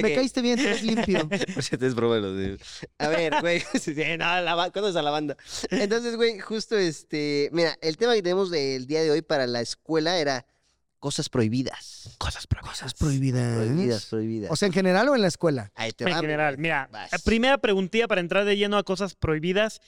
Me 0.02 0.14
caíste 0.14 0.42
bien, 0.42 0.56
te 0.56 0.66
ves 0.66 0.82
limpio. 0.82 1.28
Pues 1.28 1.72
es 1.72 1.94
broma 1.94 2.16
A 2.98 3.08
ver, 3.08 3.34
güey. 3.40 3.62
no, 4.18 4.40
la 4.40 4.54
a 4.96 5.02
la 5.02 5.10
banda. 5.10 5.36
Entonces, 5.70 6.16
güey, 6.16 6.40
justo 6.40 6.76
este. 6.76 7.50
Mira, 7.52 7.76
el 7.80 7.96
tema 7.96 8.14
que 8.14 8.22
tenemos 8.22 8.50
del 8.50 8.86
día 8.86 9.02
de 9.02 9.10
hoy 9.10 9.22
para 9.22 9.46
la 9.46 9.60
escuela 9.60 10.18
era 10.24 10.46
cosas 10.98 11.28
prohibidas. 11.28 12.14
Cosas 12.18 12.46
prohibidas. 12.46 12.70
Cosas 12.78 12.94
prohibidas. 12.94 13.56
Prohibidas, 13.56 14.06
prohibidas. 14.06 14.50
O 14.50 14.56
sea, 14.56 14.66
en 14.66 14.72
general 14.72 15.08
o 15.08 15.14
en 15.14 15.22
la 15.22 15.28
escuela. 15.28 15.70
Ahí 15.74 15.92
te 15.92 16.04
En 16.04 16.10
va, 16.12 16.16
general, 16.20 16.58
mira, 16.58 16.88
Vas. 16.90 17.22
primera 17.22 17.58
preguntilla 17.58 18.08
para 18.08 18.20
entrar 18.20 18.44
de 18.44 18.56
lleno 18.56 18.76
a 18.78 18.82
cosas 18.84 19.14
prohibidas. 19.14 19.80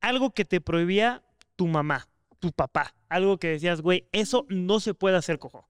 Algo 0.00 0.30
que 0.32 0.44
te 0.44 0.60
prohibía 0.60 1.22
tu 1.56 1.66
mamá, 1.66 2.08
tu 2.38 2.52
papá. 2.52 2.94
Algo 3.08 3.38
que 3.38 3.48
decías, 3.48 3.80
güey, 3.80 4.08
eso 4.12 4.46
no 4.48 4.80
se 4.80 4.94
puede 4.94 5.16
hacer, 5.16 5.38
cojo. 5.38 5.68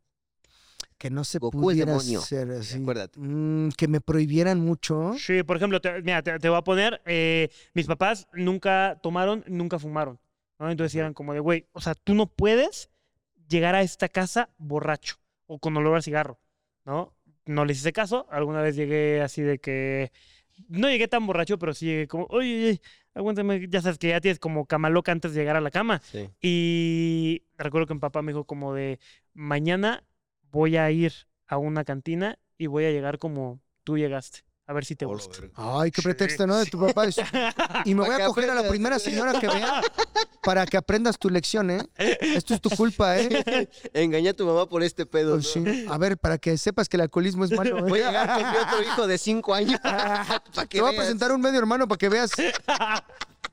Que 0.98 1.10
no 1.10 1.22
se 1.24 1.38
Goku 1.38 1.60
pudiera 1.60 1.92
demonio, 1.92 2.18
hacer 2.20 2.50
así. 2.50 2.76
acuérdate. 2.80 3.18
Mm, 3.20 3.70
que 3.70 3.86
me 3.88 4.00
prohibieran 4.00 4.58
mucho. 4.60 5.14
Sí, 5.16 5.42
por 5.44 5.56
ejemplo, 5.56 5.80
te- 5.80 6.02
mira, 6.02 6.22
te, 6.22 6.38
te 6.40 6.48
voy 6.48 6.58
a 6.58 6.62
poner, 6.62 7.00
eh, 7.06 7.48
mis 7.72 7.86
papás 7.86 8.26
nunca 8.32 8.98
tomaron, 9.02 9.44
nunca 9.46 9.78
fumaron. 9.78 10.18
¿no? 10.58 10.68
Entonces 10.70 10.94
eran 10.96 11.14
como 11.14 11.32
de, 11.34 11.40
güey, 11.40 11.66
o 11.72 11.80
sea, 11.80 11.94
tú 11.94 12.14
no 12.14 12.26
puedes 12.26 12.90
llegar 13.48 13.74
a 13.74 13.82
esta 13.82 14.08
casa 14.08 14.50
borracho 14.58 15.16
o 15.46 15.58
con 15.58 15.76
olor 15.76 15.96
a 15.96 16.02
cigarro, 16.02 16.38
¿no? 16.84 17.14
No 17.46 17.64
les 17.64 17.78
hice 17.78 17.92
caso. 17.92 18.26
Alguna 18.30 18.60
vez 18.60 18.76
llegué 18.76 19.22
así 19.22 19.42
de 19.42 19.58
que, 19.58 20.12
no 20.68 20.88
llegué 20.88 21.08
tan 21.08 21.26
borracho, 21.26 21.58
pero 21.58 21.74
sí 21.74 21.86
llegué 21.86 22.08
como, 22.08 22.26
oye, 22.30 22.56
oye, 22.56 22.80
aguántame, 23.14 23.66
ya 23.68 23.80
sabes 23.80 23.98
que 23.98 24.08
ya 24.08 24.20
tienes 24.20 24.38
como 24.38 24.66
cama 24.66 24.90
loca 24.90 25.12
antes 25.12 25.32
de 25.32 25.40
llegar 25.40 25.56
a 25.56 25.60
la 25.60 25.70
cama. 25.70 26.00
Sí. 26.04 26.28
Y 26.40 27.42
recuerdo 27.56 27.86
que 27.86 27.94
mi 27.94 28.00
papá 28.00 28.22
me 28.22 28.32
dijo 28.32 28.44
como 28.44 28.74
de, 28.74 28.98
mañana 29.34 30.04
voy 30.50 30.76
a 30.76 30.90
ir 30.90 31.12
a 31.46 31.58
una 31.58 31.84
cantina 31.84 32.38
y 32.58 32.66
voy 32.66 32.84
a 32.84 32.90
llegar 32.90 33.18
como 33.18 33.60
tú 33.84 33.96
llegaste, 33.96 34.40
A 34.68 34.74
ver 34.74 34.84
si 34.84 34.94
te 34.94 35.06
Oh, 35.06 35.08
la 35.08 35.14
gusta. 35.14 35.42
Ay, 35.56 35.90
qué 35.90 36.02
pretexto, 36.02 36.46
¿no? 36.46 36.58
De 36.58 36.66
tu 36.66 36.78
papá. 36.78 37.06
Y 37.86 37.94
me 37.94 38.04
voy 38.04 38.14
a 38.20 38.26
coger 38.26 38.50
a 38.50 38.54
la 38.54 38.68
primera 38.68 38.98
señora 38.98 39.40
que 39.40 39.48
vea 39.48 39.80
para 40.42 40.66
que 40.66 40.76
aprendas 40.76 41.18
tu 41.18 41.30
lección, 41.30 41.70
¿eh? 41.70 41.80
Esto 41.96 42.52
es 42.52 42.60
tu 42.60 42.68
culpa, 42.68 43.18
¿eh? 43.18 43.66
Engañé 43.94 44.28
a 44.28 44.34
tu 44.34 44.44
mamá 44.44 44.68
por 44.68 44.82
este 44.82 45.06
pedo. 45.06 45.36
Pues 45.36 45.56
¿no? 45.56 45.72
sí. 45.72 45.86
A 45.88 45.96
ver, 45.96 46.18
para 46.18 46.36
que 46.36 46.58
sepas 46.58 46.86
que 46.86 46.98
el 46.98 47.00
alcoholismo 47.00 47.46
es 47.46 47.50
malo. 47.52 47.78
¿eh? 47.78 47.82
Voy 47.88 48.00
a 48.02 48.08
llegar 48.08 48.28
con 48.42 48.50
mi 48.52 48.56
otro 48.58 48.82
hijo 48.82 49.06
de 49.06 49.16
cinco 49.16 49.54
años. 49.54 49.80
para 49.82 50.40
que 50.68 50.76
Te 50.78 50.82
voy 50.82 50.94
a 50.94 50.96
presentar 50.98 51.32
un 51.32 51.40
medio 51.40 51.58
hermano 51.58 51.88
para 51.88 51.96
que 51.98 52.10
veas 52.10 52.30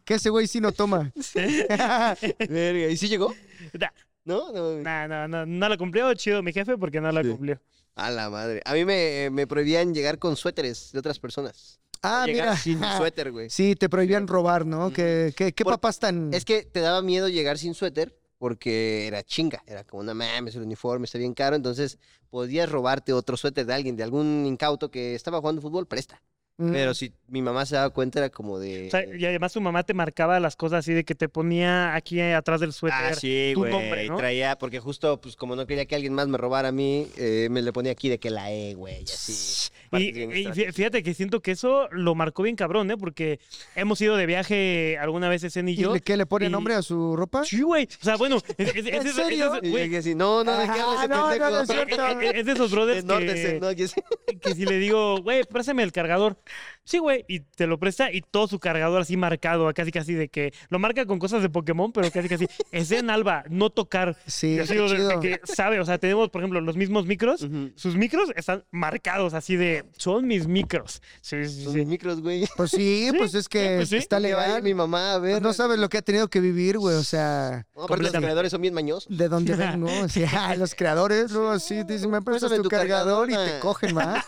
que 0.03 0.13
ese 0.15 0.29
güey 0.29 0.47
sí 0.47 0.59
no 0.59 0.73
toma. 0.73 1.13
Verga, 1.33 2.87
¿Y 2.91 2.97
sí 2.97 3.07
llegó? 3.07 3.33
Nah, 3.73 3.87
¿No? 4.25 4.51
no. 4.51 4.81
nah, 4.81 5.07
no, 5.07 5.27
no, 5.29 5.45
no 5.45 5.69
la 5.69 5.77
cumplió, 5.77 6.13
chido 6.15 6.43
mi 6.43 6.51
jefe, 6.51 6.77
porque 6.77 6.99
no 6.99 7.09
la 7.11 7.23
Sí. 7.23 7.29
cumplió. 7.29 7.61
A 7.95 8.11
la 8.11 8.29
madre. 8.29 8.61
A 8.65 8.73
mí 8.73 8.83
me, 8.85 9.29
me 9.31 9.47
prohibían 9.47 9.93
llegar 9.93 10.19
con 10.19 10.35
suéteres 10.35 10.91
de 10.91 10.99
otras 10.99 11.17
personas. 11.19 11.79
Ah, 12.01 12.25
llegar 12.25 12.49
mira. 12.49 12.57
sin 12.57 12.79
suéter, 12.97 13.31
güey. 13.31 13.49
Sí, 13.49 13.75
te 13.75 13.89
prohibían 13.89 14.27
robar, 14.27 14.65
¿no? 14.65 14.91
¿Qué, 14.91 15.33
qué, 15.35 15.53
qué 15.53 15.63
Por- 15.63 15.73
papás 15.73 15.99
tan...? 15.99 16.33
Es 16.33 16.45
que 16.45 16.63
te 16.63 16.81
daba 16.81 17.01
miedo 17.01 17.27
llegar 17.29 17.57
sin 17.57 17.73
suéter 17.73 18.15
porque 18.37 19.07
era 19.07 19.23
chinga. 19.23 19.63
Era 19.65 19.83
como, 19.85 20.03
no 20.03 20.13
mames, 20.13 20.55
el 20.55 20.61
uniforme 20.63 21.05
está 21.05 21.17
bien 21.17 21.33
caro. 21.33 21.55
Entonces 21.55 21.97
podías 22.29 22.69
robarte 22.69 23.13
otro 23.13 23.37
suéter 23.37 23.65
de 23.65 23.73
alguien, 23.73 23.95
de 23.95 24.03
algún 24.03 24.43
incauto 24.45 24.91
que 24.91 25.15
estaba 25.15 25.39
jugando 25.39 25.61
fútbol, 25.61 25.87
presta. 25.87 26.21
Mm, 26.57 26.71
Pero 26.71 26.93
si 26.93 27.13
mi 27.27 27.41
mamá 27.41 27.65
se 27.65 27.75
daba 27.75 27.89
cuenta, 27.89 28.19
era 28.19 28.29
como 28.29 28.59
de. 28.59 28.87
O 28.87 28.91
sea, 28.91 29.03
y 29.05 29.25
además 29.25 29.51
tu 29.51 29.59
mamá 29.59 29.83
te 29.83 29.93
marcaba 29.93 30.39
las 30.39 30.55
cosas 30.55 30.79
así 30.79 30.93
de 30.93 31.03
que 31.03 31.13
te 31.13 31.27
ponía 31.27 31.95
aquí 31.95 32.21
atrás 32.21 32.61
del 32.61 32.71
suéter. 32.71 32.99
Ah, 33.11 33.13
sí, 33.13 33.53
güey. 33.55 34.07
¿no? 34.07 34.15
Traía, 34.15 34.57
porque 34.57 34.79
justo, 34.79 35.19
pues 35.19 35.35
como 35.35 35.57
no 35.57 35.67
quería 35.67 35.85
que 35.85 35.95
alguien 35.95 36.13
más 36.13 36.29
me 36.29 36.37
robara 36.37 36.69
a 36.69 36.71
mí, 36.71 37.07
eh, 37.17 37.49
me 37.51 37.61
le 37.61 37.73
ponía 37.73 37.91
aquí 37.91 38.07
de 38.07 38.19
que 38.19 38.29
la 38.29 38.53
E, 38.53 38.73
güey, 38.73 39.03
así. 39.03 39.69
Y, 40.01 40.23
y 40.49 40.71
fíjate 40.71 41.03
que 41.03 41.13
siento 41.13 41.41
que 41.41 41.51
eso 41.51 41.87
lo 41.91 42.15
marcó 42.15 42.43
bien 42.43 42.55
cabrón, 42.55 42.89
¿eh? 42.91 42.97
Porque 42.97 43.39
hemos 43.75 43.99
ido 44.01 44.15
de 44.15 44.25
viaje 44.25 44.97
alguna 44.99 45.29
vez 45.29 45.43
Esen 45.43 45.69
y 45.69 45.73
¿Y 45.73 45.75
yo. 45.75 45.93
le- 45.93 46.01
qué 46.01 46.17
le 46.17 46.25
pone 46.25 46.47
y- 46.47 46.49
nombre 46.49 46.73
a 46.75 46.81
su 46.81 47.15
ropa? 47.15 47.43
Sí, 47.45 47.61
güey. 47.61 47.87
O 48.01 48.03
sea, 48.03 48.15
bueno, 48.17 48.37
es, 48.57 48.69
es- 48.69 48.75
es- 48.75 48.87
¿En 48.87 49.07
es- 49.07 49.13
serio? 49.15 49.53
es- 49.55 49.63
Y 49.63 49.69
güey, 49.71 49.89
yo 49.89 49.99
así, 49.99 50.15
no, 50.15 50.43
no, 50.43 50.57
¿de 50.57 50.65
qué 50.65 50.71
Ah, 50.79 51.05
no, 51.09 51.37
no, 51.37 51.49
no 51.49 51.61
es 51.61 51.67
cierto. 51.69 52.19
es- 52.21 52.45
de 52.45 52.51
esos 52.51 52.71
brothers 52.71 53.05
De 53.05 53.13
norte, 53.13 53.33
que, 53.33 53.59
¿no? 53.59 53.75
Que 53.75 53.87
sí. 53.87 54.01
que 54.41 54.53
si 54.55 54.65
le 54.65 54.77
digo, 54.79 55.21
güey, 55.21 55.43
préstame 55.43 55.83
el 55.83 55.91
cargador. 55.91 56.37
Sí, 56.85 56.99
güey, 56.99 57.25
y 57.27 57.39
te 57.39 57.65
lo 57.65 57.79
presta 57.79 58.11
y 58.11 58.21
todo 58.21 58.47
su 58.47 58.59
cargador 58.59 59.01
así 59.01 59.17
marcado, 59.17 59.73
casi 59.73 59.91
casi 59.91 60.13
de 60.13 60.29
que 60.29 60.53
lo 60.69 60.77
marca 60.77 61.05
con 61.07 61.17
cosas 61.17 61.41
de 61.41 61.49
Pokémon, 61.49 61.91
pero 61.91 62.09
casi 62.11 62.29
casi 62.29 62.45
es 62.71 62.91
en 62.91 63.09
Alba, 63.09 63.43
no 63.49 63.71
tocar. 63.71 64.15
Sí, 64.27 64.59
así, 64.59 64.75
de- 64.75 65.19
que 65.19 65.41
sabe, 65.45 65.79
o 65.79 65.85
sea, 65.85 65.97
tenemos, 65.97 66.29
por 66.29 66.41
ejemplo, 66.41 66.61
los 66.61 66.77
mismos 66.77 67.05
micros. 67.07 67.47
Sus 67.75 67.95
micros 67.95 68.29
están 68.35 68.63
marcados 68.71 69.33
así 69.33 69.55
de, 69.55 69.83
son 69.97 70.27
mis 70.27 70.47
micros. 70.47 71.01
Sí, 71.21 71.43
sí, 71.45 71.63
Son 71.63 71.73
sí. 71.73 71.79
mis 71.79 71.87
micros, 71.87 72.21
güey. 72.21 72.45
Pues 72.55 72.71
sí, 72.71 73.09
Sí, 73.11 73.17
pues 73.17 73.33
es 73.33 73.49
que 73.49 73.77
pues 73.77 73.89
sí. 73.89 73.97
está 73.97 74.19
legal. 74.19 74.61
mi 74.61 74.73
mamá 74.75 75.15
a 75.15 75.19
ver. 75.19 75.41
No 75.41 75.53
sabes 75.53 75.79
lo 75.79 75.89
que 75.89 75.97
ha 75.97 76.01
tenido 76.03 76.27
que 76.27 76.39
vivir, 76.39 76.77
güey. 76.77 76.95
O 76.95 77.03
sea, 77.03 77.65
No, 77.75 77.83
aparte 77.85 78.03
los 78.03 78.11
creadores 78.13 78.51
son 78.51 78.61
bien 78.61 78.73
mañosos. 78.75 79.07
de 79.17 79.27
dónde 79.27 79.55
vengo. 79.55 79.87
O 80.05 80.07
sea, 80.09 80.55
los 80.55 80.75
creadores, 80.75 81.31
luego 81.31 81.49
así 81.49 81.83
dicen, 81.83 82.11
me 82.11 82.21
prestas 82.21 82.51
tu 82.55 82.61
tu 82.63 82.69
cargador 82.69 83.27
y 83.29 83.31
te 83.33 83.37
cargador. 83.37 83.59
cogen 83.61 83.95
más. 83.95 84.23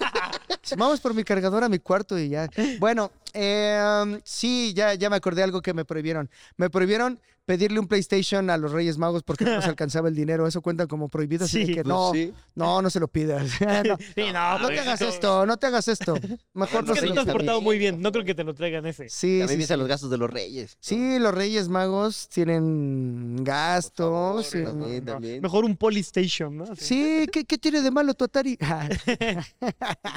Vamos 0.76 1.00
por 1.00 1.14
mi 1.14 1.24
cargador 1.24 1.64
a 1.64 1.70
mi 1.70 1.80
cuarto 1.80 2.18
y 2.20 2.30
ya. 2.30 2.47
Bueno, 2.80 3.12
eh, 3.34 4.20
sí, 4.24 4.74
ya, 4.76 4.94
ya 4.94 5.10
me 5.10 5.16
acordé 5.16 5.44
algo 5.44 5.62
que 5.62 5.74
me 5.74 5.86
prohibieron. 5.86 6.30
Me 6.58 6.70
prohibieron 6.70 7.20
pedirle 7.46 7.80
un 7.80 7.88
PlayStation 7.88 8.50
a 8.50 8.58
los 8.58 8.74
Reyes 8.74 8.98
Magos 8.98 9.24
porque 9.24 9.46
no 9.46 9.56
nos 9.56 9.66
alcanzaba 9.68 10.10
el 10.10 10.16
dinero. 10.16 10.46
Eso 10.48 10.62
cuenta 10.62 10.86
como 10.86 11.08
prohibido. 11.08 11.46
Así 11.46 11.66
Sí, 11.66 11.74
que 11.74 11.84
Pues 11.84 11.88
no, 11.88 12.12
sí. 12.14 12.34
no, 12.56 12.82
no 12.82 12.90
se 12.90 13.00
lo 13.00 13.08
pidas. 13.08 13.50
no, 13.86 13.98
Sí, 14.16 14.32
no, 14.34 14.60
no 14.60 14.68
te 14.68 14.80
hagas 14.80 15.02
esto, 15.02 15.46
no 15.46 15.56
te 15.56 15.68
hagas 15.68 15.88
esto. 15.88 16.16
Mejor 16.54 16.82
Es 16.84 16.88
no 16.90 16.94
que 16.94 17.00
se 17.00 17.08
te 17.10 17.20
has 17.20 17.26
portado 17.26 17.62
muy 17.62 17.78
bien. 17.78 18.02
No 18.02 18.12
creo 18.12 18.26
que 18.26 18.36
te 18.36 18.44
lo 18.44 18.54
traigan 18.54 18.86
ese. 18.86 19.08
Sí, 19.10 19.40
También 19.40 19.66
sí. 19.66 19.76
los 19.78 19.88
gastos 19.88 20.10
de 20.10 20.18
los 20.18 20.30
reyes. 20.30 20.76
Sí, 20.82 21.20
los 21.20 21.34
Reyes 21.34 21.70
Magos 21.70 22.28
tienen 22.28 23.44
gastos. 23.46 24.48
sí. 24.48 24.64
También, 24.66 25.06
también. 25.06 25.42
Mejor 25.42 25.64
un 25.64 25.78
Polystation, 25.78 26.58
¿no? 26.58 26.76
Sí, 26.76 27.28
¿qué, 27.32 27.46
qué 27.46 27.58
tiene 27.58 27.82
de 27.82 27.92
malo 27.92 28.14
tu 28.14 28.26
Atari? 28.26 28.58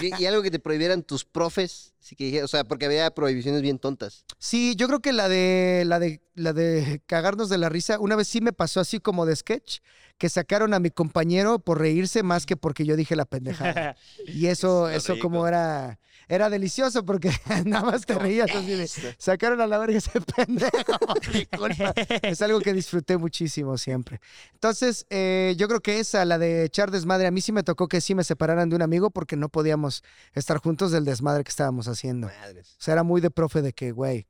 Y, 0.01 0.23
y 0.23 0.27
algo 0.27 0.43
que 0.43 0.51
te 0.51 0.59
prohibieran 0.59 1.03
tus 1.03 1.25
profes. 1.25 1.93
Así 2.01 2.17
que 2.17 2.25
dije, 2.25 2.43
o 2.43 2.49
sea, 2.49 2.65
porque 2.65 2.87
había 2.87 3.11
prohibiciones 3.11 3.61
bien 3.63 3.79
tontas. 3.79 4.25
Sí, 4.39 4.75
yo 4.77 4.87
creo 4.87 5.01
que 5.01 5.13
la 5.13 5.29
de 5.29 5.85
la 5.87 5.99
de 5.99 6.23
la 6.35 6.53
de 6.53 7.03
cagarnos 7.07 7.49
de 7.49 7.59
la 7.59 7.69
risa, 7.69 8.01
una 8.01 8.17
vez 8.17 8.29
sí 8.29 8.41
me 8.41 8.53
pasó 8.53 8.81
así 8.81 9.01
como 9.01 9.27
de 9.27 9.37
sketch, 9.37 9.81
que 10.21 10.29
sacaron 10.29 10.75
a 10.75 10.81
mi 10.81 10.91
compañero 10.91 11.61
por 11.61 11.79
reírse 11.81 12.23
más 12.23 12.45
que 12.45 12.55
porque 12.55 12.85
yo 12.85 12.95
dije 12.95 13.17
la 13.17 13.25
pendejada. 13.25 13.97
Y 14.27 14.47
eso, 14.49 14.91
eso 14.91 15.19
como 15.19 15.49
era, 15.49 15.99
era 16.29 16.51
delicioso 16.51 17.07
porque 17.07 17.31
nada 17.65 17.91
más 17.91 18.05
te 18.05 18.15
reías 18.15 18.51
así 18.55 18.67
de, 18.67 18.87
sacaron 19.17 19.63
a 19.63 19.67
la 19.67 19.79
verga 19.79 19.97
ese 19.97 20.21
pendejo. 20.21 20.71
Es 22.23 22.43
algo 22.43 22.61
que 22.61 22.75
disfruté 22.75 23.17
muchísimo 23.17 23.79
siempre. 23.79 24.21
Entonces, 24.53 25.07
eh, 25.09 25.55
yo 25.57 25.69
creo 25.69 25.81
que 25.81 26.01
esa, 26.01 26.27
la 26.27 26.39
de 26.39 26.65
echar 26.65 26.91
desmadre, 26.91 27.27
a 27.27 27.31
mí 27.31 27.41
sí 27.41 27.51
me 27.51 27.63
tocó 27.63 27.89
que 27.89 28.03
sí 28.03 28.15
me 28.15 28.23
separaran 28.23 28.69
de 28.69 28.77
un 28.77 28.83
amigo 28.83 29.11
porque 29.11 29.37
no 29.37 29.49
podíamos 29.49 30.05
estar 30.35 30.59
juntos 30.59 30.93
del 30.93 31.07
desmadre 31.07 31.45
que 31.45 31.51
estábamos 31.51 31.89
haciendo. 31.89 32.27
Madres. 32.27 32.77
O 32.79 32.83
sea, 32.83 32.93
era 32.93 33.05
muy 33.05 33.23
de 33.23 33.31
profe 33.31 33.63
de 33.63 33.73
que, 33.73 33.93
güey, 33.93 34.27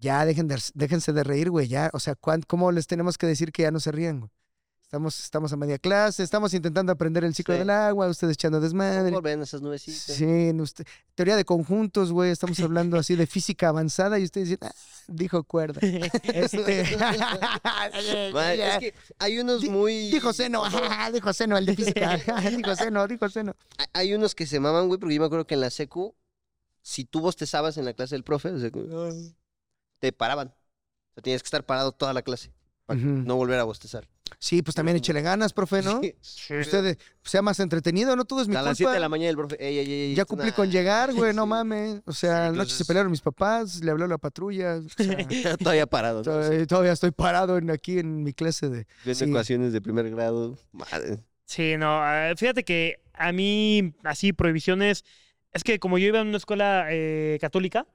ya 0.00 0.24
dejen 0.24 0.48
de, 0.48 0.58
déjense 0.72 1.12
de 1.12 1.24
reír, 1.24 1.50
güey, 1.50 1.68
ya. 1.68 1.90
O 1.92 2.00
sea, 2.00 2.14
¿cuán- 2.14 2.40
¿cómo 2.46 2.72
les 2.72 2.86
tenemos 2.86 3.18
que 3.18 3.26
decir 3.26 3.52
que 3.52 3.64
ya 3.64 3.70
no 3.70 3.80
se 3.80 3.92
ríen, 3.92 4.20
güey? 4.20 4.30
Estamos, 4.90 5.20
estamos 5.20 5.52
a 5.52 5.56
media 5.56 5.78
clase, 5.78 6.24
estamos 6.24 6.52
intentando 6.52 6.90
aprender 6.90 7.22
el 7.22 7.32
ciclo 7.32 7.54
Sí. 7.54 7.60
del 7.60 7.70
agua, 7.70 8.08
ustedes 8.08 8.32
echando 8.32 8.60
desmadre. 8.60 9.12
Volver 9.12 9.38
esas 9.38 9.62
nubecitas. 9.62 10.00
Sí, 10.16 10.50
usted- 10.58 10.84
teoría 11.14 11.36
de 11.36 11.44
conjuntos, 11.44 12.10
güey, 12.10 12.32
estamos 12.32 12.58
hablando 12.68 12.98
así 12.98 13.14
de 13.14 13.28
física 13.28 13.68
avanzada 13.68 14.18
y 14.18 14.24
ustedes 14.24 14.48
dicen, 14.48 14.68
"Ah", 14.68 14.74
dijo 15.06 15.44
cuerda. 15.44 15.78
Este... 16.24 16.82
Madre, 18.34 18.68
es 18.68 18.78
que 18.80 18.94
hay 19.20 19.38
unos 19.38 19.62
muy. 19.66 20.10
Dijo 20.10 20.32
seno, 20.32 20.64
dijo 21.12 21.32
seno, 21.34 21.56
el 21.56 21.66
de 21.66 21.76
física. 21.76 22.16
dijo 22.50 22.74
seno, 22.74 23.06
dijo 23.06 23.28
seno. 23.28 23.54
Hay- 23.92 24.12
unos 24.12 24.34
que 24.34 24.44
se 24.44 24.58
maman, 24.58 24.88
güey, 24.88 24.98
porque 24.98 25.14
yo 25.14 25.20
me 25.20 25.26
acuerdo 25.26 25.46
que 25.46 25.54
en 25.54 25.60
la 25.60 25.70
secu, 25.70 26.16
si 26.82 27.04
tú 27.04 27.20
bostezabas 27.20 27.76
en 27.78 27.84
la 27.84 27.92
clase 27.94 28.16
del 28.16 28.24
profe, 28.24 28.50
te 30.00 30.12
paraban. 30.12 30.48
O 30.48 31.14
sea, 31.14 31.22
tenías 31.22 31.42
que 31.44 31.46
estar 31.46 31.64
parado 31.64 31.92
toda 31.92 32.12
la 32.12 32.22
clase 32.22 32.52
para 32.86 32.98
no 32.98 33.36
volver 33.36 33.60
a 33.60 33.62
bostezar. 33.62 34.08
Sí, 34.38 34.62
pues 34.62 34.74
también 34.74 34.96
échele 34.96 35.22
ganas, 35.22 35.52
profe, 35.52 35.82
¿no? 35.82 36.00
Sí. 36.20 36.54
Usted 36.60 36.86
eh, 36.86 36.98
sea 37.22 37.42
más 37.42 37.60
entretenido, 37.60 38.14
no 38.16 38.24
todo 38.24 38.40
es 38.42 38.48
mi 38.48 38.54
a 38.54 38.58
culpa. 38.60 38.70
las 38.70 38.76
7 38.78 38.92
de 38.92 39.00
la 39.00 39.08
mañana 39.08 39.30
el 39.30 39.36
profe, 39.36 39.56
ey, 39.58 39.78
ey, 39.78 39.92
ey, 39.92 40.14
Ya 40.14 40.24
cumplí 40.24 40.48
nah". 40.50 40.54
con 40.56 40.70
llegar, 40.70 41.12
güey, 41.14 41.34
no 41.34 41.42
Sí. 41.44 41.48
mames. 41.48 42.02
O 42.06 42.12
sea, 42.12 42.30
Sí, 42.30 42.36
anoche 42.36 42.50
se 42.54 42.60
entonces- 42.62 42.86
pelearon 42.86 43.10
mis 43.10 43.20
papás, 43.20 43.82
le 43.84 43.90
habló 43.90 44.06
la 44.06 44.18
patrulla. 44.18 44.76
o 44.76 44.88
sea, 44.88 45.16
Todavía 45.58 45.86
parado. 45.86 46.18
¿no? 46.18 46.22
todavía, 46.24 46.66
todavía 46.66 46.92
estoy 46.92 47.10
parado 47.10 47.58
en, 47.58 47.70
aquí 47.70 47.98
en 47.98 48.22
mi 48.22 48.32
clase 48.32 48.68
de... 48.68 48.86
Viendo 49.04 49.24
sí. 49.24 49.30
ecuaciones 49.30 49.72
de 49.72 49.80
primer 49.80 50.08
grado. 50.10 50.56
Madre. 50.72 51.18
Sí, 51.44 51.76
no, 51.76 52.00
fíjate 52.36 52.64
que 52.64 53.00
a 53.12 53.32
mí, 53.32 53.92
así, 54.04 54.32
prohibiciones, 54.32 55.04
es 55.52 55.64
que 55.64 55.78
como 55.80 55.98
yo 55.98 56.06
iba 56.06 56.20
en 56.20 56.28
una 56.28 56.36
escuela 56.36 56.86
eh, 56.90 57.38
católica, 57.40 57.86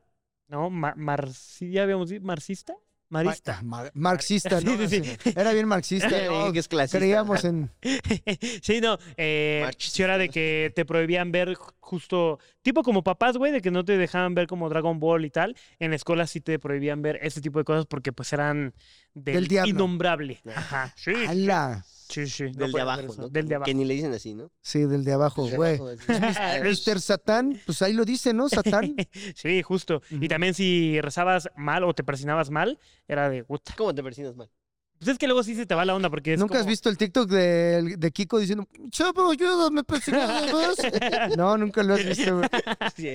¿no? 0.48 0.70
Ma- 0.70 0.94
marci- 0.96 1.72
ya 1.72 1.84
habíamos 1.84 2.10
dicho, 2.10 2.24
marxista, 2.24 2.76
marista. 3.10 3.62
Ma- 3.64 3.90
marxista, 3.94 4.62
¿no? 4.62 4.76
Sí, 4.88 5.02
sí, 5.04 5.18
sí. 5.24 5.34
Era 5.36 5.54
bien 5.54 5.68
marxista. 5.68 6.10
¿no? 6.30 6.52
que 6.52 6.60
es 6.60 6.68
clasista. 6.68 6.98
Creíamos 7.00 7.44
en... 7.46 7.72
sí, 8.62 8.82
no, 8.82 8.98
eh, 9.18 9.70
sí 9.78 10.04
era 10.04 10.18
de 10.18 10.30
que 10.30 10.72
te 10.76 10.86
prohibían 10.86 11.32
ver 11.32 11.56
ju- 11.56 11.74
justo, 11.80 12.40
tipo 12.62 12.84
como 12.84 13.04
papás, 13.04 13.38
güey, 13.38 13.52
de 13.52 13.62
que 13.62 13.72
no 13.72 13.84
te 13.86 13.98
dejaban 13.98 14.34
ver 14.36 14.48
como 14.48 14.70
Dragon 14.70 15.00
Ball 15.00 15.26
y 15.26 15.30
tal. 15.30 15.56
En 15.80 15.92
la 15.92 15.96
escuela 15.96 16.28
sí 16.28 16.42
te 16.42 16.60
prohibían 16.60 17.02
ver 17.02 17.20
ese 17.22 17.42
tipo 17.42 17.60
de 17.60 17.66
cosas 17.66 17.86
porque 17.86 18.12
pues 18.12 18.34
eran 18.34 18.74
del, 19.16 19.34
Del 19.36 19.48
diablo. 19.48 19.70
innombrable. 19.72 20.42
Ajá, 20.56 20.94
sí, 20.96 21.12
¡Hala! 21.28 21.84
sí, 22.08 22.28
sí. 22.28 22.44
no 22.44 22.50
Del 22.50 22.56
de 22.58 22.60
podías 22.60 22.74
ver 22.74 22.82
abajo, 23.06 23.16
¿no? 23.18 23.30
Del 23.30 23.48
de 23.48 23.56
abajo. 23.56 23.66
Que 23.66 23.74
ni 23.74 23.84
le 23.86 23.94
dicen 23.96 24.14
así, 24.14 24.36
¿no? 24.36 24.52
Sí, 24.62 24.80
del 24.84 25.04
de 25.04 25.14
abajo, 25.14 25.48
de 25.48 25.56
güey. 25.58 25.80
Mr. 26.64 27.02
Satán, 27.02 27.60
pues 27.66 27.82
ahí 27.82 27.94
lo 27.94 28.06
dice, 28.06 28.34
¿no? 28.34 28.48
Satán. 28.50 28.96
Sí, 29.36 29.62
justo. 29.64 30.02
Y 30.12 30.28
también 30.28 30.54
si 30.54 31.02
rezabas 31.02 31.50
mal 31.56 31.84
o 31.84 31.94
te 31.96 32.04
persinabas 32.04 32.52
mal, 32.52 32.78
era 33.08 33.30
de 33.30 33.44
puta. 33.44 33.74
¿Cómo 33.76 33.96
te 33.96 34.04
persinas 34.04 34.36
mal? 34.36 34.50
Pues 34.98 35.10
es 35.10 35.18
que 35.18 35.28
luego 35.28 35.44
sí 35.44 35.56
se 35.56 35.66
te 35.66 35.76
va 35.76 35.84
la 35.84 35.94
onda 35.94 36.10
porque 36.10 36.34
es 36.34 36.40
¿Nunca 36.40 36.56
has 36.56 36.62
como- 36.62 36.70
visto 36.70 36.90
el 36.90 36.98
TikTok 36.98 37.30
de, 37.30 37.96
de 37.98 38.12
Kiko 38.12 38.40
diciendo, 38.40 38.66
chavo, 38.92 39.30
ayúdame, 39.30 39.84
persignado 39.84 40.54
más"? 40.54 40.78
No, 41.38 41.58
nunca 41.58 41.84
lo 41.84 41.96
has 41.96 42.06
visto, 42.06 42.38
güey. 42.38 42.50
Sí. 42.96 43.10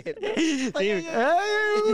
¡Ay, 0.75 1.03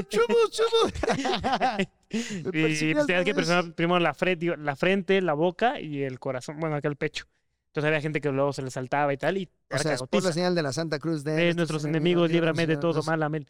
chavo, 0.09 0.35
chavo! 0.51 1.87
Y 2.09 2.43
pues 2.53 2.79
tenías 3.07 3.25
que 3.25 3.35
presionar 3.35 3.73
primero 3.75 3.99
la 4.01 4.15
frente, 4.15 4.57
la 4.57 4.77
frente, 4.77 5.21
la 5.21 5.33
boca 5.35 5.81
y 5.81 6.03
el 6.03 6.19
corazón, 6.21 6.59
bueno, 6.61 6.77
acá 6.77 6.89
el 6.89 6.97
pecho. 6.97 7.27
Entonces 7.69 7.89
había 7.89 8.01
gente 8.01 8.21
que 8.21 8.31
luego 8.31 8.53
se 8.53 8.63
le 8.63 8.71
saltaba 8.71 9.13
y 9.13 9.17
tal, 9.17 9.37
y 9.37 9.51
O 9.71 9.79
sea, 9.79 9.95
es 9.95 10.03
por 10.03 10.23
la 10.23 10.33
señal 10.33 10.55
de 10.55 10.63
la 10.63 10.73
Santa 10.73 10.99
Cruz 10.99 11.25
de... 11.25 11.33
De 11.35 11.55
nuestros 11.55 11.85
enemigos, 11.85 12.31
líbrame 12.31 12.67
de 12.67 12.77
todo 12.77 13.03
mal, 13.03 13.23
amén. 13.23 13.47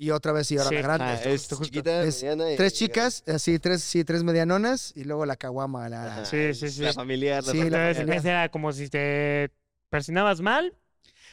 Y 0.00 0.10
otra 0.10 0.30
vez, 0.30 0.48
y 0.52 0.58
ahora 0.58 0.68
Sí. 0.68 0.74
la 0.76 0.80
grande. 0.82 1.04
Ah, 1.04 1.20
justo, 1.32 1.58
chiquita, 1.64 2.04
Es 2.04 2.22
mediana 2.22 2.52
y- 2.52 2.56
Tres 2.56 2.74
chicas, 2.74 3.24
así, 3.26 3.58
tres, 3.58 3.82
sí, 3.82 4.04
tres 4.04 4.22
medianonas, 4.22 4.92
y 4.94 5.02
luego 5.02 5.26
la 5.26 5.34
caguama. 5.34 5.88
La, 5.88 6.24
Sí, 6.24 6.54
sí, 6.54 6.70
sí. 6.70 6.82
La 6.82 6.92
familiar. 6.92 7.42
la 7.42 7.50
Sí, 7.50 7.58
la 7.58 7.64
familiar. 7.64 7.96
Entonces, 7.96 8.24
era 8.26 8.48
como 8.50 8.70
si 8.72 8.88
te 8.88 9.50
persinabas 9.90 10.40
mal, 10.40 10.72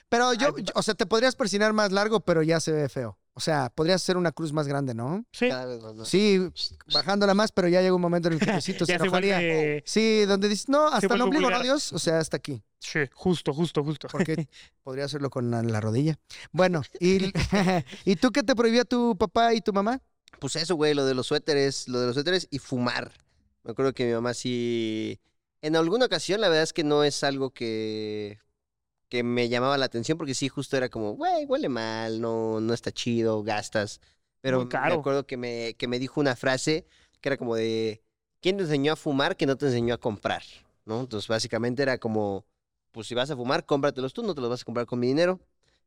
Pero 0.10 0.34
yo, 0.34 0.48
Ay, 0.58 0.64
yo- 0.64 0.72
o 0.76 0.82
sea, 0.84 0.94
te 0.96 1.06
podrías 1.06 1.36
persinar 1.36 1.74
más 1.74 1.92
largo, 1.92 2.20
pero 2.22 2.42
ya 2.44 2.60
se 2.60 2.72
ve 2.72 2.90
feo. 2.90 3.18
O 3.38 3.42
sea, 3.42 3.70
podrías 3.70 4.02
hacer 4.02 4.16
una 4.16 4.32
cruz 4.32 4.54
más 4.54 4.66
grande, 4.66 4.94
¿no? 4.94 5.26
Sí. 5.34 5.50
Cada 5.50 5.66
vez 5.66 5.82
más, 5.84 5.94
¿no? 5.94 6.06
Sí, 6.06 6.40
bajándola 6.94 7.34
más, 7.34 7.52
pero 7.52 7.68
ya 7.68 7.82
llega 7.82 7.94
un 7.94 8.02
momento 8.02 8.30
en 8.30 8.36
el 8.36 8.40
que 8.40 8.46
Diosito 8.50 8.86
se 8.86 8.98
vuelve- 8.98 9.84
Sí, 9.86 10.24
donde 10.26 10.48
dices, 10.48 10.70
no, 10.70 10.88
hasta 10.88 11.14
el 11.14 11.22
ombligo, 11.22 11.50
¿no. 11.50 11.62
Dios? 11.62 11.92
O 11.92 12.00
sea, 12.00 12.20
hasta 12.20 12.38
aquí. 12.38 12.64
Sí, 12.80 13.00
justo, 13.14 13.54
justo, 13.54 13.84
justo. 13.84 14.08
Porque 14.10 14.48
podría 14.84 15.04
hacerlo 15.06 15.30
con 15.30 15.52
la, 15.52 15.62
la 15.64 15.82
rodilla. 15.82 16.18
Bueno, 16.54 16.82
¿y, 17.00 17.32
¿y 18.06 18.16
tú 18.16 18.32
qué 18.32 18.42
te 18.42 18.56
prohibía 18.56 18.86
tu 18.86 19.18
papá 19.18 19.54
y 19.54 19.60
tu 19.60 19.74
mamá? 19.74 20.02
Pues 20.40 20.56
eso, 20.56 20.76
güey, 20.76 20.94
lo 20.94 21.06
de 21.06 21.14
los 21.14 21.28
suéteres, 21.28 21.90
lo 21.90 22.00
de 22.00 22.06
los 22.08 22.16
suéteres 22.16 22.48
y 22.52 22.60
fumar. 22.60 23.12
Me 23.64 23.72
acuerdo 23.72 23.94
que 23.94 24.06
mi 24.06 24.14
mamá 24.14 24.34
sí... 24.34 25.20
En 25.62 25.76
alguna 25.76 26.06
ocasión, 26.06 26.40
la 26.40 26.48
verdad 26.48 26.64
es 26.64 26.72
que 26.74 26.84
no 26.84 27.04
es 27.04 27.24
algo 27.24 27.50
que, 27.50 28.40
que 29.16 29.24
me 29.24 29.48
llamaba 29.48 29.78
la 29.78 29.86
atención, 29.86 30.18
porque 30.18 30.34
sí, 30.34 30.50
justo 30.50 30.76
era 30.76 30.90
como, 30.90 31.14
güey, 31.14 31.46
huele 31.46 31.70
mal, 31.70 32.20
no, 32.20 32.60
no 32.60 32.74
está 32.74 32.92
chido, 32.92 33.44
gastas. 33.44 34.02
Pero 34.42 34.66
me 34.66 34.94
acuerdo 34.94 35.26
que 35.26 35.38
me, 35.38 35.74
que 35.76 35.88
me 35.88 36.00
dijo 36.00 36.20
una 36.20 36.36
frase 36.36 36.86
que 37.22 37.30
era 37.30 37.38
como 37.38 37.56
de, 37.56 38.04
¿quién 38.42 38.58
te 38.58 38.64
enseñó 38.64 38.94
a 38.94 38.96
fumar 38.96 39.38
que 39.38 39.46
no 39.46 39.56
te 39.56 39.68
enseñó 39.68 39.94
a 39.94 39.98
comprar? 39.98 40.44
¿No? 40.86 41.00
Entonces, 41.00 41.28
básicamente 41.28 41.82
era 41.82 41.98
como, 41.98 42.46
pues 42.92 43.08
si 43.08 43.16
vas 43.16 43.32
a 43.32 43.36
fumar, 43.36 43.66
cómpratelos 43.66 44.14
tú, 44.14 44.22
no 44.22 44.36
te 44.36 44.42
los 44.42 44.50
vas 44.50 44.62
a 44.62 44.66
comprar 44.66 44.86
con 44.86 45.00
mi 45.00 45.08
dinero. 45.08 45.40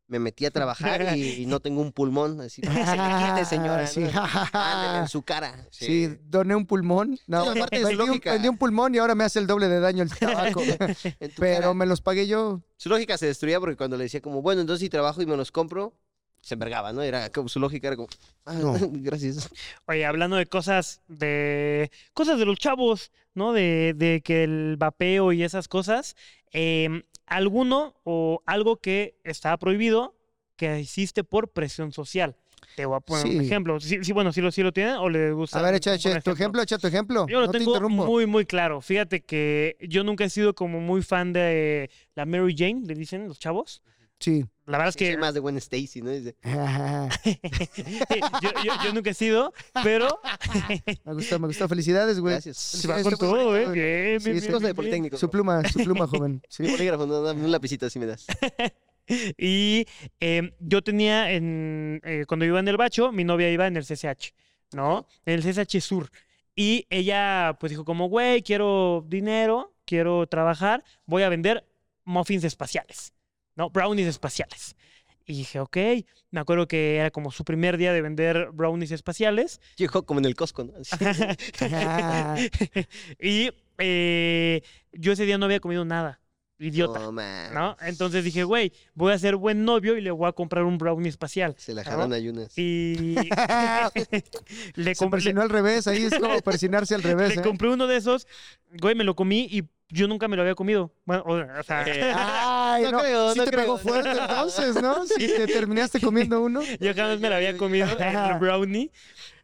Me 0.08 0.18
metí 0.18 0.46
a 0.46 0.50
trabajar 0.50 1.16
y, 1.16 1.42
y 1.42 1.46
no 1.46 1.60
tengo 1.60 1.82
un 1.82 1.92
pulmón, 1.92 2.40
así, 2.40 2.62
"Ah, 2.66 2.72
se 2.72 2.96
le 2.96 3.26
quite, 3.34 3.44
señora. 3.44 3.86
Sí, 3.86 4.00
¿no? 4.00 4.10
Ándale, 4.52 4.98
en 5.00 5.08
su 5.08 5.22
cara. 5.22 5.66
Sí, 5.70 6.08
doné 6.24 6.56
un 6.56 6.64
pulmón. 6.66 7.18
No, 7.26 7.44
Sí, 7.44 7.58
aparte 7.58 7.78
vendí, 7.78 7.92
un, 7.92 8.06
lógica. 8.08 8.32
vendí 8.32 8.48
un 8.48 8.56
pulmón 8.56 8.94
y 8.94 8.98
ahora 8.98 9.14
me 9.14 9.24
hace 9.24 9.38
el 9.38 9.46
doble 9.46 9.68
de 9.68 9.80
daño 9.80 10.02
el 10.02 10.10
tabaco. 10.10 10.62
Pero 11.36 11.60
cara. 11.60 11.74
me 11.74 11.84
los 11.84 12.00
pagué 12.00 12.26
yo. 12.26 12.62
Su 12.78 12.88
lógica 12.88 13.18
se 13.18 13.26
destruía 13.26 13.60
porque 13.60 13.76
cuando 13.76 13.96
le 13.98 14.04
decía 14.04 14.22
como, 14.22 14.40
bueno, 14.40 14.62
entonces 14.62 14.80
si 14.80 14.88
trabajo 14.88 15.20
y 15.20 15.26
me 15.26 15.36
los 15.36 15.52
compro, 15.52 15.92
se 16.40 16.54
envergaba, 16.54 16.92
¿no? 16.94 17.02
Era 17.02 17.28
como, 17.30 17.50
su 17.50 17.60
lógica 17.60 17.88
era 17.88 17.96
como, 17.96 18.08
ah, 18.46 18.54
No. 18.54 18.74
gracias. 18.92 19.50
Oye, 19.86 20.06
hablando 20.06 20.36
de 20.36 20.46
cosas 20.46 21.02
de 21.08 21.90
cosas 22.14 22.38
de 22.38 22.46
los 22.46 22.58
chavos, 22.58 23.12
¿no? 23.34 23.52
De, 23.52 23.92
de 23.94 24.22
que 24.22 24.44
el 24.44 24.76
vapeo 24.78 25.32
y 25.32 25.42
esas 25.42 25.68
cosas. 25.68 26.16
em, 26.50 27.02
alguno 27.28 27.94
o 28.04 28.42
algo 28.46 28.76
que 28.76 29.16
estaba 29.24 29.56
prohibido 29.56 30.14
que 30.56 30.80
hiciste 30.80 31.24
por 31.24 31.48
presión 31.48 31.92
social. 31.92 32.36
Te 32.74 32.84
voy 32.84 32.96
a 32.96 33.00
poner 33.00 33.26
un 33.26 33.40
ejemplo. 33.40 33.80
Sí, 33.80 34.02
sí, 34.02 34.12
bueno, 34.12 34.32
sí 34.32 34.40
lo, 34.40 34.50
sí 34.50 34.62
lo 34.62 34.72
tienen 34.72 34.96
o 34.96 35.08
le 35.08 35.32
gusta. 35.32 35.58
A 35.58 35.62
ver, 35.62 35.74
echa, 35.74 35.94
echa 35.94 36.20
tu 36.20 36.30
ejemplo, 36.30 36.62
echa 36.62 36.78
tu 36.78 36.86
ejemplo. 36.86 37.26
Yo 37.28 37.40
lo 37.40 37.46
no 37.46 37.52
tengo 37.52 37.88
muy, 37.88 38.26
muy 38.26 38.44
claro. 38.44 38.80
Fíjate 38.80 39.20
que 39.20 39.76
yo 39.80 40.04
nunca 40.04 40.24
he 40.24 40.30
sido 40.30 40.54
como 40.54 40.80
muy 40.80 41.02
fan 41.02 41.32
de 41.32 41.90
la 42.14 42.26
Mary 42.26 42.54
Jane, 42.56 42.82
le 42.84 42.94
dicen 42.94 43.28
los 43.28 43.38
chavos. 43.38 43.82
Sí. 44.20 44.44
La 44.66 44.76
verdad 44.78 44.88
es 44.90 44.96
Que 44.96 45.16
más 45.16 45.32
de 45.32 45.40
Gwen 45.40 45.56
Stacy, 45.58 46.02
¿no? 46.02 46.10
Dice, 46.10 46.34
yo, 48.42 48.50
yo- 48.64 48.72
yo 48.84 48.92
nunca 48.92 49.10
he 49.10 49.14
sido, 49.14 49.52
pero 49.82 50.20
me 51.04 51.14
gustó, 51.14 51.38
me 51.38 51.46
gustó. 51.46 51.68
Felicidades, 51.68 52.20
güey. 52.20 52.34
gracias. 52.34 52.56
se 52.58 52.88
va 52.88 53.02
con 53.02 53.16
todo, 53.16 53.56
¿eh? 53.56 53.70
Bien, 53.70 54.20
Sí, 54.20 54.30
bien, 54.30 54.40
bien, 54.40 54.52
cosa 54.52 54.66
de. 54.66 54.74
Politécnico. 54.74 55.16
Su 55.16 55.30
pluma, 55.30 55.62
su 55.68 55.78
pluma, 55.78 56.06
joven. 56.08 56.42
Sí. 56.48 56.64
Bolígrafo, 56.70 57.06
no, 57.06 57.22
dame 57.22 57.44
un 57.44 57.50
lapicito 57.50 57.86
así 57.86 57.98
me 57.98 58.06
das. 58.06 58.26
Y 59.38 59.86
em, 60.20 60.50
yo 60.60 60.82
tenía, 60.82 61.32
en, 61.32 62.00
eh, 62.04 62.24
cuando 62.28 62.44
iba 62.44 62.60
en 62.60 62.68
el 62.68 62.76
bacho, 62.76 63.10
mi 63.10 63.24
novia 63.24 63.50
iba 63.50 63.66
en 63.66 63.76
el 63.76 63.84
CCH, 63.84 64.34
¿no? 64.72 65.06
En 65.24 65.34
el 65.34 65.42
CCH 65.42 65.80
Sur. 65.80 66.10
Y 66.54 66.86
ella 66.90 67.56
pues 67.58 67.70
dijo 67.70 67.84
como, 67.86 68.08
güey, 68.08 68.42
quiero 68.42 69.02
dinero, 69.08 69.72
quiero 69.86 70.26
trabajar, 70.26 70.84
voy 71.06 71.22
a 71.22 71.28
vender 71.30 71.64
muffins 72.04 72.44
espaciales, 72.44 73.12
¿no? 73.58 73.68
Brownies 73.70 74.06
espaciales. 74.06 74.76
Y 75.26 75.34
dije, 75.34 75.60
ok, 75.60 75.76
me 76.30 76.40
acuerdo 76.40 76.66
que 76.66 76.96
era 76.96 77.10
como 77.10 77.30
su 77.30 77.44
primer 77.44 77.76
día 77.76 77.92
de 77.92 78.00
vender 78.00 78.48
brownies 78.52 78.92
espaciales. 78.92 79.60
Llegó 79.76 80.06
como 80.06 80.20
en 80.20 80.24
el 80.24 80.34
Costco, 80.34 80.64
¿no? 80.64 80.72
Y 83.20 83.50
eh, 83.76 84.62
yo 84.92 85.12
ese 85.12 85.26
día 85.26 85.36
no 85.36 85.44
había 85.44 85.60
comido 85.60 85.84
nada, 85.84 86.20
idiota. 86.58 86.98
No, 86.98 87.12
man. 87.12 87.54
¿no? 87.54 87.76
Entonces 87.80 88.24
dije, 88.24 88.44
güey, 88.44 88.72
voy 88.94 89.12
a 89.12 89.18
ser 89.18 89.36
buen 89.36 89.64
novio 89.64 89.96
y 89.96 90.00
le 90.00 90.10
voy 90.10 90.28
a 90.28 90.32
comprar 90.32 90.64
un 90.64 90.78
brownie 90.78 91.08
espacial. 91.08 91.54
Se 91.58 91.74
la 91.74 91.82
¿no? 91.84 91.90
jalan 91.90 92.12
ayunas. 92.12 92.56
Y 92.58 93.14
le, 94.74 94.94
Se 94.94 94.98
compré, 94.98 95.18
persinó 95.18 95.42
al 95.42 95.50
revés, 95.50 95.86
ahí 95.86 96.04
es 96.04 96.14
como 96.18 96.38
persinarse 96.42 96.94
al 96.94 97.02
revés. 97.02 97.36
le 97.36 97.40
¿eh? 97.42 97.44
compré 97.44 97.68
uno 97.68 97.86
de 97.86 97.96
esos, 97.96 98.26
güey, 98.80 98.94
me 98.94 99.04
lo 99.04 99.14
comí 99.14 99.46
y 99.50 99.64
yo 99.90 100.06
nunca 100.06 100.28
me 100.28 100.36
lo 100.36 100.42
había 100.42 100.54
comido. 100.54 100.92
Bueno, 101.06 101.24
o, 101.26 101.62
sea, 101.62 101.84
Ay, 101.86 102.82
No 102.84 102.90
no, 102.92 102.98
creo, 103.00 103.32
sí 103.32 103.38
no 103.38 103.44
te 103.44 103.50
creo. 103.50 103.62
pegó 103.62 103.78
fuerte 103.78 104.10
entonces, 104.10 104.82
¿no? 104.82 105.06
Sí, 105.06 105.26
te 105.28 105.46
terminaste 105.46 106.00
comiendo 106.00 106.42
uno. 106.42 106.60
yo 106.78 106.94
jamás 106.94 107.20
me 107.20 107.30
lo 107.30 107.36
había 107.36 107.56
comido, 107.56 107.86
el 107.98 108.38
brownie. 108.38 108.90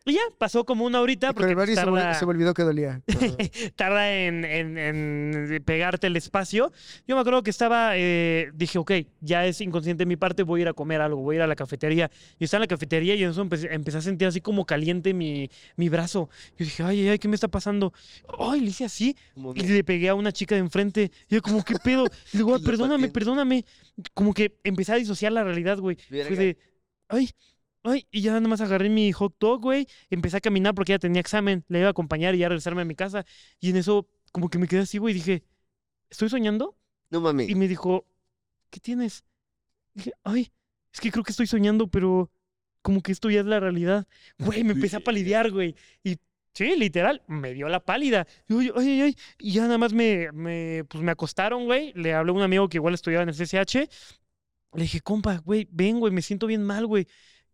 Y 0.07 0.13
ya, 0.13 0.21
pasó 0.37 0.65
como 0.67 0.85
una 0.85 1.01
horita 1.01 1.33
Pero 1.33 1.49
el 1.49 1.55
porque 1.55 1.55
Barry 1.55 1.75
se, 1.75 1.87
me- 1.91 1.99
tarda, 1.99 2.15
se 2.15 2.27
me 2.27 2.31
olvidó 2.33 2.53
que 2.53 2.63
dolía. 2.63 3.01
tarda 3.77 4.13
en, 4.15 4.45
en- 4.45 4.77
en 4.79 5.63
pegarte 5.65 6.09
el 6.09 6.17
espacio. 6.17 6.73
Yo 7.09 7.15
me 7.17 7.21
acuerdo 7.23 7.43
que 7.43 7.49
estaba, 7.49 7.93
eh, 7.97 8.51
dije, 8.55 8.79
ok, 8.79 8.93
ya 9.21 9.47
es 9.47 9.63
inconsciente 9.63 10.03
de 10.03 10.07
mi 10.07 10.17
parte, 10.17 10.43
voy 10.43 10.61
a 10.61 10.63
ir 10.63 10.69
a 10.69 10.73
comer 10.75 11.01
algo, 11.01 11.23
voy 11.23 11.37
a 11.37 11.39
ir 11.39 11.43
a 11.43 11.47
la 11.47 11.57
cafetería. 11.57 12.11
Y 12.39 12.45
estaba 12.45 12.59
en 12.65 12.69
la 12.69 12.75
cafetería 12.77 13.15
y 13.15 13.25
en 13.25 13.31
eso 13.31 13.41
empecé, 13.41 13.73
empecé 13.73 13.97
a 13.97 14.03
sentir 14.03 14.29
así 14.29 14.43
como 14.43 14.67
caliente 14.67 15.15
mi, 15.15 15.49
mi 15.77 15.89
brazo. 15.89 16.29
Yo 16.59 16.67
dije, 16.67 16.83
ay, 16.83 17.01
ay, 17.01 17.09
ay, 17.09 17.19
¿qué 17.19 17.29
me 17.29 17.35
está 17.37 17.49
pasando? 17.49 17.95
Ay, 18.39 18.61
le 18.61 18.67
hice 18.67 18.85
así 18.85 19.17
y 19.55 19.63
le 19.67 19.85
pegué 19.85 20.11
a 20.11 20.15
una 20.15 20.33
chica 20.33 20.55
de 20.55 20.61
enfrente. 20.61 21.11
Y 21.31 21.37
yo 21.37 21.41
como, 21.43 21.65
¿qué 21.65 21.77
pedo? 21.83 22.05
Y 22.35 22.37
digo, 22.39 22.55
"Ay, 22.55 22.61
Lo 22.61 22.67
perdóname, 22.67 23.09
perdóname. 23.09 23.65
Como 24.13 24.35
que 24.35 24.55
empecé 24.65 24.93
a 24.93 24.97
disociar 24.97 25.33
la 25.33 25.45
realidad, 25.45 25.79
güey. 25.79 25.97
Fue 25.97 26.37
de, 26.37 26.59
ay, 27.09 27.31
ay, 27.85 28.07
y 28.11 28.23
ya 28.23 28.33
nada 28.33 28.49
más 28.49 28.61
agarré 28.61 28.89
mi 28.89 29.13
hot 29.13 29.37
dog, 29.39 29.61
güey. 29.61 29.87
Empecé 30.11 30.39
a 30.39 30.41
caminar 30.41 30.75
porque 30.75 30.93
ya 30.93 30.99
tenía 30.99 31.21
examen. 31.21 31.65
Le 31.69 31.81
iba 31.81 31.89
a 31.89 31.91
acompañar 31.91 32.35
y 32.35 32.39
ya 32.39 32.49
regresarme 32.49 32.83
a 32.83 32.85
mi 32.87 32.95
casa. 32.95 33.25
Y 33.61 33.71
en 33.71 33.77
eso, 33.77 34.09
como 34.33 34.49
que 34.49 34.59
me 34.59 34.67
quedé 34.67 34.81
así, 34.81 34.99
güey. 34.99 35.15
y 35.15 35.19
Dije, 35.19 35.45
¿estoy 36.11 36.31
soñando? 36.31 36.77
No 37.11 37.21
mami. 37.21 37.45
Y 37.45 37.55
me 37.55 37.69
dijo, 37.69 38.07
¿qué 38.71 38.81
tienes? 38.81 39.25
Dije, 39.93 40.13
ay, 40.25 40.51
es 40.93 41.01
que 41.01 41.13
creo 41.13 41.23
que 41.23 41.31
estoy 41.31 41.47
soñando, 41.47 41.89
pero 41.89 42.31
como 42.83 43.03
que 43.03 43.13
esto 43.13 43.31
ya 43.31 43.41
es 43.41 43.47
la 43.47 43.61
realidad. 43.61 44.07
Güey, 44.39 44.65
me 44.65 44.73
empecé 44.73 44.97
a 44.97 45.01
palidear, 45.05 45.51
güey. 45.51 45.77
Y 46.03 46.17
sí, 46.55 46.75
literal, 46.77 47.23
me 47.27 47.53
dio 47.53 47.69
la 47.69 47.81
pálida. 47.81 48.27
Y, 48.49 48.67
yo, 48.67 48.79
ay, 48.79 48.89
ay, 48.89 49.01
ay. 49.03 49.17
Y 49.39 49.53
ya 49.53 49.63
nada 49.63 49.77
más 49.77 49.93
me, 49.93 50.33
me, 50.33 50.85
pues 50.89 51.05
me 51.05 51.13
acostaron, 51.13 51.67
güey. 51.67 51.93
Le 51.95 52.15
hablé 52.15 52.31
a 52.31 52.35
un 52.35 52.43
amigo 52.43 52.69
que 52.69 52.79
igual 52.79 52.95
estudiaba 52.95 53.25
en 53.25 53.29
el 53.29 53.35
CCH. 53.35 53.91
Le 54.73 54.83
dije, 54.83 55.01
compa, 55.03 55.37
güey, 55.37 55.69
ven, 55.71 56.01
güey, 56.01 56.13
me 56.13 56.23
siento 56.23 56.47
bien 56.47 56.65
mal, 56.65 56.87
güey. 56.87 57.07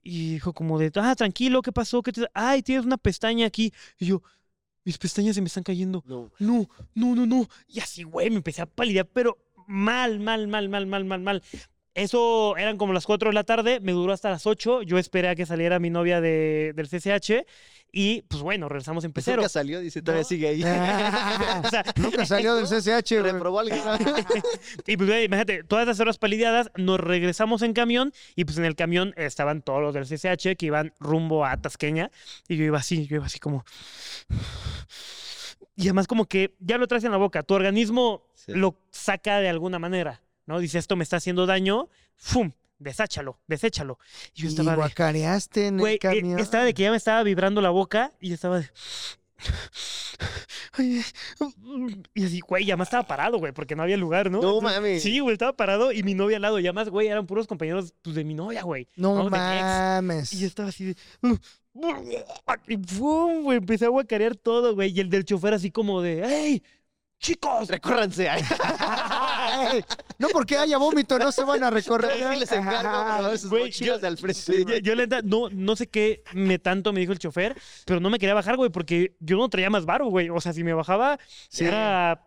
Y 0.02 0.35
dijo 0.35 0.52
como 0.52 0.78
de, 0.78 0.90
ah, 0.97 1.14
tranquilo, 1.14 1.62
¿qué 1.62 1.72
pasó? 1.72 2.02
¿Qué 2.02 2.12
te... 2.12 2.27
Ay, 2.32 2.62
tienes 2.62 2.86
una 2.86 2.97
pestaña 2.97 3.47
aquí. 3.47 3.72
Y 3.98 4.06
yo, 4.06 4.22
mis 4.85 4.98
pestañas 4.98 5.35
se 5.35 5.43
me 5.43 5.48
están 5.48 5.62
cayendo 5.62 6.02
No. 6.06 6.31
no, 6.39 6.68
no, 6.94 7.14
no, 7.14 7.27
no. 7.27 7.48
Y 7.68 7.81
así, 7.81 8.02
güey, 8.02 8.31
me 8.31 8.36
empecé 8.36 8.62
a 8.62 8.66
palidear, 8.66 9.06
pero 9.06 9.39
mal, 9.66 10.20
mal, 10.20 10.48
mal, 10.48 10.68
mal, 10.68 10.86
mal, 10.86 11.05
mal, 11.05 11.20
mal. 11.20 11.43
Eso 11.94 12.56
eran 12.56 12.77
como 12.77 12.93
las 12.93 13.05
4 13.05 13.31
de 13.31 13.35
la 13.35 13.44
tarde, 13.44 13.81
me 13.81 13.93
duró 13.93 14.12
hasta 14.12 14.31
las 14.31 14.47
8. 14.47 14.82
Yo 14.82 14.97
esperé 14.97 15.28
a 15.28 15.35
que 15.35 15.44
saliera 15.44 15.78
mi 15.78 15.90
novia 15.90 16.20
de, 16.20 16.72
del 16.74 16.89
CCH 16.89 17.47
y, 17.92 18.22
pues 18.22 18.42
bueno, 18.42 18.68
regresamos 18.68 19.04
en 19.04 19.12
Pues 19.12 19.24
pecero. 19.24 19.38
nunca 19.42 19.48
salió, 19.48 19.80
dice, 19.80 20.02
todavía 20.02 20.22
No. 20.22 20.28
sigue 20.28 20.48
ahí. 20.48 20.62
O 21.64 21.68
sea, 21.70 21.84
Nunca 21.96 22.24
salió 22.26 22.54
del 22.54 22.66
CCH, 22.66 23.10
güey. 23.20 23.32
Reprobó 23.32 23.60
algo. 23.60 23.76
y 24.86 24.96
pues, 24.96 25.08
güey, 25.08 25.24
imagínate, 25.24 25.64
todas 25.64 25.84
esas 25.88 26.00
horas 26.00 26.18
palideadas, 26.18 26.70
nos 26.76 27.00
regresamos 27.00 27.62
en 27.62 27.72
camión 27.72 28.12
y 28.36 28.44
pues 28.44 28.58
en 28.58 28.64
el 28.64 28.76
camión 28.76 29.12
estaban 29.16 29.62
todos 29.62 29.80
los 29.82 29.94
del 29.94 30.04
CCH 30.06 30.56
que 30.56 30.66
iban 30.66 30.92
rumbo 31.00 31.44
a 31.44 31.56
Tasqueña 31.56 32.10
y 32.48 32.56
yo 32.56 32.64
iba 32.64 32.78
así, 32.78 33.06
yo 33.06 33.16
iba 33.16 33.26
así 33.26 33.38
como... 33.38 33.64
Y 35.76 35.84
además 35.84 36.06
como 36.06 36.26
que 36.26 36.54
ya 36.58 36.76
lo 36.78 36.86
traes 36.86 37.04
en 37.04 37.10
la 37.10 37.16
boca, 37.16 37.42
tu 37.42 37.54
organismo 37.54 38.26
Sí. 38.34 38.52
lo 38.54 38.78
saca 38.90 39.38
de 39.38 39.48
alguna 39.50 39.78
manera, 39.78 40.22
¿no? 40.46 40.58
Dice, 40.60 40.78
esto 40.78 40.96
me 40.96 41.04
está 41.04 41.16
haciendo 41.16 41.44
daño, 41.46 41.88
¡fum! 42.16 42.52
Desáchalo, 42.81 43.39
deséchalo. 43.47 43.98
Y 44.35 44.43
yo 44.43 44.48
Y 44.48 44.51
estaba 44.51 44.70
de, 44.70 44.77
guacareaste 44.78 45.66
en 45.66 45.78
güey, 45.78 45.93
el 45.93 45.97
eh, 45.97 45.98
camión. 45.98 46.39
estaba 46.40 46.65
de 46.65 46.73
que 46.73 46.82
ya 46.82 46.90
me 46.90 46.97
estaba 46.97 47.23
vibrando 47.23 47.61
la 47.61 47.69
boca 47.70 48.12
y 48.20 48.31
yo 48.31 48.35
estaba 48.35 48.59
de... 48.61 48.70
Ay, 50.73 51.02
Y 52.15 52.24
así, 52.24 52.40
güey, 52.40 52.65
ya 52.65 52.78
más 52.78 52.89
estaba 52.89 53.07
parado, 53.07 53.39
güey, 53.39 53.52
porque 53.52 53.77
no 53.77 53.82
había 53.82 53.98
lugar, 53.98 54.31
¿no? 54.31 54.40
No 54.40 54.61
mames. 54.62 55.02
Sí, 55.02 55.20
güey, 55.20 55.35
estaba 55.35 55.55
parado 55.55 55.93
y 55.93 56.02
mi 56.02 56.15
novia 56.15 56.36
al 56.36 56.43
lado. 56.43 56.59
Y 56.59 56.66
además, 56.66 56.89
güey, 56.89 57.09
eran 57.09 57.27
puros 57.27 57.47
compañeros 57.47 57.94
pues, 58.01 58.16
de 58.16 58.24
mi 58.24 58.35
novia, 58.35 58.62
güey. 58.62 58.89
No 58.97 59.28
mames. 59.28 60.32
Y 60.32 60.40
yo 60.40 60.47
estaba 60.47 60.70
así 60.70 60.86
de... 60.86 60.97
Y 62.66 62.77
¡pum! 62.78 63.43
güey, 63.43 63.59
empecé 63.59 63.85
a 63.85 63.89
guacarear 63.89 64.36
todo, 64.36 64.74
güey. 64.74 64.90
Y 64.90 65.01
el 65.01 65.11
del 65.11 65.24
chofer 65.27 65.52
así 65.52 65.70
como 65.70 66.01
de... 66.01 66.24
¡Ey! 66.24 66.62
¡Chicos! 67.20 67.68
Recórranse. 67.68 68.28
No 70.18 70.28
porque 70.28 70.56
haya 70.56 70.76
vómito, 70.78 71.18
no 71.18 71.30
se 71.32 71.44
van 71.44 71.62
a 71.64 71.70
recorrer. 71.70 72.12
sí 72.18 72.38
les 72.40 72.52
encargo, 72.52 73.30
Güey, 73.48 73.70
yo- 73.72 73.98
de 73.98 74.06
al 74.06 74.18
frente. 74.18 74.64
Yo, 74.66 74.76
yo 74.78 74.94
la 74.94 75.02
neta, 75.02 75.20
no, 75.22 75.48
no 75.51 75.76
sé 75.76 75.86
qué 75.88 76.22
me 76.34 76.59
tanto 76.59 76.92
me 76.92 77.01
dijo 77.01 77.12
el 77.12 77.18
chofer, 77.18 77.56
pero 77.86 78.01
no 78.01 78.10
me 78.10 78.18
quería 78.18 78.34
bajar, 78.34 78.56
güey, 78.56 78.70
porque 78.70 79.16
yo 79.20 79.36
no 79.38 79.48
traía 79.48 79.70
más 79.70 79.84
varo, 79.86 80.06
güey. 80.09 80.28
O 80.30 80.40
sea, 80.40 80.52
si 80.52 80.62
me 80.64 80.72
bajaba, 80.74 81.18
Sí. 81.48 81.64
era... 81.64 82.26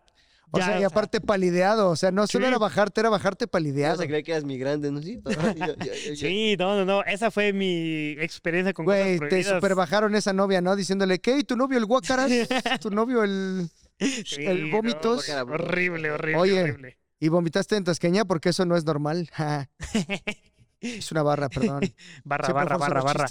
O 0.50 0.58
Ya, 0.58 0.64
sea, 0.66 0.74
o 0.74 0.76
y 0.76 0.80
sea. 0.80 0.86
aparte 0.88 1.20
palideado. 1.20 1.90
O 1.90 1.96
sea, 1.96 2.12
no 2.12 2.26
solo 2.28 2.44
Sí. 2.44 2.48
era 2.48 2.58
bajarte, 2.58 3.00
era 3.00 3.10
bajarte 3.10 3.46
palideado. 3.48 3.96
se 4.00 4.06
creía 4.06 4.22
que 4.22 4.30
eras 4.32 4.44
migrante, 4.44 4.90
¿no? 4.92 5.02
Sí. 5.02 5.20
Yo- 5.24 5.30
yo- 5.32 5.74
yo- 5.76 5.92
yo- 5.94 6.16
Sí, 6.16 6.54
no, 6.58 6.76
no, 6.76 6.84
no. 6.84 7.02
Esa 7.04 7.30
fue 7.32 7.52
mi 7.52 8.10
experiencia 8.20 8.72
con 8.72 8.84
Güey, 8.84 9.18
te 9.28 9.42
super 9.42 9.74
bajaron 9.74 10.14
esa 10.14 10.32
novia, 10.32 10.60
¿no? 10.60 10.76
Diciéndole, 10.76 11.18
¿qué? 11.20 11.38
¿Y 11.38 11.44
tu 11.44 11.56
novio 11.56 11.78
el 11.78 11.86
guacaras? 11.86 12.30
¿Tu 12.80 12.90
novio 12.90 13.24
el...? 13.24 13.68
Sí, 13.98 14.44
el 14.44 14.66
no, 14.66 14.76
vómitos? 14.76 15.28
horrible, 15.28 16.10
horrible, 16.10 16.36
Oye. 16.40 16.62
horrible. 16.62 16.98
¿Y 17.20 17.28
vomitaste 17.28 17.76
en 17.76 17.84
tasqueña? 17.84 18.24
Porque 18.24 18.50
eso 18.50 18.66
no 18.66 18.76
es 18.76 18.84
normal. 18.84 19.30
Es 20.84 21.10
una 21.12 21.22
barra, 21.22 21.48
perdón. 21.48 21.80
Barra, 22.24 22.46
Siempre 22.46 22.64
barra, 22.64 22.76
barra, 22.76 23.02
barra. 23.02 23.26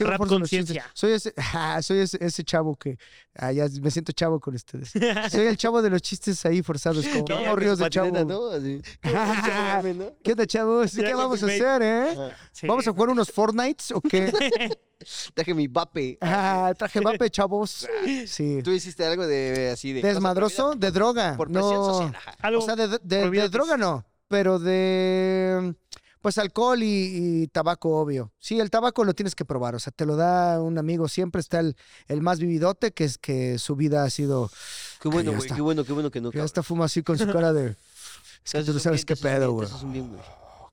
Rap 0.00 0.26
conciencia. 0.26 0.84
Soy 0.92 1.12
ese, 1.12 1.32
ja, 1.36 1.80
soy 1.82 1.98
ese, 2.00 2.18
ese 2.24 2.44
chavo 2.44 2.74
que... 2.76 2.98
ah, 3.36 3.52
ya 3.52 3.66
me 3.80 3.90
siento 3.90 4.12
chavo 4.12 4.40
con 4.40 4.54
ustedes. 4.54 4.90
Soy 5.30 5.46
el 5.46 5.56
chavo 5.56 5.82
de 5.82 5.90
los 5.90 6.02
chistes 6.02 6.44
ahí 6.46 6.62
forzados, 6.62 7.06
como 7.06 7.24
No, 7.28 7.40
no, 7.40 7.50
con 7.50 7.60
ríos 7.60 7.78
de 7.78 7.88
chavo. 7.90 8.10
patineta, 8.12 8.34
¿no? 8.34 8.48
Así. 8.48 8.80
Chavo, 9.02 9.88
¿no? 9.94 10.12
¿Qué 10.22 10.32
onda, 10.32 10.46
chavos? 10.46 10.92
¿Qué 10.94 11.14
vamos 11.14 11.42
a 11.42 11.46
hacer, 11.46 11.82
eh? 11.82 12.16
Sí. 12.52 12.66
¿Vamos 12.66 12.86
a 12.88 12.92
jugar 12.92 13.08
unos 13.10 13.30
Fortnites 13.30 13.90
o 13.92 14.00
qué? 14.00 14.32
Traje 15.34 15.54
mi 15.54 15.68
vape. 15.68 16.18
Ah, 16.20 16.72
traje 16.76 17.00
vape, 17.00 17.28
chavos. 17.30 17.86
Sí. 18.26 18.60
Tú 18.64 18.70
hiciste 18.72 19.04
algo 19.04 19.26
de 19.26 19.70
así 19.70 19.92
de. 19.92 20.02
¿Desmadroso? 20.02 20.74
De 20.74 20.90
droga. 20.90 21.36
Por 21.36 21.48
presión 21.52 21.74
no. 21.74 21.84
social. 21.84 22.54
O 22.56 22.60
sea, 22.62 22.74
de, 22.76 22.88
de- 22.88 22.98
de 23.02 23.22
olvídate. 23.24 23.50
droga 23.50 23.76
no, 23.76 24.06
pero 24.28 24.58
de 24.58 25.74
pues 26.26 26.38
alcohol 26.38 26.82
y, 26.82 27.44
y 27.44 27.46
tabaco, 27.46 28.00
obvio. 28.00 28.32
Sí, 28.40 28.58
el 28.58 28.68
tabaco 28.68 29.04
lo 29.04 29.14
tienes 29.14 29.36
que 29.36 29.44
probar, 29.44 29.76
o 29.76 29.78
sea, 29.78 29.92
te 29.92 30.04
lo 30.04 30.16
da 30.16 30.60
un 30.60 30.76
amigo, 30.76 31.06
siempre 31.06 31.40
está 31.40 31.60
el, 31.60 31.76
el 32.08 32.20
más 32.20 32.40
vividote, 32.40 32.90
que 32.90 33.04
es 33.04 33.16
que 33.16 33.60
su 33.60 33.76
vida 33.76 34.02
ha 34.02 34.10
sido, 34.10 34.50
Qué 35.00 35.06
bueno, 35.06 35.32
güey. 35.32 35.48
Qué 35.48 35.60
bueno, 35.60 35.84
qué 35.84 35.92
bueno 35.92 36.10
que 36.10 36.20
no. 36.20 36.32
que 36.32 36.38
ya 36.38 36.44
está 36.44 36.64
fuma 36.64 36.86
así 36.86 37.04
con 37.04 37.16
su 37.16 37.30
cara 37.30 37.52
de... 37.52 37.76
Es 38.44 38.52
que 38.54 38.64
tú 38.64 38.72
no 38.72 38.80
sabes 38.80 39.04
qué 39.04 39.14
pedo, 39.14 39.52
güey. 39.52 39.68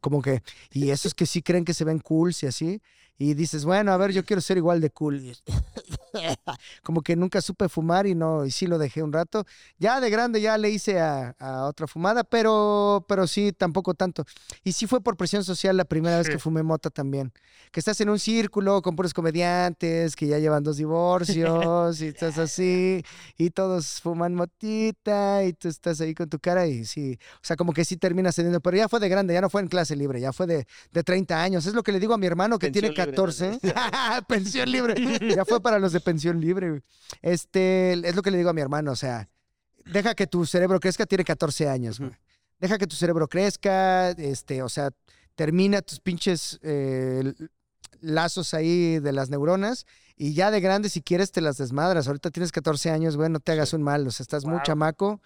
Como 0.01 0.23
que, 0.23 0.41
y 0.71 0.89
esos 0.89 1.13
que 1.13 1.27
sí 1.27 1.43
creen 1.43 1.65
que 1.65 1.75
se 1.75 1.83
ven 1.83 1.99
cool 1.99 2.33
y 2.41 2.47
así, 2.47 2.81
y 3.19 3.35
dices, 3.35 3.63
bueno, 3.63 3.91
a 3.91 3.97
ver, 3.97 4.11
yo 4.11 4.25
quiero 4.25 4.41
ser 4.41 4.57
igual 4.57 4.81
de 4.81 4.89
cool. 4.89 5.37
Como 6.83 7.01
que 7.01 7.15
nunca 7.15 7.41
supe 7.41 7.69
fumar 7.69 8.07
y 8.07 8.15
no, 8.15 8.45
y 8.45 8.51
sí 8.51 8.67
lo 8.67 8.77
dejé 8.77 9.03
un 9.03 9.13
rato. 9.13 9.45
Ya 9.77 9.99
de 9.99 10.09
grande 10.09 10.41
ya 10.41 10.57
le 10.57 10.69
hice 10.69 10.99
a, 10.99 11.35
a 11.39 11.65
otra 11.65 11.87
fumada, 11.87 12.23
pero, 12.23 13.05
pero 13.07 13.27
sí, 13.27 13.51
tampoco 13.51 13.93
tanto. 13.93 14.25
Y 14.63 14.73
sí 14.73 14.87
fue 14.87 15.01
por 15.01 15.17
presión 15.17 15.43
social 15.43 15.77
la 15.77 15.85
primera 15.85 16.17
vez 16.17 16.29
que 16.29 16.39
fumé 16.39 16.63
mota 16.63 16.89
también. 16.89 17.31
Que 17.71 17.79
estás 17.79 17.99
en 18.01 18.09
un 18.09 18.19
círculo 18.19 18.81
con 18.81 18.95
puros 18.95 19.13
comediantes 19.13 20.15
que 20.15 20.27
ya 20.27 20.39
llevan 20.39 20.63
dos 20.63 20.77
divorcios 20.77 22.01
y 22.01 22.07
estás 22.07 22.37
así, 22.37 23.03
y 23.37 23.49
todos 23.49 24.01
fuman 24.01 24.35
motita 24.35 25.43
y 25.43 25.53
tú 25.53 25.67
estás 25.67 25.99
ahí 26.01 26.13
con 26.13 26.29
tu 26.29 26.39
cara 26.39 26.67
y 26.67 26.85
sí, 26.85 27.17
o 27.35 27.39
sea, 27.41 27.55
como 27.55 27.73
que 27.73 27.85
sí 27.85 27.97
terminas 27.97 28.35
cediendo, 28.35 28.59
pero 28.59 28.77
ya 28.77 28.89
fue 28.89 28.99
de 28.99 29.09
grande, 29.09 29.33
ya 29.33 29.41
no 29.41 29.49
fue 29.49 29.61
en 29.61 29.67
clase 29.67 29.95
libre, 29.95 30.19
ya 30.19 30.33
fue 30.33 30.47
de, 30.47 30.67
de 30.91 31.03
30 31.03 31.41
años. 31.41 31.65
Es 31.65 31.73
lo 31.73 31.83
que 31.83 31.91
le 31.91 31.99
digo 31.99 32.13
a 32.13 32.17
mi 32.17 32.27
hermano 32.27 32.59
que 32.59 32.71
tiene 32.71 32.89
Pensión 32.89 33.07
libre, 33.07 33.15
14. 33.15 33.59
pensión 34.27 34.71
libre. 34.71 34.95
ya 35.35 35.45
fue 35.45 35.61
para 35.61 35.79
los 35.79 35.93
de 35.93 35.99
pensión 36.03 36.39
libre. 36.39 36.69
güey. 36.69 36.81
Este, 37.21 37.93
es 37.93 38.15
lo 38.15 38.21
que 38.21 38.31
le 38.31 38.37
digo 38.37 38.49
a 38.49 38.53
mi 38.53 38.61
hermano, 38.61 38.91
o 38.91 38.95
sea, 38.95 39.29
deja 39.85 40.15
que 40.15 40.27
tu 40.27 40.45
cerebro 40.45 40.79
crezca, 40.79 41.05
tiene 41.05 41.23
14 41.23 41.67
años. 41.69 41.99
güey. 41.99 42.11
Deja 42.59 42.77
que 42.77 42.87
tu 42.87 42.95
cerebro 42.95 43.27
crezca, 43.27 44.11
este, 44.11 44.61
o 44.63 44.69
sea, 44.69 44.91
termina 45.35 45.81
tus 45.81 45.99
pinches 45.99 46.59
eh, 46.63 47.33
lazos 47.99 48.53
ahí 48.53 48.99
de 48.99 49.11
las 49.11 49.29
neuronas 49.29 49.85
y 50.15 50.33
ya 50.33 50.51
de 50.51 50.61
grande 50.61 50.89
si 50.89 51.01
quieres 51.01 51.31
te 51.31 51.41
las 51.41 51.57
desmadras. 51.57 52.07
Ahorita 52.07 52.31
tienes 52.31 52.51
14 52.51 52.91
años, 52.91 53.17
güey, 53.17 53.29
no 53.29 53.39
te 53.39 53.51
hagas 53.51 53.73
un 53.73 53.83
mal, 53.83 54.07
o 54.07 54.11
sea, 54.11 54.23
estás 54.23 54.45
muy 54.45 54.61
chamaco. 54.63 55.21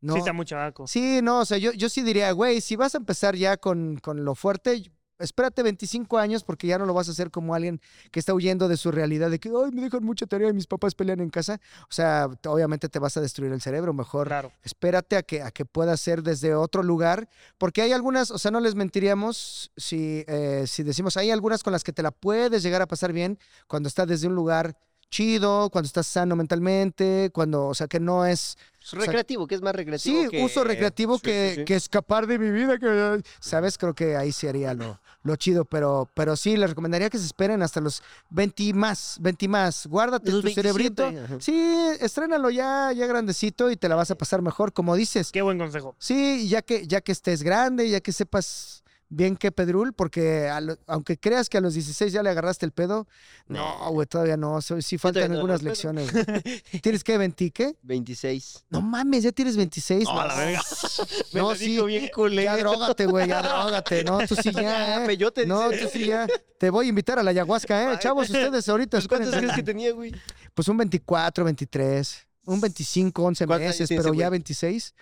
No, 0.00 0.14
Sí, 0.14 0.18
está 0.18 0.32
muy 0.32 0.44
chavaco. 0.44 0.86
Sí, 0.88 1.20
no, 1.22 1.40
o 1.40 1.44
sea, 1.44 1.58
yo, 1.58 1.72
yo 1.72 1.88
sí 1.88 2.02
diría, 2.02 2.32
güey, 2.32 2.60
si 2.60 2.74
vas 2.74 2.94
a 2.96 2.98
empezar 2.98 3.36
ya 3.36 3.56
con, 3.56 3.98
con 3.98 4.24
lo 4.24 4.34
fuerte, 4.34 4.91
espérate 5.18 5.62
25 5.62 6.18
años 6.18 6.44
porque 6.44 6.66
ya 6.66 6.78
no 6.78 6.86
lo 6.86 6.94
vas 6.94 7.08
a 7.08 7.12
hacer 7.12 7.30
como 7.30 7.54
alguien 7.54 7.80
que 8.10 8.20
está 8.20 8.34
huyendo 8.34 8.68
de 8.68 8.76
su 8.76 8.90
realidad 8.90 9.30
de 9.30 9.38
que, 9.38 9.48
ay, 9.48 9.70
me 9.72 9.82
dejan 9.82 10.04
mucha 10.04 10.26
tarea 10.26 10.48
y 10.48 10.52
mis 10.52 10.66
papás 10.66 10.94
pelean 10.94 11.20
en 11.20 11.30
casa. 11.30 11.60
O 11.82 11.92
sea, 11.92 12.28
obviamente 12.46 12.88
te 12.88 12.98
vas 12.98 13.16
a 13.16 13.20
destruir 13.20 13.52
el 13.52 13.60
cerebro, 13.60 13.92
mejor 13.92 14.26
Claro. 14.28 14.52
espérate 14.62 15.16
a 15.16 15.22
que, 15.22 15.42
a 15.42 15.50
que 15.50 15.64
pueda 15.64 15.96
ser 15.96 16.22
desde 16.22 16.54
otro 16.54 16.82
lugar, 16.82 17.28
porque 17.58 17.82
hay 17.82 17.92
algunas, 17.92 18.30
o 18.30 18.38
sea, 18.38 18.50
no 18.50 18.60
les 18.60 18.74
mentiríamos 18.74 19.70
si, 19.76 20.24
eh, 20.26 20.64
si 20.66 20.82
decimos, 20.82 21.16
hay 21.16 21.30
algunas 21.30 21.62
con 21.62 21.72
las 21.72 21.84
que 21.84 21.92
te 21.92 22.02
la 22.02 22.10
puedes 22.10 22.62
llegar 22.62 22.82
a 22.82 22.86
pasar 22.86 23.12
bien 23.12 23.38
cuando 23.66 23.88
estás 23.88 24.06
desde 24.06 24.26
un 24.28 24.34
lugar 24.34 24.76
chido, 25.10 25.68
cuando 25.70 25.86
estás 25.86 26.06
sano 26.06 26.36
mentalmente, 26.36 27.30
cuando, 27.34 27.66
o 27.66 27.74
sea, 27.74 27.86
que 27.86 28.00
no 28.00 28.24
Es 28.24 28.56
recreativo, 28.92 29.46
que 29.46 29.54
es 29.54 29.62
más 29.62 29.74
recreativo. 29.74 30.22
Sí, 30.22 30.28
que- 30.28 30.42
uso 30.44 30.64
recreativo 30.64 31.16
Sí, 31.16 31.22
que, 31.22 31.50
sí, 31.50 31.56
sí. 31.60 31.64
que 31.64 31.74
escapar 31.76 32.26
de 32.26 32.38
mi 32.38 32.50
vida, 32.50 32.78
que, 32.78 33.22
¿sabes? 33.40 33.78
Creo 33.78 33.94
que 33.94 34.16
ahí 34.16 34.32
sí 34.32 34.46
haría 34.46 34.74
lo, 34.74 35.00
lo 35.22 35.36
chido, 35.36 35.64
pero, 35.64 36.10
pero 36.14 36.36
sí, 36.36 36.56
les 36.56 36.70
recomendaría 36.70 37.08
que 37.10 37.18
se 37.18 37.26
esperen 37.26 37.62
hasta 37.62 37.80
los 37.80 38.02
20 38.30 38.62
y 38.64 38.72
más, 38.72 39.16
20 39.20 39.44
y 39.44 39.48
más. 39.48 39.86
Guárdate 39.86 40.30
Los 40.30 40.40
tu 40.40 40.46
27, 40.46 40.68
cerebrito. 40.72 41.24
ajá. 41.24 41.40
Sí, 41.40 41.74
estrénalo 42.00 42.50
ya, 42.50 42.92
ya 42.92 43.06
grandecito 43.06 43.70
y 43.70 43.76
te 43.76 43.88
la 43.88 43.94
vas 43.94 44.10
a 44.10 44.16
pasar 44.16 44.42
mejor, 44.42 44.72
como 44.72 44.96
dices. 44.96 45.30
Qué 45.32 45.42
buen 45.42 45.58
consejo. 45.58 45.94
Sí, 45.98 46.48
ya 46.48 46.62
que, 46.62 46.86
ya 46.86 47.00
que 47.00 47.12
estés 47.12 47.42
grande, 47.42 47.88
ya 47.88 48.00
que 48.00 48.12
sepas 48.12 48.82
bien 49.14 49.36
qué 49.36 49.52
pedrul, 49.52 49.92
porque 49.92 50.50
lo- 50.62 50.78
aunque 50.86 51.18
creas 51.18 51.48
que 51.48 51.58
a 51.58 51.60
los 51.60 51.74
16 51.74 52.12
ya 52.12 52.22
le 52.22 52.30
agarraste 52.30 52.64
el 52.64 52.72
pedo, 52.72 53.06
no, 53.46 53.90
güey, 53.90 54.06
todavía 54.06 54.36
no. 54.36 54.60
Sí 54.62 54.96
faltan 54.98 55.28
no 55.30 55.34
algunas 55.36 55.62
lecciones. 55.62 56.10
¿Tienes 56.82 57.04
que 57.04 57.18
20 57.18 57.50
qué? 57.50 57.76
26. 57.82 58.64
No 58.70 58.80
mames, 58.80 59.22
ya 59.24 59.32
tienes 59.32 59.56
26. 59.56 60.04
No, 60.04 60.26
la 60.26 60.34
verga. 60.34 60.62
Me 61.32 61.40
No, 61.40 61.50
lo 61.50 61.54
sí, 61.56 61.80
bien 61.82 62.08
culero. 62.14 62.42
Ya 62.42 62.56
drógate, 62.56 63.06
güey, 63.06 63.28
ya 63.28 63.42
drógate. 63.42 64.04
No, 64.04 64.18
tú 64.26 64.34
sí 64.34 64.50
ya, 64.54 65.04
¿eh? 65.04 65.06
Peyote, 65.06 65.46
No, 65.46 65.70
tú 65.70 65.88
sí 65.92 66.06
ya. 66.06 66.26
Te 66.58 66.70
voy 66.70 66.86
a 66.86 66.88
invitar 66.88 67.18
a 67.18 67.22
la 67.22 67.30
ayahuasca, 67.30 67.92
¿eh? 67.92 67.98
Chavos, 67.98 68.30
ustedes 68.30 68.68
ahorita. 68.68 68.96
Pues, 68.96 69.08
¿Cuántos 69.08 69.28
espérense. 69.28 69.52
crees 69.54 69.56
que 69.56 69.62
tenía, 69.72 69.92
güey? 69.92 70.12
Pues 70.54 70.68
un 70.68 70.76
24, 70.78 71.44
23, 71.44 72.26
un 72.44 72.60
25, 72.60 73.22
11 73.24 73.46
¿Cuántos 73.46 73.64
años 73.66 73.80
meses, 73.80 73.96
pero 73.96 74.14
ya 74.14 74.28
güey? 74.28 74.30
26. 74.38 74.94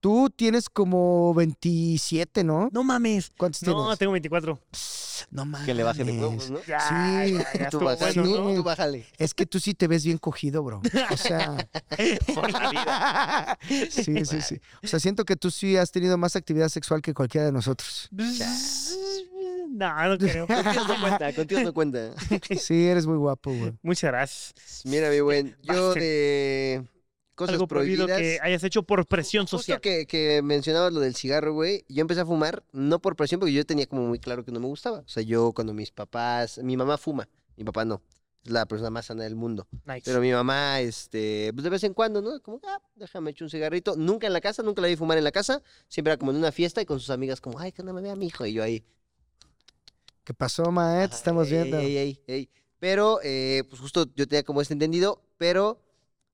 Tú 0.00 0.30
tienes 0.34 0.68
como 0.68 1.34
27, 1.34 2.44
¿no? 2.44 2.68
No 2.72 2.84
mames. 2.84 3.32
¿Cuántos 3.36 3.62
No, 3.64 3.74
tienes? 3.82 3.98
tengo 3.98 4.12
24. 4.12 4.60
No 5.30 5.44
mames. 5.46 5.66
Que 5.66 5.74
le 5.74 5.82
baje 5.82 6.04
de 6.04 6.12
huevos, 6.12 6.50
¿no? 6.50 6.58
Ya, 6.66 6.80
Sí, 7.26 7.34
ya, 7.34 7.52
ya 7.58 7.70
Tú 7.70 7.80
bájale, 7.80 8.20
bueno, 8.20 8.48
¿no? 8.50 8.54
tú 8.54 8.62
bájale. 8.62 9.06
Es 9.18 9.34
que 9.34 9.46
tú 9.46 9.58
sí 9.58 9.74
te 9.74 9.88
ves 9.88 10.04
bien 10.04 10.18
cogido, 10.18 10.62
bro. 10.62 10.82
O 11.10 11.16
sea, 11.16 11.56
Por 12.34 12.52
la 12.52 12.70
vida. 12.70 13.58
sí, 13.90 14.24
sí, 14.24 14.40
sí. 14.42 14.60
O 14.84 14.86
sea, 14.86 15.00
siento 15.00 15.24
que 15.24 15.34
tú 15.36 15.50
sí 15.50 15.76
has 15.76 15.90
tenido 15.90 16.16
más 16.18 16.36
actividad 16.36 16.68
sexual 16.68 17.00
que 17.02 17.14
cualquiera 17.14 17.46
de 17.46 17.52
nosotros. 17.52 18.08
No, 19.70 20.08
no 20.08 20.18
creo. 20.18 20.46
Contigo 20.46 20.84
no 20.88 21.00
cuenta, 21.00 21.32
contigo 21.34 21.60
no 21.62 21.74
cuenta. 21.74 22.14
Sí, 22.60 22.86
eres 22.86 23.06
muy 23.06 23.16
guapo, 23.16 23.50
güey. 23.52 23.72
Muchas 23.82 24.10
gracias. 24.12 24.54
Mira, 24.84 25.10
mi 25.10 25.20
buen, 25.20 25.56
yo 25.62 25.94
de 25.94 26.84
cosas 27.36 27.52
Algo 27.54 27.68
prohibido 27.68 28.06
prohibidas. 28.06 28.38
que 28.38 28.44
hayas 28.44 28.64
hecho 28.64 28.82
por 28.82 29.06
presión 29.06 29.44
Justo 29.44 29.58
social. 29.58 29.80
que, 29.80 30.06
que 30.06 30.42
mencionabas 30.42 30.92
lo 30.92 30.98
del 31.00 31.14
cigarro, 31.14 31.52
güey, 31.54 31.84
yo 31.88 32.00
empecé 32.00 32.22
a 32.22 32.26
fumar, 32.26 32.64
no 32.72 33.00
por 33.00 33.14
presión, 33.14 33.38
porque 33.38 33.52
yo 33.52 33.64
tenía 33.64 33.86
como 33.86 34.02
muy 34.08 34.18
claro 34.18 34.44
que 34.44 34.50
no 34.50 34.58
me 34.58 34.66
gustaba. 34.66 34.98
O 34.98 35.08
sea, 35.08 35.22
yo 35.22 35.52
cuando 35.52 35.72
mis 35.72 35.92
papás, 35.92 36.58
mi 36.64 36.76
mamá 36.76 36.98
fuma, 36.98 37.28
mi 37.56 37.62
papá 37.64 37.84
no, 37.84 38.02
es 38.44 38.50
la 38.50 38.66
persona 38.66 38.90
más 38.90 39.06
sana 39.06 39.22
del 39.24 39.36
mundo. 39.36 39.68
Nice. 39.84 40.02
Pero 40.04 40.20
mi 40.20 40.32
mamá, 40.32 40.80
este, 40.80 41.52
pues 41.54 41.62
de 41.64 41.70
vez 41.70 41.84
en 41.84 41.94
cuando, 41.94 42.20
¿no? 42.22 42.40
Como, 42.40 42.60
ah, 42.64 42.78
déjame 42.94 43.30
echar 43.30 43.44
un 43.44 43.50
cigarrito. 43.50 43.96
Nunca 43.96 44.26
en 44.26 44.32
la 44.32 44.40
casa, 44.40 44.62
nunca 44.62 44.82
la 44.82 44.88
vi 44.88 44.96
fumar 44.96 45.18
en 45.18 45.24
la 45.24 45.32
casa. 45.32 45.62
Siempre 45.88 46.12
era 46.12 46.18
como 46.18 46.30
en 46.32 46.38
una 46.38 46.52
fiesta 46.52 46.80
y 46.80 46.86
con 46.86 46.98
sus 47.00 47.10
amigas, 47.10 47.40
como, 47.40 47.58
ay, 47.58 47.72
que 47.72 47.82
no 47.82 47.92
me 47.92 48.00
vea 48.02 48.16
mi 48.16 48.26
hijo. 48.26 48.44
Y 48.46 48.52
yo 48.54 48.62
ahí, 48.62 48.84
¿Qué 50.24 50.34
pasó, 50.34 50.70
Maet? 50.72 51.12
Estamos 51.12 51.46
Ey, 51.46 51.52
viendo. 51.52 51.78
ey, 51.78 51.96
ey, 51.98 52.20
ey. 52.26 52.50
Pero, 52.80 53.20
eh, 53.22 53.62
pues 53.68 53.80
justo 53.80 54.06
yo 54.16 54.26
tenía 54.26 54.42
como 54.42 54.60
este 54.60 54.74
entendido, 54.74 55.22
pero 55.38 55.80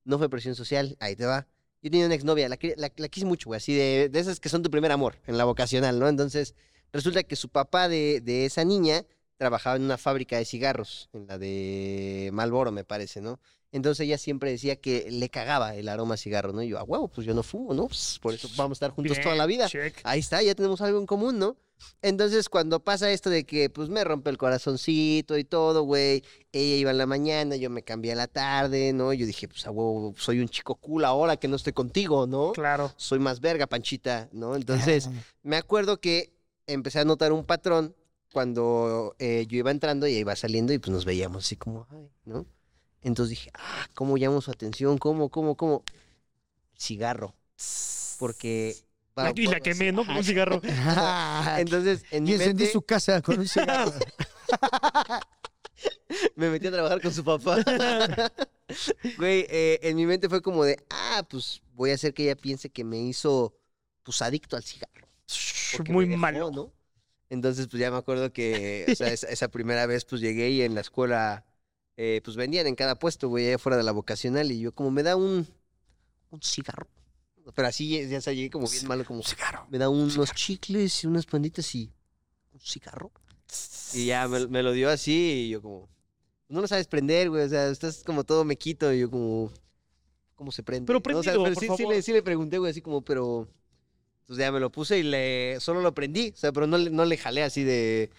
no 0.05 0.17
fue 0.17 0.29
presión 0.29 0.55
social. 0.55 0.95
Ahí 0.99 1.15
te 1.15 1.25
va. 1.25 1.47
Yo 1.81 1.91
tenía 1.91 2.05
una 2.05 2.15
exnovia, 2.15 2.47
la, 2.47 2.57
la, 2.77 2.91
la 2.95 3.07
quise 3.09 3.25
mucho, 3.25 3.49
güey, 3.49 3.57
así 3.57 3.73
de, 3.75 4.07
de 4.09 4.19
esas 4.19 4.39
que 4.39 4.47
son 4.47 4.63
tu 4.63 4.71
primer 4.71 4.91
amor 4.93 5.17
en 5.27 5.37
la 5.37 5.43
vocacional, 5.43 5.99
¿no? 5.99 6.07
Entonces, 6.07 6.55
resulta 6.93 7.23
que 7.23 7.35
su 7.35 7.49
papá 7.49 7.89
de, 7.89 8.21
de 8.21 8.45
esa 8.45 8.63
niña 8.63 9.05
trabajaba 9.35 9.75
en 9.75 9.83
una 9.83 9.97
fábrica 9.97 10.37
de 10.37 10.45
cigarros, 10.45 11.09
en 11.11 11.27
la 11.27 11.37
de 11.37 12.29
Malboro, 12.31 12.71
me 12.71 12.85
parece, 12.85 13.19
¿no? 13.19 13.39
Entonces 13.73 14.05
ella 14.05 14.17
siempre 14.17 14.51
decía 14.51 14.75
que 14.75 15.07
le 15.09 15.29
cagaba 15.29 15.75
el 15.75 15.89
aroma 15.89 16.13
a 16.13 16.17
cigarro, 16.17 16.53
¿no? 16.53 16.61
Y 16.61 16.69
yo, 16.69 16.77
a 16.77 16.83
huevo, 16.83 17.07
pues 17.07 17.25
yo 17.25 17.33
no 17.33 17.41
fumo, 17.43 17.73
¿no? 17.73 17.87
Pues, 17.87 18.19
por 18.21 18.33
eso 18.33 18.47
vamos 18.55 18.75
a 18.75 18.77
estar 18.77 18.91
juntos 18.91 19.19
toda 19.19 19.35
la 19.35 19.47
vida. 19.47 19.67
check. 19.67 19.99
Ahí 20.03 20.19
está, 20.19 20.41
ya 20.43 20.53
tenemos 20.55 20.79
algo 20.81 20.99
en 20.99 21.07
común, 21.07 21.39
¿no? 21.39 21.57
Entonces, 22.01 22.49
cuando 22.49 22.83
pasa 22.83 23.11
esto 23.11 23.29
de 23.29 23.45
que, 23.45 23.69
pues, 23.69 23.89
me 23.89 24.03
rompe 24.03 24.29
el 24.29 24.37
corazoncito 24.37 25.37
y 25.37 25.43
todo, 25.43 25.83
güey, 25.83 26.23
ella 26.51 26.75
iba 26.75 26.91
en 26.91 26.97
la 26.97 27.05
mañana, 27.05 27.55
yo 27.55 27.69
me 27.69 27.83
cambié 27.83 28.11
a 28.11 28.15
la 28.15 28.27
tarde, 28.27 28.93
¿no? 28.93 29.13
Yo 29.13 29.25
dije, 29.25 29.47
pues, 29.47 29.65
a 29.65 29.71
huevo, 29.71 30.13
soy 30.17 30.39
un 30.39 30.49
chico 30.49 30.75
cool 30.75 31.05
ahora 31.05 31.37
que 31.37 31.47
no 31.47 31.55
estoy 31.55 31.73
contigo, 31.73 32.27
¿no? 32.27 32.51
Claro. 32.51 32.91
Soy 32.97 33.19
más 33.19 33.39
verga, 33.39 33.67
panchita, 33.67 34.29
¿no? 34.31 34.55
Entonces, 34.55 35.09
me 35.43 35.55
acuerdo 35.55 35.99
que 35.99 36.33
empecé 36.67 36.99
a 36.99 37.05
notar 37.05 37.31
un 37.31 37.45
patrón 37.45 37.95
cuando 38.31 39.15
eh, 39.19 39.45
yo 39.47 39.57
iba 39.57 39.71
entrando 39.71 40.07
y 40.07 40.11
ella 40.11 40.19
iba 40.19 40.35
saliendo 40.35 40.73
y, 40.73 40.79
pues, 40.79 40.91
nos 40.91 41.05
veíamos 41.05 41.45
así 41.45 41.55
como, 41.55 41.87
ay, 41.91 42.09
¿no? 42.25 42.45
Entonces 43.01 43.31
dije, 43.31 43.51
ah, 43.53 43.87
¿cómo 43.93 44.17
llamo 44.17 44.41
su 44.41 44.51
atención? 44.51 44.97
¿Cómo, 44.97 45.29
cómo, 45.29 45.55
cómo? 45.55 45.83
Cigarro. 46.77 47.35
porque... 48.19 48.75
Y 49.35 49.47
la 49.47 49.59
quemé, 49.59 49.91
¿no? 49.91 50.05
Con 50.05 50.17
un 50.17 50.23
cigarro. 50.23 50.61
Entonces, 51.57 52.03
en 52.11 52.27
y 52.27 52.31
mi 52.31 52.33
encendí 52.33 52.63
mente, 52.63 52.73
su 52.73 52.81
casa 52.81 53.21
con 53.21 53.39
un 53.39 53.47
cigarro. 53.47 53.93
me 56.35 56.49
metí 56.49 56.67
a 56.67 56.71
trabajar 56.71 57.01
con 57.01 57.13
su 57.13 57.23
papá. 57.23 57.57
Güey, 59.17 59.45
eh, 59.49 59.79
en 59.83 59.95
mi 59.95 60.07
mente 60.07 60.29
fue 60.29 60.41
como 60.41 60.63
de, 60.63 60.83
ah, 60.89 61.23
pues 61.29 61.61
voy 61.73 61.91
a 61.91 61.93
hacer 61.93 62.13
que 62.13 62.23
ella 62.23 62.35
piense 62.35 62.69
que 62.69 62.83
me 62.83 62.97
hizo, 62.97 63.53
pues, 64.01 64.21
adicto 64.21 64.55
al 64.55 64.63
cigarro. 64.63 65.07
Muy 65.89 66.05
dejó, 66.05 66.17
malo. 66.17 66.49
¿no? 66.49 66.71
Entonces, 67.29 67.67
pues 67.67 67.79
ya 67.79 67.91
me 67.91 67.97
acuerdo 67.97 68.33
que 68.33 68.85
o 68.91 68.95
sea, 68.95 69.09
esa, 69.09 69.27
esa 69.27 69.49
primera 69.49 69.85
vez, 69.85 70.05
pues 70.05 70.21
llegué 70.21 70.49
y 70.49 70.61
en 70.63 70.73
la 70.73 70.81
escuela, 70.81 71.45
eh, 71.97 72.21
pues 72.23 72.35
vendían 72.35 72.65
en 72.65 72.75
cada 72.75 72.97
puesto, 72.97 73.27
güey, 73.27 73.47
allá 73.47 73.59
fuera 73.59 73.77
de 73.77 73.83
la 73.83 73.91
vocacional. 73.91 74.51
Y 74.51 74.59
yo, 74.59 74.73
como, 74.73 74.89
me 74.89 75.03
da 75.03 75.15
un, 75.15 75.47
un 76.31 76.41
cigarro. 76.41 76.87
Pero 77.53 77.67
así, 77.67 78.07
ya 78.07 78.21
se 78.21 78.35
llegué 78.35 78.49
como 78.49 78.67
bien 78.67 78.87
malo, 78.87 79.03
como, 79.05 79.21
cigarro. 79.23 79.67
me 79.69 79.77
da 79.77 79.89
unos 79.89 80.33
chicles 80.33 81.03
y 81.03 81.07
unas 81.07 81.25
panditas 81.25 81.73
y 81.75 81.91
un 82.53 82.59
cigarro. 82.59 83.11
Y 83.93 84.05
ya 84.07 84.27
me, 84.27 84.47
me 84.47 84.63
lo 84.63 84.71
dio 84.71 84.89
así 84.89 85.45
y 85.45 85.49
yo 85.49 85.61
como, 85.61 85.89
no 86.47 86.61
lo 86.61 86.67
sabes 86.67 86.87
prender, 86.87 87.29
güey, 87.29 87.43
o 87.43 87.49
sea, 87.49 87.67
estás 87.69 88.03
como 88.03 88.23
todo 88.23 88.45
mequito 88.45 88.93
y 88.93 88.99
yo 88.99 89.09
como, 89.09 89.51
¿cómo 90.35 90.51
se 90.51 90.63
prende? 90.63 90.85
Pero 90.85 90.99
¿no? 90.99 91.19
O 91.19 91.23
sea, 91.23 91.33
prendido, 91.33 91.43
pero 91.43 91.55
por 91.55 91.61
sí, 91.61 91.69
sí 91.69 91.83
favor. 91.83 91.95
le, 91.95 92.01
sí 92.01 92.13
le 92.13 92.23
pregunté, 92.23 92.57
güey, 92.57 92.71
así 92.71 92.81
como, 92.81 93.01
pero... 93.01 93.47
Entonces 94.21 94.45
ya 94.45 94.51
me 94.53 94.61
lo 94.61 94.71
puse 94.71 94.99
y 94.99 95.03
le, 95.03 95.59
solo 95.59 95.81
lo 95.81 95.93
prendí, 95.93 96.31
o 96.33 96.37
sea, 96.37 96.53
pero 96.53 96.65
no, 96.65 96.77
no 96.77 97.03
le 97.03 97.17
jalé 97.17 97.43
así 97.43 97.63
de... 97.63 98.09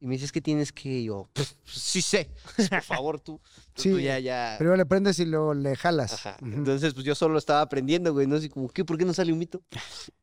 Y 0.00 0.06
me 0.06 0.14
dices 0.14 0.30
que 0.30 0.40
tienes 0.40 0.72
que, 0.72 0.88
y 0.88 1.04
yo, 1.06 1.28
"Pues, 1.32 1.56
sí 1.64 2.00
sé, 2.02 2.30
por 2.70 2.82
favor 2.82 3.20
tú. 3.20 3.40
Tú, 3.74 3.82
Sí, 3.82 3.90
tú 3.90 3.98
ya, 4.00 4.18
ya. 4.18 4.54
Primero 4.58 4.76
le 4.76 4.86
prendes 4.86 5.18
y 5.20 5.24
luego 5.24 5.54
le 5.54 5.74
jalas. 5.76 6.12
Ajá. 6.14 6.36
Entonces, 6.42 6.94
pues 6.94 7.04
yo 7.06 7.14
solo 7.14 7.32
lo 7.34 7.38
estaba 7.38 7.60
aprendiendo, 7.62 8.12
güey, 8.12 8.26
no 8.26 8.36
así 8.36 8.48
como, 8.48 8.68
¿qué? 8.68 8.84
¿Por 8.84 8.96
qué 8.98 9.04
no 9.04 9.12
sale 9.14 9.32
un 9.32 9.38
mito? 9.38 9.62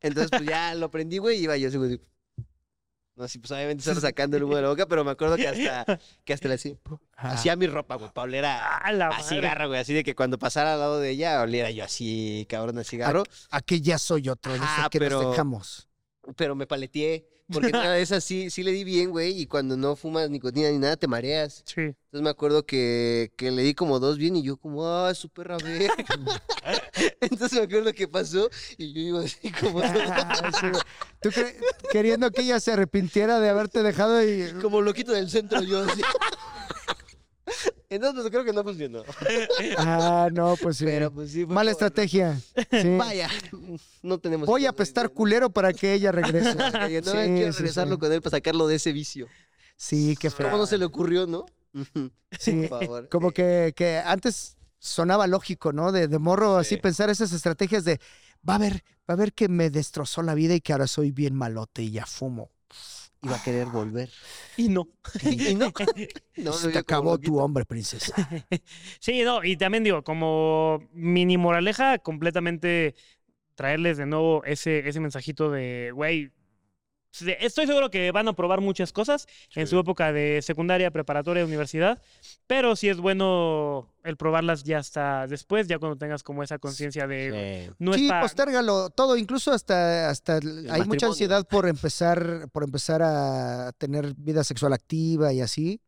Entonces, 0.00 0.30
pues 0.30 0.44
ya 0.44 0.74
lo 0.74 0.86
aprendí, 0.86 1.18
güey, 1.18 1.38
y 1.38 1.44
iba 1.44 1.56
yo 1.56 1.68
así, 1.68 1.76
güey. 1.78 2.00
No, 3.16 3.24
así, 3.24 3.38
pues 3.38 3.50
obviamente 3.52 3.82
solo 3.82 3.98
sacando 4.00 4.36
el 4.36 4.42
humo 4.44 4.56
de 4.56 4.62
la 4.62 4.68
boca, 4.68 4.84
pero 4.86 5.02
me 5.02 5.10
acuerdo 5.12 5.36
que 5.36 5.48
hasta, 5.48 5.98
que 6.22 6.34
hasta 6.34 6.48
le 6.48 6.54
hacía, 6.54 6.76
hacía 7.16 7.56
mi 7.56 7.66
ropa, 7.66 7.94
güey, 7.96 8.10
para 8.12 8.24
oler 8.24 8.44
a, 8.44 8.76
¡A 8.76 8.92
la 8.92 9.08
a 9.08 9.22
cigarro, 9.22 9.68
güey, 9.68 9.80
así 9.80 9.94
de 9.94 10.04
que 10.04 10.14
cuando 10.14 10.38
pasara 10.38 10.74
al 10.74 10.80
lado 10.80 11.00
de 11.00 11.10
ella, 11.10 11.40
oliera 11.40 11.70
yo 11.70 11.84
así, 11.84 12.46
cabrón, 12.48 12.78
a 12.78 12.84
cigarro, 12.84 13.22
Aquí 13.50 13.80
ya 13.80 13.96
soy 13.98 14.28
otro, 14.28 14.52
que 14.90 14.98
pero- 14.98 15.22
nos 15.22 15.30
dejamos. 15.30 15.88
pero 16.36 16.54
me 16.54 16.66
paleteé, 16.66 17.26
porque 17.52 17.68
una 17.74 17.92
de 17.92 18.02
esas 18.02 18.24
sí, 18.24 18.50
sí 18.50 18.62
le 18.62 18.72
di 18.72 18.84
bien, 18.84 19.10
güey, 19.10 19.40
y 19.40 19.46
cuando 19.46 19.76
no 19.76 19.96
fumas 19.96 20.30
nicotina 20.30 20.70
ni 20.70 20.78
nada, 20.78 20.96
te 20.96 21.06
mareas. 21.06 21.62
Sí. 21.66 21.82
Entonces 21.82 22.22
me 22.22 22.30
acuerdo 22.30 22.64
que, 22.64 23.32
que 23.36 23.50
le 23.50 23.62
di 23.62 23.74
como 23.74 24.00
dos 24.00 24.18
bien 24.18 24.36
y 24.36 24.42
yo 24.42 24.56
como, 24.56 24.86
ah, 24.86 25.14
su 25.14 25.28
perra 25.28 25.56
verga. 25.58 25.94
Entonces 27.20 27.58
me 27.58 27.64
acuerdo 27.64 27.92
que 27.92 28.08
pasó 28.08 28.48
y 28.78 28.92
yo 28.92 29.00
iba 29.00 29.20
así 29.20 29.50
como, 29.52 29.80
sí. 30.60 30.66
Tú 31.20 31.30
queriendo 31.92 32.30
que 32.30 32.42
ella 32.42 32.60
se 32.60 32.72
arrepintiera 32.72 33.40
de 33.40 33.48
haberte 33.48 33.82
dejado 33.82 34.22
y... 34.22 34.52
como 34.62 34.80
loquito 34.80 35.12
del 35.12 35.30
centro 35.30 35.62
yo 35.62 35.82
así. 35.82 36.02
Entonces 37.88 38.22
pues, 38.22 38.30
creo 38.32 38.44
que 38.44 38.52
no 38.52 38.62
funcionó. 38.64 39.02
Ah, 39.78 40.28
no, 40.32 40.56
pues 40.60 40.78
sí. 40.78 40.84
Pero 40.84 41.12
pues 41.12 41.30
sí. 41.32 41.46
Mala 41.46 41.70
estrategia. 41.70 42.40
Sí. 42.70 42.96
Vaya, 42.96 43.28
no 44.02 44.18
tenemos... 44.18 44.46
Voy 44.46 44.66
a 44.66 44.70
apestar 44.70 45.10
culero 45.10 45.50
para 45.50 45.72
que 45.72 45.92
ella 45.94 46.12
regrese. 46.12 46.54
No, 46.56 46.70
Sí, 46.88 46.88
quiero 46.88 47.52
sí, 47.52 47.58
regresarlo 47.58 47.94
sí. 47.94 48.00
con 48.00 48.12
él 48.12 48.20
para 48.22 48.36
sacarlo 48.36 48.66
de 48.66 48.76
ese 48.76 48.92
vicio. 48.92 49.28
Sí, 49.76 50.16
qué 50.18 50.30
feo. 50.30 50.46
¿Cómo 50.46 50.58
no 50.58 50.66
se 50.66 50.78
le 50.78 50.84
ocurrió, 50.84 51.26
no? 51.26 51.46
Sí, 52.40 52.66
Por 52.68 52.80
favor. 52.80 53.08
como 53.10 53.30
que, 53.32 53.72
que 53.76 53.98
antes 53.98 54.56
sonaba 54.78 55.26
lógico, 55.26 55.72
¿no? 55.72 55.92
De, 55.92 56.08
de 56.08 56.18
morro 56.18 56.56
así 56.56 56.76
Sí. 56.76 56.80
pensar 56.80 57.10
esas 57.10 57.32
estrategias 57.32 57.84
de 57.84 58.00
va 58.48 58.54
a 58.54 58.58
ver, 58.58 58.82
va 59.08 59.14
a 59.14 59.16
ver 59.16 59.32
que 59.34 59.48
me 59.48 59.68
destrozó 59.70 60.22
la 60.22 60.34
vida 60.34 60.54
y 60.54 60.60
que 60.60 60.72
ahora 60.72 60.86
soy 60.86 61.10
bien 61.10 61.34
malote 61.34 61.82
y 61.82 61.90
ya 61.90 62.06
fumo. 62.06 62.50
Iba 63.26 63.36
a 63.36 63.42
querer 63.42 63.66
volver. 63.66 64.08
Y 64.56 64.68
no. 64.68 64.88
Y 65.24 65.54
no. 65.56 65.72
no 66.36 66.52
Se 66.52 66.70
te 66.70 66.78
acabó 66.78 67.18
tu 67.18 67.38
hombre, 67.38 67.64
princesa. 67.64 68.14
Sí, 69.00 69.22
no, 69.22 69.42
y 69.42 69.56
también 69.56 69.82
digo, 69.82 70.04
como 70.04 70.88
mini 70.92 71.36
moraleja, 71.36 71.98
completamente 71.98 72.94
traerles 73.56 73.96
de 73.96 74.06
nuevo 74.06 74.44
ese, 74.44 74.88
ese 74.88 75.00
mensajito 75.00 75.50
de, 75.50 75.90
güey, 75.92 76.30
estoy 77.22 77.66
seguro 77.66 77.90
que 77.90 78.10
van 78.10 78.28
a 78.28 78.32
probar 78.34 78.60
muchas 78.60 78.92
cosas 78.92 79.26
en 79.54 79.66
su 79.66 79.78
época 79.78 80.12
de 80.12 80.40
secundaria, 80.42 80.90
preparatoria, 80.90 81.44
universidad, 81.44 82.00
pero 82.46 82.76
sí 82.76 82.88
es 82.88 82.98
bueno 82.98 83.92
el 84.04 84.16
probarlas 84.16 84.62
ya 84.64 84.78
hasta 84.78 85.26
después, 85.26 85.66
ya 85.66 85.78
cuando 85.78 85.96
tengas 85.96 86.22
como 86.22 86.42
esa 86.42 86.58
conciencia 86.58 87.06
de, 87.06 87.72
no 87.78 87.92
sí, 87.94 88.04
es 88.06 88.10
pa- 88.10 88.20
postérgalo 88.20 88.90
todo, 88.90 89.16
incluso 89.16 89.52
hasta, 89.52 90.08
hasta 90.08 90.38
el- 90.38 90.70
hay 90.70 90.82
mucha 90.84 91.06
ansiedad 91.06 91.46
por 91.48 91.68
empezar, 91.68 92.48
por 92.52 92.62
empezar 92.62 93.02
a 93.02 93.72
tener 93.78 94.14
vida 94.16 94.44
sexual 94.44 94.72
activa 94.72 95.32
y 95.32 95.40
así. 95.40 95.80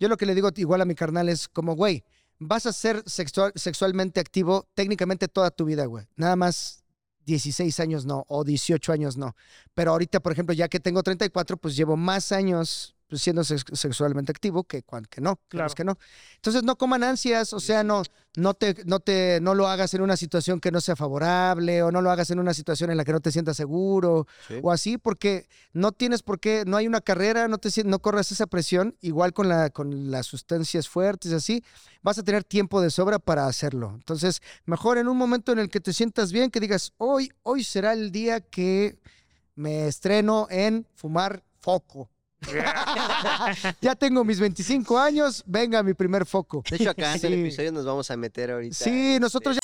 Yo 0.00 0.08
lo 0.08 0.16
que 0.16 0.26
le 0.26 0.34
digo 0.34 0.48
igual 0.56 0.80
a 0.80 0.84
mi 0.84 0.94
carnal 0.94 1.28
es 1.28 1.48
como, 1.48 1.74
güey, 1.74 2.04
vas 2.38 2.66
a 2.66 2.72
ser 2.72 3.02
sexual, 3.06 3.52
sexualmente 3.54 4.20
activo 4.20 4.68
técnicamente 4.74 5.28
toda 5.28 5.50
tu 5.50 5.64
vida, 5.64 5.84
güey. 5.86 6.06
Nada 6.16 6.36
más 6.36 6.84
16 7.28 7.78
años 7.80 8.06
no, 8.06 8.24
o 8.28 8.42
18 8.42 8.90
años 8.90 9.16
no. 9.18 9.36
Pero 9.74 9.92
ahorita, 9.92 10.20
por 10.20 10.32
ejemplo, 10.32 10.54
ya 10.54 10.68
que 10.68 10.80
tengo 10.80 11.02
34, 11.02 11.58
pues 11.58 11.76
llevo 11.76 11.96
más 11.96 12.32
años 12.32 12.96
pues, 13.08 13.22
siendo 13.22 13.42
sex- 13.42 13.64
sexualmente 13.72 14.30
activo 14.30 14.64
que, 14.64 14.82
que 15.10 15.20
no, 15.20 15.40
claro 15.48 15.74
que 15.74 15.84
no. 15.84 15.98
Entonces 16.36 16.62
no 16.62 16.76
coman 16.76 17.02
ansias, 17.02 17.52
o 17.52 17.60
sea, 17.60 17.82
no, 17.82 18.02
no 18.36 18.54
te, 18.54 18.76
no 18.84 19.00
te, 19.00 19.40
no 19.40 19.54
lo 19.54 19.66
hagas 19.66 19.94
en 19.94 20.02
una 20.02 20.16
situación 20.16 20.60
que 20.60 20.70
no 20.70 20.80
sea 20.80 20.94
favorable, 20.94 21.82
o 21.82 21.90
no 21.90 22.02
lo 22.02 22.10
hagas 22.10 22.30
en 22.30 22.38
una 22.38 22.52
situación 22.54 22.90
en 22.90 22.96
la 22.98 23.04
que 23.04 23.12
no 23.12 23.20
te 23.20 23.32
sientas 23.32 23.56
seguro, 23.56 24.26
Sí. 24.46 24.54
o 24.62 24.70
así, 24.70 24.98
porque 24.98 25.48
no 25.72 25.92
tienes 25.92 26.22
por 26.22 26.38
qué, 26.38 26.64
no 26.66 26.76
hay 26.76 26.86
una 26.86 27.00
carrera, 27.00 27.48
no 27.48 27.58
te 27.58 27.68
no 27.84 27.98
corras 28.00 28.30
esa 28.32 28.46
presión, 28.46 28.96
igual 29.00 29.32
con 29.32 29.48
la, 29.48 29.70
con 29.70 30.10
las 30.10 30.26
sustancias 30.26 30.88
fuertes, 30.88 31.32
así, 31.32 31.62
vas 32.02 32.18
a 32.18 32.22
tener 32.22 32.44
tiempo 32.44 32.80
de 32.80 32.90
sobra 32.90 33.18
para 33.18 33.46
hacerlo. 33.46 33.92
Entonces, 33.94 34.40
mejor 34.64 34.98
en 34.98 35.08
un 35.08 35.16
momento 35.16 35.52
en 35.52 35.58
el 35.58 35.68
que 35.70 35.80
te 35.80 35.92
sientas 35.92 36.30
bien, 36.32 36.50
que 36.50 36.60
digas, 36.60 36.92
hoy, 36.98 37.30
hoy 37.42 37.64
será 37.64 37.92
el 37.92 38.10
día 38.12 38.40
que 38.40 38.98
me 39.54 39.86
estreno 39.88 40.46
en 40.50 40.86
fumar 40.94 41.42
foco. 41.60 42.08
ya 43.80 43.94
tengo 43.94 44.24
mis 44.24 44.40
25 44.40 44.98
años, 44.98 45.42
venga 45.46 45.82
mi 45.82 45.94
primer 45.94 46.24
foco. 46.26 46.62
De 46.68 46.76
hecho, 46.76 46.90
acá 46.90 47.14
en 47.14 47.24
el 47.24 47.32
episodio 47.34 47.72
nos 47.72 47.84
vamos 47.84 48.10
a 48.10 48.16
meter 48.16 48.50
ahorita. 48.50 48.74
Sí, 48.74 49.18
nosotros 49.20 49.56
ya... 49.56 49.60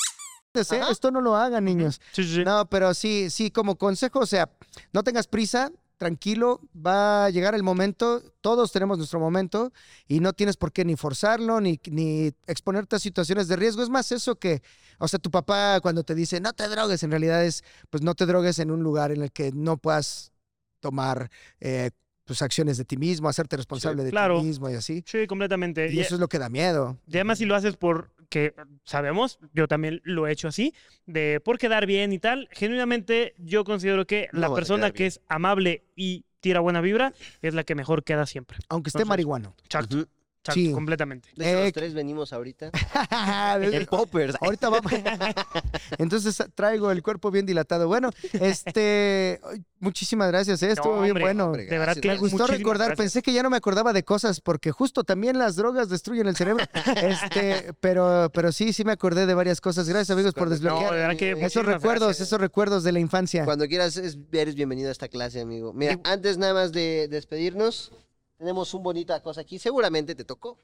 ¿eh? 0.76 0.82
Esto 0.90 1.10
no 1.10 1.20
lo 1.20 1.36
hagan, 1.36 1.64
niños. 1.64 2.00
Sí, 2.12 2.24
sí, 2.24 2.34
sí. 2.36 2.44
No, 2.44 2.68
pero 2.68 2.94
sí, 2.94 3.30
sí, 3.30 3.50
como 3.50 3.76
consejo, 3.76 4.20
o 4.20 4.26
sea, 4.26 4.50
no 4.92 5.02
tengas 5.02 5.26
prisa, 5.26 5.72
tranquilo, 5.96 6.60
va 6.74 7.26
a 7.26 7.30
llegar 7.30 7.54
el 7.54 7.62
momento, 7.62 8.22
todos 8.40 8.72
tenemos 8.72 8.98
nuestro 8.98 9.20
momento 9.20 9.72
y 10.06 10.20
no 10.20 10.32
tienes 10.32 10.56
por 10.56 10.72
qué 10.72 10.84
ni 10.84 10.96
forzarlo, 10.96 11.60
ni, 11.60 11.80
ni 11.90 12.32
exponerte 12.46 12.96
a 12.96 12.98
situaciones 12.98 13.48
de 13.48 13.56
riesgo. 13.56 13.82
Es 13.82 13.88
más 13.88 14.12
eso 14.12 14.36
que, 14.36 14.62
o 14.98 15.08
sea, 15.08 15.18
tu 15.18 15.30
papá 15.30 15.80
cuando 15.80 16.02
te 16.04 16.14
dice, 16.14 16.40
no 16.40 16.52
te 16.52 16.68
drogues, 16.68 17.02
en 17.02 17.10
realidad 17.10 17.44
es, 17.44 17.64
pues 17.90 18.02
no 18.02 18.14
te 18.14 18.26
drogues 18.26 18.58
en 18.58 18.70
un 18.70 18.82
lugar 18.82 19.12
en 19.12 19.22
el 19.22 19.32
que 19.32 19.52
no 19.52 19.76
puedas 19.76 20.32
tomar 20.80 21.30
eh, 21.60 21.90
pues, 22.24 22.42
acciones 22.42 22.76
de 22.78 22.84
ti 22.84 22.96
mismo, 22.96 23.28
hacerte 23.28 23.56
responsable 23.56 24.04
de 24.04 24.10
claro. 24.10 24.40
ti 24.40 24.46
mismo 24.46 24.70
y 24.70 24.74
así. 24.74 25.02
Sí, 25.06 25.26
completamente. 25.26 25.92
Y 25.92 26.00
eso 26.00 26.14
es 26.14 26.20
lo 26.20 26.28
que 26.28 26.38
da 26.38 26.48
miedo. 26.48 26.98
Y 27.06 27.16
además 27.16 27.38
si 27.38 27.44
lo 27.44 27.54
haces 27.54 27.76
porque 27.76 28.54
sabemos, 28.84 29.38
yo 29.52 29.68
también 29.68 30.00
lo 30.04 30.26
he 30.26 30.32
hecho 30.32 30.48
así, 30.48 30.74
de 31.06 31.40
por 31.44 31.58
quedar 31.58 31.86
bien 31.86 32.12
y 32.12 32.18
tal, 32.18 32.48
genuinamente 32.52 33.34
yo 33.38 33.64
considero 33.64 34.06
que 34.06 34.28
No 34.32 34.40
la 34.40 34.54
persona 34.54 34.90
que 34.90 35.04
bien. 35.04 35.08
es 35.08 35.20
amable 35.28 35.84
y 35.94 36.24
tira 36.40 36.60
buena 36.60 36.80
vibra 36.82 37.14
es 37.40 37.54
la 37.54 37.64
que 37.64 37.74
mejor 37.74 38.04
queda 38.04 38.26
siempre. 38.26 38.58
Aunque 38.68 38.88
esté 38.88 38.98
Entonces, 38.98 39.08
marihuano. 39.08 39.54
Exacto. 39.64 40.06
Sí. 40.52 40.72
completamente. 40.72 41.30
De 41.36 41.48
hecho, 41.48 41.58
Eh, 41.58 41.64
los 41.64 41.72
tres 41.72 41.94
venimos 41.94 42.32
ahorita. 42.32 42.70
En 43.62 43.86
poppers. 43.86 44.34
Ahorita 44.40 44.68
vamos. 44.68 44.92
Entonces 45.98 46.42
traigo 46.54 46.90
el 46.90 47.02
cuerpo 47.02 47.30
bien 47.30 47.46
dilatado. 47.46 47.86
Bueno, 47.88 48.10
este, 48.32 49.40
muchísimas 49.80 50.28
gracias, 50.28 50.62
¿eh? 50.62 50.72
estuvo 50.72 50.96
No, 50.96 51.02
bien 51.02 51.14
bueno. 51.18 51.46
hombre. 51.46 51.66
De 51.66 51.78
verdad 51.78 51.96
que 51.96 52.08
Me 52.08 52.18
gustó 52.18 52.46
recordar, 52.46 52.88
gracias. 52.88 53.04
pensé 53.04 53.22
que 53.22 53.32
ya 53.32 53.42
no 53.42 53.50
me 53.50 53.56
acordaba 53.56 53.92
de 53.92 54.02
cosas 54.04 54.40
porque 54.40 54.70
justo 54.70 55.04
también 55.04 55.38
las 55.38 55.56
drogas 55.56 55.88
destruyen 55.88 56.26
el 56.26 56.36
cerebro. 56.36 56.64
Este, 57.04 57.72
pero, 57.80 58.30
pero 58.32 58.52
sí, 58.52 58.72
sí 58.72 58.84
me 58.84 58.92
acordé 58.92 59.26
de 59.26 59.34
varias 59.34 59.60
cosas. 59.60 59.88
Gracias 59.88 60.10
amigos 60.10 60.32
por 60.34 60.44
No, 60.44 60.50
desbloquear 60.50 60.92
de 60.92 60.98
verdad 61.00 61.16
que 61.16 61.32
Esos 61.32 61.64
recuerdos, 61.66 62.08
gracias. 62.08 62.28
esos 62.28 62.40
recuerdos 62.40 62.84
de 62.84 62.92
la 62.92 63.00
infancia. 63.00 63.44
Cuando 63.44 63.66
quieras, 63.68 63.96
es- 63.96 64.18
eres 64.32 64.54
bienvenido 64.54 64.88
a 64.88 64.92
esta 64.92 65.08
clase, 65.08 65.40
amigo. 65.40 65.72
Mira, 65.72 65.98
antes 66.04 66.38
nada 66.38 66.54
más 66.54 66.72
de 66.72 67.08
despedirnos, 67.08 67.92
tenemos 68.36 68.72
un 68.74 68.82
bonita 68.82 69.22
cosa 69.22 69.40
aquí. 69.42 69.58
Seguramente 69.58 70.14
te 70.14 70.24
tocó. 70.24 70.58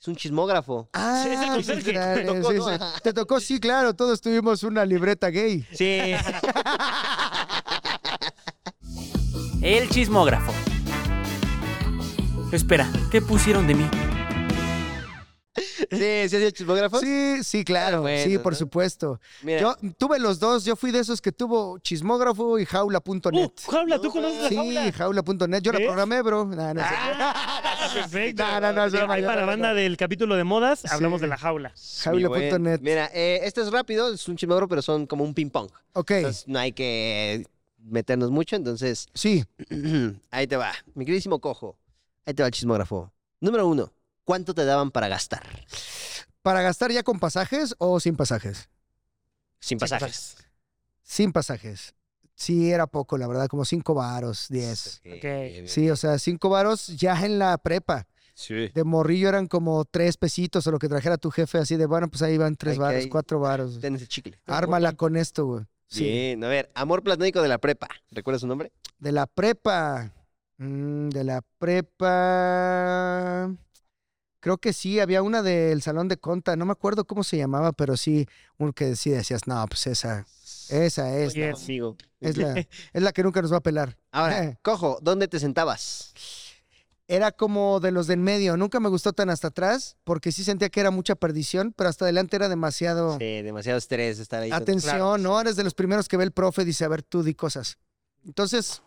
Es 0.00 0.08
un 0.08 0.16
chismógrafo. 0.16 0.88
Ah, 0.92 1.22
Sí, 1.24 1.30
es 1.30 1.40
el 1.40 1.46
sí, 1.46 1.50
conserje. 1.54 1.92
claro, 1.92 2.20
Te 2.20 2.26
tocó, 2.40 2.52
sí, 2.52 2.58
¿no? 2.58 2.78
sí. 2.78 3.00
Te 3.02 3.12
tocó, 3.12 3.40
sí, 3.40 3.60
claro. 3.60 3.94
Todos 3.94 4.20
tuvimos 4.20 4.62
una 4.62 4.84
libreta 4.84 5.28
gay. 5.28 5.66
Sí. 5.72 6.12
El 9.62 9.88
chismógrafo. 9.88 10.52
Espera, 12.52 12.86
¿qué 13.10 13.22
pusieron 13.22 13.66
de 13.66 13.74
mí? 13.74 13.88
Sí, 15.56 16.28
¿sí 16.28 16.36
hacía 16.36 16.50
chismógrafos? 16.52 17.00
Sí, 17.00 17.42
sí, 17.44 17.64
claro. 17.64 17.98
Ah, 17.98 18.00
bueno, 18.00 18.24
sí, 18.24 18.38
por 18.38 18.52
¿no? 18.54 18.58
supuesto. 18.58 19.20
Mira, 19.42 19.60
Yo 19.60 19.76
tuve 19.96 20.18
los 20.18 20.38
dos. 20.40 20.64
Yo 20.64 20.74
fui 20.76 20.90
de 20.90 20.98
esos 21.00 21.20
que 21.20 21.30
tuvo 21.32 21.78
chismógrafo 21.78 22.58
y 22.58 22.64
jaula.net. 22.66 23.50
Uh, 23.66 23.70
jaula, 23.70 24.00
¿tú 24.00 24.10
conoces 24.10 24.42
la 24.42 24.48
Sí, 24.48 24.56
jaula? 24.56 24.92
jaula.net. 24.92 25.60
Yo 25.62 25.72
la 25.72 25.78
¿Ves? 25.78 25.86
programé, 25.86 26.22
bro. 26.22 26.44
Nah, 26.46 26.74
no. 26.74 26.80
Ah, 26.84 27.90
perfecto. 27.94 28.42
No, 28.42 28.60
no, 28.72 28.82
Ahí 29.12 29.22
no, 29.22 29.28
para 29.28 29.40
la 29.40 29.46
banda 29.46 29.68
no. 29.70 29.74
del 29.74 29.96
capítulo 29.96 30.34
de 30.36 30.44
modas, 30.44 30.84
hablamos 30.90 31.20
Sí. 31.20 31.22
de 31.24 31.28
la 31.28 31.36
jaula. 31.38 31.72
jaula.net. 32.02 32.80
Mira, 32.80 33.10
eh, 33.14 33.40
este 33.44 33.60
es 33.60 33.70
rápido, 33.70 34.12
es 34.12 34.26
un 34.28 34.36
chismógrafo, 34.36 34.68
pero 34.68 34.82
son 34.82 35.06
como 35.06 35.22
un 35.24 35.34
ping-pong. 35.34 35.68
Ok, 35.92 36.10
Entonces 36.10 36.44
no 36.48 36.58
hay 36.58 36.72
que 36.72 37.46
meternos 37.78 38.30
mucho, 38.30 38.56
entonces 38.56 39.06
sí. 39.14 39.44
ahí 40.30 40.46
te 40.46 40.56
va. 40.56 40.72
Mi 40.94 41.04
queridísimo 41.04 41.38
cojo, 41.40 41.76
ahí 42.26 42.34
te 42.34 42.42
va 42.42 42.48
el 42.48 42.52
chismógrafo. 42.52 43.12
Número 43.40 43.66
uno, 43.68 43.92
¿cuánto 44.24 44.54
te 44.54 44.64
daban 44.64 44.90
para 44.90 45.08
gastar? 45.08 45.46
¿Para 46.42 46.62
gastar 46.62 46.92
ya 46.92 47.02
con 47.02 47.18
pasajes 47.18 47.74
o 47.78 48.00
sin 48.00 48.16
pasajes? 48.16 48.68
Sin 49.60 49.78
pasajes. 49.78 50.36
Sin 51.02 51.32
pasajes. 51.32 51.94
Sí, 52.34 52.70
era 52.70 52.86
poco, 52.86 53.16
la 53.16 53.28
verdad, 53.28 53.46
como 53.46 53.64
cinco 53.64 53.94
varos, 53.94 54.46
diez. 54.48 55.00
Ok. 55.06 55.68
Sí, 55.68 55.88
o 55.88 55.96
sea, 55.96 56.18
cinco 56.18 56.48
varos 56.48 56.88
ya 56.88 57.24
en 57.24 57.38
la 57.38 57.56
prepa. 57.58 58.06
Sí. 58.34 58.68
De 58.74 58.82
morrillo 58.82 59.28
eran 59.28 59.46
como 59.46 59.84
tres 59.84 60.16
pesitos 60.16 60.66
o 60.66 60.72
lo 60.72 60.80
que 60.80 60.88
trajera 60.88 61.16
tu 61.16 61.30
jefe, 61.30 61.58
así 61.58 61.76
de, 61.76 61.86
bueno, 61.86 62.08
pues 62.08 62.22
ahí 62.22 62.36
van 62.36 62.56
tres 62.56 62.76
varos, 62.78 63.06
cuatro 63.08 63.38
varos. 63.38 63.78
Ten 63.80 63.94
ese 63.94 64.08
chicle. 64.08 64.40
Ármala 64.46 64.92
con 64.94 65.16
esto, 65.16 65.46
güey. 65.46 65.64
Sí. 65.86 66.04
Bien, 66.04 66.42
a 66.42 66.48
ver, 66.48 66.70
amor 66.74 67.04
platónico 67.04 67.40
de 67.40 67.48
la 67.48 67.58
prepa. 67.58 67.88
¿Recuerdas 68.10 68.40
su 68.40 68.48
nombre? 68.48 68.72
De 68.98 69.12
la 69.12 69.28
prepa. 69.28 70.12
Mm, 70.58 71.10
de 71.10 71.24
la 71.24 71.42
prepa. 71.58 73.54
Creo 74.44 74.58
que 74.58 74.74
sí, 74.74 75.00
había 75.00 75.22
una 75.22 75.40
del 75.40 75.80
salón 75.80 76.06
de 76.06 76.18
conta, 76.18 76.54
no 76.54 76.66
me 76.66 76.72
acuerdo 76.72 77.06
cómo 77.06 77.24
se 77.24 77.38
llamaba, 77.38 77.72
pero 77.72 77.96
sí, 77.96 78.26
un 78.58 78.74
que 78.74 78.94
sí 78.94 79.08
decías, 79.08 79.46
no, 79.46 79.64
pues 79.68 79.86
esa, 79.86 80.26
esa 80.68 81.16
es, 81.16 81.32
Oye, 81.32 81.50
Amigo. 81.50 81.96
es, 82.20 82.36
la, 82.36 82.52
es 82.92 83.02
la 83.02 83.12
que 83.12 83.22
nunca 83.22 83.40
nos 83.40 83.50
va 83.54 83.56
a 83.56 83.62
pelar. 83.62 83.96
Ahora, 84.12 84.58
cojo, 84.62 84.98
¿dónde 85.00 85.28
te 85.28 85.40
sentabas? 85.40 86.12
Era 87.08 87.32
como 87.32 87.80
de 87.80 87.90
los 87.90 88.06
de 88.06 88.12
en 88.14 88.22
medio, 88.22 88.58
nunca 88.58 88.80
me 88.80 88.90
gustó 88.90 89.14
tan 89.14 89.30
hasta 89.30 89.48
atrás, 89.48 89.96
porque 90.04 90.30
sí 90.30 90.44
sentía 90.44 90.68
que 90.68 90.80
era 90.80 90.90
mucha 90.90 91.14
perdición, 91.14 91.72
pero 91.74 91.88
hasta 91.88 92.04
adelante 92.04 92.36
era 92.36 92.50
demasiado 92.50 93.16
Sí, 93.18 93.40
demasiado 93.40 93.78
estrés 93.78 94.18
estar 94.18 94.42
ahí. 94.42 94.50
atención, 94.52 94.92
Claro. 94.96 95.16
¿no? 95.16 95.40
Eres 95.40 95.56
de 95.56 95.64
los 95.64 95.72
primeros 95.72 96.06
que 96.06 96.18
ve 96.18 96.24
el 96.24 96.32
profe, 96.32 96.66
dice, 96.66 96.84
a 96.84 96.88
ver, 96.88 97.02
tú 97.02 97.22
di 97.22 97.32
cosas. 97.34 97.78
Entonces, 98.26 98.82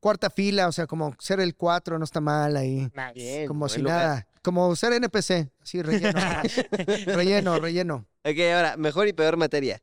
cuarta 0.00 0.28
fila, 0.28 0.66
o 0.66 0.72
sea, 0.72 0.88
como 0.88 1.14
ser 1.20 1.38
el 1.38 1.54
cuatro 1.54 2.00
no 2.00 2.04
está 2.04 2.20
mal 2.20 2.56
ahí. 2.56 2.90
Bien, 3.14 3.46
Como 3.46 3.68
si 3.68 3.80
lugar. 3.80 3.96
nada. 4.06 4.26
Como 4.42 4.74
ser 4.76 4.92
NPC. 4.92 5.50
Sí, 5.62 5.82
relleno. 5.82 6.20
relleno, 7.06 7.58
relleno. 7.58 8.06
Ok, 8.24 8.38
ahora, 8.54 8.76
mejor 8.76 9.08
y 9.08 9.12
peor 9.12 9.36
materia. 9.36 9.80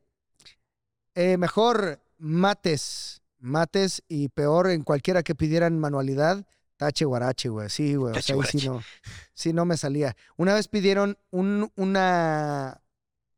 Eh, 1.14 1.36
mejor 1.36 2.00
mates. 2.18 3.22
Mates 3.38 4.02
y 4.06 4.28
peor 4.28 4.68
en 4.68 4.82
cualquiera 4.82 5.22
que 5.22 5.34
pidieran 5.34 5.78
manualidad. 5.78 6.46
Tache 6.76 7.04
guarache, 7.04 7.48
güey. 7.48 7.68
Sí, 7.70 7.94
güey. 7.94 8.16
O 8.16 8.22
sea, 8.22 8.36
ahí 8.36 8.42
sí 8.44 8.66
no, 8.66 8.82
sí 9.34 9.52
no 9.52 9.64
me 9.64 9.76
salía. 9.76 10.16
Una 10.36 10.54
vez 10.54 10.68
pidieron 10.68 11.18
un, 11.30 11.70
una, 11.76 12.82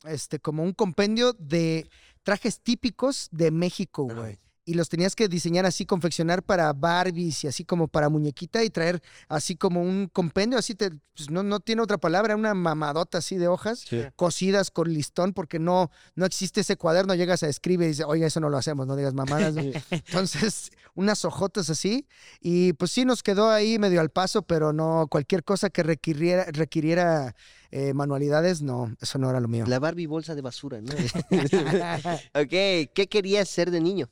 este, 0.05 0.39
como 0.39 0.63
un 0.63 0.73
compendio 0.73 1.33
de 1.35 1.89
trajes 2.23 2.61
típicos 2.61 3.29
de 3.31 3.51
México, 3.51 4.05
güey. 4.05 4.39
Y 4.65 4.75
los 4.75 4.89
tenías 4.89 5.17
que 5.17 5.29
diseñar 5.29 5.67
así, 5.67 5.87
confeccionar 5.87 6.43
para 6.43 6.73
Barbies 6.73 7.43
y 7.45 7.49
así 7.49 7.65
como 7.65 7.89
para 7.89 8.09
muñequita 8.09 8.63
y 8.63 8.71
traer 8.71 9.03
así 9.29 9.57
como 9.57 9.83
un 9.83 10.07
compendio, 10.07 10.59
así 10.59 10.75
te, 10.75 10.91
pues 11.17 11.31
no, 11.31 11.43
no 11.43 11.59
tiene 11.59 11.83
otra 11.83 11.99
palabra, 11.99 12.37
una 12.37 12.55
mamadota 12.55 13.19
así 13.19 13.37
de 13.37 13.49
hojas 13.49 13.85
cosidas 14.15 14.71
con 14.71 14.93
listón 14.93 15.33
porque 15.33 15.59
no, 15.59 15.91
no 16.15 16.27
existe 16.27 16.61
ese 16.61 16.77
cuaderno, 16.77 17.15
llegas 17.15 17.43
a 17.43 17.49
escribir 17.49 17.87
y 17.87 17.91
dices, 17.91 18.07
oiga, 18.09 18.27
eso 18.27 18.39
no 18.39 18.51
lo 18.51 18.57
hacemos, 18.57 18.87
no 18.87 18.95
digas 18.95 19.15
mamadas. 19.15 19.55
¿no?". 19.55 19.63
Entonces, 19.91 20.71
unas 20.95 21.25
hojotas 21.25 21.69
así 21.69 22.07
y 22.41 22.73
pues 22.75 22.93
sí 22.93 23.05
nos 23.05 23.23
quedó 23.23 23.51
ahí 23.51 23.79
medio 23.81 24.01
al 24.01 24.11
paso, 24.11 24.43
pero 24.43 24.73
no, 24.73 25.07
cualquier 25.11 25.43
cosa 25.43 25.71
que 25.71 25.83
requiriera, 25.83 26.47
requiriera 26.53 27.35
eh, 27.73 27.95
manualidades, 27.95 28.63
no, 28.63 28.95
eso 29.01 29.19
no 29.19 29.29
era 29.29 29.41
lo 29.41 29.49
mío. 29.49 29.65
La 29.67 29.79
Barbie 29.79 30.07
bolsa 30.07 30.35
de 30.35 30.43
basura, 30.43 30.81
¿no? 30.81 30.93
ok, 32.35 32.91
¿qué 32.95 33.09
querías 33.11 33.49
ser 33.49 33.71
de 33.71 33.81
niño? 33.81 34.09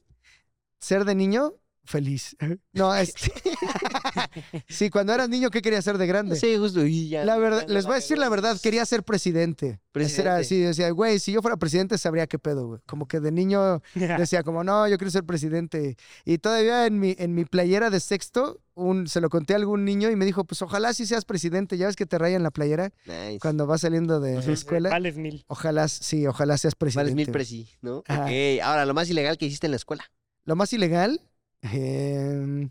Ser 0.81 1.05
de 1.05 1.15
niño, 1.15 1.55
feliz. 1.85 2.37
No, 2.73 2.95
este... 2.95 3.33
sí, 4.69 4.91
cuando 4.91 5.13
eras 5.13 5.29
niño, 5.29 5.51
¿qué 5.51 5.61
querías 5.61 5.85
ser 5.85 5.99
de 5.99 6.07
grande? 6.07 6.37
Sí, 6.37 6.57
justo. 6.57 6.87
Y 6.87 7.09
ya, 7.09 7.25
La 7.25 7.37
verdad, 7.37 7.67
ya 7.67 7.75
les 7.75 7.85
voy 7.85 7.95
a 7.95 7.97
decir 7.97 8.17
la 8.17 8.29
verdad, 8.29 8.57
quería 8.63 8.85
ser 8.87 9.03
presidente. 9.03 9.81
Ese 9.95 10.23
Era 10.23 10.37
Presidente. 10.37 10.41
así, 10.41 10.59
decía, 10.61 10.91
güey, 10.91 11.19
si 11.19 11.33
yo 11.33 11.43
fuera 11.43 11.57
presidente 11.57 11.99
sabría 11.99 12.27
qué 12.29 12.39
pedo, 12.39 12.67
güey. 12.69 12.81
Como 12.87 13.07
que 13.09 13.19
de 13.21 13.33
niño 13.33 13.83
decía 13.95 14.43
como, 14.45 14.63
no, 14.63 14.87
yo 14.89 14.97
quiero 14.99 15.11
ser 15.11 15.25
presidente. 15.25 15.97
Y 16.25 16.39
todavía 16.39 16.87
en 16.87 16.99
mi, 17.01 17.17
en 17.19 17.35
mi 17.35 17.45
playera 17.45 17.91
de 17.91 17.99
sexto, 17.99 18.61
un, 18.75 19.09
se 19.09 19.21
lo 19.21 19.29
conté 19.29 19.55
a 19.55 19.57
algún 19.57 19.85
niño 19.85 20.11
y 20.11 20.17
me 20.17 20.25
dijo, 20.25 20.45
pues 20.45 20.63
ojalá 20.63 20.95
sí 20.95 21.07
seas 21.07 21.25
presidente. 21.25 21.77
Ya 21.77 21.87
ves 21.89 21.97
que 21.97 22.07
te 22.07 22.19
rayan 22.19 22.43
la 22.45 22.53
playera 22.53 22.93
Nice. 23.05 23.41
cuando 23.41 23.67
vas 23.67 23.81
saliendo 23.81 24.21
de 24.21 24.35
la 24.41 24.53
escuela. 24.53 24.91
Vales 24.91 25.17
mil. 25.17 25.45
Ojalá, 25.49 25.89
sí, 25.89 26.25
ojalá 26.27 26.57
seas 26.57 26.77
presidente. 26.77 27.11
Vales 27.11 27.17
mil 27.17 27.33
presi, 27.33 27.69
¿no? 27.83 28.05
Ajá. 28.07 28.25
Ok, 28.27 28.31
ahora, 28.63 28.87
lo 28.87 28.95
más 28.95 29.11
ilegal 29.11 29.37
que 29.39 29.47
hiciste 29.47 29.67
en 29.67 29.73
la 29.73 29.77
escuela. 29.77 30.05
Lo 30.45 30.57
más 30.57 30.73
ilegal, 30.73 31.21
em, 31.63 32.71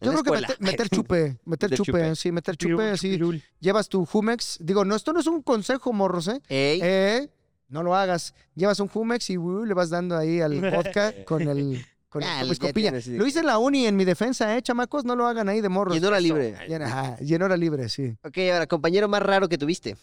yo 0.00 0.10
creo 0.12 0.22
que 0.22 0.30
meter, 0.32 0.56
meter 0.60 0.88
chupe, 0.88 1.38
meter 1.44 1.70
chupe, 1.70 1.84
chupe. 1.92 2.16
sí, 2.16 2.32
meter 2.32 2.56
chupe, 2.56 2.74
Pirul, 2.74 2.90
así. 2.92 3.08
pirul. 3.10 3.42
Llevas 3.60 3.88
tu 3.88 4.04
Jumex. 4.06 4.58
Digo, 4.60 4.84
no, 4.84 4.94
esto 4.96 5.12
no 5.12 5.20
es 5.20 5.26
un 5.26 5.42
consejo, 5.42 5.92
morros, 5.92 6.28
¿eh? 6.28 6.40
Ey, 6.48 6.80
Eh, 6.82 7.28
no 7.68 7.82
lo 7.82 7.94
hagas. 7.94 8.34
Llevas 8.54 8.80
un 8.80 8.88
Jumex 8.88 9.30
y 9.30 9.38
uh, 9.38 9.64
le 9.64 9.74
vas 9.74 9.90
dando 9.90 10.16
ahí 10.16 10.40
al 10.40 10.60
vodka 10.70 11.12
con 11.24 11.42
el 11.42 11.84
con, 12.08 12.22
Ah, 12.22 12.38
con 12.40 12.46
ya 12.48 12.52
escopilla. 12.52 12.90
tienes. 12.90 13.06
Lo 13.08 13.26
hice 13.26 13.38
en 13.40 13.46
la 13.46 13.58
uni 13.58 13.86
en 13.86 13.96
mi 13.96 14.04
defensa, 14.04 14.54
eh, 14.56 14.62
chamacos, 14.62 15.04
no 15.06 15.16
lo 15.16 15.26
hagan 15.26 15.48
ahí 15.48 15.60
de 15.62 15.68
morros. 15.70 15.94
y 15.94 15.98
en 15.98 16.04
hora 16.04 16.20
libre. 16.20 16.56
Y 16.68 16.72
en, 16.74 16.82
ajá, 16.82 17.16
y 17.20 17.34
en 17.34 17.40
hora 17.42 17.56
libre, 17.56 17.88
sí. 17.88 18.16
Ok, 18.22 18.36
ahora, 18.52 18.66
compañero 18.66 19.08
más 19.08 19.22
raro 19.22 19.48
que 19.48 19.56
tuviste. 19.56 19.96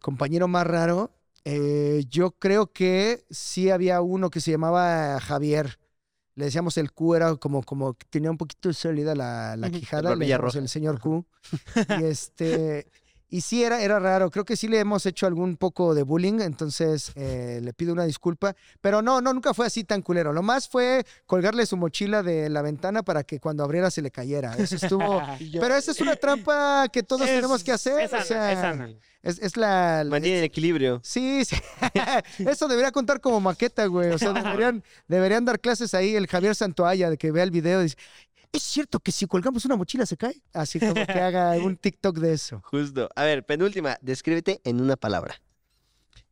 Compañero 0.00 0.46
más 0.46 0.64
raro, 0.66 1.10
eh, 1.44 2.04
yo 2.08 2.30
creo 2.32 2.72
que 2.72 3.24
sí 3.30 3.70
había 3.70 4.00
uno 4.02 4.30
que 4.30 4.40
se 4.40 4.52
llamaba 4.52 5.18
Javier. 5.20 5.78
Le 6.36 6.44
decíamos 6.44 6.76
el 6.76 6.92
Q, 6.92 7.14
era 7.14 7.34
como, 7.36 7.62
como 7.62 7.94
que 7.94 8.06
tenía 8.08 8.30
un 8.30 8.36
poquito 8.36 8.72
sólida 8.72 9.14
la, 9.14 9.56
la 9.56 9.70
quijada. 9.70 10.12
El 10.12 10.18
le 10.18 10.26
el 10.32 10.68
señor 10.68 11.00
Q. 11.00 11.26
y 11.98 12.04
este. 12.04 12.86
Y 13.28 13.40
sí, 13.40 13.64
era, 13.64 13.82
era 13.82 13.98
raro. 13.98 14.30
Creo 14.30 14.44
que 14.44 14.56
sí 14.56 14.68
le 14.68 14.78
hemos 14.78 15.04
hecho 15.04 15.26
algún 15.26 15.56
poco 15.56 15.94
de 15.94 16.04
bullying, 16.04 16.40
entonces 16.40 17.10
eh, 17.16 17.60
le 17.62 17.72
pido 17.72 17.92
una 17.92 18.04
disculpa. 18.04 18.54
Pero 18.80 19.02
no, 19.02 19.20
no, 19.20 19.32
nunca 19.32 19.52
fue 19.52 19.66
así 19.66 19.82
tan 19.82 20.00
culero. 20.02 20.32
Lo 20.32 20.42
más 20.42 20.68
fue 20.68 21.04
colgarle 21.26 21.66
su 21.66 21.76
mochila 21.76 22.22
de 22.22 22.48
la 22.48 22.62
ventana 22.62 23.02
para 23.02 23.24
que 23.24 23.40
cuando 23.40 23.64
abriera 23.64 23.90
se 23.90 24.00
le 24.02 24.10
cayera. 24.12 24.54
Eso 24.56 24.76
estuvo. 24.76 25.20
Pero 25.60 25.74
esa 25.74 25.90
es 25.90 26.00
una 26.00 26.14
trampa 26.14 26.88
que 26.92 27.02
todos 27.02 27.22
Es- 27.28 27.34
tenemos 27.34 27.64
que 27.64 27.72
hacer. 27.72 27.98
es 28.00 28.12
o 28.12 28.22
sea, 28.22 28.52
es 28.52 28.58
sana. 28.60 28.90
es- 29.22 29.40
es 29.40 29.56
la, 29.56 30.04
la- 30.04 30.10
Mantiene 30.10 30.38
el 30.38 30.44
equilibrio. 30.44 31.00
Sí, 31.02 31.44
sí. 31.44 31.56
Eso 32.38 32.68
debería 32.68 32.92
contar 32.92 33.20
como 33.20 33.40
maqueta, 33.40 33.86
güey. 33.86 34.10
O 34.10 34.18
sea, 34.18 34.32
deberían, 34.32 34.84
deberían 35.08 35.44
dar 35.44 35.58
clases 35.58 35.94
ahí 35.94 36.14
el 36.14 36.28
Javier 36.28 36.54
Santoalla 36.54 37.10
de 37.10 37.18
que 37.18 37.32
vea 37.32 37.42
el 37.42 37.50
video 37.50 37.80
y 37.80 37.84
dice, 37.84 37.96
¿es 38.56 38.62
cierto 38.62 39.00
que 39.00 39.12
si 39.12 39.26
colgamos 39.26 39.64
una 39.64 39.76
mochila 39.76 40.06
se 40.06 40.16
cae? 40.16 40.42
Así 40.52 40.80
como 40.80 40.94
que 40.94 41.20
haga 41.20 41.50
un 41.62 41.76
TikTok 41.76 42.18
de 42.18 42.32
eso. 42.32 42.60
Justo. 42.64 43.08
A 43.14 43.24
ver, 43.24 43.44
penúltima. 43.44 43.98
Descríbete 44.00 44.60
en 44.64 44.80
una 44.80 44.96
palabra. 44.96 45.40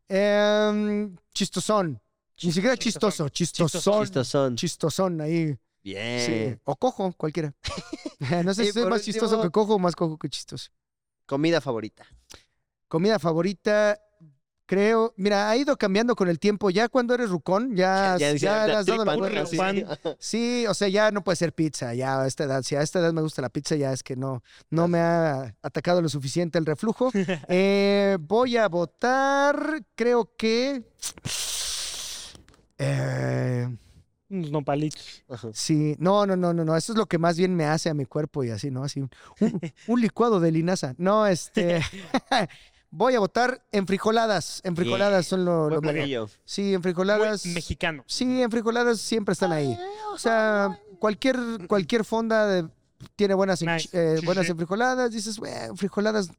Em, 0.08 1.16
chistosón. 1.32 2.00
Ni 2.42 2.52
siquiera 2.52 2.76
chistoso, 2.76 3.28
chistosón. 3.28 4.02
Chistosón. 4.04 4.56
Chistosón 4.56 5.20
ahí. 5.20 5.56
Bien. 5.82 6.20
Sí. 6.54 6.60
O 6.64 6.76
cojo, 6.76 7.12
cualquiera. 7.12 7.54
no 8.44 8.54
sé 8.54 8.66
si 8.66 8.72
por 8.72 8.90
más 8.90 9.02
chistoso 9.02 9.40
que 9.40 9.50
cojo 9.50 9.74
o 9.74 9.78
más 9.78 9.94
cojo 9.94 10.18
que 10.18 10.28
chistoso. 10.28 10.70
Comida 11.26 11.60
favorita. 11.60 12.06
Comida 12.88 13.18
favorita, 13.18 13.98
creo. 14.74 15.14
Mira, 15.16 15.48
ha 15.50 15.56
ido 15.56 15.76
cambiando 15.76 16.14
con 16.16 16.28
el 16.28 16.38
tiempo. 16.38 16.70
Ya 16.70 16.88
cuando 16.88 17.14
eres 17.14 17.30
rucón, 17.30 17.74
ya, 17.76 18.16
ya, 18.18 18.32
decía, 18.32 18.66
le 18.66 18.74
has 18.74 18.86
dado 18.86 19.04
la 19.04 19.16
vuelta. 19.16 19.40
¿no? 19.40 19.46
sí. 19.46 19.56
Pan. 19.56 19.84
Sí, 20.18 20.66
o 20.66 20.74
sea, 20.74 20.88
ya 20.88 21.10
no 21.10 21.22
puede 21.22 21.36
ser 21.36 21.52
pizza, 21.52 21.94
ya 21.94 22.20
a 22.22 22.26
esta 22.26 22.44
edad. 22.44 22.62
Si 22.62 22.74
a 22.76 22.82
esta 22.82 22.98
edad 22.98 23.12
me 23.12 23.20
gusta 23.22 23.42
la 23.42 23.48
pizza, 23.50 23.76
ya 23.76 23.92
es 23.92 24.02
que 24.02 24.16
no, 24.16 24.42
no 24.70 24.88
me 24.88 24.98
ha 24.98 25.54
atacado 25.62 26.00
lo 26.02 26.08
suficiente 26.08 26.58
el 26.58 26.66
reflujo. 26.66 27.10
Eh, 27.48 28.16
voy 28.20 28.56
a 28.56 28.68
votar, 28.68 29.82
creo 29.94 30.30
que. 30.36 30.82
eh, 32.78 33.68
Unos 34.30 34.50
nopalitos. 34.50 35.22
Sí, 35.52 35.94
no, 35.98 36.26
no, 36.26 36.36
no, 36.36 36.52
no, 36.52 36.64
no. 36.64 36.76
Eso 36.76 36.92
es 36.92 36.98
lo 36.98 37.06
que 37.06 37.18
más 37.18 37.36
bien 37.36 37.54
me 37.54 37.66
hace 37.66 37.90
a 37.90 37.94
mi 37.94 38.04
cuerpo 38.06 38.42
y 38.44 38.50
así, 38.50 38.70
¿no? 38.70 38.82
Así, 38.84 39.00
un, 39.00 39.10
un- 39.40 39.60
un 39.86 40.00
licuado 40.00 40.40
de 40.40 40.50
linaza. 40.50 40.94
No, 40.98 41.26
este. 41.26 41.80
voy 42.96 43.14
a 43.14 43.18
votar 43.18 43.62
en 43.72 43.86
frijoladas. 43.86 44.60
En 44.64 44.76
frijoladas 44.76 45.26
son 45.26 45.44
lo, 45.44 45.68
lo 45.68 45.80
Buen 45.80 45.94
platillo. 45.96 46.28
Sí, 46.44 46.74
en 46.74 46.82
frijoladas. 46.82 47.44
Muy 47.44 47.54
mexicano. 47.54 48.04
Sí, 48.06 48.40
en 48.42 48.50
frijoladas 48.50 49.00
siempre 49.00 49.32
están 49.32 49.52
ahí. 49.52 49.76
O 50.12 50.18
sea, 50.18 50.78
cualquier, 50.98 51.36
cualquier 51.68 52.04
fonda 52.04 52.46
de- 52.46 52.68
tiene 53.16 53.34
buenas, 53.34 53.60
en- 53.62 53.72
Nice. 53.74 53.88
eh, 53.92 54.16
Sí, 54.20 54.26
buenas 54.26 54.46
sí. 54.46 54.52
enfrijoladas. 54.52 55.10
Dices, 55.10 55.38
"Bueno, 55.38 55.76
frijoladas 55.76 56.30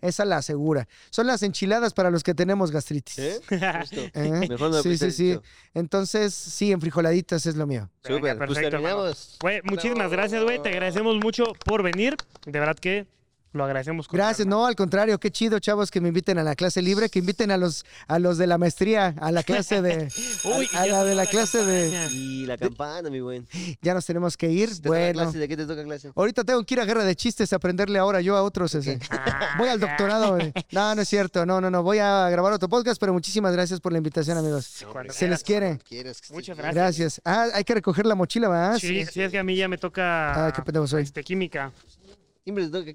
esa 0.00 0.24
la 0.24 0.36
asegura. 0.38 0.86
Son 1.10 1.26
las 1.26 1.42
enchiladas 1.42 1.92
para 1.92 2.10
los 2.10 2.22
que 2.22 2.32
tenemos 2.34 2.70
gastritis. 2.70 3.18
¿Eh? 3.18 3.40
Justo. 3.80 4.00
¿Eh? 4.14 4.46
Mejor 4.48 4.70
no 4.70 4.82
sí, 4.82 4.96
sí, 4.96 5.10
sí. 5.10 5.38
Entonces, 5.74 6.32
sí, 6.34 6.70
en 6.72 6.80
frijoladitas 6.80 7.44
es 7.46 7.56
lo 7.56 7.66
mío. 7.66 7.90
Venga, 8.04 8.16
Súper, 8.18 8.36
pues 8.38 8.48
perfecto, 8.48 8.76
hermano. 8.76 8.96
terminamos. 8.96 9.36
Güey, 9.40 9.60
muchísimas 9.64 10.10
gracias, 10.12 10.42
güey. 10.44 10.62
Te 10.62 10.68
agradecemos 10.70 11.16
mucho 11.16 11.52
por 11.64 11.82
venir. 11.82 12.16
De 12.46 12.58
verdad 12.60 12.76
que 12.76 13.06
lo 13.52 13.64
agradecemos. 13.64 14.08
con 14.08 14.16
Gracias, 14.16 14.46
no, 14.46 14.66
al 14.66 14.76
contrario, 14.76 15.18
qué 15.18 15.30
chido, 15.30 15.58
chavos, 15.58 15.90
que 15.90 16.00
me 16.00 16.08
inviten 16.08 16.38
a 16.38 16.42
la 16.42 16.54
clase 16.54 16.82
libre, 16.82 17.08
que 17.08 17.18
inviten 17.18 17.50
a 17.50 17.56
los, 17.56 17.84
a 18.06 18.18
los 18.18 18.38
de 18.38 18.46
la 18.46 18.58
maestría, 18.58 19.14
a 19.20 19.32
la 19.32 19.42
clase 19.42 19.82
de, 19.82 20.08
Uy, 20.44 20.68
a, 20.74 20.86
la 20.86 21.04
de 21.04 21.14
la 21.14 21.26
clase 21.26 21.64
de, 21.64 22.08
Y 22.12 22.46
la 22.46 22.56
campana, 22.58 23.10
mi 23.10 23.20
buen. 23.20 23.46
¿Te 23.46 23.78
ya 23.82 23.94
nos 23.94 24.04
tenemos 24.06 24.36
que 24.36 24.50
ir, 24.50 24.70
bueno. 24.82 25.22
clase? 25.22 25.38
¿De 25.38 25.48
qué 25.48 25.56
te 25.56 25.66
toca 25.66 25.82
clase? 25.84 26.12
Ahorita 26.14 26.44
tengo 26.44 26.62
que 26.64 26.74
ir 26.74 26.80
a 26.80 26.84
guerra 26.84 27.04
de 27.04 27.16
chistes, 27.16 27.52
a 27.52 27.56
aprenderle 27.56 27.98
ahora 27.98 28.20
yo 28.20 28.36
a 28.36 28.42
otros. 28.42 28.74
ese. 28.74 28.98
Voy 29.58 29.68
al 29.68 29.80
doctorado. 29.80 30.34
güey. 30.34 30.52
No, 30.72 30.94
no 30.94 31.02
es 31.02 31.08
cierto. 31.08 31.46
No, 31.46 31.60
no, 31.60 31.70
no. 31.70 31.82
Voy 31.82 31.98
a 31.98 32.28
grabar 32.30 32.52
otro 32.52 32.68
podcast, 32.68 33.00
pero 33.00 33.12
muchísimas 33.12 33.52
gracias 33.52 33.80
por 33.80 33.92
la 33.92 33.98
invitación, 33.98 34.36
amigos. 34.38 34.84
Cuando 34.92 35.12
Se 35.12 35.28
les 35.28 35.42
quiere. 35.42 35.78
¿Quieres 35.88 36.20
que 36.20 36.26
estés 36.26 36.34
Muchas 36.34 36.56
gracias. 36.56 36.74
Gracias. 36.74 37.20
Ah, 37.24 37.46
hay 37.54 37.64
que 37.64 37.74
recoger 37.74 38.06
la 38.06 38.14
mochila, 38.14 38.48
¿verdad? 38.48 38.78
Sí, 38.78 39.04
sí, 39.06 39.22
es 39.22 39.30
que 39.30 39.38
a 39.38 39.44
mí 39.44 39.56
ya 39.56 39.68
me 39.68 39.78
toca 39.78 40.46
Ah, 40.46 40.52
qué 40.52 40.86
soy. 40.86 41.02
este, 41.02 41.22
química. 41.24 41.72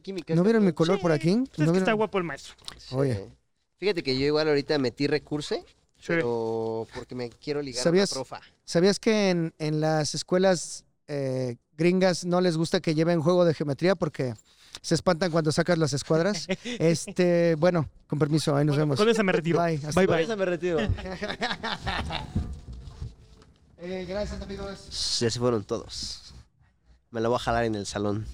Química. 0.02 0.36
¿No 0.36 0.44
vieron 0.44 0.66
mi 0.66 0.74
color 0.74 1.00
por 1.00 1.12
aquí? 1.12 1.36
Pues 1.36 1.60
es 1.60 1.66
¿No 1.66 1.72
que 1.72 1.78
está 1.80 1.92
vieron? 1.92 1.98
guapo 1.98 2.18
el 2.18 2.24
maestro. 2.24 2.56
Sí. 2.78 2.96
Oye. 2.96 3.30
Fíjate 3.78 4.02
que 4.04 4.18
yo 4.18 4.26
igual 4.26 4.48
ahorita 4.48 4.78
metí 4.78 5.08
recurso, 5.08 5.56
Sí. 6.00 6.08
pero 6.08 6.88
porque 6.96 7.16
me 7.16 7.30
quiero 7.30 7.62
ligar 7.62 7.84
¿Sabías? 7.84 8.12
a 8.12 8.16
una 8.20 8.26
profa. 8.26 8.42
¿Sabías 8.66 9.00
que 9.00 9.30
en, 9.30 9.54
en 9.60 9.80
las 9.82 10.16
escuelas 10.16 10.86
eh, 11.08 11.56
gringas 11.78 12.26
no 12.26 12.42
les 12.42 12.58
gusta 12.58 12.80
que 12.82 12.96
lleven 12.96 13.22
juego 13.22 13.46
de 13.46 13.54
geometría 13.54 13.96
porque 13.96 14.34
se 14.82 14.96
espantan 14.96 15.32
cuando 15.32 15.52
sacas 15.52 15.78
las 15.78 15.94
escuadras? 15.94 16.48
Este, 16.80 17.56
bueno, 17.56 17.90
con 18.08 18.20
permiso, 18.20 18.56
ahí 18.56 18.66
nos 18.66 18.76
Con- 18.76 18.82
vemos. 18.82 18.98
Con 18.98 19.10
esa 19.10 19.24
me 19.24 19.32
retiro. 19.32 19.62
Bye, 19.64 19.76
hasta 19.76 19.92
Bye, 20.00 20.08
bye. 20.08 20.24
eso 20.24 20.36
me 20.38 20.46
retiro. 20.46 20.80
Eh, 23.86 24.06
gracias, 24.08 24.42
amigos. 24.42 25.20
ya 25.20 25.30
se 25.30 25.40
fueron 25.40 25.64
todos. 25.66 26.34
Me 27.12 27.20
la 27.20 27.28
voy 27.28 27.36
a 27.36 27.40
jalar 27.40 27.66
en 27.66 27.76
el 27.76 27.86
salón. 27.86 28.26